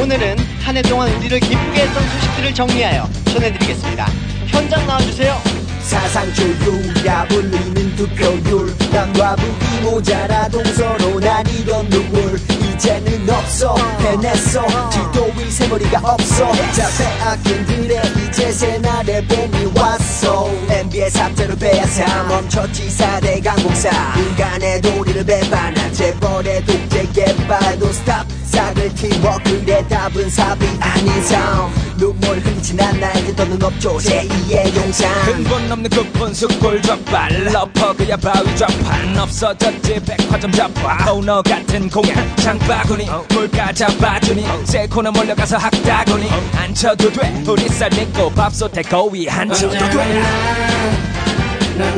오늘은 0.01 0.38
한 0.61 0.76
해 0.76 0.81
동안 0.81 1.09
우리를 1.15 1.39
기쁘게 1.39 1.81
했던 1.81 2.03
소식들을 2.09 2.53
정리하여 2.53 3.09
전해드리겠습니다. 3.26 4.07
현장 4.47 4.85
나와주세요. 4.88 5.41
사상조율이라 5.85 7.27
불리는 7.27 7.95
투표율. 7.95 8.75
남과 8.91 9.35
북이 9.35 9.81
모자라 9.83 10.47
동서로 10.49 11.19
나뉘던 11.19 11.89
눈물 11.89 12.39
이제는 12.49 13.29
없어 13.29 13.75
해냈어. 13.99 14.65
뒤도 14.89 15.31
위 15.37 15.51
세머리가 15.51 15.99
없어. 15.99 16.51
자 16.73 16.87
빼앗긴들의 16.97 18.01
이제 18.27 18.51
새날의 18.51 19.27
봄이 19.27 19.71
왔어. 19.75 20.49
NBA 20.69 21.09
삽자루 21.09 21.55
빼앗아 21.57 22.23
멈췄지 22.23 22.87
4대 22.89 23.43
강공사. 23.43 23.89
인간의 24.17 24.81
도리를 24.81 25.23
배반한 25.23 25.93
재벌의 25.93 26.65
독재 26.65 27.07
개발도 27.13 27.91
스탑 27.93 28.25
싹을 28.56 28.94
튀워 28.95 29.38
그래 29.44 29.86
답은 29.90 30.30
삽이 30.30 30.65
아닌 30.80 31.23
삶. 31.23 31.69
눈물 31.98 32.40
흘리진 32.40 32.80
않나 32.80 33.11
더는 33.36 33.61
없죠. 33.61 33.98
제2의 33.98 34.73
용산. 34.77 35.11
근본 35.26 35.69
없는 35.73 35.90
kup은 35.90 36.34
숯골 36.34 36.82
좌발. 36.82 37.52
러퍼 37.52 37.91
그야 37.94 38.15
바위 38.15 38.56
좌판. 38.56 39.18
없어졌지 39.19 39.99
백화점 40.06 40.49
잡아 40.53 41.11
오너 41.11 41.41
같은 41.41 41.90
공약 41.90 42.15
장바구니. 42.38 43.10
물가 43.32 43.73
잡아주니. 43.73 44.45
세코너 44.64 45.11
몰려가서 45.11 45.57
학다구니. 45.57 46.30
앉혀도 46.56 47.11
돼. 47.11 47.44
우리 47.45 47.68
쌀 47.68 47.90
믿고 47.90 48.30
밥솥에 48.30 48.84
거위 48.84 49.30
앉혀도 49.30 49.77
돼난 49.77 50.23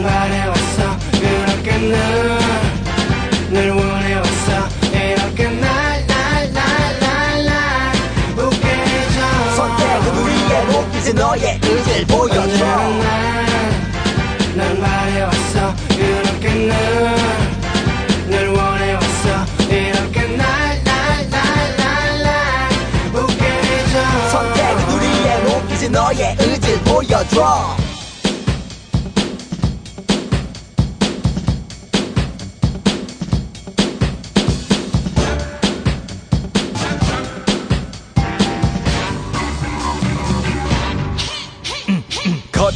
바래왔어. 0.02 0.98
그렇게 1.22 1.78
널늘 3.52 3.70
원해왔어 3.72 4.27
이지 11.08 11.14
너의 11.14 11.58
의지를 11.64 12.06
보여줘. 12.06 12.66
난 14.56 14.82
바래왔어. 14.82 15.74
그렇게 15.88 16.68
널늘 18.28 18.50
원해왔어. 18.50 19.46
이렇게 19.70 20.28
날날날날날. 20.36 21.30
웃게 23.14 23.46
해줘. 23.46 23.96
선택은 24.32 24.80
우리의 24.96 25.44
목이지 25.44 25.90
너의 25.90 26.36
의지를 26.42 26.78
보여줘 26.80 27.78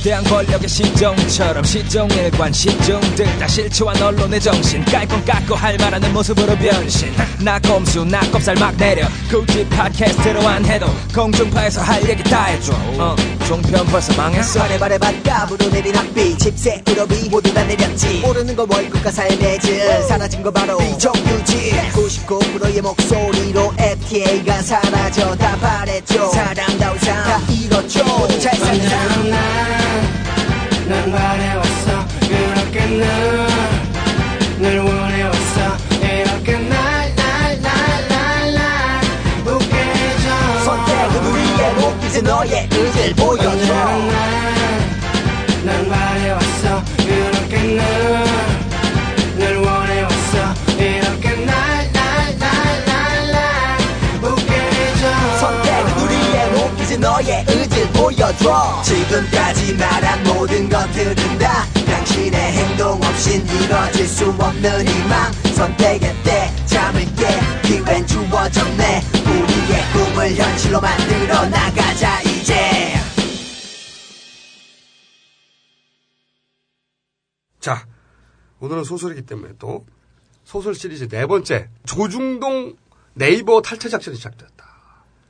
거대한 0.01 0.23
권력의 0.23 0.67
시종처럼 0.67 1.63
시종일관 1.63 2.51
시종들 2.51 3.37
다 3.37 3.47
실추한 3.47 4.01
언론의 4.01 4.41
정신. 4.41 4.83
깔건 4.85 5.23
깎고 5.23 5.53
할 5.53 5.77
말하는 5.77 6.11
모습으로 6.11 6.55
변신. 6.57 7.13
나 7.39 7.59
꼼수 7.59 8.03
나 8.05 8.19
꼽살 8.31 8.55
막 8.55 8.75
내려. 8.77 9.07
굳이 9.29 9.63
팟캐스트로 9.69 10.47
안 10.47 10.65
해도 10.65 10.87
공중파에서 11.13 11.81
할 11.81 12.07
얘기 12.09 12.23
다 12.23 12.45
해줘. 12.45 12.73
어, 12.97 13.15
종편 13.47 13.85
벌써 13.87 14.11
망했어. 14.15 14.63
발에 14.79 14.97
바깥으로 14.97 15.69
내린 15.69 15.95
학비. 15.95 16.35
집세 16.35 16.81
의료비. 16.87 17.29
모두 17.29 17.53
다 17.53 17.63
내렸지. 17.63 18.23
오르는 18.25 18.55
건 18.55 18.67
월급과 18.71 19.11
삶의 19.11 19.59
질. 19.59 20.03
사라진 20.07 20.41
거 20.41 20.49
바로 20.49 20.79
비정규직 20.79 21.73
99%의 21.93 22.81
목소리로 22.81 23.71
FTA가 23.77 24.63
사라져. 24.63 25.35
다 25.35 25.55
바랬죠. 25.57 26.31
사람다운 26.31 26.97
삶다 26.97 27.39
잃었죠. 27.51 28.03
모두 28.03 28.39
잘삶 28.39 29.90
난 30.87 31.11
바래왔어. 31.11 32.05
그렇게 32.27 32.85
널늘 34.59 34.79
원해왔어. 34.79 35.77
이렇게 36.01 36.57
날날날날날 36.57 39.01
웃게 39.45 39.75
해줘. 39.75 40.25
선택은 40.65 41.13
우리의 41.25 41.73
목이지 41.75 42.21
너의 42.23 42.67
의지를 42.71 43.13
보여줘 43.15 43.49
보여줘. 58.31 58.81
지금까지 58.83 59.75
말한 59.75 60.23
모든 60.23 60.69
것들은 60.69 61.15
다. 61.39 61.65
당신의 61.85 62.33
행동 62.33 63.01
없인 63.01 63.45
이뤄질 63.45 64.07
수 64.07 64.29
없는 64.29 64.87
희망. 64.87 65.31
선택의 65.55 66.15
때 66.23 66.65
잠을 66.65 67.01
깨. 67.15 67.67
기회는 67.67 68.07
주어졌네. 68.07 69.01
우리의 69.25 69.91
꿈을 69.93 70.35
현실로 70.35 70.81
만들어 70.81 71.47
나가자 71.47 72.21
이제. 72.21 72.93
자, 77.59 77.85
오늘은 78.59 78.83
소설이기 78.83 79.23
때문에 79.23 79.53
또 79.59 79.85
소설 80.43 80.73
시리즈 80.73 81.07
네 81.07 81.27
번째 81.27 81.69
조중동 81.85 82.75
네이버 83.13 83.61
탈퇴 83.61 83.89
작전이 83.89 84.17
시작됐다. 84.17 84.65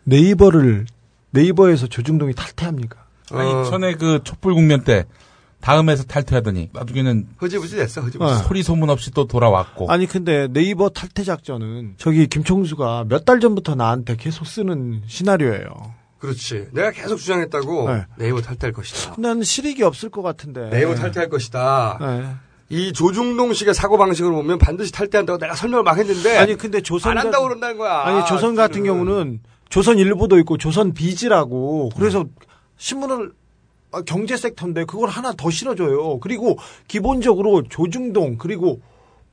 네이버를 0.03 0.85
네이버에서 1.31 1.87
조중동이 1.87 2.33
탈퇴합니까? 2.33 2.97
아니 3.31 3.49
어. 3.49 3.63
전에 3.65 3.95
그 3.95 4.19
촛불 4.23 4.53
국면 4.53 4.83
때 4.83 5.05
다음에서 5.61 6.03
탈퇴하더니 6.03 6.69
나중에는 6.73 7.27
흐지부지 7.37 7.75
됐어, 7.77 8.01
흐지부지. 8.01 8.43
소리 8.43 8.63
소문 8.63 8.89
없이 8.89 9.11
또 9.11 9.25
돌아왔고. 9.27 9.91
아니 9.91 10.07
근데 10.07 10.47
네이버 10.51 10.89
탈퇴 10.89 11.23
작전은 11.23 11.93
저기 11.97 12.27
김총수가 12.27 13.05
몇 13.07 13.25
달 13.25 13.39
전부터 13.39 13.75
나한테 13.75 14.15
계속 14.15 14.45
쓰는 14.47 15.03
시나리오예요. 15.07 15.69
그렇지. 16.19 16.67
내가 16.73 16.91
계속 16.91 17.17
주장했다고 17.17 17.89
네. 17.91 18.05
네이버 18.17 18.41
탈퇴할 18.41 18.73
것이다. 18.73 19.15
난 19.19 19.41
실익이 19.43 19.83
없을 19.83 20.09
것 20.09 20.21
같은데. 20.21 20.69
네이버 20.69 20.93
탈퇴할 20.95 21.29
것이다. 21.29 21.97
네. 22.01 22.35
이 22.69 22.93
조중동 22.93 23.53
식의 23.53 23.73
사고 23.73 23.97
방식을 23.97 24.31
보면 24.31 24.57
반드시 24.57 24.91
탈퇴한다고 24.91 25.37
내가 25.39 25.55
설명을 25.55 25.83
막 25.83 25.97
했는데 25.97 26.37
아니 26.37 26.55
근데 26.55 26.81
조선 26.81 27.11
안 27.11 27.17
한다고 27.25 27.45
그런다는 27.45 27.77
거야. 27.77 27.99
아니 28.01 28.25
조선 28.27 28.55
같은 28.55 28.83
경우는 28.83 29.41
조선 29.71 29.97
일보도 29.97 30.37
있고 30.39 30.57
조선 30.57 30.93
비지라고 30.93 31.89
그래서 31.95 32.25
신문을 32.77 33.31
아, 33.93 34.01
경제 34.01 34.37
섹터인데 34.37 34.85
그걸 34.85 35.09
하나 35.09 35.33
더 35.33 35.49
실어줘요. 35.49 36.19
그리고 36.19 36.57
기본적으로 36.87 37.63
조중동 37.63 38.37
그리고 38.37 38.81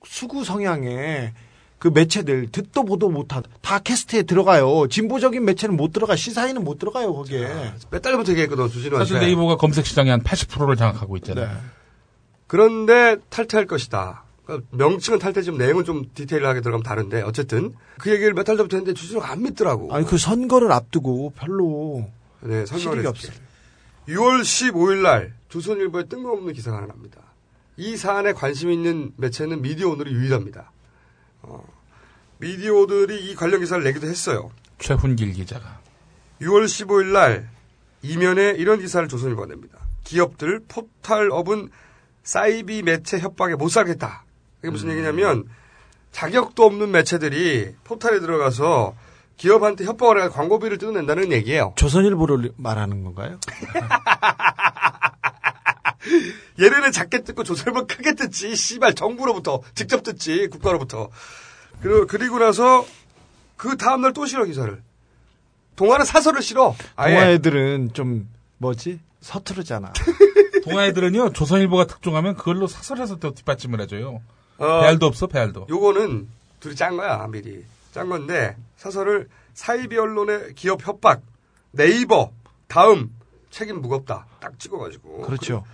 수구 0.05 0.45
성향의 0.45 1.33
그 1.79 1.89
매체들 1.89 2.49
듣도 2.51 2.85
보도 2.85 3.09
못한 3.09 3.43
다 3.61 3.79
캐스트에 3.79 4.23
들어가요. 4.23 4.89
진보적인 4.89 5.45
매체는 5.45 5.77
못 5.77 5.93
들어가 5.93 6.17
시사인은 6.17 6.65
못 6.65 6.79
들어가요 6.79 7.15
거기에. 7.15 7.49
몇 7.91 8.01
달부터 8.01 8.33
얘기했거든 8.33 8.69
주진우한테. 8.69 9.13
사실 9.13 9.21
네이버가 9.27 9.57
검색 9.57 9.87
시장의 9.87 10.11
한 10.11 10.23
80%를 10.23 10.77
장악하고 10.77 11.17
있잖아요. 11.19 11.47
네. 11.47 11.53
그런데 12.47 13.17
탈퇴할 13.29 13.67
것이다. 13.67 14.25
그러니까 14.49 14.67
명칭은 14.71 15.19
탈퇴지만 15.19 15.59
내용은 15.59 15.85
좀 15.85 16.07
디테일하게 16.15 16.63
들어가면 16.63 16.83
다른데 16.83 17.21
어쨌든 17.21 17.75
그 17.99 18.11
얘기를 18.11 18.33
몇 18.33 18.45
달 18.45 18.57
전부터 18.57 18.79
했는데 18.79 18.99
주진우가 18.99 19.31
안 19.31 19.43
믿더라고. 19.43 19.95
아니 19.95 20.07
그 20.07 20.17
선거를 20.17 20.73
앞두고 20.73 21.35
별로 21.37 22.09
네, 22.41 22.65
설명을. 22.65 23.07
없어요. 23.07 23.33
6월 24.09 24.41
15일 24.41 25.03
날 25.03 25.35
조선일보에 25.51 26.05
뜬금없는 26.09 26.55
기사가 26.55 26.79
하나 26.79 26.87
납니다. 26.87 27.21
이 27.77 27.97
사안에 27.99 28.33
관심 28.33 28.71
있는 28.71 29.13
매체는 29.19 29.61
미디어 29.61 29.91
오늘이 29.91 30.13
유일합니다. 30.13 30.73
어, 31.43 31.63
미디어들이 32.39 33.31
이 33.31 33.35
관련 33.35 33.61
기사를 33.61 33.85
내기도 33.85 34.07
했어요. 34.07 34.51
최훈길 34.79 35.33
기자가. 35.35 35.81
6월 36.41 36.65
15일 36.65 37.07
날 37.13 37.51
이면에 38.01 38.53
이런 38.57 38.79
기사를 38.81 39.07
조선일보가 39.09 39.47
냅니다. 39.49 39.79
기업들 40.05 40.61
포탈업은 40.69 41.69
사이비 42.23 42.83
매체 42.83 43.19
협박에 43.19 43.55
못 43.57 43.69
살겠다. 43.69 44.25
이게 44.63 44.71
무슨 44.71 44.91
얘기냐면 44.91 45.45
자격도 46.13 46.65
없는 46.65 46.91
매체들이 46.91 47.75
포탈에 47.85 48.21
들어가서 48.21 48.95
기업한테 49.37 49.85
협박을 49.85 50.19
해서 50.21 50.31
광고비를 50.31 50.79
뜯어낸다는 50.79 51.31
얘기예요. 51.33 51.75
조선일보를 51.77 52.53
말하는 52.57 53.05
건가요? 53.05 53.39
얘네는 56.61 56.93
작게 56.93 57.23
뜯고 57.23 57.45
조선일보 57.45 57.87
크게 57.87 58.15
뜯지. 58.15 58.57
씨발 58.57 58.95
정부로부터 58.95 59.61
직접 59.75 60.03
뜯지. 60.03 60.49
국가로부터. 60.49 61.11
그리고, 61.81 62.07
그리고 62.07 62.39
나서 62.39 62.85
그 63.57 63.77
다음 63.77 64.01
날 64.01 64.13
또 64.13 64.27
실어 64.27 64.45
기사를. 64.45 64.83
동화는 65.77 66.05
사설을 66.05 66.43
실어. 66.43 66.75
동아 66.97 67.31
애들은 67.31 67.91
좀 67.93 68.29
뭐지 68.57 68.99
서투르잖아. 69.21 69.93
동아 70.65 70.87
애들은요 70.87 71.33
조선일보가 71.33 71.87
특종하면 71.87 72.35
그걸로 72.35 72.67
사설에서 72.67 73.17
또 73.17 73.33
뒷받침을 73.35 73.81
해줘요. 73.83 74.21
어, 74.59 74.81
배알도 74.81 75.07
없어 75.07 75.27
배알도. 75.27 75.67
요거는 75.69 76.29
둘이 76.61 76.75
짠 76.75 76.97
거야 76.97 77.27
미리 77.29 77.65
짠 77.93 78.09
건데 78.09 78.57
사설을 78.77 79.29
사이비 79.55 79.97
언론의 79.97 80.55
기업 80.55 80.87
협박 80.87 81.23
네이버 81.73 82.33
다음 82.67 83.11
책임 83.51 83.81
무겁다 83.81 84.27
딱 84.41 84.59
찍어가지고 84.59 85.23
그렇죠. 85.23 85.65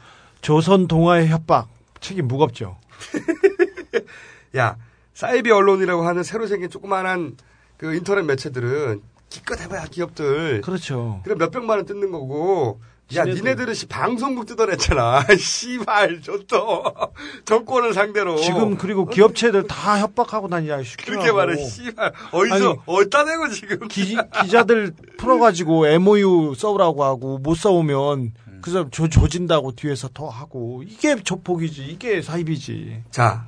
조선 0.41 0.87
동아의 0.87 1.29
협박 1.29 1.69
책임 2.01 2.29
무겁죠. 2.29 2.77
야 4.57 4.77
사이비 5.15 5.51
언론이라고 5.51 6.07
하는 6.07 6.23
새로 6.23 6.47
생긴 6.47 6.71
조그만한 6.71 7.37
그 7.77 7.95
인터넷 7.95 8.23
매체들은 8.23 9.03
기껏 9.29 9.61
해봐야 9.61 9.85
기업들 9.85 10.61
그렇죠. 10.61 11.21
그럼 11.25 11.39
몇백만 11.39 11.79
원 11.79 11.87
뜯는 11.87 12.13
거고 12.13 12.81
야. 13.17 13.25
니네들은 13.25 13.75
씨 13.75 13.87
방송국 13.87 14.47
뜯어냈잖아 14.47 15.25
씨발 15.39 16.23
저또 16.23 16.85
정권을 17.45 17.95
상대로 17.95 18.37
지금 18.37 18.77
그리고 18.77 19.07
기업체들 19.07 19.67
다 19.67 19.99
협박하고 20.01 20.49
다니냐. 20.49 20.81
그렇게 21.05 21.33
말해 21.33 21.63
씨발 21.65 22.13
어디서 22.33 22.55
아니, 22.55 22.79
어디다 22.87 23.25
대고 23.25 23.49
지금 23.51 23.89
기, 23.89 24.17
기자들 24.43 24.93
풀어가지고 25.19 25.87
MOU 25.87 26.55
써오라고 26.57 27.05
하고 27.05 27.39
못 27.39 27.55
써오면 27.55 28.33
그 28.63 28.71
사람 28.71 28.91
조, 28.91 29.09
조진다고 29.09 29.73
뒤에서 29.73 30.09
더 30.15 30.29
하고 30.29 30.83
이게 30.87 31.17
조폭이지 31.17 31.85
이게 31.85 32.23
사입이지. 32.23 33.05
자, 33.11 33.47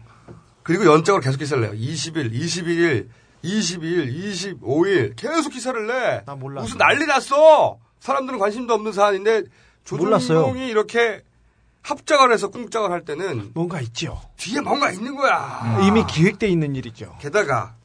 그리고 0.63 0.85
연적으로 0.85 1.23
계속 1.23 1.39
기사를 1.39 1.63
내요. 1.63 1.73
20일, 1.73 2.33
21일, 2.33 3.07
22일, 3.43 4.61
25일 4.61 5.17
계속 5.17 5.51
기사를 5.51 5.87
내. 5.87 6.23
나 6.27 6.35
몰랐어. 6.35 6.65
무슨 6.65 6.79
난리 6.79 7.07
났어. 7.07 7.79
사람들은 8.01 8.39
관심도 8.39 8.75
없는 8.75 8.93
사안인데. 8.93 9.45
조중동이 9.87 10.67
이렇게 10.67 11.23
합작을 11.83 12.33
해서 12.33 12.51
꿍짝을 12.51 12.91
할 12.91 13.05
때는 13.05 13.53
뭔가 13.55 13.81
있죠. 13.83 14.21
뒤에 14.37 14.61
뭔가 14.61 14.91
있는 14.91 15.15
거야. 15.15 15.79
이미 15.87 16.05
기획돼 16.05 16.49
있는 16.49 16.75
일이죠. 16.75 17.15
게다가 17.21 17.77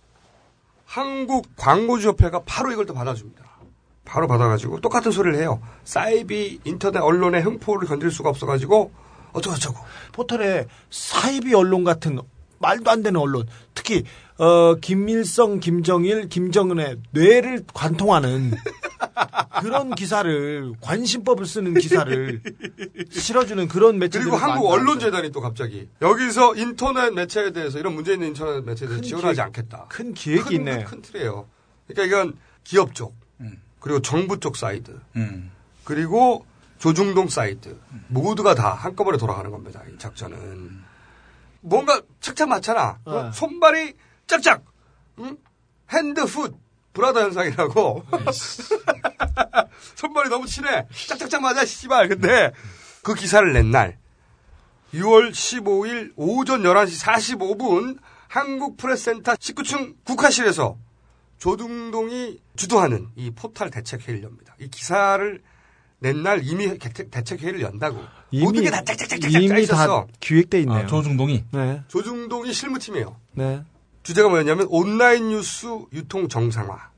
한국 0.84 1.48
광고주협회가 1.56 2.42
바로 2.44 2.72
이걸 2.72 2.88
또 2.88 2.96
받아줍니다. 2.96 3.44
바로 4.04 4.28
받아가지고 4.28 4.82
똑같은 4.82 5.12
소리를 5.12 5.38
해요. 5.38 5.62
사이비 5.84 6.62
인터넷 6.64 7.00
언론의 7.00 7.46
횡포를 7.46 7.88
건드릴 7.88 8.12
수가 8.12 8.30
없어가지고 8.30 8.92
어쩌고저쩌고. 9.34 9.78
포털에 10.12 10.66
사이비 10.90 11.54
언론 11.54 11.84
같은 11.84 12.20
말도 12.58 12.90
안 12.90 13.04
되는 13.04 13.20
언론, 13.20 13.48
특히 13.76 14.04
어 14.44 14.74
김일성, 14.82 15.60
김정일, 15.60 16.28
김정은의 16.28 16.98
뇌를 17.12 17.64
관통하는 17.76 18.52
그런 19.62 19.94
기사를 19.94 20.74
관심법을 20.82 21.46
쓰는 21.46 21.76
기사를 21.76 22.42
실어주는 23.12 23.68
그런 23.68 24.00
매체들 24.00 24.22
그리고 24.22 24.38
한국 24.38 24.68
언론재단이 24.72 25.32
또 25.32 25.42
갑자기 25.42 25.88
여기서 26.02 26.56
인터넷 26.56 27.12
매체에 27.14 27.52
대해서 27.52 27.78
이런 27.78 27.94
문제 27.94 28.14
있는 28.14 28.30
인터넷 28.30 28.66
매체에 28.66 28.88
대해서 28.88 29.02
큰 29.02 29.08
지원하지 29.08 29.36
기획- 29.36 29.46
않겠다. 29.46 29.86
큰 29.90 30.14
기획이 30.16 30.44
큰, 30.44 30.52
있네. 30.56 30.84
큰 30.86 31.02
틀이에요. 31.04 31.48
그러니까 31.88 32.04
이건 32.18 32.36
기업 32.64 32.96
쪽 32.96 33.16
그리고 33.80 34.02
정부 34.02 34.40
쪽 34.40 34.58
사이드 34.58 35.00
음. 35.18 35.52
그리고 35.84 36.48
조중동 36.80 37.28
사이드 37.30 37.78
모두가 38.08 38.56
다 38.56 38.74
한꺼번에 38.74 39.20
돌아가는 39.20 39.52
겁니다. 39.52 39.82
이 39.94 39.98
작전은 40.00 40.82
뭔가 41.62 42.02
착착 42.22 42.50
맞잖아. 42.50 42.98
어? 43.06 43.24
네. 43.24 43.32
손발이 43.34 43.94
짝짝 44.32 44.64
응? 45.20 45.38
hand 45.92 46.26
foot 46.26 46.56
brother 46.94 47.22
현상이라고 47.22 48.06
손발이 49.96 50.30
너무 50.30 50.48
친해 50.48 50.86
짝짝짝 51.08 51.42
맞아 51.42 51.66
씨발 51.66 52.08
근데 52.08 52.52
그 53.04 53.14
기사를 53.14 53.52
낸 53.54 53.72
날 53.72 53.98
6월 54.94 55.32
15일 55.32 56.14
오전 56.16 56.64
11시 56.64 57.38
45분 57.38 57.98
한국 58.28 58.78
프레스센터 58.78 59.34
19층 59.36 59.96
국화실에서 60.06 60.78
조중동이 61.38 62.40
주도하는 62.56 63.08
이 63.16 63.32
포탈 63.32 63.70
대책회의를 63.72 64.24
엽니다. 64.24 64.56
이 64.60 64.70
기사를 64.70 65.42
낸 66.00 66.24
날 66.24 66.42
이미 66.44 66.78
개- 66.78 67.10
대책회의를 67.10 67.62
연다고. 67.62 68.04
모든 68.34 68.64
게 68.64 68.70
다 68.70 68.84
짝짝짝짝짝 68.84 69.32
짜 69.32 69.40
이미 69.40 69.62
있었어. 69.64 70.06
다 70.12 70.14
기획돼 70.20 70.60
있네요. 70.62 70.80
아, 70.80 70.86
조중동이. 70.88 71.46
네. 71.52 71.82
조중동이 71.88 72.54
실무팀이에요. 72.54 73.16
네. 73.34 73.64
주제가 74.04 74.30
뭐였냐면 74.30 74.68
온라인 74.70 75.30
뉴스 75.30 75.68
유통 75.94 76.28
정상화 76.28 76.92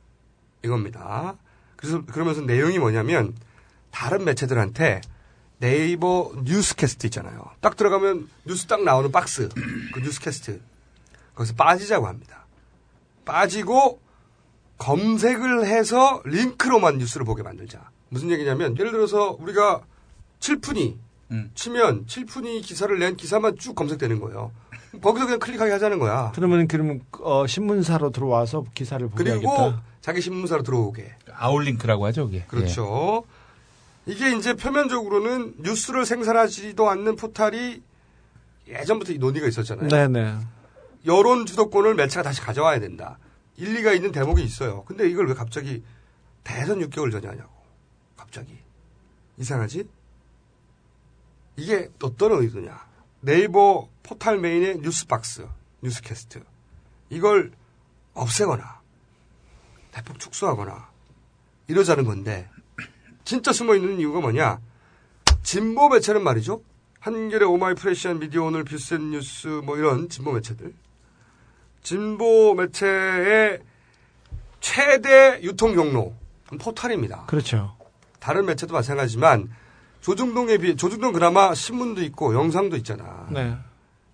이겁니다. 0.64 1.36
그래서 1.76 2.06
그러면서 2.06 2.42
내용이 2.42 2.80
뭐냐면 2.80 3.36
다른 3.92 4.24
매체들한테 4.26 5.02
네이버 5.60 6.32
뉴스캐스트 6.44 7.08
있잖아요. 7.08 7.44
딱 7.62 7.76
들어가면 7.76 8.30
뉴스 8.46 8.68
딱 8.68 8.84
나오는 8.84 9.12
박스 9.12 9.50
그 9.94 10.00
뉴스캐스트 10.00 10.62
거기서 11.36 11.56
빠지자고 11.56 12.08
합니다. 12.08 12.46
빠지고 13.26 14.02
검색을 14.78 15.66
해서 15.66 16.22
링크로만 16.26 16.98
뉴스를 16.98 17.26
보게 17.26 17.44
만들자. 17.44 17.90
무슨 18.10 18.32
얘기냐면 18.32 18.78
예를 18.78 18.92
들어서 18.92 19.36
우리가 19.40 19.82
칠푼이 20.40 21.00
치면 21.56 22.08
칠푼이 22.08 22.62
기사를 22.62 22.98
낸 23.00 23.16
기사만 23.16 23.58
쭉 23.58 23.76
검색되는 23.76 24.20
거예요. 24.20 24.52
거기서 25.02 25.26
그냥 25.26 25.40
클릭하게 25.40 25.72
하자는 25.72 26.00
거야. 26.00 26.32
그러면 26.36 26.68
그러면 26.68 27.02
어, 27.22 27.48
신문사로 27.48 28.12
들어와서 28.12 28.64
기사를 28.74 29.08
보게 29.08 29.24
그리고 29.24 29.50
하겠다. 29.52 29.84
자기 30.02 30.22
신문사로 30.22 30.64
들어오게. 30.64 31.16
아울링크라고 31.32 32.06
하죠, 32.08 32.26
그게. 32.26 32.44
그렇죠. 32.48 33.24
이게 34.06 34.36
이제 34.36 34.54
표면적으로는 34.54 35.56
뉴스를 35.60 36.06
생산하지도 36.06 36.90
않는 36.90 37.16
포탈이 37.16 37.82
예전부터 38.68 39.14
이 39.14 39.18
논의가 39.18 39.48
있었잖아요. 39.48 39.88
네네. 39.88 40.38
여론 41.06 41.46
주도권을 41.46 41.96
매체가 41.96 42.24
다시 42.24 42.42
가져와야 42.42 42.80
된다. 42.80 43.18
일리가 43.58 43.94
있는 43.94 44.12
대목이 44.12 44.44
있어요. 44.44 44.84
근데 44.86 45.10
이걸 45.10 45.28
왜 45.28 45.34
갑자기 45.34 45.84
대선 46.44 46.80
6개월 46.80 47.12
전에 47.12 47.28
하냐고. 47.28 47.52
갑자기. 48.18 48.58
이상하지? 49.38 49.86
이게 51.56 51.90
어떤 52.02 52.32
의도냐? 52.34 52.93
네이버 53.24 53.88
포탈 54.04 54.38
메인의 54.38 54.80
뉴스박스, 54.80 55.48
뉴스캐스트. 55.82 56.44
이걸 57.10 57.54
없애거나, 58.14 58.82
대폭 59.92 60.20
축소하거나, 60.20 60.90
이러자는 61.70 62.04
건데, 62.04 62.50
진짜 63.24 63.54
숨어 63.54 63.76
있는 63.76 63.98
이유가 63.98 64.20
뭐냐? 64.20 64.60
진보 65.42 65.88
매체는 65.88 66.22
말이죠. 66.22 66.62
한겨레 67.00 67.46
오마이 67.46 67.76
프레시안 67.76 68.20
미디어 68.20 68.44
오늘 68.44 68.66
비슷한 68.66 69.12
뉴스 69.12 69.48
뭐 69.48 69.78
이런 69.78 70.10
진보 70.10 70.34
매체들. 70.34 70.74
진보 71.82 72.54
매체의 72.56 73.62
최대 74.60 75.40
유통 75.44 75.76
경로 75.76 76.14
포탈입니다. 76.60 77.26
그렇죠. 77.28 77.78
다른 78.20 78.46
매체도 78.46 78.74
마찬가지지만 78.74 79.54
조중동에 80.04 80.58
비해 80.58 80.76
조중동 80.76 81.14
그나마 81.14 81.56
신문도 81.56 82.04
있고 82.04 82.36
영상도 82.36 82.76
있잖아. 82.76 83.26
네. 83.32 83.58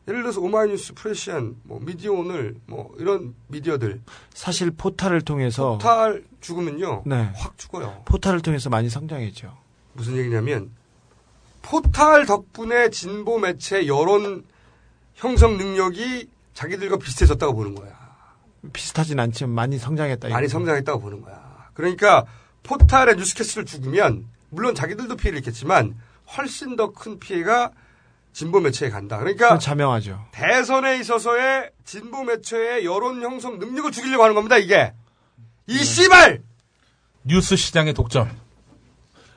예를 0.08 0.22
들어서 0.22 0.40
오마이뉴스, 0.40 0.94
프레시안, 0.94 1.56
뭐 1.64 1.80
미디어 1.82 2.14
오늘 2.14 2.56
뭐 2.68 2.94
이런 3.00 3.34
미디어들 3.48 4.00
사실 4.34 4.70
포탈을 4.70 5.22
통해서 5.22 5.74
포탈 5.74 6.24
죽으면요 6.42 7.04
네. 7.08 7.32
확 7.36 7.58
죽어요. 7.58 8.04
포탈을 8.06 8.42
통해서 8.42 8.70
많이 8.70 8.88
성장했죠. 8.88 9.58
무슨 9.94 10.16
얘기냐면 10.18 10.70
포탈 11.64 12.28
덕분에 12.28 12.92
진보 12.92 13.40
매체 13.40 13.88
여론 13.88 14.46
형성 15.16 15.58
능력이 15.58 16.30
자기들과 16.54 16.98
비슷해졌다고 16.98 17.56
보는 17.56 17.74
거야. 17.74 17.92
비슷하진 18.74 19.20
않지만 19.20 19.56
많이 19.56 19.80
성장했다. 19.80 20.30
많이. 20.30 20.48
성장했다고 20.48 21.00
보는 21.00 21.22
거야. 21.22 21.70
그러니까 21.74 22.26
포탈의 22.62 23.16
뉴스캐스트를 23.16 23.66
죽으면 23.66 24.26
물론 24.50 24.76
자기들도 24.76 25.16
피해를 25.16 25.40
입겠지만 25.40 25.96
훨씬 26.38 26.76
더 26.76 26.92
큰 26.92 27.20
피해가 27.20 27.72
진보 28.32 28.60
매체에 28.60 28.90
간다. 28.90 29.18
그러니까 29.18 29.58
자명하죠. 29.58 30.28
대선에 30.32 31.00
있어서의 31.00 31.72
진보 31.84 32.24
매체의 32.24 32.86
여론 32.86 33.22
형성 33.22 33.60
능력을 33.60 33.92
죽이려고 33.92 34.24
하는 34.24 34.36
겁니다. 34.36 34.58
이게 34.58 34.94
이 35.68 35.78
씨발 35.78 36.42
뉴스 37.24 37.56
시장의 37.56 37.94
독점. 37.94 38.30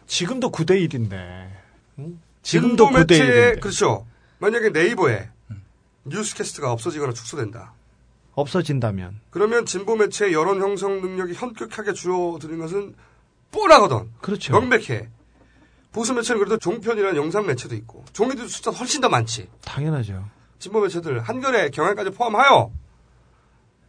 지금도 0.07 0.53
9대 0.53 0.89
1인데. 0.89 1.51
진보 1.97 2.19
지금도 2.43 2.87
9대 2.89 2.93
매체에 2.93 3.53
1인데. 3.55 3.61
그렇죠. 3.61 4.07
만약에 4.39 4.71
네이버에 4.71 5.31
뉴스캐스트가 6.05 6.71
없어지거나 6.73 7.13
축소된다. 7.13 7.73
없어진다면. 8.35 9.21
그러면 9.31 9.67
진보 9.67 9.97
매체의 9.97 10.33
여론 10.33 10.61
형성 10.61 11.01
능력이 11.01 11.35
현격하게 11.35 11.93
줄어드는 11.93 12.59
것은 12.59 12.95
뻔하거든. 13.53 14.11
그렇죠. 14.20 14.53
명백해. 14.53 15.09
보수 15.93 16.15
매체는 16.15 16.39
그래도 16.41 16.57
종편이라는 16.59 17.16
영상 17.16 17.47
매체도 17.47 17.74
있고 17.77 18.05
종이들 18.12 18.49
숫자 18.49 18.70
훨씬 18.70 19.01
더 19.01 19.09
많지. 19.09 19.49
당연하죠. 19.65 20.24
진보 20.59 20.81
매체들 20.81 21.20
한겨레 21.20 21.70
경향까지 21.70 22.11
포함하여 22.11 22.70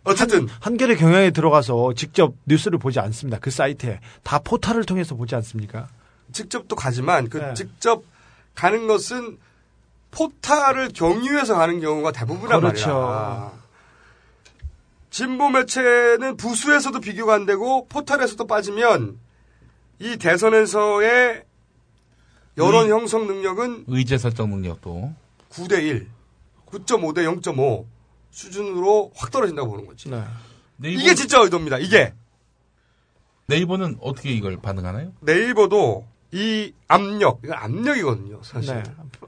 어쨌든 0.03 0.49
한 0.59 0.75
겨레 0.75 0.95
경향에 0.95 1.31
들어가서 1.31 1.93
직접 1.95 2.33
뉴스를 2.45 2.77
보지 2.77 2.99
않습니다. 2.99 3.39
그 3.39 3.51
사이트에 3.51 4.01
다 4.21 4.39
포탈을 4.39 4.83
통해서 4.83 5.15
보지 5.15 5.33
않습니까? 5.35 5.87
직접도 6.33 6.75
가지만 6.75 7.29
그 7.29 7.37
네. 7.37 7.53
직접 7.53 8.03
가는 8.53 8.87
것은 8.87 9.37
포탈을 10.11 10.89
경유해서 10.93 11.55
가는 11.55 11.79
경우가 11.79 12.11
대부분이란 12.11 12.59
그렇죠. 12.59 12.87
말이야. 12.89 13.51
진보 15.09 15.49
매체는 15.49 16.35
부수에서도 16.37 16.99
비교가 16.99 17.35
안 17.35 17.45
되고 17.45 17.87
포탈에서도 17.87 18.45
빠지면 18.45 19.19
이 19.99 20.17
대선에서의 20.17 21.43
여론 22.57 22.85
의- 22.85 22.91
형성 22.91 23.27
능력은 23.27 23.85
의제 23.87 24.17
설정 24.17 24.49
능력도 24.49 25.13
9대 25.49 25.83
1, 25.83 26.07
9.5 26.67 27.13
대 27.15 27.23
0.5 27.23 27.85
수준으로 28.31 29.11
확 29.15 29.31
떨어진다고 29.31 29.69
보는 29.69 29.85
거지. 29.85 30.09
네. 30.09 30.23
네이버, 30.77 31.01
이게 31.01 31.13
진짜 31.15 31.39
의도입니다. 31.41 31.77
이게 31.79 32.13
네이버는 33.47 33.97
어떻게 34.01 34.31
이걸 34.31 34.57
반응하나요? 34.57 35.11
네이버도 35.19 36.05
이 36.31 36.73
압력, 36.87 37.39
이건 37.43 37.57
압력이거든요, 37.57 38.41
사실. 38.41 38.75
네. 38.75 38.83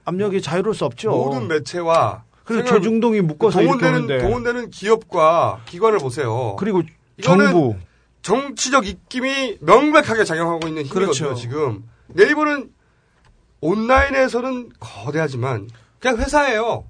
압력이 0.05 0.41
자유로울 0.41 0.73
수 0.75 0.85
없죠. 0.85 1.11
모든 1.11 1.47
매체와 1.47 2.23
그래서 2.43 2.65
조중동이 2.65 3.21
묶어서 3.21 3.59
동원되는 3.59 4.03
오는데. 4.03 4.19
동원되는 4.19 4.69
기업과 4.71 5.61
기관을 5.65 5.99
보세요. 5.99 6.55
그리고 6.57 6.81
정부. 7.21 7.75
정치적 8.25 8.87
입김이 8.87 9.59
명백하게 9.61 10.23
작용하고 10.23 10.67
있는 10.67 10.81
힘이거든요. 10.81 11.11
그렇죠. 11.11 11.35
지금 11.35 11.83
네이버는 12.07 12.71
온라인에서는 13.61 14.71
거대하지만 14.79 15.69
그냥 15.99 16.17
회사예요. 16.17 16.85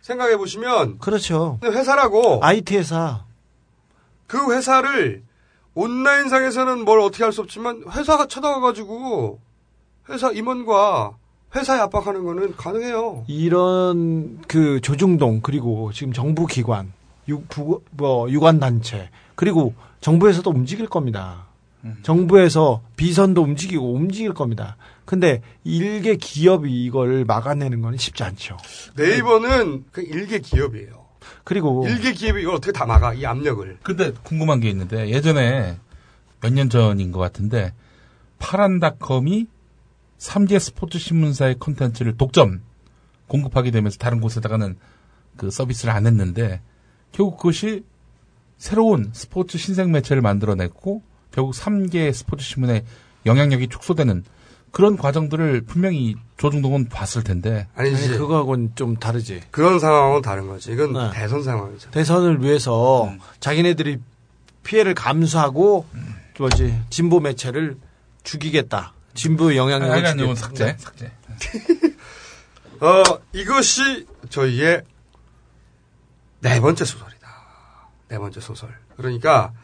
생각해 0.00 0.36
보시면 0.36 0.98
그렇죠. 1.00 1.58
회사라고 1.64 2.38
IT 2.40 2.76
회사. 2.76 3.24
그 4.28 4.52
회사를 4.54 5.24
온라인상에서는 5.74 6.84
뭘 6.84 7.00
어떻게 7.00 7.24
할 7.24 7.32
수 7.32 7.40
없지만 7.40 7.82
회사가 7.90 8.28
찾아가가지고 8.28 9.40
회사 10.08 10.30
임원과 10.30 11.16
회사에 11.56 11.80
압박하는 11.80 12.22
거는 12.24 12.54
가능해요. 12.56 13.24
이런 13.26 14.40
그 14.46 14.80
조중동 14.82 15.40
그리고 15.42 15.90
지금 15.92 16.12
정부 16.12 16.46
기관, 16.46 16.92
유, 17.28 17.40
부, 17.48 17.82
뭐 17.90 18.30
유관 18.30 18.60
단체 18.60 19.10
그리고 19.34 19.74
정부에서도 20.02 20.50
움직일 20.50 20.86
겁니다. 20.86 21.46
정부에서 22.02 22.82
비선도 22.96 23.42
움직이고 23.42 23.94
움직일 23.94 24.34
겁니다. 24.34 24.76
근데 25.04 25.42
일개 25.64 26.14
기업이 26.16 26.84
이걸 26.84 27.24
막아내는 27.24 27.80
건 27.80 27.96
쉽지 27.96 28.22
않죠. 28.22 28.56
네이버는 28.96 29.86
그 29.90 30.02
일개 30.02 30.38
기업이에요. 30.38 31.02
그리고 31.44 31.86
일개 31.88 32.12
기업이 32.12 32.42
이걸 32.42 32.54
어떻게 32.54 32.72
다 32.72 32.86
막아 32.86 33.14
이 33.14 33.24
압력을. 33.26 33.78
근데 33.82 34.12
궁금한 34.22 34.60
게 34.60 34.68
있는데 34.70 35.08
예전에 35.08 35.78
몇 36.40 36.52
년 36.52 36.68
전인 36.68 37.10
것 37.12 37.18
같은데 37.20 37.72
파란닷컴이 38.38 39.46
3개 40.18 40.58
스포츠 40.58 40.98
신문사의 40.98 41.56
콘텐츠를 41.56 42.16
독점 42.16 42.60
공급하게 43.28 43.70
되면서 43.70 43.98
다른 43.98 44.20
곳에다가는 44.20 44.76
그 45.36 45.50
서비스를 45.50 45.92
안 45.92 46.06
했는데 46.06 46.60
결국 47.12 47.38
그것이 47.38 47.84
새로운 48.62 49.10
스포츠 49.12 49.58
신생 49.58 49.90
매체를 49.90 50.22
만들어냈고 50.22 51.02
결국 51.32 51.52
3개 51.52 52.12
스포츠 52.12 52.44
신문의 52.44 52.84
영향력이 53.26 53.66
축소되는 53.66 54.22
그런 54.70 54.96
과정들을 54.96 55.62
분명히 55.62 56.14
조중동은 56.36 56.88
봤을 56.88 57.24
텐데 57.24 57.66
아니지. 57.74 58.06
아니, 58.06 58.18
그거하고는 58.18 58.76
좀 58.76 58.96
다르지. 58.96 59.40
그런 59.50 59.80
상황은 59.80 60.22
다른 60.22 60.46
거지. 60.46 60.70
이건 60.70 60.92
네. 60.92 61.10
대선 61.12 61.42
상황이죠. 61.42 61.90
대선을 61.90 62.40
위해서 62.44 63.12
자기네들이 63.40 63.98
피해를 64.62 64.94
감수하고 64.94 65.84
뭐지 66.38 66.82
진보 66.88 67.18
매체를 67.18 67.76
죽이겠다. 68.22 68.94
진보의 69.14 69.56
영향력을 69.56 70.06
아니, 70.06 70.22
아니, 70.22 70.36
삭제, 70.36 70.66
네. 70.66 70.76
삭제. 70.78 71.10
어, 72.78 73.02
이것이 73.32 74.06
저희의 74.30 74.82
네 76.42 76.60
번째 76.60 76.84
소설이다. 76.84 77.11
네 78.12 78.18
번째 78.18 78.40
소설. 78.40 78.68
그러니까 78.98 79.54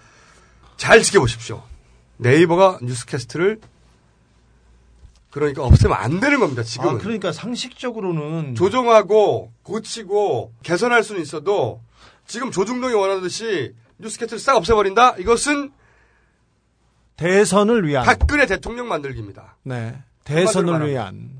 잘 0.79 1.03
지켜보십시오. 1.03 1.62
네이버가 2.16 2.79
뉴스캐스트를 2.81 3.61
그러니까 5.31 5.65
없애면 5.65 5.95
안 5.95 6.19
되는 6.19 6.41
겁니다. 6.41 6.62
지금은. 6.62 6.95
아, 6.95 6.99
그러니까 6.99 7.31
상식적으로는 7.31 8.55
조정하고 8.55 9.53
고치고 9.65 10.55
개선할 10.62 11.05
수는 11.05 11.20
있어도 11.20 11.83
지금 12.27 12.51
조중동이 12.51 12.95
원하듯이 12.95 13.75
뉴스캐스트를 13.99 14.41
싹 14.41 14.57
없애버린다? 14.57 15.16
이것은 15.19 15.70
대선을 17.16 17.87
위한 17.87 18.07
박근혜 18.07 18.47
대통령 18.47 18.89
만들기입니다. 18.89 19.59
네. 19.65 20.03
대선을. 20.25 20.89
위한 20.89 21.38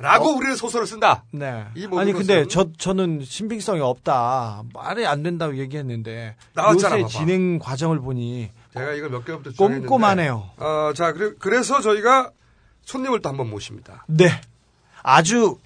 라고 0.00 0.34
우리는 0.34 0.56
소설을 0.56 0.86
쓴다. 0.86 1.24
네. 1.30 1.66
아니 1.96 2.12
근데 2.12 2.46
저 2.46 2.66
저는 2.78 3.22
신빙성이 3.22 3.80
없다. 3.80 4.62
말이 4.72 5.06
안 5.06 5.22
된다고 5.22 5.58
얘기했는데 5.58 6.36
나왔잖아, 6.54 7.00
요새 7.00 7.02
봐봐. 7.02 7.08
진행 7.08 7.58
과정을 7.58 8.00
보니 8.00 8.50
제가 8.72 8.92
이걸 8.92 9.10
몇 9.10 9.24
개부터 9.26 9.50
꼼꼼하네요. 9.56 10.50
어, 10.56 10.92
자, 10.94 11.12
그래, 11.12 11.32
그래서 11.38 11.82
저희가 11.82 12.30
손님을 12.82 13.20
또 13.20 13.28
한번 13.28 13.50
모십니다. 13.50 14.04
네. 14.08 14.30
아주 15.02 15.58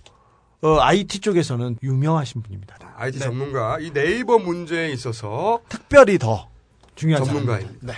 어, 0.62 0.80
IT 0.80 1.20
쪽에서는 1.20 1.78
유명하신 1.82 2.42
분입니다. 2.42 2.76
IT 2.96 3.18
네. 3.20 3.24
전문가. 3.24 3.78
이 3.78 3.92
네이버 3.92 4.38
문제에 4.38 4.90
있어서 4.90 5.60
특별히 5.68 6.18
더 6.18 6.48
중요한 6.96 7.22
전문가입니다. 7.24 7.78
네. 7.82 7.92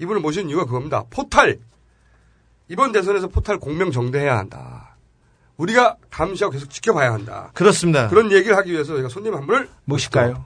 이분을 0.00 0.20
모신 0.20 0.50
이유가 0.50 0.66
그겁니다. 0.66 1.04
포탈. 1.08 1.58
이번 2.68 2.92
대선에서 2.92 3.28
포탈 3.28 3.58
공명 3.58 3.90
정대해야 3.90 4.36
한다. 4.36 4.75
우리가 5.56 5.96
감시하고 6.10 6.52
계속 6.52 6.70
지켜봐야 6.70 7.12
한다. 7.12 7.50
그렇습니다. 7.54 8.08
그런 8.08 8.30
얘기를 8.30 8.56
하기 8.56 8.72
위해서 8.72 8.92
저희가 8.94 9.08
손님 9.08 9.34
한 9.34 9.46
분을 9.46 9.68
모실까요? 9.84 10.44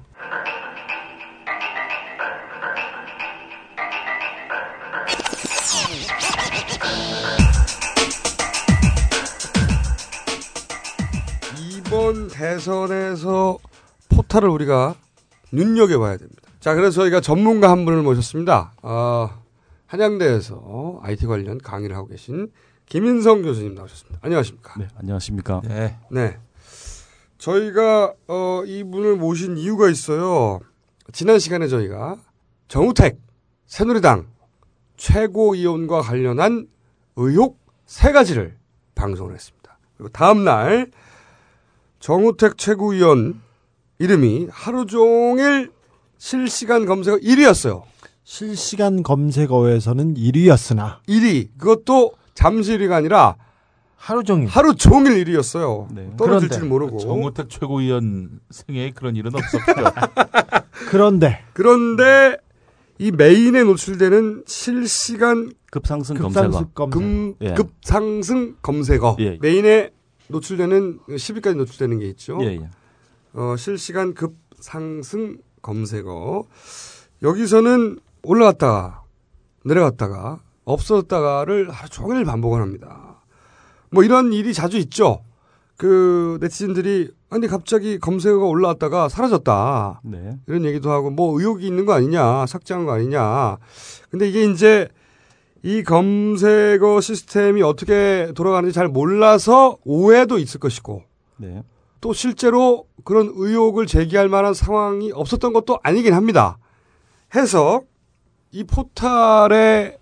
이번 11.59 12.29
대선에서 12.29 13.59
포탈을 14.09 14.49
우리가 14.49 14.95
눈여겨봐야 15.53 16.17
됩니다. 16.17 16.41
자, 16.61 16.75
그래서 16.75 17.03
저희가 17.03 17.21
전문가 17.21 17.71
한 17.71 17.85
분을 17.85 18.03
모셨습니다. 18.03 18.73
어, 18.83 19.31
한양대에서 19.87 21.01
IT 21.03 21.27
관련 21.27 21.59
강의를 21.59 21.97
하고 21.97 22.07
계신 22.07 22.51
김인성 22.91 23.43
교수님 23.43 23.77
나오셨습니다. 23.77 24.19
안녕하십니까? 24.21 24.75
네, 24.77 24.89
안녕하십니까? 24.97 25.63
네. 25.65 25.97
네. 26.11 26.39
저희가 27.39 28.15
어, 28.27 28.63
이분을 28.67 29.15
모신 29.15 29.57
이유가 29.57 29.89
있어요. 29.89 30.59
지난 31.13 31.39
시간에 31.39 31.69
저희가 31.69 32.17
정우택 32.67 33.21
새누리당 33.67 34.27
최고위원과 34.97 36.03
관련한 36.03 36.67
의혹 37.15 37.61
세 37.87 38.11
가지를 38.11 38.57
방송을 38.97 39.35
했습니다. 39.35 39.79
그리고 39.97 40.09
다음 40.09 40.43
날 40.45 40.91
정우택 42.01 42.59
최고위원 42.59 43.41
이름이 44.01 44.49
하루 44.51 44.87
종일 44.87 45.71
실시간 46.19 46.87
검색어 46.87 47.19
1위였어요. 47.19 47.85
실시간 48.25 49.05
검색어에서는 49.05 50.15
1위였으나 50.15 50.99
1위 51.09 51.51
그것도 51.57 52.15
잠시 52.41 52.79
1위가 52.79 52.93
아니라 52.93 53.37
하루 53.97 54.25
종일 54.25 54.49
하루 54.49 54.75
종일 54.75 55.23
1위였어요. 55.25 56.17
떨어질 56.17 56.49
그런데 56.49 56.49
줄 56.49 56.65
모르고. 56.69 56.97
정우택 56.97 57.51
최고위원 57.51 58.41
생애에 58.49 58.93
그런 58.93 59.15
일은 59.15 59.31
없었죠. 59.35 59.65
그런데 60.89 61.45
그런데 61.53 62.39
이 62.99 63.11
메인에 63.11 63.63
노출되는 63.63 64.45
실시간 64.47 65.53
급상승 65.71 66.17
급상승 66.17 66.69
검색어. 66.73 66.87
금, 66.89 67.35
예. 67.43 67.53
급상승 67.53 68.57
검색어 68.63 69.17
예. 69.21 69.39
메인에 69.43 69.91
노출되는 70.29 71.01
10위까지 71.11 71.57
노출되는 71.57 71.99
게 71.99 72.07
있죠. 72.09 72.39
예, 72.41 72.57
예. 72.57 72.71
어, 73.35 73.55
실시간 73.59 74.15
급상승 74.15 75.37
검색어 75.61 76.45
여기서는 77.23 77.99
올라갔다가 78.23 79.03
내려갔다가 79.63 80.41
없어졌다가를 80.65 81.71
하루 81.71 81.89
종일 81.89 82.25
반복을 82.25 82.61
합니다. 82.61 83.23
뭐 83.91 84.05
이런 84.05 84.33
일이 84.33 84.55
자주 84.55 84.77
있죠. 84.79 85.23
그 85.77 86.39
네티즌들이 86.41 87.11
아니 87.31 87.47
갑자기 87.47 87.99
검색어가 87.99 88.45
올라왔다가 88.45 89.09
사라졌다. 89.09 90.03
네. 90.05 90.37
이런 90.47 90.65
얘기도 90.65 90.91
하고 90.91 91.11
뭐 91.11 91.39
의혹이 91.39 91.67
있는 91.67 91.87
거 91.87 91.95
아니냐, 91.95 92.47
삭제한 92.47 92.85
거 92.85 92.93
아니냐. 92.93 93.57
근데 94.11 94.29
이게 94.29 94.45
이제 94.45 94.89
이 95.63 95.83
검색어 95.83 97.01
시스템이 97.01 97.63
어떻게 97.63 98.33
돌아가는지 98.35 98.75
잘 98.75 98.89
몰라서 98.89 99.79
오해도 99.85 100.39
있을 100.39 100.59
것이고 100.59 101.03
네. 101.37 101.63
또 102.01 102.13
실제로 102.13 102.87
그런 103.05 103.31
의혹을 103.35 103.87
제기할 103.87 104.29
만한 104.29 104.55
상황이 104.55 105.13
없었던 105.13 105.53
것도 105.53 105.79
아니긴 105.83 106.15
합니다. 106.15 106.59
해서 107.35 107.83
이 108.53 108.65
포탈의 108.65 110.00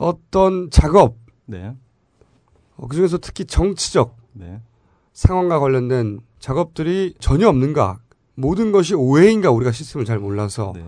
어떤 0.00 0.70
작업, 0.70 1.18
네. 1.44 1.76
어, 2.76 2.86
그중에서 2.88 3.18
특히 3.18 3.44
정치적 3.44 4.16
네. 4.32 4.60
상황과 5.12 5.60
관련된 5.60 6.20
작업들이 6.38 7.14
전혀 7.20 7.46
없는가, 7.48 7.98
모든 8.34 8.72
것이 8.72 8.94
오해인가 8.94 9.50
우리가 9.50 9.72
시스템을 9.72 10.06
잘 10.06 10.18
몰라서 10.18 10.72
네. 10.74 10.82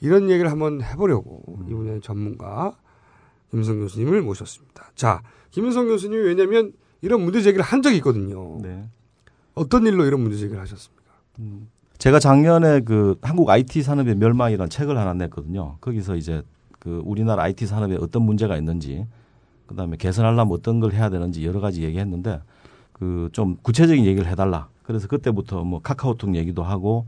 이런 0.00 0.30
얘기를 0.30 0.50
한번 0.50 0.80
해보려고 0.82 1.42
이 1.68 1.74
분야의 1.74 2.00
전문가 2.00 2.74
김성 3.50 3.80
교수님을 3.80 4.22
모셨습니다. 4.22 4.92
자, 4.94 5.22
김성 5.50 5.86
교수님이 5.86 6.22
왜냐면 6.22 6.72
이런 7.02 7.20
문제 7.20 7.42
제기를 7.42 7.62
한 7.62 7.82
적이 7.82 7.96
있거든요. 7.96 8.58
네. 8.62 8.88
어떤 9.52 9.86
일로 9.86 10.06
이런 10.06 10.22
문제 10.22 10.38
제기를 10.38 10.58
하셨습니까? 10.62 11.04
제가 11.98 12.18
작년에 12.18 12.80
그 12.80 13.18
한국 13.20 13.50
IT 13.50 13.82
산업의 13.82 14.14
멸망이라는 14.14 14.70
책을 14.70 14.96
하나 14.96 15.12
냈거든요. 15.12 15.76
거기서 15.82 16.16
이제 16.16 16.42
그 16.88 17.02
우리나라 17.04 17.42
IT 17.42 17.66
산업에 17.66 17.96
어떤 17.96 18.22
문제가 18.22 18.56
있는지, 18.56 19.06
그 19.66 19.74
다음에 19.74 19.98
개선하려면 19.98 20.50
어떤 20.52 20.80
걸 20.80 20.92
해야 20.94 21.10
되는지 21.10 21.44
여러 21.44 21.60
가지 21.60 21.82
얘기했는데, 21.82 22.40
그 22.94 23.28
좀 23.32 23.56
구체적인 23.62 24.06
얘기를 24.06 24.26
해달라. 24.26 24.68
그래서 24.82 25.06
그때부터 25.06 25.64
뭐 25.64 25.80
카카오톡 25.82 26.34
얘기도 26.34 26.62
하고, 26.62 27.06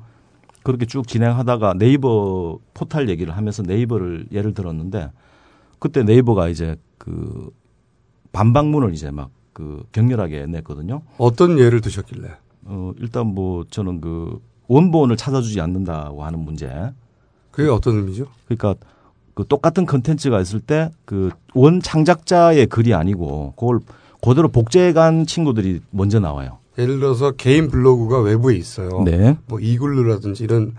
그렇게 0.63 0.85
쭉 0.85 1.09
진행하다가 1.09 1.75
네이버 1.79 2.59
포탈 2.75 3.09
얘기를 3.09 3.35
하면서 3.35 3.63
네이버를 3.63 4.27
예를 4.31 4.53
들었는데, 4.53 5.11
그때 5.79 6.03
네이버가 6.03 6.49
이제 6.49 6.77
그 6.99 7.51
반박문을 8.33 8.93
이제 8.93 9.11
막 9.11 9.31
그 9.53 9.85
격렬하게 9.93 10.47
냈거든요. 10.47 11.03
어떤 11.19 11.59
예를 11.59 11.81
드셨길래? 11.81 12.29
어, 12.65 12.93
일단 12.99 13.27
뭐 13.27 13.65
저는 13.69 14.01
그 14.01 14.41
원본을 14.69 15.17
찾아주지 15.17 15.61
않는다고 15.61 16.25
하는 16.25 16.39
문제. 16.39 16.93
그게 17.51 17.69
어떤 17.69 17.97
의미죠? 17.97 18.27
그러니까 18.47 18.75
그 19.41 19.47
똑같은 19.49 19.87
컨텐츠가 19.87 20.41
있을 20.41 20.61
때 20.61 20.91
그 21.05 21.31
원 21.55 21.81
창작자의 21.81 22.67
글이 22.67 22.95
아니고 22.95 23.55
그걸 23.57 23.81
그대로 24.23 24.49
복제해 24.49 24.93
간 24.93 25.27
친구들이 25.27 25.81
먼저 25.91 26.21
나와요. 26.21 26.59
예를 26.79 27.01
들어서 27.01 27.33
개인 27.33 27.69
블로그가 27.69 28.21
외부에 28.21 28.55
있어요. 28.57 29.03
네. 29.05 29.37
뭐 29.47 29.59
이글루라든지 29.59 30.45
이런 30.45 30.75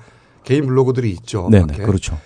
개인 0.46 0.66
블로그들이 0.66 1.12
있죠. 1.12 1.50
네네, 1.52 1.68
밖에. 1.68 1.84
그렇죠. 1.84 2.18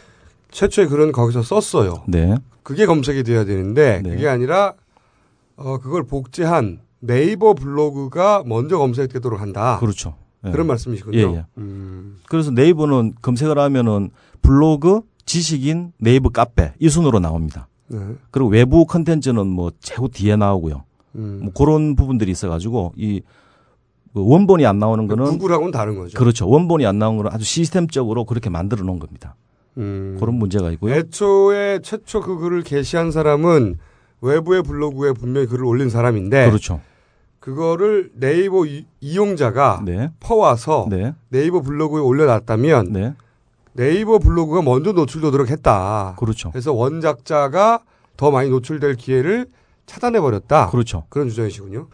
최초의 0.51 0.87
글은 0.89 1.11
거기서 1.11 1.41
썼어요. 1.41 2.03
네. 2.07 2.35
그게 2.63 2.85
검색이 2.85 3.23
돼야 3.23 3.45
되는데 3.45 4.01
그게 4.03 4.27
아니라 4.27 4.73
어 5.55 5.79
그걸 5.79 6.03
복제한 6.03 6.79
네이버 6.99 7.53
블로그가 7.55 8.43
먼저 8.45 8.77
검색되도록 8.77 9.41
한다. 9.41 9.77
그렇죠. 9.79 10.15
예. 10.45 10.51
그런 10.51 10.67
말씀이시군요. 10.67 11.17
예, 11.17 11.23
예. 11.23 11.45
음. 11.57 12.17
그래서 12.27 12.51
네이버는 12.51 13.15
검색을 13.21 13.57
하면은 13.57 14.11
블로그, 14.43 15.01
지식인, 15.25 15.93
네이버 15.99 16.29
카페 16.29 16.73
이 16.79 16.89
순으로 16.89 17.19
나옵니다. 17.19 17.67
네. 17.87 17.99
그리고 18.31 18.49
외부 18.49 18.85
컨텐츠는 18.85 19.47
뭐 19.47 19.71
최고 19.79 20.07
뒤에 20.07 20.35
나오고요. 20.35 20.83
음. 21.15 21.39
뭐 21.43 21.53
그런 21.53 21.95
부분들이 21.95 22.31
있어가지고 22.31 22.93
이 22.95 23.21
원본이 24.13 24.65
안 24.65 24.79
나오는 24.79 25.07
거는 25.07 25.25
구글하고는 25.25 25.71
다른 25.71 25.97
거죠. 25.97 26.17
그렇죠. 26.17 26.47
원본이 26.47 26.85
안 26.85 26.99
나오는 26.99 27.17
거는 27.17 27.31
아주 27.31 27.43
시스템적으로 27.43 28.25
그렇게 28.25 28.49
만들어 28.49 28.83
놓은 28.83 28.99
겁니다. 28.99 29.35
음. 29.77 30.17
그런 30.19 30.35
문제가 30.35 30.71
있고요. 30.71 30.93
애초에 30.93 31.79
최초 31.83 32.21
그 32.21 32.37
글을 32.37 32.63
게시한 32.63 33.11
사람은 33.11 33.77
외부의 34.21 34.63
블로그에 34.63 35.11
분명히 35.11 35.47
글을 35.47 35.65
올린 35.65 35.89
사람인데 35.89 36.47
그렇죠. 36.47 36.81
그거를 37.39 38.09
네이버 38.15 38.65
이, 38.65 38.85
이용자가 39.01 39.83
네. 39.85 40.11
퍼와서 40.19 40.87
네. 40.89 41.13
네이버 41.29 41.61
블로그에 41.61 42.01
올려놨다면 42.01 42.93
네. 42.93 43.13
네이버 43.75 44.19
블로그가 44.19 44.61
먼저 44.61 44.93
노출되도록 44.93 45.49
했다. 45.49 46.15
그렇죠. 46.17 46.51
그래서 46.51 46.73
원작자가 46.73 47.81
더 48.17 48.31
많이 48.31 48.49
노출될 48.49 48.95
기회를 48.95 49.47
차단해 49.85 50.21
버렸다. 50.21 50.69
그렇죠. 50.69 51.05
그런 51.09 51.29
주장이시군요. 51.29 51.87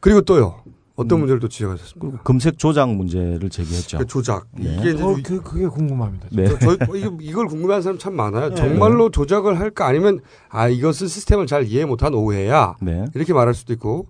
그리고 0.00 0.22
또요. 0.22 0.62
어떤 0.96 1.18
문제를 1.18 1.40
또 1.40 1.48
지적하셨습니까? 1.48 2.22
검색 2.22 2.56
조작 2.58 2.88
문제를 2.88 3.50
제기했죠. 3.50 3.98
그 3.98 4.06
조작. 4.06 4.46
네. 4.52 4.78
이게 4.78 4.92
이제 4.92 5.02
어, 5.02 5.14
그, 5.22 5.42
그게 5.42 5.66
궁금합니다. 5.66 6.28
네. 6.32 6.48
저, 6.58 6.86
뭐 6.86 6.96
이거, 6.96 7.14
이걸 7.20 7.46
궁금해하는 7.48 7.82
사람 7.82 7.98
참 7.98 8.14
많아요. 8.14 8.48
네. 8.48 8.54
정말로 8.54 9.10
조작을 9.10 9.60
할까 9.60 9.86
아니면 9.86 10.20
아 10.48 10.68
이것은 10.68 11.06
시스템을 11.06 11.46
잘 11.46 11.66
이해 11.66 11.84
못한 11.84 12.14
오해야 12.14 12.76
네. 12.80 13.04
이렇게 13.14 13.34
말할 13.34 13.52
수도 13.52 13.74
있고 13.74 14.06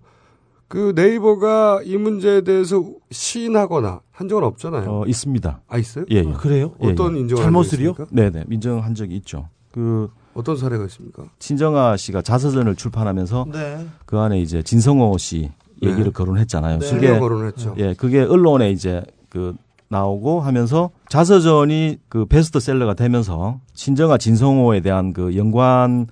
그 0.69 0.93
네이버가 0.97 1.83
이 1.85 1.97
문제에 1.97 2.41
대해서 2.41 2.83
시인하거나 3.11 4.01
한 4.11 4.29
적은 4.29 4.45
없잖아요. 4.45 4.91
어, 4.91 5.05
있습니다. 5.07 5.61
아 5.69 5.79
있어요? 5.79 6.05
예, 6.11 6.17
예. 6.17 6.33
아, 6.33 6.37
그래요? 6.37 6.75
예, 6.83 6.89
어떤 6.91 7.17
예. 7.17 7.21
인정을 7.21 7.45
한 7.45 7.53
적이 7.53 7.65
있습니까? 7.65 8.07
네네. 8.11 8.45
인정한 8.51 8.95
적이 8.95 9.17
있죠. 9.17 9.49
그 9.73 10.11
어떤 10.35 10.57
사례가 10.57 10.85
있습니까? 10.87 11.25
신정아 11.39 11.97
씨가 11.97 12.23
자서전을 12.23 12.75
출판하면서 12.75 13.47
네. 13.53 13.87
그 14.05 14.19
안에 14.19 14.41
이제 14.41 14.63
진성호 14.63 15.19
씨 15.19 15.51
얘기를 15.83 16.05
네. 16.05 16.11
거론했잖아요. 16.11 16.79
네. 16.79 16.91
그게 16.91 17.19
거론했죠. 17.19 17.75
예, 17.79 17.95
그게 17.95 18.21
언론에 18.23 18.71
이제 18.71 19.03
그 19.29 19.55
나오고 19.89 20.41
하면서 20.41 20.91
자서전이 21.09 21.99
그 22.09 22.27
베스트셀러가 22.27 22.95
되면서 22.95 23.61
신정아 23.75 24.19
진성호에 24.19 24.81
대한 24.81 25.13
그 25.13 25.37
연관 25.37 26.09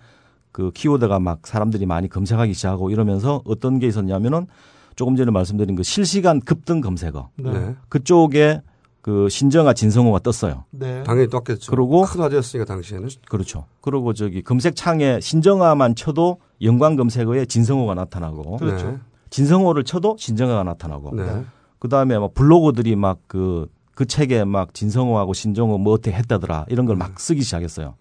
그 0.55 0.71
키워드가 0.71 1.19
막 1.19 1.45
사람들이 1.49 1.85
많이 1.85 2.09
검색하기 2.09 2.55
시작하고 2.55 2.91
이러면서 2.91 3.43
어떤 3.45 3.81
게 3.81 3.89
있었냐면은 3.89 4.47
조금 4.95 5.17
전에 5.17 5.33
말씀드린 5.33 5.75
그 5.75 5.83
실시간 5.83 6.39
급등 6.41 6.81
검색어 6.81 7.31
네. 7.39 7.75
그쪽에 7.89 8.63
그 9.03 9.29
신정아 9.29 9.73
진성호가 9.75 10.21
떴어요. 10.21 10.63
네. 10.71 11.03
당연히 11.03 11.29
떴겠죠. 11.29 11.73
그리고 11.73 12.03
큰 12.03 12.21
화제였으니까 12.21 12.65
당시에는. 12.67 13.09
그렇죠. 13.29 13.65
그리고 13.81 14.13
저기 14.15 14.43
검색창에 14.43 15.19
신정아만 15.21 15.97
쳐도 15.97 16.39
연관 16.63 16.95
검색어에 16.95 17.47
진성호가 17.47 17.95
나타나고 17.95 18.59
그렇죠. 18.59 18.93
네. 18.93 18.99
진성호를 19.31 19.83
쳐도 19.83 20.17
신정아가 20.21 20.63
나타나고 20.63 21.17
네. 21.17 21.43
그다음에 21.81 22.17
막 22.17 22.33
블로거들이 22.33 22.95
막 22.95 23.19
그그 23.27 24.07
책에 24.07 24.45
막 24.45 24.73
진성호하고 24.73 25.33
신정호 25.35 25.79
뭐 25.79 25.95
어떻게 25.95 26.13
했다더라 26.13 26.67
이런 26.69 26.87
걸 26.87 26.95
막 26.97 27.19
쓰기 27.19 27.43
시작했어요. 27.43 27.97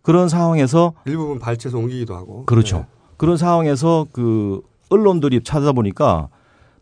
네. 0.00 0.12
그런 0.12 0.28
상황에서 0.28 0.94
일부분 1.04 1.38
발췌해서 1.38 1.78
옮기기도 1.78 2.14
하고. 2.14 2.44
그렇죠. 2.46 2.78
네. 2.78 2.86
그런 3.16 3.36
상황에서 3.36 4.06
그 4.12 4.62
언론들이 4.88 5.42
찾아보니까 5.44 6.28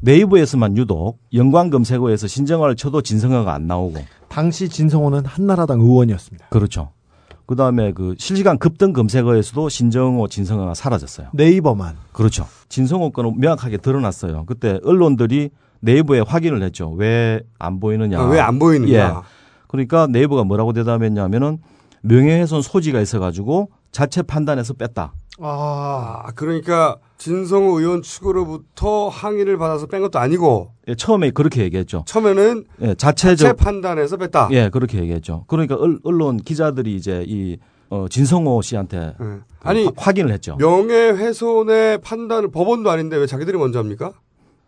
네이버에서만 0.00 0.76
유독 0.76 1.18
연관 1.34 1.70
검색어에서 1.70 2.28
신정화를 2.28 2.76
쳐도 2.76 3.02
진성화가 3.02 3.52
안 3.52 3.66
나오고 3.66 4.00
당시 4.28 4.68
진성호는 4.68 5.24
한나라당 5.26 5.80
의원이었습니다. 5.80 6.46
그렇죠. 6.50 6.92
그 7.46 7.56
다음에 7.56 7.92
그 7.92 8.14
실시간 8.18 8.58
급등 8.58 8.92
검색어에서도 8.92 9.68
신정호, 9.68 10.28
진성호가 10.28 10.74
사라졌어요. 10.74 11.28
네이버만. 11.32 11.96
그렇죠. 12.12 12.46
진성호 12.68 13.10
건은 13.10 13.34
명확하게 13.38 13.78
드러났어요. 13.78 14.44
그때 14.46 14.78
언론들이 14.84 15.50
네이버에 15.80 16.20
확인을 16.20 16.62
했죠. 16.62 16.90
왜 16.90 17.40
안 17.58 17.80
보이느냐. 17.80 18.20
아, 18.20 18.24
왜안 18.28 18.58
보이느냐. 18.58 18.92
예. 18.92 19.12
그러니까 19.66 20.06
네이버가 20.06 20.44
뭐라고 20.44 20.72
대답했냐면은 20.72 21.58
명예훼손 22.02 22.62
소지가 22.62 23.00
있어가지고 23.00 23.70
자체 23.92 24.22
판단해서 24.22 24.74
뺐다. 24.74 25.12
아, 25.40 26.24
그러니까 26.34 26.96
진성호 27.16 27.78
의원 27.80 28.02
측으로부터 28.02 29.08
항의를 29.08 29.56
받아서 29.56 29.86
뺀 29.86 30.00
것도 30.02 30.18
아니고 30.18 30.72
예, 30.88 30.94
처음에 30.94 31.30
그렇게 31.30 31.62
얘기했죠. 31.62 32.04
처음에는 32.06 32.64
예, 32.82 32.94
자체 32.94 33.28
자체적 33.28 33.56
판단해서 33.56 34.16
뺐다. 34.16 34.48
예, 34.52 34.68
그렇게 34.68 34.98
얘기했죠. 34.98 35.44
그러니까 35.46 35.76
언- 35.78 36.00
언론 36.02 36.36
기자들이 36.38 36.94
이제 36.96 37.24
이 37.26 37.56
어, 37.90 38.06
진성호 38.10 38.60
씨한테 38.62 39.14
그 39.16 39.42
아니, 39.60 39.84
화- 39.86 39.92
확인을 39.96 40.32
했죠. 40.32 40.56
명예훼손의 40.56 41.98
판단을 42.02 42.50
법원도 42.50 42.90
아닌데 42.90 43.16
왜 43.16 43.26
자기들이 43.26 43.56
먼저 43.58 43.78
합니까? 43.78 44.12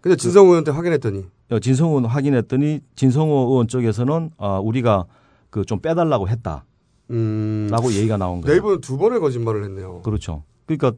근데 0.01 0.17
진성호 0.17 0.47
의원한테 0.47 0.71
확인했더니 0.71 1.25
어, 1.51 1.59
진성호 1.59 1.91
의원 1.99 2.05
확인했더니 2.07 2.81
진성호 2.97 3.49
의원 3.51 3.69
쪽에서는 3.69 4.31
아, 4.39 4.59
우리가 4.59 5.05
그 5.51 5.65
좀 5.65 5.81
빼달라고 5.81 6.29
했다. 6.29 6.65
라고 7.11 7.93
얘기가 7.93 8.17
나온 8.17 8.41
거예요. 8.41 8.53
음. 8.53 8.55
네이버는 8.55 8.81
두 8.81 8.97
번의 8.97 9.21
거짓말을 9.21 9.65
했네요. 9.65 10.01
그렇죠. 10.03 10.45
그러니까 10.67 10.93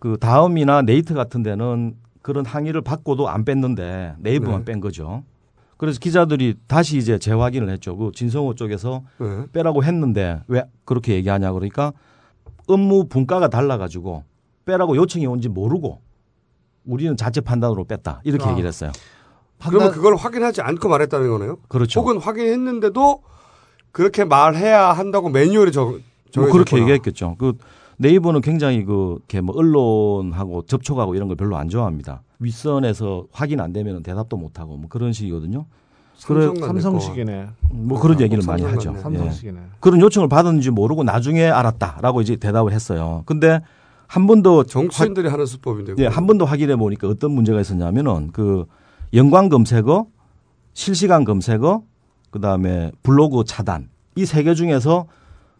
그 0.00 0.16
다음이나 0.18 0.82
네이트 0.82 1.14
같은 1.14 1.42
데는 1.42 1.94
그런 2.22 2.44
항의를 2.44 2.80
받고도 2.82 3.28
안 3.28 3.44
뺐는데 3.44 4.16
네이버만 4.18 4.64
네. 4.64 4.72
뺀 4.72 4.80
거죠. 4.80 5.22
그래서 5.76 5.98
기자들이 5.98 6.54
다시 6.66 6.96
이제 6.96 7.18
재확인을 7.18 7.68
했죠. 7.70 7.96
그 7.96 8.10
진성호 8.12 8.54
쪽에서 8.54 9.02
네. 9.18 9.46
빼라고 9.52 9.84
했는데 9.84 10.40
왜 10.48 10.64
그렇게 10.84 11.14
얘기하냐 11.14 11.52
그러니까 11.52 11.92
업무 12.68 13.06
분과가 13.08 13.48
달라가지고 13.48 14.24
빼라고 14.64 14.96
요청이 14.96 15.26
온지 15.26 15.48
모르고 15.48 16.00
우리는 16.84 17.16
자체 17.16 17.40
판단으로 17.40 17.84
뺐다 17.84 18.20
이렇게 18.24 18.44
아. 18.44 18.50
얘기를 18.50 18.66
했어요. 18.66 18.90
그러면 19.64 19.92
그걸 19.92 20.16
확인하지 20.16 20.60
않고 20.60 20.88
말했다는 20.88 21.30
거네요? 21.30 21.58
그렇죠. 21.68 22.00
혹은 22.00 22.18
확인했는데도 22.18 23.22
그렇게 23.92 24.24
말해야 24.24 24.92
한다고 24.92 25.28
매뉴얼에 25.28 25.70
적, 25.70 25.98
뭐. 26.36 26.50
그렇게 26.50 26.78
얘기했겠죠. 26.78 27.36
그 27.38 27.56
네이버는 27.98 28.40
굉장히 28.40 28.84
그 28.84 29.16
이렇게 29.18 29.40
뭐 29.40 29.54
언론하고 29.56 30.62
접촉하고 30.62 31.14
이런 31.14 31.28
걸 31.28 31.36
별로 31.36 31.56
안 31.56 31.68
좋아합니다. 31.68 32.22
윗선에서 32.40 33.26
확인 33.30 33.60
안 33.60 33.72
되면 33.72 34.02
대답도 34.02 34.36
못 34.36 34.58
하고 34.58 34.76
뭐 34.76 34.88
그런 34.88 35.12
식이거든요. 35.12 35.66
삼성 36.16 36.54
같네, 36.54 36.80
삼성식이네. 36.80 37.48
뭐 37.70 38.00
그런 38.00 38.16
꼭 38.16 38.22
얘기를 38.22 38.42
많이 38.46 38.62
하죠. 38.62 38.90
같네. 38.92 39.02
삼성식이네. 39.02 39.60
예. 39.60 39.64
그런 39.80 40.00
요청을 40.00 40.28
받았는지 40.28 40.70
모르고 40.70 41.04
나중에 41.04 41.46
알았다라고 41.48 42.20
이제 42.22 42.36
대답을 42.36 42.72
했어요. 42.72 43.22
근데 43.26 43.60
한 44.06 44.26
번 44.26 44.42
더 44.42 44.62
정치인들이 44.64 45.28
하는 45.28 45.46
수법인데. 45.46 45.94
예, 45.98 46.06
한 46.06 46.26
번 46.26 46.38
더 46.38 46.44
확인해 46.44 46.76
보니까 46.76 47.08
어떤 47.08 47.32
문제가 47.32 47.60
있었냐면은 47.60 48.30
그 48.32 48.66
연관 49.14 49.48
검색어, 49.48 50.06
실시간 50.74 51.24
검색어, 51.24 51.82
그 52.32 52.40
다음에 52.40 52.90
블로그 53.04 53.44
차단 53.46 53.88
이 54.16 54.22
세 54.24 54.42
개 54.42 54.54
중에서 54.54 55.06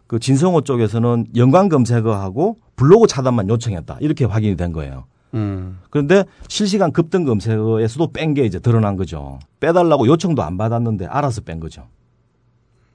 그 0.07 0.19
진성호 0.19 0.61
쪽에서는 0.61 1.27
연관 1.37 1.69
검색어하고 1.69 2.57
블로그 2.75 3.07
차단만 3.07 3.47
요청했다 3.49 3.97
이렇게 4.01 4.25
확인이 4.25 4.57
된 4.57 4.71
거예요. 4.73 5.05
음. 5.33 5.79
그런데 5.89 6.25
실시간 6.47 6.91
급등 6.91 7.23
검색어에서도 7.25 8.11
뺀 8.11 8.33
게 8.35 8.43
이제 8.45 8.59
드러난 8.59 8.95
거죠. 8.97 9.39
빼달라고 9.59 10.05
요청도 10.07 10.43
안 10.43 10.57
받았는데 10.57 11.05
알아서 11.07 11.41
뺀 11.41 11.59
거죠. 11.59 11.87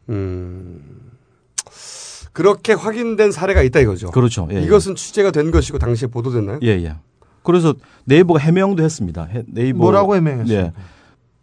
음. 0.09 0.81
그렇게 2.33 2.73
확인된 2.73 3.33
사례가 3.33 3.63
있다 3.63 3.81
이거죠. 3.81 4.11
그렇죠. 4.11 4.47
예, 4.53 4.57
예. 4.57 4.63
이것은 4.63 4.95
취재가 4.95 5.33
된 5.33 5.51
것이고 5.51 5.79
당시에 5.79 6.09
보도됐나요? 6.09 6.61
예, 6.63 6.69
예. 6.69 6.97
그래서 7.43 7.75
네이버가 8.05 8.39
해명도 8.39 8.83
했습니다. 8.83 9.25
해- 9.25 9.43
네이버 9.49 9.79
뭐라고 9.79 10.15
해명했어요? 10.15 10.57
예. 10.57 10.73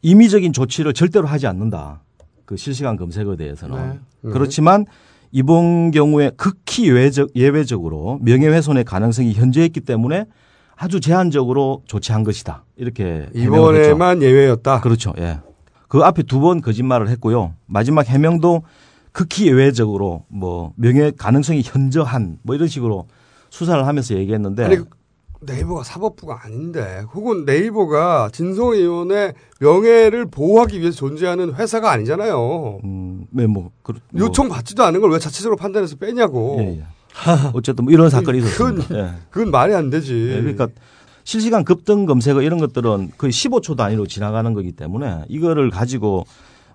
임의적인 0.03 0.53
조치를 0.53 0.93
절대로 0.93 1.27
하지 1.27 1.47
않는다. 1.47 2.01
그 2.45 2.57
실시간 2.57 2.95
검색어에 2.95 3.35
대해서는. 3.35 3.75
네. 3.75 3.99
네. 4.21 4.31
그렇지만 4.31 4.85
이번 5.31 5.91
경우에 5.91 6.31
극히 6.37 6.87
예외적, 6.87 7.35
예외적으로 7.35 8.19
명예훼손의 8.21 8.83
가능성이 8.85 9.33
현저했기 9.33 9.81
때문에 9.81 10.25
아주 10.75 10.99
제한적으로 10.99 11.83
조치한 11.85 12.23
것이다. 12.23 12.63
이렇게 12.75 13.27
해명을 13.35 13.75
했죠. 13.75 13.89
이번에만 13.91 14.21
예외였다. 14.21 14.81
그렇죠. 14.81 15.13
예. 15.17 15.39
그 15.87 15.99
앞에 15.99 16.23
두 16.23 16.39
번 16.39 16.61
거짓말을 16.61 17.07
했고요. 17.09 17.53
마지막 17.65 18.07
해명도 18.07 18.63
극히 19.11 19.47
예외적으로 19.47 20.25
뭐 20.27 20.73
명예 20.75 21.11
가능성이 21.17 21.61
현저한 21.63 22.39
뭐 22.43 22.55
이런 22.55 22.67
식으로 22.67 23.07
수사를 23.49 23.85
하면서 23.87 24.13
얘기했는데 24.15 24.63
아니 24.65 24.77
네이버가 25.41 25.83
사법부가 25.83 26.41
아닌데 26.43 27.03
혹은 27.13 27.45
네이버가 27.45 28.29
진성 28.33 28.73
의원의 28.73 29.33
명예를 29.59 30.25
보호하기 30.25 30.79
위해서 30.79 30.97
존재하는 30.97 31.53
회사가 31.55 31.91
아니잖아요. 31.91 32.79
네, 33.31 33.47
뭐, 33.47 33.71
그, 33.83 33.93
뭐. 34.11 34.25
요청 34.27 34.49
받지도 34.49 34.83
않은 34.83 35.01
걸 35.01 35.11
왜 35.11 35.19
자체적으로 35.19 35.55
판단해서 35.55 35.95
빼냐고. 35.97 36.57
예, 36.59 36.79
예. 36.79 36.83
어쨌든 37.53 37.85
뭐 37.85 37.93
이런 37.93 38.09
사건이 38.09 38.41
그건, 38.41 38.77
있었습니다. 38.77 38.97
예. 39.07 39.13
그건 39.29 39.51
말이 39.51 39.73
안 39.73 39.89
되지. 39.89 40.13
예, 40.31 40.41
그러니까 40.41 40.67
실시간 41.23 41.63
급등 41.63 42.05
검색어 42.05 42.41
이런 42.41 42.59
것들은 42.59 43.11
거의 43.17 43.31
15초 43.31 43.77
단위로 43.77 44.05
지나가는 44.07 44.53
거기 44.53 44.71
때문에 44.73 45.23
이거를 45.29 45.69
가지고 45.69 46.25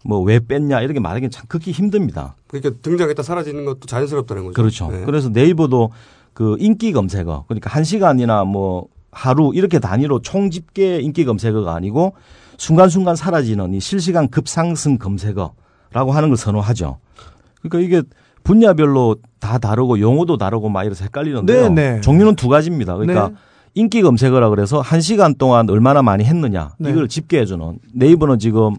뭐 0.05 0.23
왜 0.23 0.39
뺐냐 0.41 0.81
이렇게 0.81 0.99
말하기는 0.99 1.31
참 1.31 1.45
극히 1.49 1.73
힘듭니다. 1.73 2.35
그러니까 2.47 2.81
등장했다 2.83 3.23
사라지는 3.23 3.65
것도 3.67 3.81
자연스럽다는 3.87 4.45
거죠. 4.45 4.55
그렇죠. 4.55 4.89
네. 4.91 5.03
그래서 5.05 5.29
네이버도 5.29 5.91
그 6.33 6.57
인기 6.59 6.93
검색어 6.93 7.45
그러니까 7.49 7.71
한 7.71 7.85
시간이나 7.85 8.45
뭐 8.45 8.87
하루 9.13 9.53
이렇게 9.55 9.79
단위로 9.79 10.23
총 10.23 10.51
집계 10.51 11.01
인기 11.01 11.25
검색어가 11.25 11.75
아니고 11.75 12.15
순간순간 12.57 13.17
사라지는 13.17 13.75
이 13.75 13.81
실시간 13.81 14.29
급상승 14.29 14.99
검색어라고 14.99 16.13
하는 16.13 16.29
걸 16.29 16.37
선호하죠. 16.37 16.99
그러니까 17.63 17.79
이게 17.81 18.03
분야별로 18.43 19.17
다 19.39 19.59
다르고 19.59 20.01
용어도 20.01 20.37
다르고 20.37 20.69
막 20.69 20.85
이래서 20.85 21.05
헷갈리는데요. 21.05 21.69
네, 21.71 21.95
네. 21.95 22.01
종류는 22.01 22.37
두 22.37 22.49
가지입니다. 22.49 22.97
그러니까 22.97 23.29
네. 23.29 23.35
인기 23.75 24.03
검색어라 24.03 24.51
그래서 24.51 24.81
한 24.81 25.01
시간 25.01 25.35
동안 25.35 25.69
얼마나 25.71 26.03
많이 26.03 26.25
했느냐 26.25 26.73
네. 26.79 26.91
이걸 26.91 27.09
집계해주는 27.09 27.79
네이버는 27.95 28.39
지금 28.39 28.75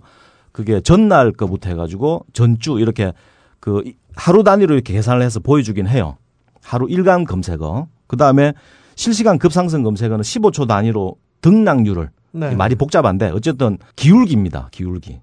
그게 0.52 0.82
전날 0.82 1.32
거부터 1.32 1.70
해가지고 1.70 2.26
전주 2.34 2.80
이렇게 2.80 3.14
그 3.60 3.84
하루 4.16 4.44
단위로 4.44 4.74
이렇게 4.74 4.94
계산을 4.94 5.22
해서 5.22 5.40
보여주긴 5.40 5.88
해요. 5.88 6.18
하루 6.64 6.88
일간 6.90 7.26
검색어. 7.26 7.88
그 8.08 8.18
다음에 8.18 8.54
실시간 8.96 9.40
급상승 9.40 9.84
검색어는 9.84 10.22
15초 10.22 10.68
단위로 10.68 11.16
등락률을 11.42 12.10
네. 12.34 12.56
말이 12.56 12.76
복잡한데 12.76 13.30
어쨌든 13.30 13.78
기울기입니다. 13.96 14.70
기울기. 14.72 15.22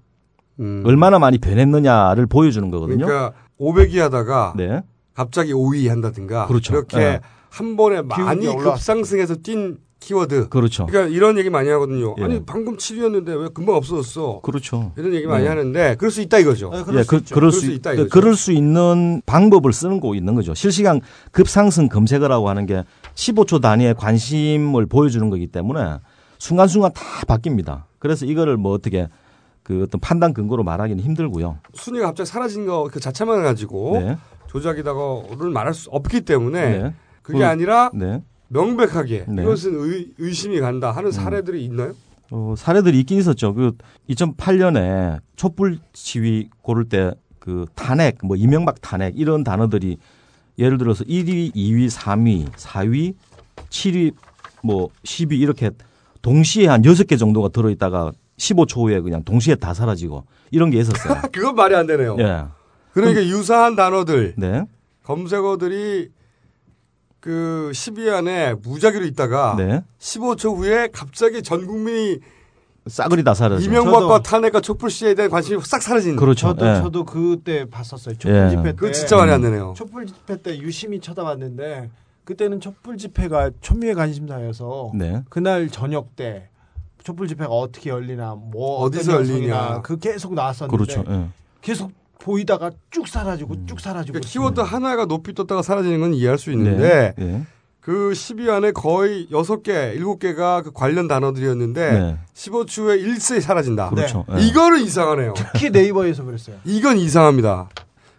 음. 0.59 0.83
얼마나 0.85 1.19
많이 1.19 1.37
변했느냐를 1.37 2.25
보여주는 2.27 2.69
거거든요. 2.69 3.05
그러니까 3.05 3.33
500위 3.59 3.99
하다가 3.99 4.53
네. 4.57 4.81
갑자기 5.13 5.53
5위 5.53 5.87
한다든가 5.89 6.47
그렇죠. 6.47 6.73
이렇게 6.73 6.97
네. 6.97 7.19
한 7.49 7.75
번에 7.77 8.01
많이 8.01 8.45
급상승해서 8.45 9.37
뛴 9.37 9.77
키워드. 9.99 10.49
그렇죠. 10.49 10.85
그러니까 10.85 11.13
이런 11.13 11.37
얘기 11.37 11.49
많이 11.49 11.69
하거든요. 11.69 12.15
예. 12.19 12.23
아니 12.23 12.45
방금 12.45 12.77
7위였는데 12.77 13.41
왜 13.41 13.49
금방 13.53 13.75
없어졌어? 13.75 14.39
그렇죠. 14.41 14.91
이런 14.97 15.13
얘기 15.13 15.27
많이 15.27 15.43
네. 15.43 15.49
하는데 15.49 15.95
그럴 15.97 16.09
수 16.11 16.21
있다 16.21 16.39
이거죠. 16.39 16.71
예, 16.73 17.03
그, 17.05 17.21
그럴 17.31 17.51
수, 17.51 17.69
있다 17.71 17.91
그, 17.91 17.95
이거죠. 17.95 18.09
그럴 18.09 18.35
수 18.35 18.51
있는 18.51 19.21
방법을 19.25 19.73
쓰는 19.73 19.99
거 19.99 20.15
있는 20.15 20.35
거죠. 20.35 20.53
실시간 20.53 21.01
급상승 21.31 21.89
검색어라고 21.89 22.47
하는 22.49 22.65
게 22.65 22.83
15초 23.15 23.61
단위의 23.61 23.95
관심을 23.95 24.85
보여주는 24.85 25.29
거기 25.29 25.47
때문에 25.47 25.97
순간순간 26.37 26.91
다 26.93 27.01
바뀝니다. 27.27 27.83
그래서 27.99 28.25
이거를 28.25 28.55
뭐 28.55 28.71
어떻게 28.73 29.09
그 29.63 29.83
어떤 29.83 29.99
판단 29.99 30.33
근거로 30.33 30.63
말하기는 30.63 31.03
힘들고요. 31.03 31.57
순위가 31.73 32.07
갑자기 32.07 32.29
사라진 32.29 32.65
거 32.65 32.85
그 32.85 32.99
자체만 33.01 33.43
가지고 33.43 33.99
네. 33.99 34.17
조작이다고를 34.47 35.51
말할 35.51 35.73
수 35.73 35.89
없기 35.91 36.21
때문에 36.21 36.77
네. 36.83 36.93
그게 37.21 37.39
그- 37.39 37.45
아니라 37.45 37.91
네. 37.93 38.23
명백하게 38.49 39.25
네. 39.29 39.41
이것은 39.43 39.75
의, 39.75 40.07
의심이 40.17 40.59
간다 40.59 40.91
하는 40.91 41.11
사례들이 41.11 41.63
있나요? 41.65 41.93
어, 42.31 42.53
사례들이 42.57 42.99
있긴 42.99 43.19
있었죠. 43.19 43.53
그 43.53 43.75
2008년에 44.09 45.19
촛불 45.35 45.79
시위 45.93 46.49
고를 46.61 46.85
때 46.89 47.13
그 47.39 47.65
탄핵, 47.73 48.19
뭐 48.23 48.37
이명박 48.37 48.79
탄핵 48.81 49.17
이런 49.17 49.43
단어들이 49.43 49.97
예를 50.59 50.77
들어서 50.77 51.03
1위, 51.05 51.55
2위, 51.55 51.89
3위, 51.89 52.51
4위, 52.51 53.15
7위, 53.69 54.13
뭐 54.61 54.89
10위 55.03 55.39
이렇게 55.39 55.71
동시에 56.21 56.67
한 56.67 56.81
6개 56.81 57.17
정도가 57.17 57.49
들어있다가 57.49 58.11
15초 58.37 58.81
후에 58.83 58.99
그냥 58.99 59.23
동시에 59.23 59.55
다 59.55 59.73
사라지고 59.73 60.25
이런 60.51 60.69
게 60.69 60.79
있었어요. 60.79 61.21
그건 61.31 61.55
말이 61.55 61.75
안 61.75 61.87
되네요. 61.87 62.17
예. 62.19 62.43
그러니까 62.91 63.23
유사한 63.23 63.75
단어들 63.75 64.35
네. 64.37 64.65
검색어들이 65.03 66.09
그 67.19 67.71
10위 67.73 68.11
안에 68.13 68.53
무작위로 68.55 69.05
있다가 69.05 69.55
네. 69.57 69.83
15초 69.99 70.57
후에 70.57 70.89
갑자기 70.91 71.43
전 71.43 71.65
국민이 71.67 72.19
싸그리 72.87 73.23
다 73.23 73.33
사라져. 73.33 73.63
이명박과 73.63 74.23
탄핵과 74.23 74.61
촛불 74.61 74.89
시위에 74.89 75.13
대한 75.13 75.29
관심이 75.29 75.61
싹 75.63 75.81
사라진. 75.81 76.15
그렇죠. 76.15 76.47
저도 76.47 76.67
예. 76.67 76.75
저도 76.75 77.03
그때 77.03 77.65
봤었어요. 77.69 78.17
촛불 78.17 78.35
예. 78.35 78.49
집회 78.49 78.63
때. 78.63 78.73
그거 78.73 78.91
진짜 78.91 79.17
말이 79.17 79.31
안 79.31 79.41
되네요. 79.41 79.73
촛불 79.75 80.07
집회 80.07 80.41
때 80.41 80.57
유심히 80.57 80.99
쳐다봤는데 80.99 81.91
그때는 82.23 82.61
촛불 82.61 82.97
집회가 82.97 83.51
초미의 83.61 83.95
관심사여서 83.95 84.91
네. 84.95 85.23
그날 85.29 85.69
저녁 85.69 86.15
때 86.15 86.49
촛불 87.03 87.27
집회가 87.27 87.51
어떻게 87.51 87.89
열리나 87.89 88.35
뭐 88.35 88.79
어디서 88.79 89.13
열리냐. 89.13 89.81
그 89.81 89.97
계속 89.99 90.33
나왔었는데 90.33 90.75
그렇죠. 90.75 91.03
예. 91.09 91.27
계속 91.61 91.91
보이다가 92.29 92.71
쭉 92.91 93.07
사라지고 93.07 93.53
음. 93.55 93.65
쭉 93.65 93.79
사라지고 93.79 94.13
그러니까 94.13 94.29
키워드 94.29 94.59
하나가 94.59 95.05
높이 95.05 95.33
떴다가 95.33 95.61
사라지는 95.61 95.99
건 96.01 96.13
이해할 96.13 96.37
수 96.37 96.51
있는데 96.51 97.13
네. 97.17 97.25
예. 97.25 97.41
그 97.79 98.11
10위 98.11 98.49
안에 98.49 98.71
거의 98.71 99.27
6개, 99.31 99.97
7개가 99.97 100.63
그 100.63 100.71
관련 100.71 101.07
단어들이었는데 101.07 101.91
네. 101.91 102.17
15초 102.35 102.83
후에 102.83 102.97
일세에 102.97 103.39
사라진다. 103.39 103.89
그렇죠. 103.89 104.25
네. 104.29 104.35
예. 104.37 104.47
이거는 104.47 104.81
이상하네요. 104.81 105.33
특히 105.35 105.69
네이버에서 105.71 106.23
그랬어요. 106.25 106.57
이건 106.65 106.97
이상합니다. 106.97 107.69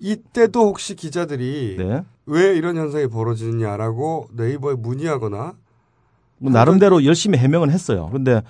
이때도 0.00 0.60
혹시 0.60 0.96
기자들이 0.96 1.76
네. 1.78 2.02
왜 2.24 2.56
이런 2.56 2.76
현상이 2.76 3.06
벌어지느냐라고 3.08 4.28
네이버에 4.32 4.74
문의하거나 4.76 5.52
뭐 6.38 6.50
나름대로 6.52 7.04
열심히 7.04 7.36
해명은 7.38 7.70
했어요. 7.70 8.08
근데 8.10 8.40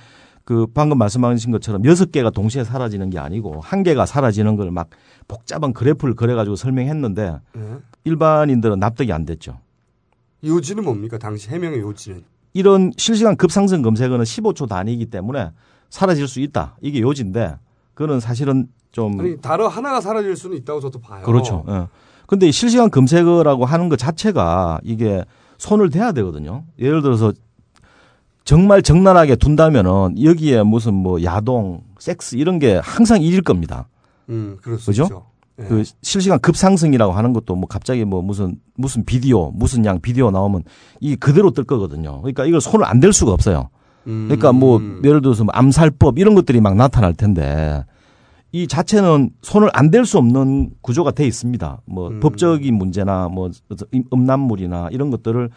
그 0.44 0.66
방금 0.72 0.97
말씀하신 0.98 1.51
것처럼 1.51 1.85
여섯 1.86 2.12
개가 2.12 2.31
동시에 2.31 2.62
사라지는 2.62 3.10
게 3.10 3.18
아니고 3.18 3.60
한 3.60 3.82
개가 3.82 4.06
사라지는 4.06 4.55
걸 4.56 4.70
막 4.70 4.89
복잡한 5.28 5.72
그래프를 5.72 6.14
그려가지고 6.14 6.56
설명했는데 6.56 7.40
네. 7.55 7.76
일반인들은 8.05 8.78
납득이 8.78 9.12
안 9.12 9.24
됐죠. 9.24 9.59
요지는 10.44 10.84
뭡니까? 10.84 11.18
당시 11.18 11.48
해명의 11.51 11.80
요지는. 11.80 12.24
이런 12.52 12.92
실시간 12.97 13.36
급상승 13.36 13.82
검색어는 13.82 14.24
15초 14.24 14.68
단위이기 14.68 15.06
때문에 15.06 15.52
사라질 15.88 16.26
수 16.26 16.40
있다. 16.40 16.76
이게 16.80 17.01
요지인데 17.01 17.56
그거는 17.94 18.20
사실은 18.20 18.68
좀 18.92 19.20
아니 19.20 19.40
단어 19.40 19.68
하나가 19.68 20.01
사라질 20.01 20.34
수는 20.36 20.56
있다고 20.59 20.80
저도 20.80 21.01
봐요. 21.01 21.22
그렇죠. 21.24 21.64
예. 21.68 21.86
근데 22.26 22.48
이 22.48 22.52
실시간 22.52 22.90
검색어라고 22.90 23.64
하는 23.64 23.88
것 23.88 23.98
자체가 23.98 24.80
이게 24.82 25.24
손을 25.59 25.90
대야 25.90 26.12
되거든요. 26.12 26.64
예를 26.78 27.02
들어서 27.02 27.32
정말 28.44 28.82
적나라하게 28.82 29.36
둔다면은 29.36 30.22
여기에 30.22 30.62
무슨 30.62 30.94
뭐 30.94 31.22
야동, 31.22 31.82
섹스 31.98 32.36
이런 32.36 32.59
게 32.59 32.80
항상 32.82 33.22
일일 33.22 33.42
겁니다. 33.42 33.88
음. 34.31 34.57
예. 35.59 35.65
그 35.65 35.82
실시간 36.01 36.39
급상승이라고 36.39 37.12
하는 37.12 37.32
것도 37.35 37.55
뭐 37.55 37.69
갑자기 37.69 38.05
뭐 38.05 38.23
무슨 38.23 38.57
무슨 38.77 39.05
비디오, 39.05 39.51
무슨 39.51 39.85
양 39.85 40.01
비디오 40.01 40.31
나오면 40.31 40.62
이 41.01 41.16
그대로 41.16 41.51
뜰 41.51 41.65
거거든요. 41.65 42.20
그러니까 42.23 42.47
이걸 42.47 42.61
손을 42.62 42.86
안 42.86 43.01
댈 43.01 43.12
수가 43.12 43.32
없어요. 43.32 43.69
그러니까 44.27 44.52
뭐 44.52 44.81
예를 45.05 45.20
들어서 45.20 45.44
뭐 45.44 45.52
암살법 45.55 46.19
이런 46.19 46.35
것들이 46.35 46.61
막 46.62 46.74
나타날 46.77 47.12
텐데 47.15 47.85
이 48.52 48.66
자체는 48.66 49.31
손을 49.43 49.69
안 49.74 49.90
댈 49.90 50.07
수 50.07 50.16
없는 50.19 50.70
구조가 50.81 51.11
돼 51.11 51.27
있습니다. 51.27 51.82
뭐 51.85 52.09
음. 52.09 52.20
법적인 52.20 52.74
문제나 52.74 53.28
뭐 53.28 53.51
음란물이나 54.12 54.89
이런 54.93 55.11
것들을 55.11 55.51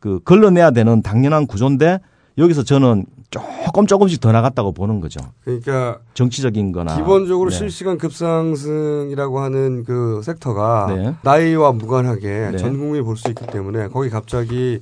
그 0.00 0.20
걸러내야 0.24 0.72
되는 0.72 1.02
당연한 1.02 1.46
구조인데 1.46 2.00
여기서 2.38 2.64
저는 2.64 3.06
조금 3.30 3.86
조금씩 3.86 4.20
더 4.20 4.32
나갔다고 4.32 4.72
보는 4.72 5.00
거죠. 5.00 5.20
그러니까 5.44 5.98
정치적인 6.14 6.72
거나 6.72 6.96
기본적으로 6.96 7.50
네. 7.50 7.56
실시간 7.56 7.98
급상승이라고 7.98 9.40
하는 9.40 9.84
그 9.84 10.20
섹터가 10.22 10.86
네. 10.94 11.14
나이와 11.22 11.72
무관하게 11.72 12.50
네. 12.52 12.56
전 12.56 12.78
국민이 12.78 13.02
볼 13.02 13.16
수 13.16 13.28
있기 13.28 13.46
때문에 13.46 13.88
거기 13.88 14.10
갑자기 14.10 14.80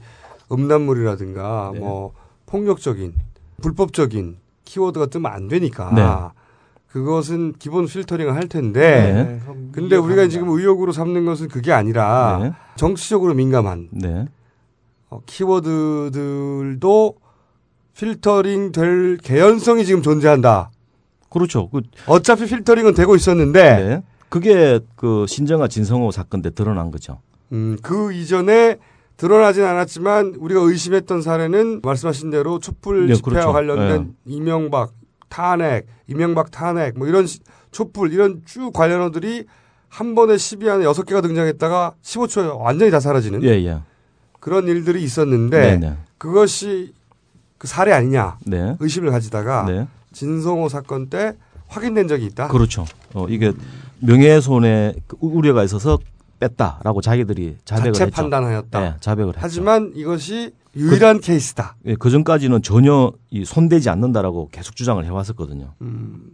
음란물이라든가 0.53 1.71
네. 1.75 1.81
뭐 1.81 2.13
폭력적인 2.47 3.15
불법적인 3.63 4.37
키워드가 4.65 5.07
뜨면 5.07 5.31
안 5.33 5.49
되니까 5.49 5.93
네. 5.95 6.41
그것은 6.93 7.55
기본 7.59 7.87
필터링을 7.87 8.35
할 8.35 8.49
텐데 8.49 9.41
네. 9.45 9.53
근데 9.73 9.97
우리가 9.97 10.29
지금 10.29 10.49
의혹으로 10.51 10.93
삼는 10.93 11.25
것은 11.25 11.49
그게 11.49 11.73
아니라 11.73 12.39
네. 12.43 12.53
정치적으로 12.77 13.35
민감한 13.35 13.89
네. 13.91 14.27
어, 15.11 15.21
키워드들도 15.27 17.15
필터링 17.97 18.73
될 18.73 19.17
개연성이 19.19 19.85
지금 19.85 20.03
존재한다. 20.03 20.71
그렇죠. 21.31 21.69
그 21.71 21.83
어차피 22.07 22.47
필터링은 22.47 22.95
되고 22.95 23.15
있었는데 23.17 23.63
네. 23.63 24.03
그게 24.29 24.81
그 24.97 25.27
신정아 25.29 25.69
진성호 25.69 26.11
사건 26.11 26.43
때 26.43 26.51
드러난 26.51 26.91
거죠. 26.91 27.21
음, 27.53 27.77
그 27.83 28.13
이전에 28.13 28.79
드러나진 29.17 29.65
않았지만 29.65 30.35
우리가 30.39 30.61
의심했던 30.61 31.23
사례는 31.23 31.81
말씀하신 31.85 32.31
대로 32.31 32.59
촛불 32.59 33.07
네, 33.07 33.15
집회와 33.15 33.33
그렇죠. 33.33 33.53
관련된 33.53 34.03
네. 34.07 34.13
이명박 34.27 34.93
탄핵, 35.29 35.87
이명박 36.09 36.51
탄핵 36.51 36.99
뭐 36.99 37.07
이런 37.07 37.27
시- 37.27 37.39
촛불 37.71 38.13
이런 38.13 38.43
쭉 38.45 38.73
관련어들이 38.73 39.45
한 39.89 40.15
번에 40.17 40.35
10위 40.35 40.69
안에 40.69 40.85
6개가 40.85 41.23
등장했다가 41.23 41.95
15초에 42.03 42.59
완전히 42.61 42.91
다 42.91 42.99
사라지는 42.99 43.45
예, 43.45 43.51
예. 43.65 43.79
그런 44.41 44.67
일들이 44.67 45.03
있었는데 45.05 45.61
네, 45.61 45.77
네. 45.77 45.97
그것이 46.19 46.93
그 47.65 47.69
사례 47.69 47.93
아니냐 47.93 48.37
네. 48.45 48.77
의심을 48.79 49.11
가지다가 49.11 49.65
네. 49.67 49.89
진성호 50.13 50.69
사건 50.69 51.09
때 51.09 51.35
확인된 51.69 52.09
적이 52.09 52.27
있다. 52.27 52.49
그렇죠. 52.49 52.85
어, 53.15 53.27
이게 53.27 53.55
명예훼손에 54.01 54.97
그 55.07 55.17
우려가 55.23 55.65
있어서 55.65 55.99
뺐다라고 56.41 57.01
자기들이 57.01 57.57
자백을 57.65 57.93
자체 57.95 58.05
했죠. 58.05 58.15
판단하였다. 58.15 58.81
네, 58.81 58.95
자백을 59.01 59.29
했죠. 59.31 59.41
하지만 59.41 59.93
이것이 59.95 60.53
유일한 60.77 61.21
케이스다. 61.21 61.77
예, 61.87 61.95
그 61.95 62.11
전까지는 62.11 62.61
전혀 62.61 63.11
이 63.31 63.47
손대지 63.47 63.89
않는다라고 63.89 64.51
계속 64.53 64.77
주장을 64.77 65.03
해왔었거든요. 65.03 65.73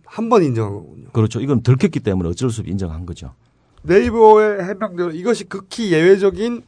한번 0.05 0.43
인정한 0.43 0.75
거군요. 0.75 1.11
그렇죠. 1.13 1.41
이건 1.41 1.63
들켰기 1.63 2.01
때문에 2.01 2.29
어쩔 2.29 2.51
수 2.51 2.63
없이 2.63 2.73
인정한 2.73 3.07
거죠. 3.07 3.35
네이버의 3.83 4.65
해명대로 4.65 5.13
이것이 5.13 5.45
극히 5.45 5.93
예외적인 5.93 6.63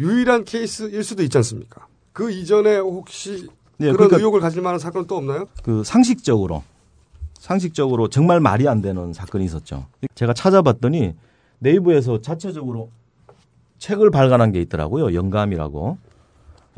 유일한 0.00 0.44
케이스일 0.44 1.04
수도 1.04 1.22
있지 1.22 1.38
않습니까? 1.38 1.86
그 2.12 2.32
이전에 2.32 2.78
혹시 2.78 3.46
네, 3.78 3.86
그런 3.86 3.96
그러니까- 3.96 4.16
의혹을 4.18 4.40
가질 4.40 4.60
만한 4.62 4.78
사건 4.78 5.06
또 5.06 5.16
없나요? 5.16 5.46
그 5.62 5.82
상식적으로 5.84 6.62
상식적으로 7.38 8.08
정말 8.08 8.40
말이 8.40 8.68
안 8.68 8.82
되는 8.82 9.12
사건이 9.12 9.44
있었죠. 9.44 9.86
제가 10.14 10.34
찾아봤더니 10.34 11.14
네이버에서 11.60 12.20
자체적으로 12.20 12.90
책을 13.78 14.10
발간한 14.10 14.50
게 14.52 14.60
있더라고요. 14.60 15.14
영감이라고. 15.14 15.98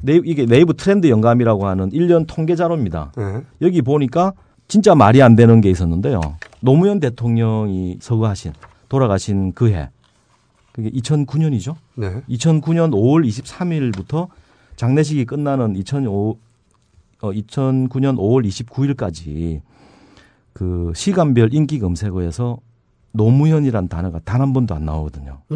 네이, 0.02 0.20
이게 0.24 0.44
네이버 0.46 0.72
트렌드 0.74 1.08
영감이라고 1.08 1.66
하는 1.66 1.90
1년 1.90 2.26
통계 2.26 2.54
자료입니다. 2.56 3.12
네. 3.16 3.42
여기 3.62 3.80
보니까 3.82 4.32
진짜 4.68 4.94
말이 4.94 5.22
안 5.22 5.34
되는 5.36 5.60
게 5.60 5.70
있었는데요. 5.70 6.20
노무현 6.60 7.00
대통령이 7.00 7.98
서거하신 8.00 8.52
돌아가신 8.88 9.52
그 9.54 9.70
해. 9.70 9.90
그게 10.72 10.90
2009년이죠. 10.90 11.74
네. 11.96 12.22
2009년 12.28 12.90
5월 12.92 13.26
23일부터 13.26 14.28
장례식이 14.76 15.24
끝나는 15.24 15.74
2005 15.76 16.38
어, 17.22 17.30
2009년 17.32 18.16
5월 18.16 18.46
29일까지 18.46 19.60
그 20.52 20.92
시간별 20.94 21.52
인기 21.54 21.78
검색어에서 21.78 22.58
노무현이란 23.12 23.88
단어가 23.88 24.20
단 24.24 24.40
한 24.40 24.52
번도 24.52 24.74
안 24.74 24.84
나오거든요. 24.84 25.40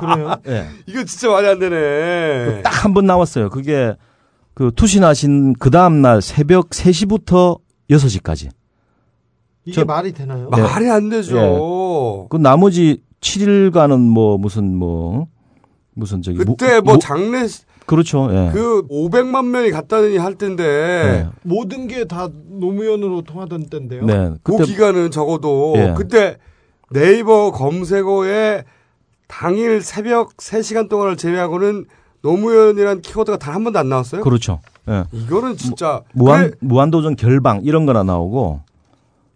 그래요? 0.00 0.36
예. 0.48 0.66
이거 0.86 1.04
진짜 1.04 1.28
말이 1.28 1.46
안 1.48 1.58
되네. 1.58 2.62
딱 2.62 2.84
한 2.84 2.94
번 2.94 3.06
나왔어요. 3.06 3.50
그게 3.50 3.94
그 4.54 4.72
투신하신 4.74 5.54
그 5.54 5.70
다음 5.70 6.00
날 6.02 6.22
새벽 6.22 6.70
3시부터 6.70 7.60
6시까지. 7.90 8.48
이게 9.64 9.74
저- 9.74 9.84
말이 9.84 10.12
되나요? 10.12 10.48
네. 10.54 10.62
말이 10.62 10.90
안 10.90 11.08
되죠. 11.10 11.36
예. 11.36 11.58
그 12.30 12.36
나머지 12.38 13.02
7일간은 13.20 13.98
뭐 14.08 14.38
무슨 14.38 14.74
뭐 14.74 15.26
무슨 15.94 16.22
저기 16.22 16.38
그때 16.38 16.80
뭐 16.80 16.98
장례 16.98 17.46
그렇죠. 17.88 18.28
예. 18.30 18.50
그 18.52 18.86
500만 18.88 19.46
명이 19.46 19.70
갔다느니 19.70 20.18
할 20.18 20.34
텐데 20.36 20.62
네. 20.64 21.26
모든 21.42 21.88
게 21.88 22.04
다 22.04 22.28
노무현으로 22.48 23.22
통하던 23.22 23.66
때인데요. 23.70 24.04
네. 24.04 24.30
그 24.42 24.52
그때 24.52 24.64
기간은 24.66 25.10
적어도 25.10 25.74
예. 25.76 25.94
그때 25.96 26.36
네이버 26.90 27.50
검색어에 27.50 28.64
당일 29.26 29.82
새벽 29.82 30.36
3시간 30.36 30.88
동안을 30.88 31.16
제외하고는 31.16 31.86
노무현이란 32.22 33.00
키워드가 33.02 33.38
단 33.38 33.54
한 33.54 33.64
번도 33.64 33.78
안 33.78 33.88
나왔어요? 33.88 34.22
그렇죠. 34.22 34.60
예. 34.88 35.04
이거는 35.12 35.56
진짜 35.56 36.02
무한 36.14 36.40
그래, 36.42 36.52
무한도전 36.60 37.16
결방 37.16 37.60
이런 37.64 37.86
거나 37.86 38.02
나오고 38.04 38.60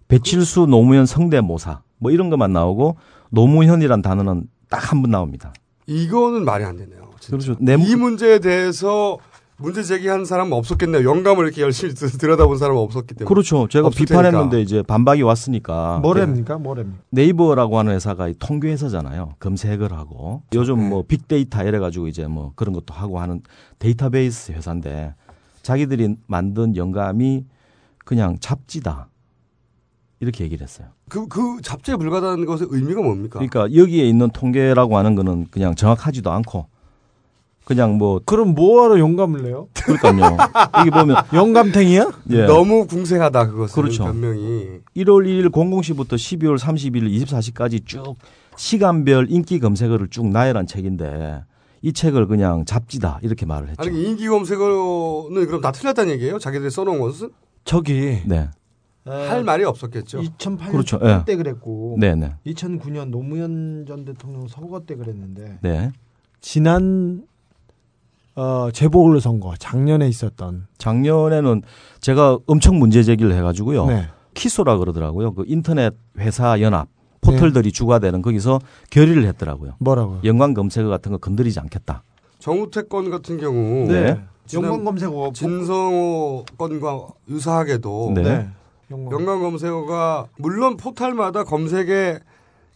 배칠수 0.08 0.66
노무현 0.66 1.06
성대모사 1.06 1.80
뭐 1.98 2.10
이런 2.10 2.28
것만 2.30 2.52
나오고 2.52 2.96
노무현이란 3.30 4.02
단어는 4.02 4.44
딱 4.68 4.92
한 4.92 5.02
번 5.02 5.10
나옵니다. 5.10 5.52
이거는 5.86 6.44
말이 6.44 6.64
안 6.64 6.76
되네요. 6.76 7.01
그렇죠. 7.30 7.56
내이 7.60 7.94
문제에 7.96 8.38
대해서 8.38 9.18
문제 9.58 9.82
제기한 9.84 10.24
사람은 10.24 10.52
없었겠네요. 10.54 11.08
영감을 11.08 11.44
이렇게 11.44 11.62
열심히 11.62 11.94
들- 11.94 12.10
들여다본 12.10 12.58
사람은 12.58 12.80
없었기 12.82 13.14
때문에. 13.14 13.28
그렇죠. 13.28 13.68
제가 13.68 13.90
비판했는데 13.90 14.50
테니까. 14.56 14.58
이제 14.58 14.82
반박이 14.82 15.22
왔으니까 15.22 16.00
뭐랍니까? 16.02 16.58
뭐랍니까? 16.58 16.98
네이버라고 17.10 17.78
하는 17.78 17.94
회사가 17.94 18.28
이 18.28 18.34
통계 18.40 18.72
회사잖아요. 18.72 19.34
검색을 19.38 19.92
하고 19.92 20.42
요즘 20.54 20.78
네. 20.80 20.88
뭐 20.88 21.04
빅데이터 21.06 21.62
이래 21.64 21.78
가지고 21.78 22.08
이제 22.08 22.26
뭐 22.26 22.52
그런 22.56 22.74
것도 22.74 22.92
하고 22.92 23.20
하는 23.20 23.40
데이터베이스 23.78 24.50
회사인데 24.52 25.14
자기들이 25.62 26.16
만든 26.26 26.74
영감이 26.74 27.44
그냥 28.04 28.36
잡지다. 28.40 29.08
이렇게 30.18 30.42
얘기를 30.44 30.64
했어요. 30.64 30.88
그, 31.08 31.26
그 31.28 31.60
잡지에 31.62 31.96
불과하다는 31.96 32.46
것의 32.46 32.66
의미가 32.70 33.00
뭡니까? 33.02 33.38
그러니까 33.40 33.72
여기에 33.76 34.08
있는 34.08 34.30
통계라고 34.30 34.96
하는 34.96 35.14
거는 35.14 35.46
그냥 35.50 35.74
정확하지도 35.76 36.30
않고 36.32 36.66
그냥 37.64 37.97
뭐 37.97 38.20
그럼 38.24 38.55
뭐하러 38.55 38.98
영감을 38.98 39.43
내요? 39.43 39.68
그러니까요. 39.74 40.36
이게 40.80 40.90
보면 40.90 41.16
영감탱이야? 41.32 42.10
예. 42.30 42.44
너무 42.47 42.86
궁색하다 42.86 43.51
그것은 43.51 43.74
그렇죠. 43.74 44.05
변명이 44.05 44.80
1월 44.97 45.26
1일 45.26 45.51
00시부터 45.51 46.14
12월 46.14 46.59
30일 46.59 47.24
24시까지 47.24 47.86
쭉 47.86 48.16
시간별 48.56 49.28
인기 49.30 49.60
검색어를 49.60 50.09
쭉 50.09 50.26
나열한 50.26 50.66
책인데 50.66 51.44
이 51.82 51.93
책을 51.93 52.26
그냥 52.26 52.64
잡지다 52.64 53.20
이렇게 53.22 53.47
말을 53.47 53.70
했죠. 53.70 53.82
아니 53.82 54.05
인기 54.05 54.28
검색어는 54.28 55.47
그럼 55.47 55.60
다 55.60 55.72
틀렸다는 55.72 56.12
얘기예요? 56.12 56.39
자기들이 56.39 56.70
써놓은 56.70 57.01
것은 57.01 57.30
저기 57.64 58.22
네. 58.26 58.48
할 59.05 59.43
말이 59.43 59.64
없었겠죠. 59.64 60.20
2008년 60.20 60.70
그렇죠. 60.70 60.98
총선 60.98 61.20
예. 61.20 61.24
때 61.24 61.36
그랬고 61.36 61.97
네 61.98 62.14
네. 62.14 62.34
2009년 62.47 63.10
노무현 63.10 63.84
전 63.86 64.05
대통령 64.05 64.47
선거 64.48 64.80
때 64.80 64.94
그랬는데 64.94 65.59
네. 65.60 65.90
지난 66.40 67.24
어, 68.34 68.70
재보궐 68.72 69.20
선거 69.20 69.54
작년에 69.59 70.09
있었던 70.09 70.66
작년에는 70.78 71.62
제가 72.00 72.38
엄청 72.46 72.78
문제 72.78 73.02
제기를 73.02 73.34
해가지고요. 73.34 73.86
네. 73.86 74.09
키소라 74.34 74.78
그러더라고요. 74.78 75.34
그 75.34 75.44
인터넷 75.46 75.92
회사 76.18 76.60
연합 76.60 76.88
포털들이 77.20 77.70
주가 77.70 77.98
되는 77.98 78.22
거기서 78.22 78.59
결의를 78.90 79.26
했더라고요. 79.26 79.74
뭐라고요? 79.78 80.20
연관 80.24 80.54
검색어 80.54 80.88
같은 80.88 81.12
거 81.12 81.18
건드리지 81.18 81.60
않겠다. 81.60 82.02
정우택 82.38 82.88
건 82.88 83.10
같은 83.10 83.38
경우 83.38 83.86
네. 83.86 84.18
연관 84.54 84.84
검색어 84.84 85.32
진성호 85.34 86.44
건과 86.59 87.06
유사하게도 87.28 88.12
네. 88.16 88.22
네. 88.22 88.48
연관 88.90 89.40
검색어가 89.40 90.26
물론 90.38 90.76
포털마다 90.76 91.44
검색의 91.44 92.20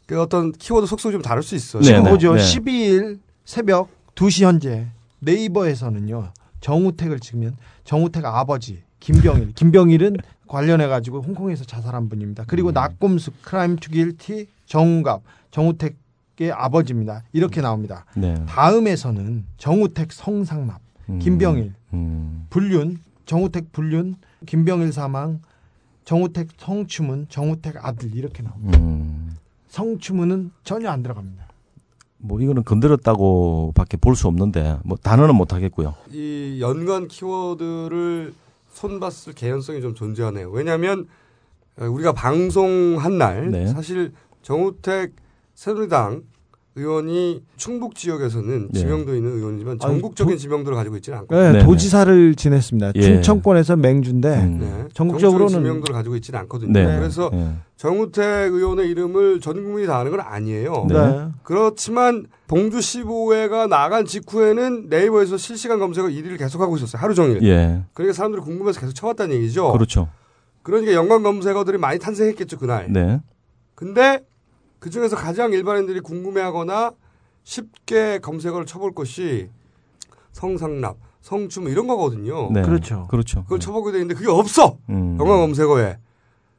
그 0.07 0.21
어떤 0.21 0.53
키워드 0.53 0.87
속성이 0.87 1.13
좀 1.13 1.23
다를 1.23 1.43
수 1.43 1.57
있어요. 1.57 1.83
네, 1.83 1.89
지금 1.89 2.05
네, 2.05 2.11
보죠. 2.11 2.35
네. 2.35 2.41
12일 2.41 3.19
새벽 3.45 3.89
2시 4.15 4.45
현재 4.45 4.87
네이버에서는요. 5.21 6.33
정우택을 6.61 7.21
치면 7.21 7.57
정우택 7.85 8.25
아버지 8.25 8.83
김병일. 9.01 9.53
김병일은 9.55 10.17
관련해 10.49 10.87
가지고 10.87 11.21
홍콩에서 11.21 11.65
자살한 11.65 12.09
분입니다. 12.09 12.45
음. 12.45 12.47
그리고 12.49 12.73
낙곰수 12.73 13.33
크라임 13.43 13.77
투길티 13.77 14.49
정우갑 14.67 15.23
정우택의 15.51 16.53
아버지입니다. 16.53 17.23
이렇게 17.33 17.61
나옵니다. 17.61 18.05
네. 18.17 18.35
다음에서는 18.47 19.47
정우택 19.59 20.13
성상납 20.13 20.81
음. 21.11 21.19
김병일 21.19 21.75
음. 21.93 22.47
불륜 22.51 22.99
정우택 23.27 23.73
불륜 23.73 24.17
김병일 24.47 24.93
사망 24.93 25.41
정우택 26.05 26.49
성추문 26.57 27.27
정우택 27.29 27.85
아들 27.85 28.15
이렇게 28.15 28.43
나옵니다. 28.43 28.79
음. 28.79 29.37
성추문은 29.69 30.53
전혀 30.63 30.89
안 30.91 31.03
들어갑니다. 31.03 31.46
뭐 32.27 32.41
이거는 32.41 32.65
건드렸다고 32.65 33.73
밖에 33.75 33.97
볼 33.97 34.17
수 34.17 34.27
없는데 34.29 34.79
뭐 34.85 34.97
단어는 34.97 35.35
못 35.35 35.53
하겠고요. 35.53 35.95
이 36.13 36.59
연관 36.61 37.07
키워드를 37.09 38.33
손봤을 38.71 39.35
개연성이 39.35 39.81
좀 39.81 39.95
존재하네요. 39.95 40.51
왜냐하면 40.51 41.07
어, 41.79 41.85
우리가 41.85 42.13
방송한 42.13 43.19
날 43.19 43.51
네. 43.51 43.67
사실 43.67 44.13
정우택 44.43 45.15
새누리당 45.55 46.23
의원이 46.79 47.43
충북 47.57 47.95
지역에서는 47.95 48.69
네. 48.71 48.79
지명도 48.81 49.17
있는 49.17 49.33
의원이지만 49.33 49.79
전국적인 49.79 50.35
도- 50.35 50.39
지명도를 50.39 50.77
가지고 50.77 50.97
있지는 50.97 51.19
않거든요. 51.21 51.41
네, 51.53 51.59
네, 51.59 51.65
도지사를 51.65 52.35
지냈습니다. 52.35 52.93
예. 52.97 53.01
충청권에서 53.01 53.77
맹주인데 53.77 54.29
음. 54.43 54.59
네. 54.61 54.85
전국적으로는- 54.93 55.49
지명도를 55.49 55.95
가지고 55.95 56.17
있지는 56.17 56.39
않거든요. 56.41 56.73
네. 56.73 56.85
그래서 56.99 57.31
네. 57.33 57.55
정우택 57.77 58.53
의원의 58.53 58.91
이름을 58.91 59.41
전 59.41 59.55
국민이 59.55 59.87
다 59.87 59.99
아는 59.99 60.11
건 60.11 60.21
아니에요. 60.21 60.87
네. 60.91 61.29
그렇지만 61.45 62.27
봉주 62.47 62.79
15회가 62.79 63.69
나간 63.69 64.05
직후에는 64.05 64.89
네이버에서 64.91 65.39
실시간 65.39 65.79
검색어 65.79 66.09
1위를 66.09 66.39
계속하고 66.39 66.77
있었어요. 66.77 67.01
하루 67.01 67.15
종일. 67.15 67.43
예. 67.43 67.83
그러니까 67.95 68.15
사람들이 68.15 68.43
궁금해서 68.43 68.81
계속 68.81 68.93
쳐왔다는 68.93 69.35
얘기죠. 69.37 69.73
그렇죠. 69.73 70.09
그러니까 70.63 70.93
연관 70.93 71.23
검색어들이 71.23 71.79
많이 71.79 71.99
탄생했겠죠 71.99 72.59
그날. 72.59 72.93
네. 72.93 73.21
근데 73.75 74.21
그 74.79 74.91
중에서 74.91 75.17
가장 75.17 75.53
일반인들이 75.53 76.01
궁금해하거나 76.01 76.93
쉽게 77.45 78.19
검색어를 78.19 78.67
쳐볼 78.67 78.95
것이 78.95 79.49
성상납, 80.33 80.97
성춤 81.23 81.69
이런 81.69 81.87
거거든요. 81.87 82.51
네. 82.53 82.63
그렇죠. 82.63 83.07
그렇죠. 83.09 83.43
그걸 83.45 83.59
쳐보게 83.61 83.93
되는데 83.93 84.15
그게 84.15 84.29
없어. 84.31 84.77
음. 84.91 85.17
연관 85.19 85.39
검색어에. 85.39 85.99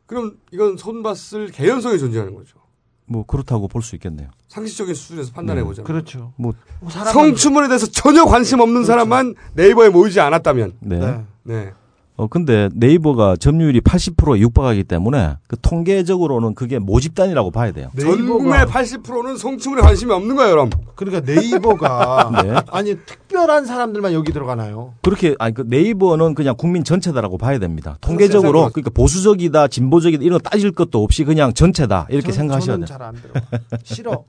그럼 0.06 0.38
이건 0.52 0.78
손봤을 0.78 1.48
개연성이 1.52 2.00
존재하는 2.00 2.34
거죠. 2.34 2.58
뭐 3.06 3.26
그렇다고 3.26 3.68
볼 3.68 3.82
수 3.82 3.96
있겠네요. 3.96 4.30
상식적인 4.50 4.94
수준에서 4.96 5.32
판단해 5.32 5.64
보자. 5.64 5.84
그렇죠. 5.84 6.34
뭐 6.38 6.54
사람은- 6.88 7.14
성추문에 7.14 7.68
대해서 7.68 7.88
전혀 7.88 8.26
관심 8.26 8.60
없는 8.60 8.84
사람만 8.84 9.36
네이버에 9.54 9.90
모이지 9.90 10.20
않았다면. 10.20 10.74
네. 10.82 11.00
네. 11.00 11.24
네. 11.44 11.74
어 12.20 12.26
근데 12.28 12.68
네이버가 12.74 13.36
점유율이 13.36 13.82
80%에 13.82 14.40
육박하기 14.40 14.86
때문에 14.86 15.36
그 15.48 15.56
통계적으로는 15.62 16.56
그게 16.56 16.80
모집단이라고 16.80 17.52
봐야 17.52 17.72
돼요. 17.72 17.90
전국의 18.00 18.66
80%는 18.66 19.38
성추문에 19.38 19.84
관심이 19.84 20.12
없는 20.12 20.36
거예요, 20.36 20.50
그럼. 20.52 20.70
그러니까 20.96 21.32
네이버가 21.32 22.32
네. 22.44 22.56
아니 22.72 22.96
특별한 23.06 23.66
사람들만 23.66 24.14
여기 24.14 24.34
들어가나요? 24.34 24.96
그렇게 25.04 25.36
아니 25.38 25.54
그 25.54 25.64
네이버는 25.68 26.34
그냥 26.34 26.56
국민 26.58 26.84
전체다라고 26.84 27.38
봐야 27.38 27.60
됩니다. 27.60 28.00
통계적으로 28.02 28.60
세상에. 28.62 28.72
그러니까 28.74 28.90
보수적이다, 28.96 29.68
진보적이다 29.68 30.24
이런 30.24 30.40
거 30.42 30.50
따질 30.50 30.72
것도 30.72 31.04
없이 31.04 31.24
그냥 31.24 31.54
전체다 31.54 32.08
이렇게 32.10 32.32
전- 32.32 32.48
생각하셔야 32.48 32.76
저는 32.78 32.88
돼요. 32.88 32.98
잘안 32.98 33.16
들어. 33.16 33.80
싫어. 33.84 34.24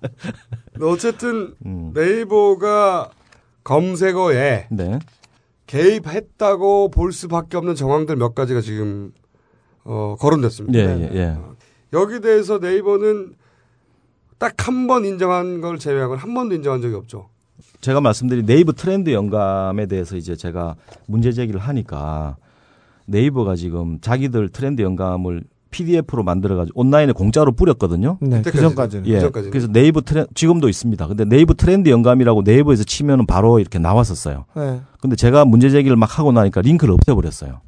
근데 0.75 0.85
어쨌든 0.93 1.55
음. 1.65 1.93
네이버가 1.95 3.09
검색어에 3.65 4.67
네. 4.71 4.99
개입했다고 5.69 6.91
볼 6.91 7.13
수밖에 7.13 7.57
없는 7.57 7.77
정황들 7.77 8.17
몇 8.17 8.35
가지가 8.35 8.61
지금 8.61 9.13
어, 9.85 10.17
거론됐습니다. 10.19 10.79
예, 10.79 11.11
예, 11.13 11.17
예. 11.17 11.37
여기 11.93 12.21
대해서 12.21 12.59
네이버는 12.59 13.35
딱 14.39 14.55
한 14.69 14.87
번 14.87 15.05
인정한 15.05 15.61
걸 15.61 15.79
제외하고는 15.79 16.21
한 16.21 16.35
번도 16.35 16.55
인정한 16.57 16.81
적이 16.81 16.95
없죠. 16.97 17.29
제가 17.81 18.01
말씀드린 18.01 18.47
네이버 18.47 18.73
트렌드 18.73 19.13
영감에 19.13 19.87
대해서 19.87 20.17
이제 20.17 20.35
제가 20.37 20.77
문제 21.07 21.33
제기를 21.33 21.61
하니까 21.61 22.37
네이버가 23.07 23.57
지금 23.57 24.01
자기들 24.01 24.49
트렌드 24.51 24.83
영감을 24.83 25.43
PDF로 25.71 26.23
만들어가지고 26.23 26.81
온라인에 26.81 27.13
공짜로 27.13 27.53
뿌렸거든요. 27.53 28.19
네, 28.21 28.43
그 28.43 28.53
전까지는. 28.53 29.07
예. 29.07 29.15
그전까지는. 29.15 29.51
그래서 29.51 29.69
네이버 29.69 30.01
트렌 30.01 30.27
지금도 30.35 30.69
있습니다. 30.69 31.07
근데 31.07 31.25
네이버 31.25 31.55
트렌드 31.55 31.89
영감이라고 31.91 32.43
네이버에서 32.43 32.85
치면은 32.85 33.27
바로 33.27 33.59
이렇게 33.59 33.79
나왔었어요. 33.79 34.47
네. 34.57 34.81
근데 35.01 35.17
제가 35.17 35.45
문제 35.45 35.71
제기를 35.71 35.97
막 35.97 36.19
하고 36.19 36.33
나니까 36.33 36.63
링크를 36.63 36.95
없애버렸어요. 36.95 37.61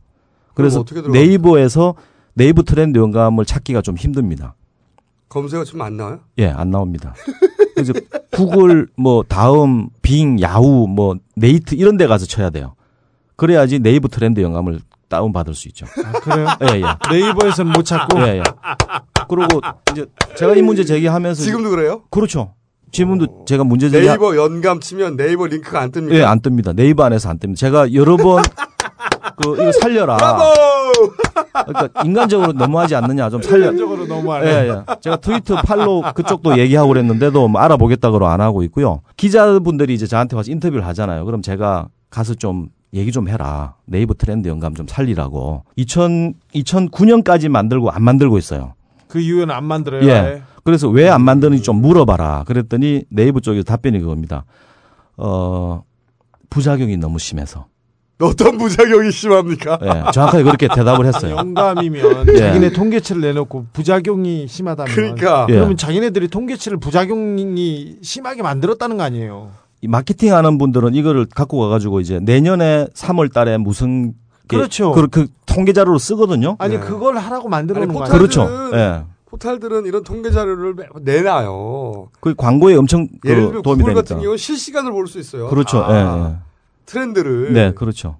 그래서 0.55 0.85
들어갑니까? 0.85 1.18
네이버에서 1.18 1.94
네이버 2.35 2.62
트렌드 2.62 2.98
연감을 2.98 3.44
찾기가 3.44 3.82
좀 3.82 3.97
힘듭니다. 3.97 4.55
검색어 5.28 5.64
지금 5.64 5.82
안 5.82 5.97
나와요? 5.97 6.20
예, 6.39 6.48
안 6.48 6.70
나옵니다. 6.70 7.14
그래서 7.74 7.93
구글 8.32 8.89
뭐 8.97 9.22
다음 9.27 9.89
빙 10.02 10.40
야후 10.40 10.86
뭐 10.89 11.16
네이트 11.36 11.74
이런 11.74 11.97
데 11.97 12.06
가서 12.06 12.27
쳐야 12.27 12.51
돼요. 12.51 12.74
그래야지 13.36 13.78
네이버 13.78 14.09
트렌드 14.09 14.40
연감을 14.40 14.81
다운 15.11 15.32
받을 15.32 15.55
수 15.55 15.69
있죠. 15.69 15.87
아, 16.05 16.12
그래요? 16.20 16.47
예, 16.62 16.81
예. 16.81 16.85
네이버에서는 17.11 17.73
못 17.73 17.82
찾고. 17.82 18.20
예, 18.20 18.39
예. 18.39 18.43
그리고 19.28 19.61
이제 19.93 20.07
제가 20.37 20.55
이 20.55 20.62
문제 20.62 20.85
제기하면서 20.85 21.43
지금도 21.43 21.70
그래요? 21.70 22.03
그렇죠. 22.11 22.55
지금도 22.93 23.45
제가 23.47 23.65
문제 23.65 23.91
제기 23.91 24.07
네이버 24.07 24.37
연감 24.37 24.81
치면 24.81 25.16
네이버 25.16 25.47
링크가 25.47 25.81
안 25.81 25.91
뜹니까? 25.91 26.12
예, 26.15 26.23
안 26.23 26.41
뜹니다. 26.41 26.74
네이버 26.74 27.05
안에서 27.05 27.28
안 27.28 27.39
뜹니다. 27.39 27.57
제가 27.57 27.93
여러 27.93 28.16
번 28.16 28.43
그 29.43 29.55
이거 29.55 29.73
살려라. 29.73 30.16
그러니까 31.66 32.05
인간적으로 32.05 32.53
너무하지 32.53 32.95
않느냐 32.95 33.31
좀 33.31 33.43
살려. 33.43 33.66
인간적으로 33.66 34.07
너무하네. 34.07 34.47
예, 34.47 34.69
예. 34.69 34.82
제가 35.01 35.16
트위터 35.16 35.57
팔로 35.62 36.03
그쪽도 36.15 36.59
얘기하고 36.59 36.89
그랬는데도 36.89 37.49
뭐 37.49 37.61
알아보겠다고 37.61 38.27
안 38.27 38.41
하고 38.41 38.62
있고요. 38.65 39.01
기자분들이 39.16 39.95
이제 39.95 40.07
저한테 40.07 40.37
와서 40.37 40.51
인터뷰를 40.51 40.87
하잖아요. 40.89 41.24
그럼 41.24 41.43
제가 41.43 41.89
가서 42.11 42.35
좀 42.35 42.69
얘기 42.94 43.12
좀 43.12 43.28
해라. 43.28 43.74
네이버 43.86 44.14
트렌드 44.14 44.48
영감 44.48 44.74
좀 44.74 44.86
살리라고. 44.88 45.64
2000 45.76 46.34
2009년까지 46.54 47.48
만들고 47.48 47.90
안 47.90 48.02
만들고 48.02 48.36
있어요. 48.38 48.74
그 49.08 49.20
이후에는 49.20 49.54
안 49.54 49.64
만들어요. 49.64 50.02
예. 50.08 50.12
아예. 50.12 50.42
그래서 50.64 50.88
왜 50.88 51.08
안 51.08 51.22
만드는지 51.22 51.62
좀 51.62 51.76
물어봐라. 51.80 52.44
그랬더니 52.46 53.04
네이버 53.08 53.40
쪽에서 53.40 53.62
답변이 53.64 53.98
그겁니다. 53.98 54.44
어, 55.16 55.82
부작용이 56.50 56.96
너무 56.96 57.18
심해서. 57.18 57.66
어떤 58.20 58.58
부작용이 58.58 59.10
심합니까? 59.10 59.78
예, 59.82 60.10
정확하게 60.12 60.42
그렇게 60.44 60.68
대답을 60.68 61.06
했어요. 61.06 61.36
영감이면 61.36 62.28
예. 62.28 62.36
자기네 62.36 62.70
통계치를 62.72 63.22
내놓고 63.22 63.66
부작용이 63.72 64.46
심하다면 64.46 64.94
그러니까. 64.94 65.46
그러면 65.46 65.72
예. 65.72 65.76
자기네들이 65.76 66.28
통계치를 66.28 66.78
부작용이 66.78 67.96
심하게 68.02 68.42
만들었다는 68.42 68.98
거 68.98 69.04
아니에요. 69.04 69.50
이 69.82 69.89
마케팅 69.89 70.35
하는 70.35 70.59
분들은 70.59 70.94
이거를 70.94 71.27
갖고 71.27 71.59
가가지고 71.61 72.01
이제 72.01 72.20
내년에 72.20 72.86
3월 72.94 73.32
달에 73.32 73.57
무슨 73.57 74.15
그렇죠. 74.47 74.93
그, 74.93 75.07
그 75.09 75.27
통계 75.47 75.73
자료로 75.73 75.98
쓰거든요. 75.98 76.57
아니 76.59 76.74
네. 76.74 76.81
그걸 76.81 77.16
하라고 77.16 77.48
만들어 77.48 77.81
놓은 77.85 77.94
거 77.94 78.02
아니에요? 78.05 78.19
그렇죠. 78.19 78.40
포탈들은, 78.43 78.78
예. 78.78 79.05
포탈들은 79.27 79.86
이런 79.86 80.02
통계 80.02 80.31
자료를 80.32 80.74
매- 80.74 80.86
내놔요. 81.02 82.09
그 82.20 82.35
광고에 82.35 82.74
엄청 82.74 83.07
그 83.20 83.28
예를 83.28 83.44
들면 83.47 83.62
도움이 83.62 83.78
구글 83.78 83.94
되니까. 83.94 84.02
같은 84.02 84.16
경우는 84.16 84.36
실시간으로 84.36 84.93
볼 84.94 85.07
수 85.07 85.19
있어요. 85.20 85.48
그렇죠. 85.48 85.78
아, 85.85 86.31
예, 86.35 86.36
트렌드를. 86.86 87.48
예. 87.51 87.52
네, 87.52 87.73
그렇죠. 87.73 88.16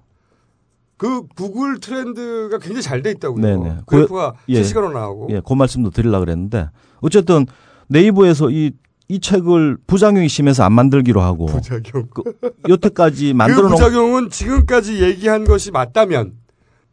그 0.97 1.23
구글 1.35 1.79
트렌드가 1.79 2.59
굉장히 2.59 2.81
잘 2.81 3.01
돼 3.03 3.11
있다고요. 3.11 3.41
네, 3.41 3.55
네. 3.57 3.77
그래프가 3.85 4.33
예. 4.49 4.55
실시간으로 4.55 4.93
나오고. 4.93 5.27
예, 5.31 5.41
그 5.45 5.53
말씀도 5.53 5.89
드리려고 5.89 6.23
그랬는데 6.25 6.69
어쨌든 7.01 7.45
네이버에서 7.87 8.49
이, 8.51 8.71
이 9.11 9.19
책을 9.19 9.75
부작용이 9.87 10.29
심해서 10.29 10.63
안 10.63 10.71
만들기로 10.71 11.19
하고 11.19 11.45
부작용. 11.47 12.07
여태까지 12.69 13.33
만들어 13.33 13.63
그 13.63 13.67
놓은 13.67 13.71
부작용은 13.71 14.29
지금까지 14.29 15.03
얘기한 15.03 15.43
것이 15.43 15.69
맞다면 15.69 16.31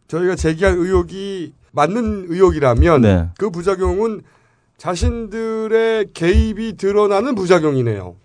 저희가 0.08 0.34
제기한 0.34 0.78
의혹이 0.78 1.52
맞는 1.70 2.26
의혹이라면 2.28 3.02
네. 3.02 3.28
그 3.38 3.50
부작용은 3.50 4.22
자신들의 4.78 6.08
개입이 6.12 6.76
드러나는 6.76 7.36
부작용이네요. 7.36 8.16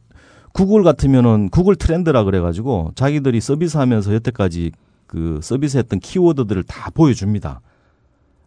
구글 0.54 0.82
같으면은 0.82 1.50
구글 1.50 1.76
트렌드라 1.76 2.24
그래가지고 2.24 2.94
자기들이 2.96 3.42
서비스하면서 3.42 4.12
여태까지 4.16 4.72
그 5.06 5.40
서비스했던 5.44 6.00
키워드들을 6.00 6.64
다 6.64 6.90
보여줍니다. 6.90 7.62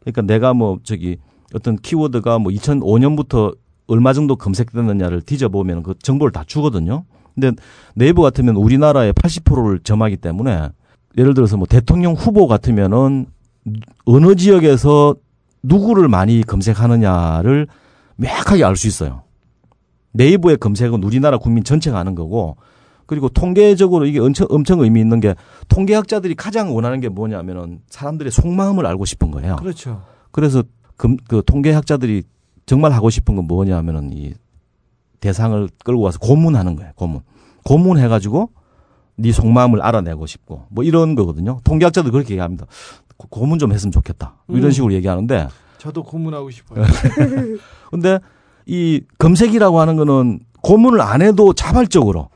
그러니까 0.01 0.23
내가 0.23 0.55
뭐 0.55 0.81
저기 0.82 1.18
어떤 1.55 1.77
키워드가 1.77 2.40
뭐 2.40 2.51
2005년부터 2.51 3.56
얼마 3.86 4.12
정도 4.12 4.36
검색됐느냐를 4.36 5.22
뒤져보면 5.22 5.82
그 5.82 5.94
정보를 6.02 6.32
다 6.32 6.44
주거든요. 6.46 7.04
근데 7.34 7.52
네이버 7.94 8.22
같으면 8.22 8.56
우리나라의 8.56 9.12
80%를 9.12 9.80
점하기 9.80 10.16
때문에 10.16 10.68
예를 11.18 11.34
들어서 11.34 11.56
뭐 11.56 11.66
대통령 11.66 12.14
후보 12.14 12.46
같으면은 12.46 13.26
어느 14.04 14.34
지역에서 14.36 15.14
누구를 15.62 16.08
많이 16.08 16.42
검색하느냐를 16.42 17.66
명확하게 18.16 18.64
알 18.64 18.76
수 18.76 18.86
있어요. 18.86 19.22
네이버의 20.12 20.56
검색은 20.56 21.02
우리나라 21.02 21.36
국민 21.36 21.62
전체가 21.62 21.98
하는 21.98 22.14
거고 22.14 22.56
그리고 23.04 23.28
통계적으로 23.28 24.06
이게 24.06 24.18
엄청, 24.18 24.46
엄청 24.50 24.80
의미 24.80 25.00
있는 25.00 25.20
게 25.20 25.34
통계학자들이 25.68 26.34
가장 26.34 26.74
원하는 26.74 27.00
게 27.00 27.08
뭐냐면은 27.08 27.80
사람들의 27.88 28.32
속마음을 28.32 28.84
알고 28.86 29.04
싶은 29.04 29.30
거예요. 29.30 29.56
그렇죠. 29.56 30.02
그래서 30.32 30.62
금, 30.96 31.16
그 31.28 31.42
통계학자들이 31.44 32.22
정말 32.66 32.93
하고 32.93 33.10
싶은 33.10 33.36
건 33.36 33.47
뭐냐면은 33.47 34.12
이 34.12 34.34
대상을 35.20 35.68
끌고 35.84 36.02
와서 36.02 36.18
고문하는 36.18 36.76
거예요. 36.76 36.93
고문. 36.97 37.20
고문해 37.64 38.09
가지고 38.09 38.51
네 39.16 39.32
속마음을 39.32 39.80
알아내고 39.80 40.26
싶고 40.26 40.66
뭐 40.68 40.84
이런 40.84 41.14
거거든요. 41.14 41.60
통계학자도 41.64 42.10
그렇게 42.10 42.34
얘기합니다. 42.34 42.66
고- 43.16 43.28
고문 43.28 43.59
좀 43.59 43.72
했으면 43.72 43.93
좋겠다. 43.93 44.34
뭐 44.47 44.56
이런 44.59 44.70
음. 44.70 44.72
식으로 44.72 44.93
얘기하는데 44.93 45.48
저도 45.78 46.02
고문하고 46.02 46.51
싶어요. 46.51 46.84
근데 47.90 48.18
이 48.66 49.01
검색이라고 49.18 49.80
하는 49.80 49.97
거는 49.97 50.40
고문을 50.62 51.01
안 51.01 51.22
해도 51.22 51.52
자발적으로 51.52 52.28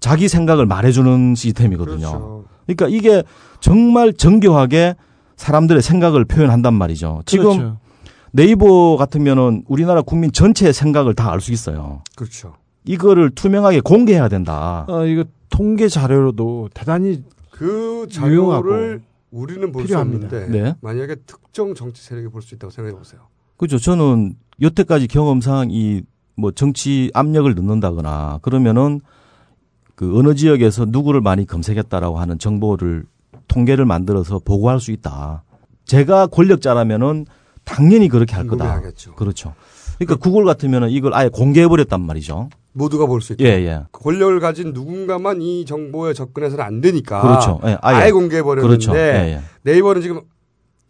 자기 0.00 0.28
생각을 0.28 0.64
말해주는 0.66 1.34
시스템이거든요. 1.34 1.96
그렇죠. 1.98 2.44
그러니까 2.66 2.88
이게 2.88 3.22
정말 3.60 4.12
정교하게 4.12 4.94
사람들의 5.36 5.82
생각을 5.82 6.24
표현한단 6.24 6.72
말이죠. 6.74 7.22
지금 7.26 7.44
그렇죠. 7.58 7.78
네이버 8.32 8.96
같으면은 8.96 9.64
우리나라 9.68 10.02
국민 10.02 10.32
전체의 10.32 10.72
생각을 10.72 11.14
다 11.14 11.30
알 11.32 11.40
수 11.40 11.52
있어요. 11.52 12.02
그렇죠. 12.16 12.54
이거를 12.84 13.30
투명하게 13.30 13.80
공개해야 13.80 14.28
된다. 14.28 14.84
어, 14.88 15.06
이거 15.06 15.24
통계 15.50 15.88
자료로도 15.88 16.70
대단히 16.74 17.22
그 17.50 18.06
유용하고 18.24 18.68
자료를 18.70 19.02
우리는 19.30 19.70
볼수 19.72 19.88
필요합니다. 19.88 20.26
없는데 20.36 20.58
네. 20.62 20.74
만약에 20.80 21.16
특정 21.26 21.74
정치 21.74 22.02
세력이 22.02 22.28
볼 22.28 22.42
수 22.42 22.54
있다고 22.54 22.70
생각해 22.70 22.96
보세요. 22.96 23.20
그죠. 23.56 23.78
저는 23.78 24.34
여태까지 24.60 25.08
경험상 25.08 25.68
이 25.70 26.02
뭐 26.34 26.50
정치 26.50 27.10
압력을 27.12 27.54
넣는다거나 27.54 28.38
그러면은 28.40 29.02
그 29.94 30.18
어느 30.18 30.34
지역에서 30.34 30.86
누구를 30.88 31.20
많이 31.20 31.44
검색했다라고 31.46 32.18
하는 32.18 32.38
정보를 32.38 33.04
통계를 33.48 33.84
만들어서 33.84 34.38
보고할 34.42 34.80
수 34.80 34.92
있다. 34.92 35.44
제가 35.84 36.28
권력자라면은 36.28 37.26
당연히 37.64 38.08
그렇게 38.08 38.34
할 38.34 38.46
거다. 38.46 38.64
궁금해하겠죠. 38.64 39.14
그렇죠. 39.14 39.54
그러니까 39.98 40.16
구글 40.16 40.44
같으면은 40.44 40.90
이걸 40.90 41.14
아예 41.14 41.28
공개해 41.28 41.68
버렸단 41.68 42.00
말이죠. 42.00 42.48
모두가 42.72 43.06
볼 43.06 43.20
수 43.20 43.34
있다. 43.34 43.44
예, 43.44 43.48
예. 43.66 43.82
권력을 43.92 44.38
가진 44.40 44.72
누군가만 44.72 45.42
이 45.42 45.64
정보에 45.66 46.14
접근해서는 46.14 46.64
안 46.64 46.80
되니까. 46.80 47.20
그렇죠. 47.20 47.60
예, 47.64 47.76
아예. 47.82 47.96
아예, 47.96 48.10
공개해 48.10 48.42
버렸는데 48.42 48.66
그렇죠. 48.86 48.96
예, 48.98 49.36
예. 49.36 49.40
네이버는 49.62 50.00
지금 50.02 50.22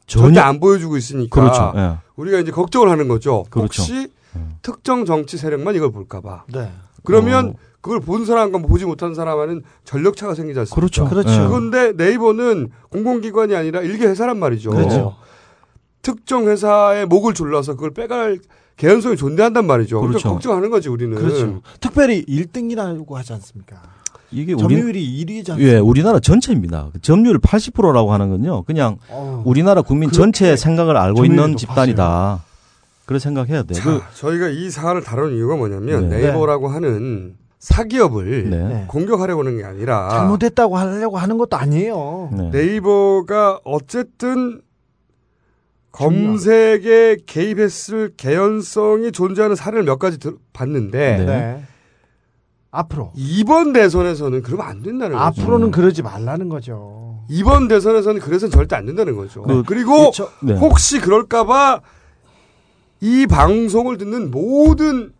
전혀- 0.07 0.27
절대 0.29 0.41
안 0.41 0.61
보여주고 0.61 0.97
있으니까 0.97 1.41
그렇죠. 1.41 1.73
예. 1.77 1.97
우리가 2.17 2.39
이제 2.39 2.51
걱정을 2.53 2.89
하는 2.89 3.09
거죠. 3.09 3.45
그렇죠. 3.51 3.83
혹시 3.83 4.09
특정 4.63 5.05
정치 5.05 5.37
세력만 5.37 5.75
이걸 5.75 5.91
볼까봐. 5.91 6.45
네. 6.53 6.71
그러면 7.05 7.49
어. 7.49 7.55
그걸 7.81 7.99
본 8.01 8.25
사람과 8.25 8.59
보지 8.59 8.85
못한 8.85 9.13
사람은 9.15 9.65
전력차가 9.85 10.35
생기지 10.35 10.61
않습니까? 10.61 10.75
그렇죠. 10.77 11.09
그렇죠. 11.09 11.31
예. 11.33 11.49
그런데 11.49 11.93
네이버는 11.93 12.69
공공기관이 12.91 13.57
아니라 13.57 13.81
일개 13.83 14.07
회사란 14.07 14.39
말이죠. 14.39 14.71
그렇죠. 14.71 15.17
특정 16.03 16.49
회사의 16.49 17.07
목을 17.07 17.35
졸라서 17.35 17.75
그걸 17.75 17.93
빼갈 17.93 18.39
개연성이 18.77 19.17
존재한단 19.17 19.67
말이죠. 19.67 20.01
그러니까 20.01 20.19
그렇죠. 20.19 20.29
걱정하는 20.35 20.71
거지 20.71 20.89
우리는. 20.89 21.17
그렇죠. 21.17 21.63
특별히 21.81 22.25
1등이라고 22.27 23.13
하지 23.15 23.33
않습니까? 23.35 23.81
이게 24.33 24.55
우리 24.55 24.63
점유율이 24.63 25.25
1위지 25.25 25.51
않습니까? 25.51 25.63
예, 25.63 25.79
우리나라 25.79 26.19
전체입니다. 26.19 26.89
그 26.93 27.01
점유율 27.01 27.39
80%라고 27.39 28.13
하는 28.13 28.31
건요. 28.31 28.63
그냥 28.63 28.97
어우, 29.11 29.43
우리나라 29.45 29.83
국민 29.83 30.09
그렇게 30.09 30.23
전체의 30.25 30.57
생각을 30.57 30.97
알고 30.97 31.25
있는 31.25 31.57
집단이다. 31.57 32.43
그렇게 33.05 33.23
생각해야 33.23 33.63
돼. 33.63 33.75
자, 33.75 33.85
그, 33.85 34.01
저희가 34.15 34.49
이 34.49 34.71
사안을 34.71 35.03
다루는 35.03 35.37
이유가 35.37 35.57
뭐냐면 35.57 36.09
네. 36.09 36.19
네이버라고 36.23 36.69
하는 36.69 37.37
사기업을 37.59 38.51
네. 38.51 38.57
네. 38.57 38.85
공격하려고 38.89 39.43
하는 39.43 39.59
게 39.59 39.65
아니라 39.65 40.09
잘못했다고 40.09 40.77
하려고 40.77 41.19
하는 41.19 41.39
것도 41.39 41.57
아니에요. 41.57 42.31
네. 42.33 42.51
네이버가 42.51 43.61
어쨌든 43.65 44.63
검색에 45.93 47.19
개입했을 47.27 48.13
개연성이 48.17 49.13
존재하는 49.13 49.55
사례를 49.57 49.85
몇 49.85 49.99
가지 49.99 50.19
들- 50.19 50.37
봤는데 50.53 51.19
네. 51.19 51.25
네. 51.25 51.63
앞으로 52.71 53.13
이번 53.15 53.75
대선에서는 53.75 54.43
그러면 54.43 54.67
안 54.67 54.83
된다는 54.83 55.17
거죠. 55.19 55.25
앞으로는 55.43 55.71
그러지 55.71 56.03
말라는 56.03 56.49
거죠. 56.49 57.23
이번 57.29 57.69
대선에서는 57.69 58.21
그래서는 58.21 58.51
절대 58.51 58.75
안 58.77 58.87
된다는 58.87 59.15
거죠. 59.17 59.43
그- 59.43 59.63
그리고 59.65 60.11
저- 60.15 60.31
네. 60.43 60.55
혹시 60.55 60.99
그럴까봐 61.01 61.83
이 63.03 63.27
방송을 63.27 63.99
듣는 63.99 64.31
모든 64.31 65.13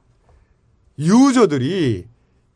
유저들이 0.99 2.07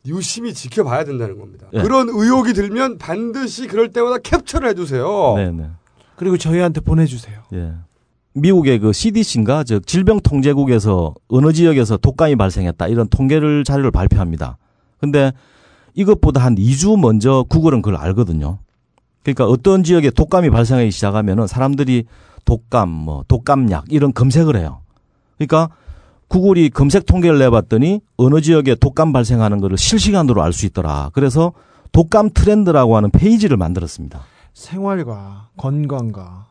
유심히 0.06 0.55
지켜봐야 0.55 1.05
된다는 1.05 1.38
겁니다. 1.38 1.66
네. 1.72 1.82
그런 1.82 2.09
의혹이 2.09 2.52
들면 2.55 2.97
반드시 2.98 3.66
그럴 3.66 3.90
때마다 3.93 4.18
캡처를 4.18 4.70
해두세요. 4.70 5.34
네, 5.36 5.51
네. 5.51 5.68
그리고 6.16 6.38
저희한테 6.38 6.80
보내주세요. 6.80 7.43
예. 8.36 8.40
미국의 8.40 8.78
그 8.78 8.92
CDC인가, 8.92 9.64
즉 9.64 9.86
질병통제국에서 9.86 11.14
어느 11.28 11.52
지역에서 11.52 11.96
독감이 11.96 12.36
발생했다 12.36 12.88
이런 12.88 13.08
통계를 13.08 13.64
자료를 13.64 13.90
발표합니다. 13.90 14.58
근데 14.98 15.32
이것보다 15.94 16.42
한 16.42 16.54
2주 16.54 16.98
먼저 17.00 17.44
구글은 17.48 17.82
그걸 17.82 17.98
알거든요. 17.98 18.58
그러니까 19.22 19.46
어떤 19.46 19.82
지역에 19.82 20.10
독감이 20.10 20.50
발생하기 20.50 20.90
시작하면은 20.90 21.46
사람들이 21.46 22.04
독감, 22.44 22.88
뭐 22.88 23.24
독감약 23.26 23.86
이런 23.88 24.12
검색을 24.12 24.56
해요. 24.56 24.82
그러니까 25.36 25.70
구글이 26.28 26.70
검색 26.70 27.06
통계를 27.06 27.38
내봤더니 27.38 28.00
어느 28.16 28.40
지역에 28.40 28.74
독감 28.74 29.12
발생하는 29.12 29.60
것을 29.60 29.78
실시간으로 29.78 30.42
알 30.42 30.52
수 30.52 30.66
있더라. 30.66 31.10
그래서 31.12 31.52
독감 31.92 32.30
트렌드라고 32.34 32.96
하는 32.96 33.10
페이지를 33.10 33.56
만들었습니다. 33.56 34.20
생활과 34.54 35.48
건강과 35.56 36.46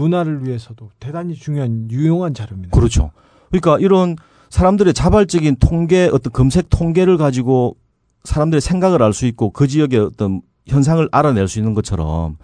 문화를 0.00 0.46
위해서도 0.46 0.90
대단히 1.00 1.34
중요한 1.34 1.90
유용한 1.90 2.34
자료입니다. 2.34 2.70
그렇죠. 2.76 3.12
그러니까 3.48 3.78
이런 3.78 4.16
사람들의 4.50 4.92
자발적인 4.92 5.56
통계 5.58 6.10
어떤 6.12 6.32
검색 6.32 6.68
통계를 6.68 7.16
가지고 7.16 7.76
사람들의 8.24 8.60
생각을 8.60 9.02
알 9.02 9.14
수 9.14 9.24
있고 9.26 9.50
그 9.50 9.66
지역의 9.66 9.98
어떤 10.00 10.42
현상을 10.66 11.08
알아낼 11.10 11.48
수 11.48 11.58
있는 11.58 11.72
것처럼 11.72 12.36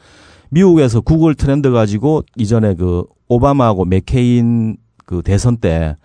미국에서 0.51 1.03
구글 1.03 1.35
트렌드 1.35 1.71
가지고 1.71 2.23
이전에 2.37 2.75
그 2.75 3.05
오바마하고 3.29 3.85
맥케인 3.85 4.79
그 5.05 5.23
대선 5.23 5.59
때 5.59 5.97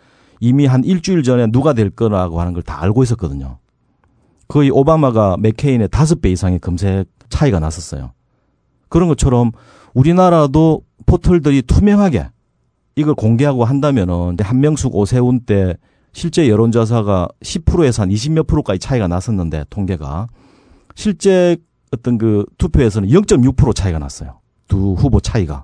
이미 0.42 0.66
한 0.66 0.84
일주일 0.84 1.24
전에 1.24 1.48
누가 1.48 1.72
될 1.74 1.90
거라고 1.90 2.42
하는 2.42 2.54
걸 2.54 2.62
다 2.64 2.82
알고 2.84 3.04
있었거든요. 3.04 3.60
거의 4.50 4.70
오바마가 4.70 5.38
맥케인의 5.40 5.88
다섯 5.90 6.22
배 6.22 6.30
이상의 6.30 6.60
검색 6.60 7.06
차이가 7.30 7.60
났었어요. 7.60 8.12
그런 8.90 9.08
것처럼 9.08 9.52
우리나라도 9.94 10.82
포털들이 11.08 11.64
투명하게 11.64 12.30
이걸 12.96 13.16
공개하고 13.16 13.66
한다면은 13.66 14.28
근데 14.28 14.44
한명숙 14.44 14.96
오세훈 14.96 15.40
때 15.42 15.76
실제 16.14 16.48
여론조사가 16.50 17.30
10%에서 17.42 18.04
한 18.04 18.10
20몇 18.10 18.46
프로까지 18.46 18.80
차이가 18.80 19.08
났었는데 19.08 19.66
통계가 19.70 20.28
실제 20.94 21.58
어떤 21.92 22.18
그 22.18 22.46
투표에서는 22.58 23.10
0.6% 23.10 23.74
차이가 23.76 23.98
났어요. 24.00 24.40
두 24.68 24.94
후보 24.94 25.20
차이가. 25.20 25.64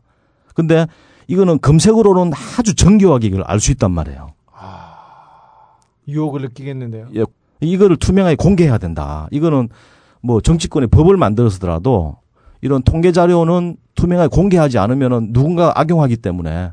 근데 0.56 0.88
이거는 1.28 1.60
검색으로는 1.60 2.32
아주 2.58 2.76
정교하게 2.76 3.28
이걸 3.28 3.44
알 3.44 3.60
수 3.60 3.72
있단 3.72 3.92
말이에요. 3.92 4.30
유혹을 6.08 6.42
느끼겠는데요. 6.42 7.08
예, 7.16 7.24
이거를 7.62 7.98
투명하게 7.98 8.36
공개해야 8.36 8.78
된다. 8.78 9.28
이거는 9.32 9.70
뭐 10.22 10.42
정치권의 10.42 10.88
법을 10.90 11.18
만들어서더라도 11.18 12.18
이런 12.64 12.82
통계 12.82 13.12
자료는 13.12 13.76
투명하게 13.96 14.30
공개하지 14.34 14.78
않으면은 14.78 15.34
누군가 15.34 15.74
악용하기 15.76 16.16
때문에 16.18 16.72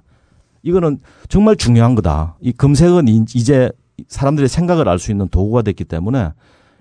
이거는 0.63 1.01
정말 1.29 1.57
중요한 1.57 1.97
거다. 1.97 2.37
이 2.41 2.53
검색은 2.53 3.09
이- 3.09 3.25
이제 3.35 3.71
사람들의 4.07 4.49
생각을 4.49 4.89
알 4.89 5.01
수 5.01 5.11
있는 5.11 5.29
도구가 5.29 5.63
됐기 5.63 5.85
때문에 5.85 6.31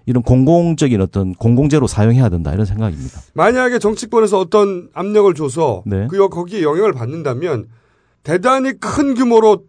이런 0.06 0.22
공공적인 0.22 1.02
어떤 1.02 1.34
공공재로 1.34 1.88
사용해야 1.88 2.30
된다 2.30 2.54
이런 2.54 2.66
생각입니다. 2.68 3.20
만약에 3.34 3.80
정치권에서 3.80 4.40
어떤 4.40 4.90
압력을 4.94 5.34
줘서 5.34 5.82
네. 5.88 6.06
그 6.10 6.18
여- 6.18 6.28
거기에 6.30 6.62
영향을 6.62 6.94
받는다면 6.94 7.66
대단히 8.22 8.74
큰 8.80 9.16
규모로 9.16 9.64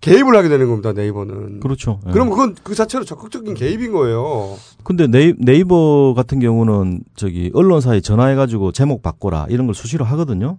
개입을 0.00 0.36
하게 0.36 0.48
되는 0.48 0.68
겁니다. 0.68 0.92
네이버는. 0.92 1.60
그렇죠. 1.60 2.00
예. 2.06 2.10
그럼 2.10 2.30
그건 2.30 2.54
그 2.62 2.74
자체로 2.74 3.04
적극적인 3.04 3.54
개입인 3.54 3.92
거예요. 3.92 4.56
근데 4.82 5.06
네이, 5.06 5.34
네이 5.38 5.64
버 5.64 6.12
같은 6.14 6.40
경우는 6.40 7.04
저기 7.16 7.50
언론사에 7.54 8.00
전화해가지고 8.00 8.72
제목 8.72 9.02
바꿔라 9.02 9.46
이런 9.48 9.66
걸 9.66 9.74
수시로 9.74 10.04
하거든요. 10.04 10.58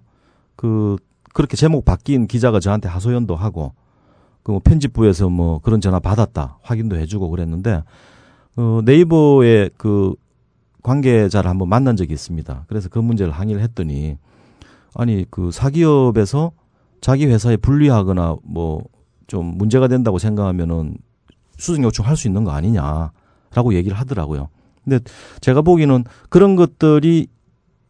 그 0.56 0.95
그렇게 1.34 1.56
제목 1.57 1.86
바뀐 1.86 2.28
기자가 2.28 2.60
저한테 2.60 2.90
하소연도 2.90 3.36
하고 3.36 3.74
그 4.45 4.52
뭐 4.52 4.62
편집부에서 4.64 5.28
뭐 5.30 5.60
그런 5.60 5.82
전화 5.82 5.99
받았다 5.99 6.60
확인도 6.62 6.98
해주고 6.98 7.30
그랬는데 7.32 7.84
어, 8.57 8.80
네이버의 8.86 9.72
그 9.76 10.14
관계자를 10.84 11.49
한번 11.49 11.68
만난 11.68 11.95
적이 11.95 12.14
있습니다. 12.14 12.66
그래서 12.68 12.88
그 12.90 12.99
문제를 12.99 13.34
항의를 13.34 13.62
했더니 13.64 14.18
아니 14.94 15.26
그 15.32 15.49
사기업에서 15.52 16.52
자기 17.02 17.26
회사에 17.26 17.57
불리하거나 17.57 18.38
뭐 18.44 18.84
좀 19.27 19.57
문제가 19.57 19.88
된다고 19.88 20.19
생각하면은 20.19 20.97
수정 21.57 21.84
요청할 21.85 22.18
수 22.18 22.27
있는 22.27 22.43
거 22.43 22.52
아니냐라고 22.52 23.73
얘기를 23.73 23.97
하더라고요. 23.97 24.49
근데 24.84 24.99
제가 25.41 25.61
보기에는 25.61 26.03
그런 26.30 26.56
것들이 26.56 27.27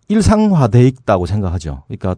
일상화돼 0.07 0.87
있다고 0.87 1.25
생각하죠. 1.25 1.83
그러니까 1.87 2.15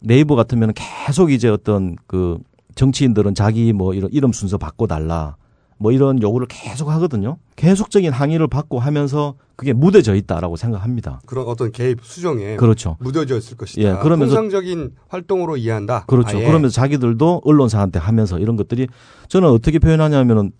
네이버 0.00 0.36
같으면 0.36 0.72
계속 0.74 1.32
이제 1.32 1.48
어떤 1.48 1.96
그 2.06 2.38
정치인들은 2.74 3.34
자기 3.34 3.72
뭐 3.72 3.94
이런 3.94 4.10
이름 4.12 4.32
순서 4.32 4.58
바꿔달라 4.58 5.36
뭐 5.76 5.92
이런 5.92 6.22
요구를 6.22 6.46
계속 6.48 6.88
하거든요. 6.90 7.36
계속적인 7.56 8.12
항의를 8.12 8.46
받고 8.48 8.78
하면서 8.78 9.34
그게 9.56 9.72
묻어져 9.72 10.14
있다라고 10.14 10.56
생각합니다. 10.56 11.20
그런 11.26 11.46
어떤 11.46 11.70
개입 11.72 11.98
수정에 12.02 12.56
그렇죠. 12.56 12.96
묻어져 13.00 13.36
있을 13.36 13.56
것이다. 13.56 13.82
예, 13.82 13.94
그러면서- 14.02 14.34
통상적인 14.34 14.92
활동으로 15.08 15.56
이해한다. 15.56 16.04
그렇죠. 16.06 16.38
아예. 16.38 16.46
그러면서 16.46 16.74
자기들도 16.74 17.42
언론사한테 17.44 17.98
하면서 17.98 18.38
이런 18.38 18.56
것들이 18.56 18.86
저는 19.28 19.48
어떻게 19.48 19.78
표현하냐면은 19.78 20.52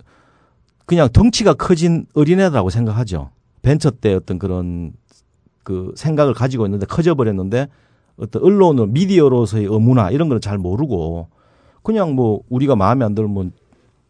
그냥 0.86 1.08
덩치가 1.12 1.54
커진 1.54 2.06
어린애라고 2.14 2.70
생각하죠. 2.70 3.30
벤처 3.62 3.90
때 3.90 4.14
어떤 4.14 4.38
그런 4.38 4.92
그 5.62 5.92
생각을 5.96 6.34
가지고 6.34 6.66
있는데 6.66 6.84
커져버렸는데 6.86 7.68
어떤 8.16 8.42
언론은 8.42 8.92
미디어로서의 8.92 9.64
의무나 9.64 10.10
이런 10.10 10.28
걸 10.28 10.38
잘 10.40 10.58
모르고 10.58 11.28
그냥 11.82 12.14
뭐 12.14 12.40
우리가 12.48 12.76
마음에 12.76 13.04
안 13.04 13.14
들면 13.14 13.52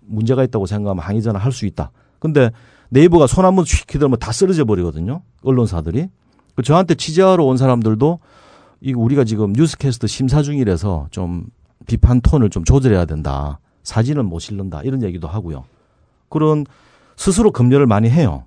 문제가 0.06 0.44
있다고 0.44 0.66
생각하면 0.66 1.02
항의 1.02 1.22
전화 1.22 1.38
할 1.38 1.52
수 1.52 1.66
있다. 1.66 1.90
근데 2.18 2.50
네이버가 2.90 3.26
손 3.26 3.44
한번 3.44 3.64
휙 3.64 3.92
휘두르면 3.92 4.18
다 4.18 4.32
쓰러져 4.32 4.64
버리거든요. 4.64 5.22
언론사들이. 5.42 6.08
그 6.54 6.62
저한테 6.62 6.94
취재하러 6.94 7.44
온 7.44 7.56
사람들도 7.56 8.20
이 8.80 8.92
우리가 8.92 9.24
지금 9.24 9.52
뉴스캐스트 9.52 10.06
심사 10.06 10.42
중이라서 10.42 11.08
좀 11.10 11.46
비판 11.86 12.20
톤을 12.20 12.50
좀 12.50 12.64
조절해야 12.64 13.04
된다. 13.06 13.58
사진을 13.82 14.22
못 14.22 14.38
실른다. 14.38 14.80
이런 14.84 15.02
얘기도 15.02 15.26
하고요. 15.28 15.64
그런 16.28 16.64
스스로 17.16 17.50
검열을 17.50 17.86
많이 17.86 18.08
해요. 18.10 18.44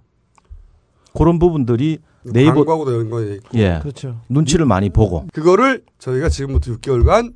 그런 1.13 1.39
부분들이 1.39 1.99
네이버 2.23 2.55
광고하고도 2.55 2.99
연관이 2.99 3.35
있고. 3.35 3.57
예. 3.57 3.79
그렇죠. 3.81 4.21
눈치를 4.29 4.65
많이 4.65 4.89
보고 4.89 5.25
그거를 5.33 5.83
저희가 5.99 6.29
지금부터 6.29 6.73
6개월간 6.73 7.33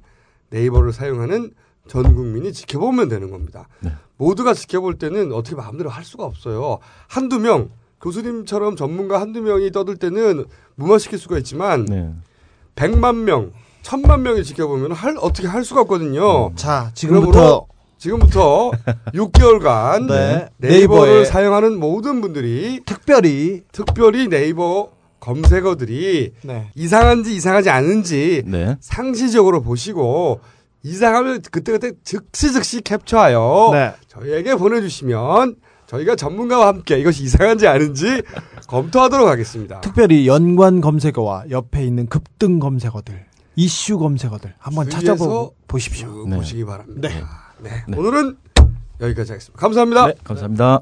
네이버를 0.50 0.94
사용하는 0.94 1.52
전 1.88 2.16
국민이 2.16 2.52
지켜보면 2.54 3.10
되는 3.10 3.32
겁니다. 3.32 3.68
네. 3.80 3.92
모두가 4.22 4.54
지켜볼 4.54 5.00
때는 5.00 5.34
어떻게 5.34 5.56
마음대로 5.56 5.90
할 5.90 6.04
수가 6.06 6.26
없어요. 6.26 6.78
한두 7.08 7.40
명, 7.40 7.70
교수님처럼 8.02 8.76
전문가 8.76 9.20
한두 9.20 9.42
명이 9.42 9.72
떠들 9.72 9.98
때는 9.98 10.46
무마시킬 10.76 11.18
수가 11.18 11.40
있지만 11.40 11.86
네. 11.86 12.14
100만 12.76 13.16
명, 13.24 13.52
1000만 13.82 14.22
명이 14.22 14.44
지켜보면 14.44 14.92
할 14.92 15.16
어떻게 15.20 15.48
할 15.48 15.64
수가 15.66 15.82
없거든요. 15.82 16.50
음. 16.50 16.56
자, 16.56 16.92
지금부터 16.94 17.66
지금부터 17.98 18.72
6개월간 19.16 20.08
네. 20.08 20.50
네이버에- 20.62 21.26
사용하는 21.26 21.80
모든 21.80 22.22
분들이 22.22 22.80
특별히 22.86 23.64
특별히 23.72 24.28
네이버 24.28 24.90
검색어들이 25.20 26.34
네. 26.44 26.72
이상한지 26.76 27.36
이상하지 27.36 27.72
않은지 27.72 28.44
네. 28.46 28.76
상시적으로 28.82 29.62
보시고 29.64 30.42
이상하면 30.84 31.42
그때그때 31.52 31.92
즉시 32.04 32.52
즉시 32.52 32.82
캡처하여 32.82 33.70
네. 33.74 33.94
저희에게 34.08 34.56
보내주시면 34.56 35.56
저희가 35.88 36.16
전문가와 36.16 36.68
함께 36.68 36.98
이것이 37.00 37.24
이상한지 37.24 37.68
아닌지 37.68 38.24
검토하도록 38.68 39.28
하겠습니다. 39.28 39.82
특별히 39.82 40.26
연관 40.28 40.80
검색어와 40.82 41.46
옆에 41.50 41.86
있는 41.86 42.08
급등 42.08 42.60
검색어들, 42.60 43.26
이슈 43.56 44.00
검색어들 44.00 44.54
한번 44.58 44.90
주의해서 44.90 45.16
찾아보 45.16 45.54
보십시오. 45.68 46.26
그 46.26 46.36
보시기 46.36 46.64
바랍니다. 46.64 47.10
네. 47.10 47.24
네. 47.60 47.84
네. 47.88 47.98
오늘은 47.98 48.38
여기까지 49.02 49.34
하겠습니다. 49.34 49.60
감사합니다. 49.60 50.08
네, 50.08 50.14
감사합니다. 50.24 50.82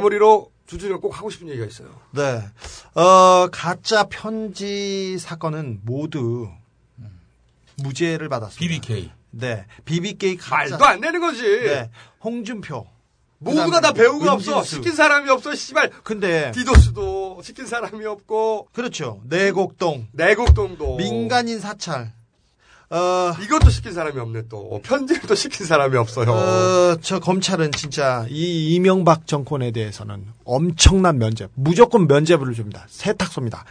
마무리로 0.00 0.50
주준이가 0.66 0.98
꼭 1.00 1.16
하고 1.16 1.30
싶은 1.30 1.48
얘기가 1.48 1.66
있어요. 1.66 1.88
네. 2.12 2.42
어, 2.94 3.48
가짜 3.50 4.04
편지 4.04 5.18
사건은 5.18 5.80
모두 5.84 6.48
무죄를 7.76 8.28
받았습니다. 8.28 8.60
BBK. 8.60 9.10
네. 9.30 9.66
BBK 9.84 10.36
가짜. 10.36 10.70
말도 10.76 10.84
안 10.84 11.00
되는 11.00 11.20
거지. 11.20 11.42
네. 11.42 11.90
홍준표. 12.22 12.86
모두가 13.38 13.80
다 13.80 13.92
배우가 13.92 14.34
없어. 14.34 14.58
은진수. 14.58 14.76
시킨 14.76 14.94
사람이 14.94 15.30
없어. 15.30 15.54
씨발. 15.54 15.90
근데 16.04 16.52
디도스도 16.52 17.40
시킨 17.42 17.66
사람이 17.66 18.04
없고 18.04 18.68
그렇죠. 18.72 19.20
내곡동, 19.24 20.08
내곡동도 20.12 20.96
민간인 20.96 21.58
사찰. 21.58 22.12
어, 22.92 23.32
이것도 23.40 23.70
시킨 23.70 23.92
사람이 23.92 24.18
없네 24.18 24.48
또. 24.48 24.80
편집도 24.82 25.36
시킨 25.36 25.64
사람이 25.64 25.96
없어요. 25.96 26.30
어, 26.32 26.96
저 27.00 27.20
검찰은 27.20 27.70
진짜 27.70 28.26
이 28.28 28.74
이명박 28.74 29.28
정권에 29.28 29.70
대해서는 29.70 30.26
엄청난 30.44 31.18
면죄, 31.18 31.46
무조건 31.54 32.08
면죄부를 32.08 32.52
줍니다. 32.54 32.84
세탁소입니다. 32.88 33.64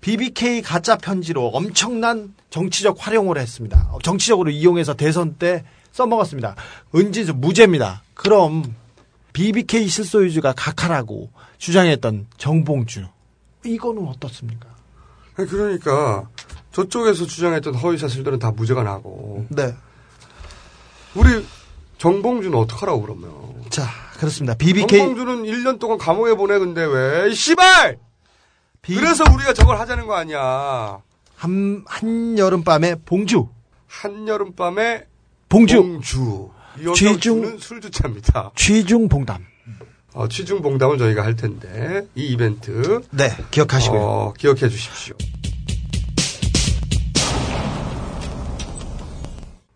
BBK 0.00 0.62
가짜 0.62 0.96
편지로 0.96 1.48
엄청난 1.48 2.34
정치적 2.48 3.06
활용을 3.06 3.36
했습니다. 3.36 3.90
어, 3.92 3.98
정치적으로 4.02 4.50
이용해서 4.50 4.94
대선 4.94 5.34
때 5.34 5.64
써먹었습니다. 5.92 6.56
은진수 6.94 7.34
무죄입니다. 7.34 8.02
그럼 8.14 8.74
BBK 9.34 9.88
실소유주가 9.88 10.54
각하라고 10.56 11.30
주장했던 11.58 12.28
정봉주 12.38 13.06
이거는 13.66 14.08
어떻습니까? 14.08 14.68
그러니까 15.34 16.28
저쪽에서 16.74 17.24
주장했던 17.26 17.74
허위 17.76 17.96
사실들은 17.98 18.38
다 18.40 18.50
무죄가 18.50 18.82
나고 18.82 19.46
네. 19.48 19.74
우리 21.14 21.46
정봉주는 21.98 22.56
어떡하라고 22.58 23.00
그러면. 23.02 23.30
자, 23.70 23.86
그렇습니다. 24.18 24.54
BBK 24.54 24.98
정봉주는 24.98 25.44
1년 25.44 25.78
동안 25.78 25.96
감옥에 25.98 26.34
보내 26.34 26.58
근데 26.58 26.84
왜? 26.84 27.30
이 27.30 27.34
씨발! 27.34 27.98
그래서 28.82 29.24
우리가 29.32 29.54
저걸 29.54 29.78
하자는 29.78 30.06
거 30.06 30.14
아니야. 30.16 30.98
한, 31.36 31.84
한여름밤에 31.86 32.96
봉주. 33.06 33.48
한여름밤에 33.86 35.04
봉주. 35.48 35.76
봉주. 35.76 36.50
취중- 36.94 36.94
취중 37.20 37.58
술주차입니다. 37.58 38.50
취중 38.56 39.08
봉담. 39.08 39.46
어, 40.12 40.28
취중 40.28 40.60
봉담은 40.60 40.98
저희가 40.98 41.24
할 41.24 41.36
텐데 41.36 42.06
이 42.16 42.26
이벤트 42.26 43.00
네, 43.10 43.30
기억하시고요. 43.52 44.00
어, 44.00 44.32
기억해 44.36 44.68
주십시오. 44.68 45.14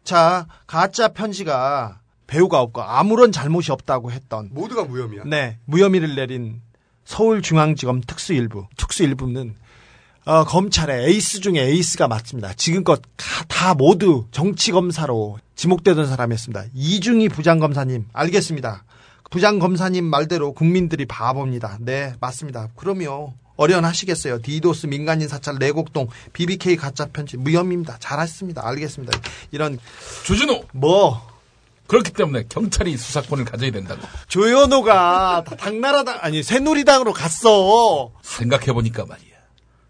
자, 0.08 0.46
가짜 0.66 1.08
편지가 1.08 2.00
배후가 2.26 2.62
없고 2.62 2.80
아무런 2.82 3.30
잘못이 3.30 3.72
없다고 3.72 4.10
했던 4.10 4.48
모두가 4.52 4.84
무혐의야. 4.84 5.24
네, 5.26 5.58
무혐의를 5.66 6.14
내린 6.14 6.62
서울중앙지검 7.04 8.00
특수일부. 8.06 8.68
특수일부는 8.78 9.54
어, 10.24 10.44
검찰의 10.44 11.08
에이스 11.10 11.40
중에 11.40 11.60
에이스가 11.60 12.08
맞습니다. 12.08 12.54
지금껏 12.54 13.02
가- 13.18 13.44
다 13.48 13.74
모두 13.74 14.24
정치 14.30 14.72
검사로 14.72 15.38
지목되던 15.56 16.06
사람이었습니다. 16.06 16.64
이중희 16.72 17.28
부장검사님 17.28 18.06
알겠습니다. 18.14 18.84
부장검사님 19.30 20.06
말대로 20.06 20.54
국민들이 20.54 21.04
바보입니다. 21.04 21.76
네, 21.80 22.14
맞습니다. 22.18 22.68
그럼요. 22.76 23.34
어련하시겠어요. 23.58 24.40
디도스 24.40 24.86
민간인 24.86 25.28
사찰 25.28 25.56
내곡동 25.58 26.08
BBK 26.32 26.76
가짜 26.76 27.06
편지 27.12 27.36
무혐의입니다. 27.36 27.98
잘하셨습니다. 28.00 28.66
알겠습니다. 28.66 29.18
이런 29.50 29.78
주진우 30.24 30.62
뭐 30.72 31.20
그렇기 31.88 32.12
때문에 32.12 32.44
경찰이 32.48 32.96
수사권을 32.96 33.44
가져야 33.44 33.70
된다고 33.70 34.00
조현오가 34.28 35.44
다 35.44 35.56
당나라당 35.56 36.18
아니 36.22 36.42
새누리당으로 36.42 37.12
갔어. 37.12 38.12
생각해 38.22 38.72
보니까 38.72 39.04
말이야 39.04 39.36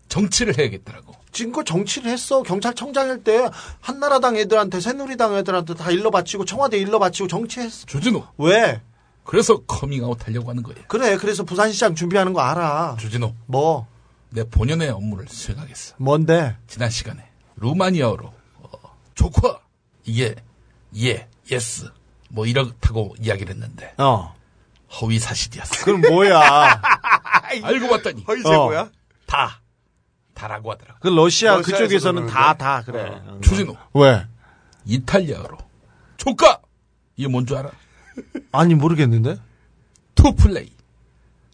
정치를 0.09 0.59
해야겠더라고. 0.59 1.15
지금껏 1.31 1.65
정치를 1.65 2.11
했어. 2.11 2.43
경찰청장일 2.43 3.23
때 3.23 3.49
한나라당 3.81 4.37
애들한테 4.37 4.81
새누리당 4.81 5.37
애들한테 5.37 5.75
다 5.75 5.91
일러 5.91 6.11
바치고 6.11 6.47
청와대 6.47 6.79
일러 6.79 6.99
바치고 6.99 7.29
정치했어. 7.29 7.87
주진우 7.87 8.23
왜? 8.39 8.81
그래서 9.29 9.59
커밍아웃 9.67 10.27
하려고 10.27 10.49
하는 10.49 10.63
거야. 10.63 10.75
그래. 10.89 11.19
그래서 11.19 11.45
부산시장 11.45 11.95
준비하는 11.95 12.33
거 12.33 12.41
알아. 12.41 12.97
주진우 12.99 13.35
뭐? 13.45 13.87
내 14.31 14.43
본연의 14.43 14.89
업무를 14.89 15.29
수행하겠어. 15.29 15.97
뭔데? 15.99 16.57
지난 16.67 16.89
시간에 16.89 17.29
루마니아어로 17.57 18.33
어, 18.57 18.71
조커 19.15 19.61
이게 20.07 20.35
예 20.97 21.29
yes 21.51 21.91
뭐 22.31 22.47
이렇다고 22.47 23.15
이야기를 23.21 23.53
했는데 23.55 23.93
어. 23.99 24.35
허위 24.99 25.19
사실이었어. 25.19 25.85
그럼 25.85 26.01
뭐야? 26.01 26.81
알고 27.63 27.89
봤더니 27.89 28.25
허위 28.25 28.43
제보야? 28.43 28.89
da 29.27 29.61
da라고 30.33 30.73
하더라고. 30.73 31.01
그 31.03 31.09
러시아 31.09 31.61
그쪽에서는 31.61 32.29
da 32.29 32.55
그러는데? 32.55 32.65
da 32.65 32.83
그래. 32.87 33.23
어. 33.31 33.41
주진우 33.43 33.77
왜? 33.93 34.27
이탈리아어로 34.87 35.59
gioca 36.17 36.61
이게 37.17 37.29
뭔 37.29 37.45
줄 37.45 37.59
알아? 37.59 37.71
아니 38.53 38.75
모르겠는데. 38.75 39.39
to 40.15 40.35
play 40.35 40.73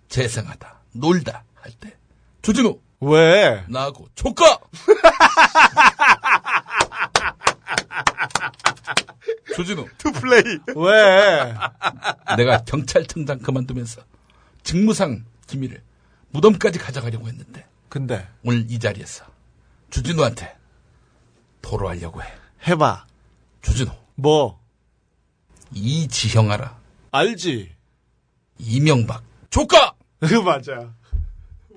재생하다 0.08 0.80
놀다 0.92 1.44
할때 1.54 1.96
주진우 2.42 2.78
왜? 3.00 3.64
나하고 3.68 4.08
gioca 4.14 4.58
주진우 9.54 9.86
to 9.98 10.18
play 10.18 10.58
왜? 10.76 11.54
내가 12.36 12.64
경찰청장 12.64 13.38
그만두면서 13.40 14.02
직무상 14.62 15.24
기밀을 15.46 15.82
무덤까지 16.30 16.78
가져가려고 16.78 17.28
했는데 17.28 17.66
근데 17.88 18.26
오늘 18.44 18.70
이 18.70 18.78
자리에서 18.78 19.24
주진우한테 19.90 20.56
토로하려고 21.62 22.22
해. 22.22 22.26
해봐. 22.66 23.06
주진우 23.62 23.90
뭐? 24.16 24.60
이지형 25.74 26.50
알아? 26.50 26.78
알지. 27.10 27.72
이명박 28.58 29.22
조카. 29.50 29.94
그 30.20 30.34
맞아. 30.34 30.94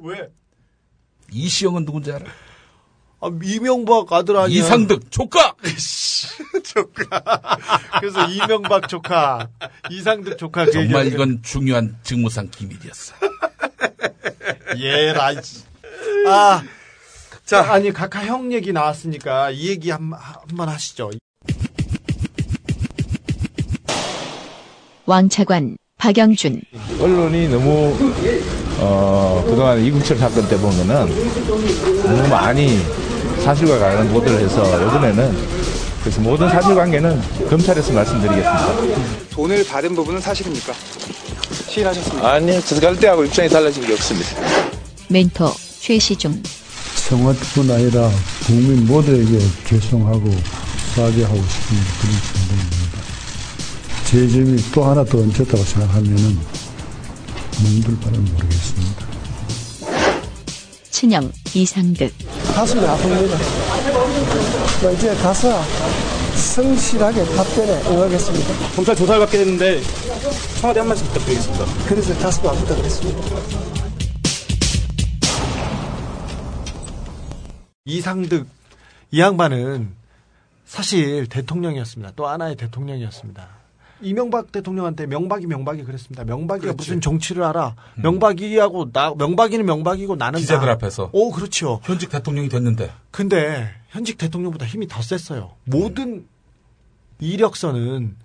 왜? 0.01 0.30
이시영은 1.32 1.85
누군지 1.85 2.11
알아? 2.11 2.26
아, 3.19 3.30
이명박 3.43 4.14
아들 4.14 4.38
아니야. 4.38 4.58
이상득 4.58 5.11
조카. 5.11 5.56
조카. 6.64 7.58
그래서 8.00 8.27
이명박 8.27 8.88
조카, 8.88 9.50
이상득 9.90 10.38
조카. 10.38 10.66
그 10.66 10.72
정말 10.72 11.08
이건 11.08 11.42
중요한 11.42 11.98
직무상 12.03 12.50
기밀이었어. 12.50 13.16
예라. 14.77 15.32
이씨. 15.32 15.64
아, 16.27 16.64
자 17.45 17.72
아니 17.74 17.92
각하 17.92 18.26
형 18.26 18.51
얘기 18.53 18.72
나왔으니까 18.72 19.51
이 19.51 19.69
얘기 19.69 19.90
한 19.90 20.11
한번 20.14 20.69
하시죠. 20.69 21.11
왕차관 25.08 25.77
박영준 25.98 26.61
언론이 27.00 27.48
너무 27.48 27.98
어, 28.80 29.44
그동안 29.50 29.84
이국철 29.84 30.18
사건 30.18 30.48
때 30.48 30.58
보면은 30.58 31.08
너무 32.03 32.27
많이 32.27 32.77
사실과 33.44 34.03
보도를 34.10 34.42
해서 34.42 34.64
이번에는 34.86 35.38
그래서 36.02 36.22
모든 36.22 36.50
사실관계는 36.50 37.22
검찰에서 37.50 37.94
말씀드리겠습니다. 37.94 38.76
돈을 39.32 39.66
받은 39.66 39.95
부분은 39.95 40.19
사실입니까? 40.22 40.74
시인하셨습니까? 41.69 42.34
아니요, 42.34 42.60
들어갈 42.61 42.95
때하고 42.98 43.24
입장이 43.26 43.50
달라진 43.50 43.86
게 43.86 43.94
없습니다. 43.94 44.30
멘토 45.08 45.52
최시중 45.80 46.44
청와뿐 47.08 47.72
아니라 47.72 48.10
국민 48.45 48.86
모두에게 48.86 49.40
죄송하고 49.66 50.30
수하게 50.94 51.24
하고 51.24 51.38
싶은 51.38 51.77
그런 52.02 52.14
생각입니다. 52.14 52.86
제 54.08 54.26
점이 54.26 54.56
또 54.74 54.86
하나 54.86 55.03
더 55.03 55.18
얹혔다고 55.18 55.58
생각하면은 55.58 56.40
뭉들 57.61 58.00
바는 58.00 58.24
모르겠습니다. 58.24 59.06
친형 60.90 61.30
이상득 61.53 62.14
가슴이 62.56 62.80
아픕니다. 62.84 63.38
뭐 64.82 64.92
이제 64.94 65.14
가서 65.16 65.61
성실하게 66.38 67.26
답변에 67.36 67.82
응하겠습니다. 67.90 68.76
검찰 68.77 68.95
조사를 68.95 69.19
받게 69.19 69.40
됐는데 69.40 69.82
청와대 70.61 70.80
한 70.80 70.88
말씀 70.88 71.06
부탁드리겠습니다. 71.08 71.66
그래서 71.90 72.18
가슴이 72.18 72.48
아프다 72.48 72.76
그랬습니다. 72.77 73.22
이상득 77.84 78.48
이 79.11 79.19
양반은 79.19 79.94
사실 80.66 81.27
대통령이었습니다. 81.27 82.14
또 82.16 82.26
하나의 82.26 82.56
대통령이었습니다. 82.56 83.57
이명박 84.01 84.51
대통령한테 84.51 85.08
명박이 85.08 85.48
명박이 85.48 85.84
그랬습니다. 85.84 86.24
명박이가 86.24 86.74
그렇지. 86.74 86.77
무슨 86.77 87.01
정치를 87.01 87.43
알아? 87.43 87.76
명박이하고 87.95 88.92
나 88.92 89.14
명박이는 89.17 89.66
명박이고 89.66 90.16
나는 90.16 90.40
기자들 90.40 90.67
나. 90.67 90.74
앞에서. 90.74 91.09
오 91.14 91.32
그렇죠. 91.32 91.80
현직 91.84 92.09
대통령이 92.09 92.50
됐는데. 92.50 92.92
근데 93.11 93.69
현직 93.90 94.17
대통령보다 94.17 94.66
힘이 94.66 94.88
더 94.88 95.01
셌어요. 95.01 95.51
모든 95.64 96.27
이력서는 97.19 98.16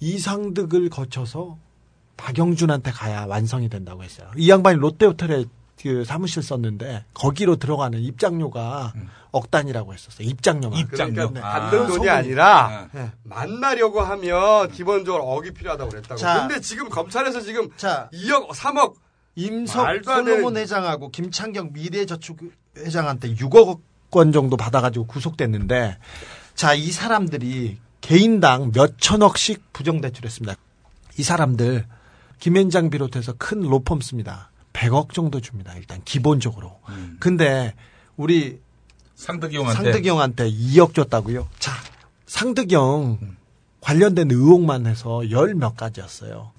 이상득을 0.00 0.88
거쳐서 0.90 1.58
박영준한테 2.16 2.90
가야 2.90 3.26
완성이 3.26 3.68
된다고 3.68 4.02
했어요. 4.02 4.30
이 4.36 4.50
양반이 4.50 4.78
롯데호텔에 4.78 5.44
그 5.82 6.04
사무실 6.04 6.42
썼는데 6.42 7.06
거기로 7.12 7.56
들어가는 7.56 7.98
입장료가 7.98 8.92
억 9.32 9.50
단이라고 9.50 9.92
했었어요. 9.92 10.28
입장료가. 10.28 10.76
그러니까 10.90 11.30
네. 11.32 11.40
받는 11.40 11.70
돈이 11.78 11.92
소문이. 11.94 12.08
아니라 12.08 12.88
네. 12.92 13.10
만나려고 13.24 14.00
하면 14.00 14.70
기본적으로 14.70 15.24
억이 15.24 15.52
필요하다고 15.52 15.90
그랬다고. 15.90 16.16
자. 16.20 16.46
근데 16.46 16.60
지금 16.60 16.88
검찰에서 16.88 17.40
지금 17.40 17.68
자. 17.76 18.08
2억, 18.12 18.50
3억 18.50 18.94
임석 19.34 20.04
솔로몬 20.04 20.56
회장하고 20.56 21.10
김창경 21.10 21.70
미래저축 21.72 22.38
회장한테 22.76 23.34
6억 23.34 23.80
원 24.12 24.30
정도 24.30 24.56
받아가지고 24.56 25.06
구속됐는데 25.06 25.98
자 26.54 26.74
이 26.74 26.92
사람들이 26.92 27.78
개인당 28.02 28.70
몇 28.72 28.98
천억씩 29.00 29.72
부정대출했습니다. 29.72 30.54
이 31.18 31.22
사람들 31.22 31.86
김현장 32.38 32.90
비롯해서 32.90 33.32
큰 33.38 33.62
로펌 33.62 34.00
씁니다. 34.02 34.50
100억 34.72 35.12
정도 35.12 35.40
줍니다. 35.40 35.74
일단 35.76 36.00
기본적으로. 36.04 36.78
근데 37.20 37.74
우리 38.16 38.60
상득이 39.14 39.56
형한테 39.56 39.82
상득이 39.82 40.08
형한테 40.08 40.50
2억 40.50 40.94
줬다고요? 40.94 41.48
자, 41.58 41.72
상득이 42.26 42.74
형 42.74 43.18
관련된 43.80 44.30
의혹만 44.30 44.86
해서 44.86 45.30
열 45.30 45.54
몇 45.54 45.76
가지였어요. 45.76 46.50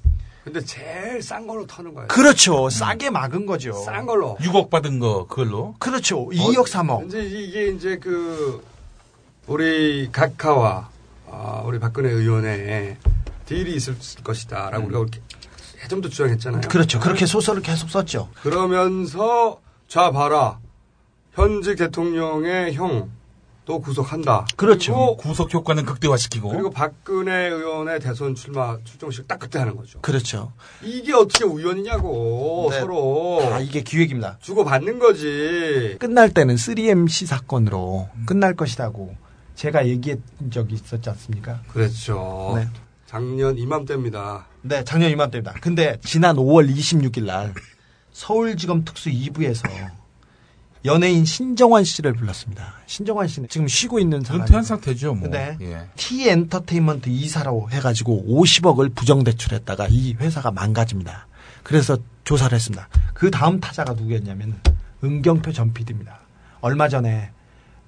근데 0.44 0.60
제일 0.66 1.22
싼 1.22 1.48
걸로 1.48 1.66
터는 1.66 1.94
거예요. 1.94 2.08
그렇죠. 2.10 2.70
싸게 2.70 3.10
막은 3.12 3.46
거죠. 3.46 3.74
싼 3.86 4.06
걸로. 4.06 4.36
6억 4.42 4.70
받은 4.70 5.00
거 5.00 5.26
그걸로. 5.26 5.74
그렇죠. 5.80 6.28
2억 6.30 6.68
3억. 6.68 7.08
이제 7.08 7.22
이게 7.24 7.70
이제 7.70 7.98
그 7.98 8.62
우리 9.48 10.10
각하와 10.12 10.90
어, 11.28 11.64
우리 11.66 11.80
박근혜 11.80 12.10
의원의 12.12 12.98
딜이 13.46 13.74
있을 13.76 13.96
것이다라고 14.24 14.86
우리가 14.86 15.06
예전부터 15.84 16.10
주장했잖아요. 16.10 16.62
그렇죠. 16.70 17.00
그렇게 17.00 17.26
소설을 17.26 17.62
계속 17.62 17.90
썼죠. 17.90 18.30
그러면서 18.42 19.60
자 19.88 20.12
봐라 20.12 20.60
현직 21.34 21.76
대통령의 21.78 22.74
형도 22.74 23.80
구속한다. 23.82 24.46
그렇죠. 24.56 24.94
그리고, 24.94 25.18
구속 25.18 25.54
효과는 25.54 25.86
극대화시키고 25.86 26.50
그리고 26.50 26.70
박근혜 26.70 27.48
의원의 27.50 28.00
대선 28.00 28.36
출마 28.36 28.78
출정식 28.84 29.28
딱 29.28 29.40
그때 29.40 29.60
하는 29.60 29.76
거죠. 29.76 30.00
그렇죠. 30.02 30.54
이게 30.82 31.14
어떻게 31.14 31.44
우연이냐고 31.44 32.70
네. 32.72 32.80
서로 32.80 33.40
다 33.42 33.60
이게 33.60 33.82
기획입니다. 33.82 34.38
주고 34.42 34.64
받는 34.64 35.00
거지. 35.00 35.98
끝날 36.00 36.30
때는 36.34 36.56
3MC 36.56 37.26
사건으로 37.26 38.10
끝날 38.26 38.56
것이라고 38.56 39.16
제가 39.56 39.88
얘기한 39.88 40.22
적이 40.52 40.76
있었지 40.76 41.10
않습니까? 41.10 41.62
그렇죠. 41.72 42.54
네. 42.56 42.68
작년 43.06 43.58
이맘때입니다. 43.58 44.48
네, 44.64 44.84
작년 44.86 45.12
이맘때입니다. 45.12 45.54
근데 45.62 45.98
지난 46.04 46.38
5월 46.38 46.74
26일 46.74 47.26
날 47.26 47.54
서울지검 48.14 48.86
특수 48.86 49.10
2부에서 49.10 49.70
연예인 50.86 51.26
신정환 51.26 51.84
씨를 51.84 52.14
불렀습니다. 52.14 52.74
신정환 52.86 53.28
씨는 53.28 53.50
지금 53.50 53.68
쉬고 53.68 54.00
있는 54.00 54.22
사람. 54.22 54.42
은퇴한 54.42 54.64
상태죠, 54.64 55.16
뭐. 55.16 55.30
네. 55.30 55.58
예. 55.62 55.88
T 55.96 56.30
엔터테인먼트 56.30 57.10
이사로 57.10 57.70
해가지고 57.72 58.26
50억을 58.28 58.94
부정대출했다가 58.96 59.88
이 59.90 60.14
회사가 60.16 60.52
망가집니다. 60.52 61.28
그래서 61.64 61.98
조사를 62.24 62.54
했습니다. 62.54 62.88
그 63.14 63.32
다음 63.32 63.60
타자가 63.60 63.94
누구였냐면 63.94 64.60
은경표 65.04 65.52
전 65.52 65.74
PD입니다. 65.74 66.20
얼마 66.62 66.88
전에 66.88 67.32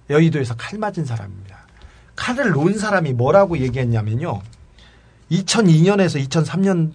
여의도에서 0.10 0.56
칼 0.56 0.80
맞은 0.80 1.06
사람입니다. 1.06 1.68
칼을 2.16 2.52
놓은 2.52 2.78
사람이 2.78 3.14
뭐라고 3.14 3.58
얘기했냐면요. 3.58 4.42
2002년에서 5.32 6.94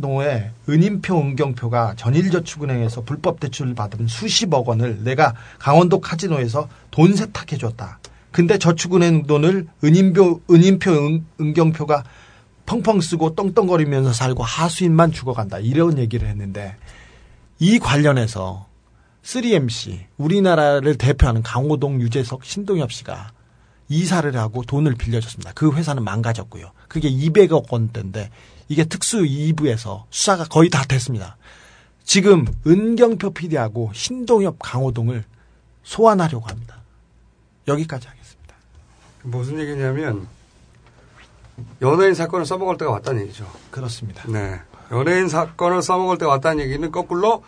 2003년도에 0.00 0.50
은인표, 0.68 1.18
은경표가 1.18 1.94
전일저축은행에서 1.96 3.02
불법 3.02 3.40
대출을 3.40 3.74
받은 3.74 4.06
수십억 4.06 4.68
원을 4.68 5.02
내가 5.04 5.34
강원도 5.58 6.00
카지노에서 6.00 6.68
돈 6.90 7.16
세탁해 7.16 7.58
줬다. 7.58 7.98
근데 8.30 8.58
저축은행 8.58 9.26
돈을 9.26 9.66
은인표, 9.82 10.42
은인표, 10.50 10.90
은, 10.90 11.24
은경표가 11.40 12.04
펑펑 12.66 13.00
쓰고 13.00 13.34
떵떵거리면서 13.34 14.12
살고 14.12 14.44
하수인만 14.44 15.10
죽어간다. 15.10 15.58
이런 15.58 15.98
얘기를 15.98 16.28
했는데 16.28 16.76
이 17.58 17.78
관련해서 17.78 18.66
3MC 19.24 19.98
우리나라를 20.16 20.96
대표하는 20.96 21.42
강호동, 21.42 22.00
유재석, 22.00 22.44
신동엽 22.44 22.92
씨가 22.92 23.32
이사를 23.88 24.34
하고 24.36 24.62
돈을 24.62 24.94
빌려줬습니다. 24.94 25.52
그 25.54 25.72
회사는 25.72 26.04
망가졌고요. 26.04 26.70
그게 26.90 27.08
200억 27.08 27.72
원대인데 27.72 28.30
이게 28.68 28.84
특수 28.84 29.18
2부에서 29.22 30.02
수사가 30.10 30.44
거의 30.44 30.68
다 30.68 30.82
됐습니다. 30.84 31.36
지금 32.02 32.44
은경표 32.66 33.30
PD하고 33.30 33.92
신동엽, 33.94 34.56
강호동을 34.58 35.24
소환하려고 35.84 36.46
합니다. 36.46 36.82
여기까지 37.68 38.08
하겠습니다. 38.08 38.56
무슨 39.22 39.60
얘기냐면 39.60 40.26
연예인 41.80 42.14
사건을 42.14 42.44
써먹을 42.44 42.76
때가 42.76 42.90
왔다는 42.90 43.22
얘기죠. 43.22 43.48
그렇습니다. 43.70 44.24
네. 44.28 44.58
연예인 44.90 45.28
사건을 45.28 45.82
써먹을 45.82 46.18
때가 46.18 46.32
왔다는 46.32 46.64
얘기는 46.64 46.90
거꾸로 46.90 47.44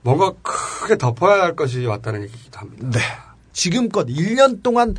뭔가 0.00 0.32
크게 0.40 0.96
덮어야 0.96 1.42
할 1.42 1.54
것이 1.54 1.84
왔다는 1.84 2.22
얘기기도 2.22 2.58
합니다. 2.58 2.88
네. 2.88 3.00
지금껏 3.52 4.06
1년 4.06 4.62
동안 4.62 4.96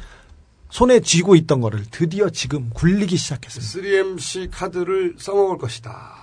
손에 0.71 1.01
쥐고 1.01 1.35
있던 1.35 1.61
거를 1.61 1.83
드디어 1.91 2.29
지금 2.29 2.69
굴리기 2.73 3.17
시작했습니다. 3.17 3.89
3MC 3.89 4.49
카드를 4.51 5.15
써먹을 5.19 5.57
것이다. 5.57 6.21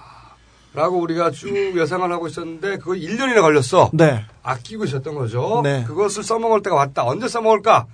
라고 0.74 0.98
우리가 1.00 1.30
쭉 1.30 1.48
예상을 1.76 2.10
하고 2.10 2.28
있었는데 2.28 2.78
그거 2.78 2.92
1년이나 2.92 3.40
걸렸어. 3.40 3.90
네. 3.92 4.24
아끼고 4.42 4.84
있었던 4.84 5.14
거죠. 5.14 5.60
네. 5.62 5.84
그것을 5.86 6.22
써먹을 6.22 6.62
때가 6.62 6.76
왔다. 6.76 7.04
언제 7.04 7.28
써먹을까? 7.28 7.86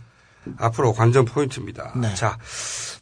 앞으로 0.58 0.92
관전 0.92 1.24
포인트입니다. 1.24 1.92
네. 1.96 2.14
자, 2.14 2.38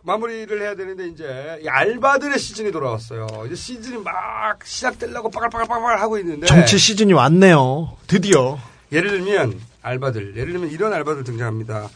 마무리를 0.05 0.61
해야 0.61 0.75
되는데 0.75 1.09
이제 1.09 1.59
이 1.63 1.69
알바들의 1.69 2.39
시즌이 2.39 2.71
돌아왔어요. 2.73 3.27
이제 3.47 3.55
시즌이 3.55 3.99
막 3.99 4.65
시작되려고 4.65 5.31
빠글빠글빠글 5.31 6.01
하고 6.01 6.19
있는데 6.19 6.47
정치 6.47 6.79
시즌이 6.79 7.13
왔네요. 7.13 7.97
드디어. 8.07 8.59
예를 8.93 9.11
들면 9.11 9.61
알바들, 9.83 10.37
예를 10.37 10.53
들면 10.53 10.71
이런 10.71 10.93
알바들 10.93 11.25
등장합니다. 11.25 11.89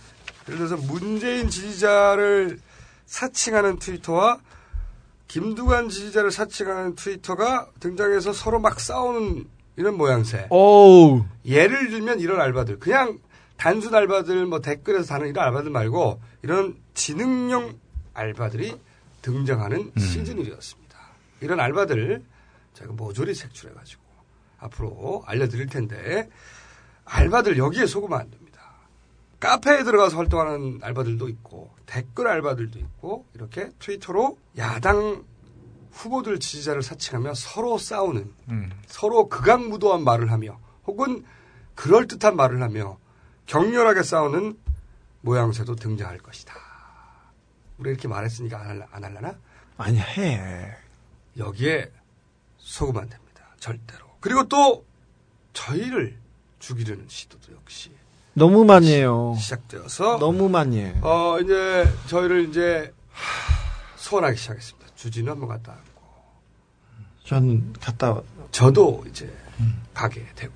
예를 0.49 0.59
들어서 0.59 0.77
문재인 0.77 1.49
지지자를 1.51 2.59
사칭하는 3.07 3.79
트위터와 3.79 4.41
김두관 5.29 5.89
지지자를 5.89 6.31
사칭하는 6.31 6.95
트위터가 6.95 7.71
등장해서 7.81 8.33
서로 8.33 8.61
막 8.61 8.81
싸우는 8.81 9.47
이런 9.77 9.97
모양새. 9.97 10.47
오우. 10.51 11.25
예를 11.45 11.91
들면 11.91 12.21
이런 12.21 12.41
알바들, 12.41 12.79
그냥 12.79 13.19
단순 13.57 13.95
알바들, 13.95 14.47
뭐 14.47 14.61
댓글에서 14.61 15.07
다는 15.07 15.29
이런 15.29 15.45
알바들 15.47 15.71
말고 15.71 16.21
이런 16.43 16.77
지능형 16.95 17.79
알바들이 18.15 18.77
등장하는 19.23 19.93
시즌이 19.99 20.45
되었습니다. 20.45 20.99
이런 21.41 21.61
알바들 21.61 22.23
제가 22.75 22.93
모조리 22.93 23.35
색출해가지고 23.35 24.03
앞으로 24.59 25.23
알려드릴 25.27 25.67
텐데 25.67 26.29
알바들 27.05 27.59
여기에 27.59 27.87
속으면 27.87 28.21
안 28.21 28.31
됩니다. 28.31 28.46
카페에 29.41 29.85
들어가서 29.85 30.17
활동하는 30.17 30.81
알바들도 30.83 31.29
있고 31.29 31.71
댓글 31.85 32.27
알바들도 32.27 32.79
있고 32.79 33.27
이렇게 33.35 33.71
트위터로 33.79 34.39
야당 34.57 35.25
후보들 35.93 36.41
지지자를 36.41 36.83
사칭하며 36.83 37.35
서로 37.35 37.79
싸우는 37.79 38.33
음. 38.51 38.71
서로 38.87 39.29
극악무도한 39.29 40.05
말을 40.05 40.31
하며 40.31 40.59
혹은 40.87 41.25
그럴듯한 41.75 42.37
말을 42.37 42.63
하며 42.63 42.99
격렬하게 43.47 44.03
싸우는 44.03 44.59
모양새도 45.23 45.77
등장할 45.77 46.19
것이다. 46.19 46.55
우리 47.79 47.91
이렇게 47.91 48.09
말했으니까 48.09 48.61
안, 48.61 48.69
할라, 48.69 48.87
안 48.91 49.05
할라나? 49.05 49.39
아니 49.77 49.99
해. 49.99 50.75
여기에 51.37 51.91
속으면 52.59 53.03
안 53.03 53.09
됩니다. 53.09 53.45
절대로. 53.59 54.07
그리고 54.21 54.49
또 54.49 54.85
저희를 55.53 56.19
죽이려는 56.59 57.07
시도도 57.09 57.53
역시 57.53 57.56
너무 58.39 58.67
많이 58.67 58.93
해요. 58.93 59.35
시작되어서 59.39 60.19
너무 60.19 60.51
많이 60.51 60.79
해. 60.79 60.95
어 61.01 61.39
이제 61.41 61.89
저희를 62.07 62.51
이제 62.51 62.93
소환하기 63.97 64.37
시작했습니다. 64.37 64.89
주진우 64.95 65.31
한번 65.31 65.49
갔다 65.49 65.73
왔고 65.73 66.03
저는 67.25 67.73
갔다 67.81 68.21
저도 68.53 69.05
이제 69.09 69.35
가게 69.95 70.27
되고 70.35 70.53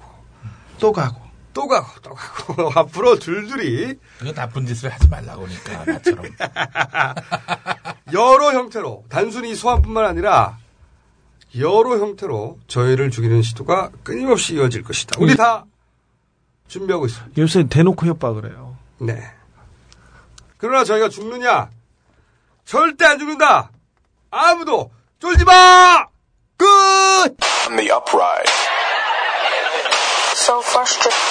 또 0.78 0.92
가고 0.92 1.22
또 1.54 1.66
가고 1.66 1.88
또 2.02 2.10
가고 2.12 2.70
앞으로 2.78 3.18
줄줄이 3.18 3.94
이거 4.20 4.32
나쁜 4.34 4.66
짓을 4.66 4.90
하지 4.90 5.08
말라고 5.08 5.46
그러니까 5.64 5.92
나처럼 5.92 6.26
여러 8.12 8.52
형태로 8.52 9.04
단순히 9.08 9.54
소환뿐만 9.54 10.04
아니라 10.04 10.58
여러 11.56 11.98
형태로 11.98 12.58
저희를 12.66 13.10
죽이는 13.10 13.40
시도가 13.40 13.90
끊임없이 14.02 14.54
이어질 14.54 14.82
것이다. 14.82 15.18
우리 15.18 15.34
다 15.34 15.64
준비하고 16.70 17.06
있습니다. 17.06 17.42
요새 17.42 17.64
대놓고 17.64 18.06
협박을 18.06 18.50
해요. 18.50 18.76
네. 18.98 19.20
그러나 20.56 20.84
저희가 20.84 21.08
죽느냐? 21.08 21.68
절대 22.64 23.04
안 23.04 23.18
죽는다. 23.18 23.70
아무도 24.30 24.90
쫄지 25.18 25.44
마. 25.44 26.06
끝. 26.56 26.66
On 26.66 27.76
the 27.76 27.90
upright. 27.90 28.50
So 30.34 30.60
frustrated. 30.60 31.29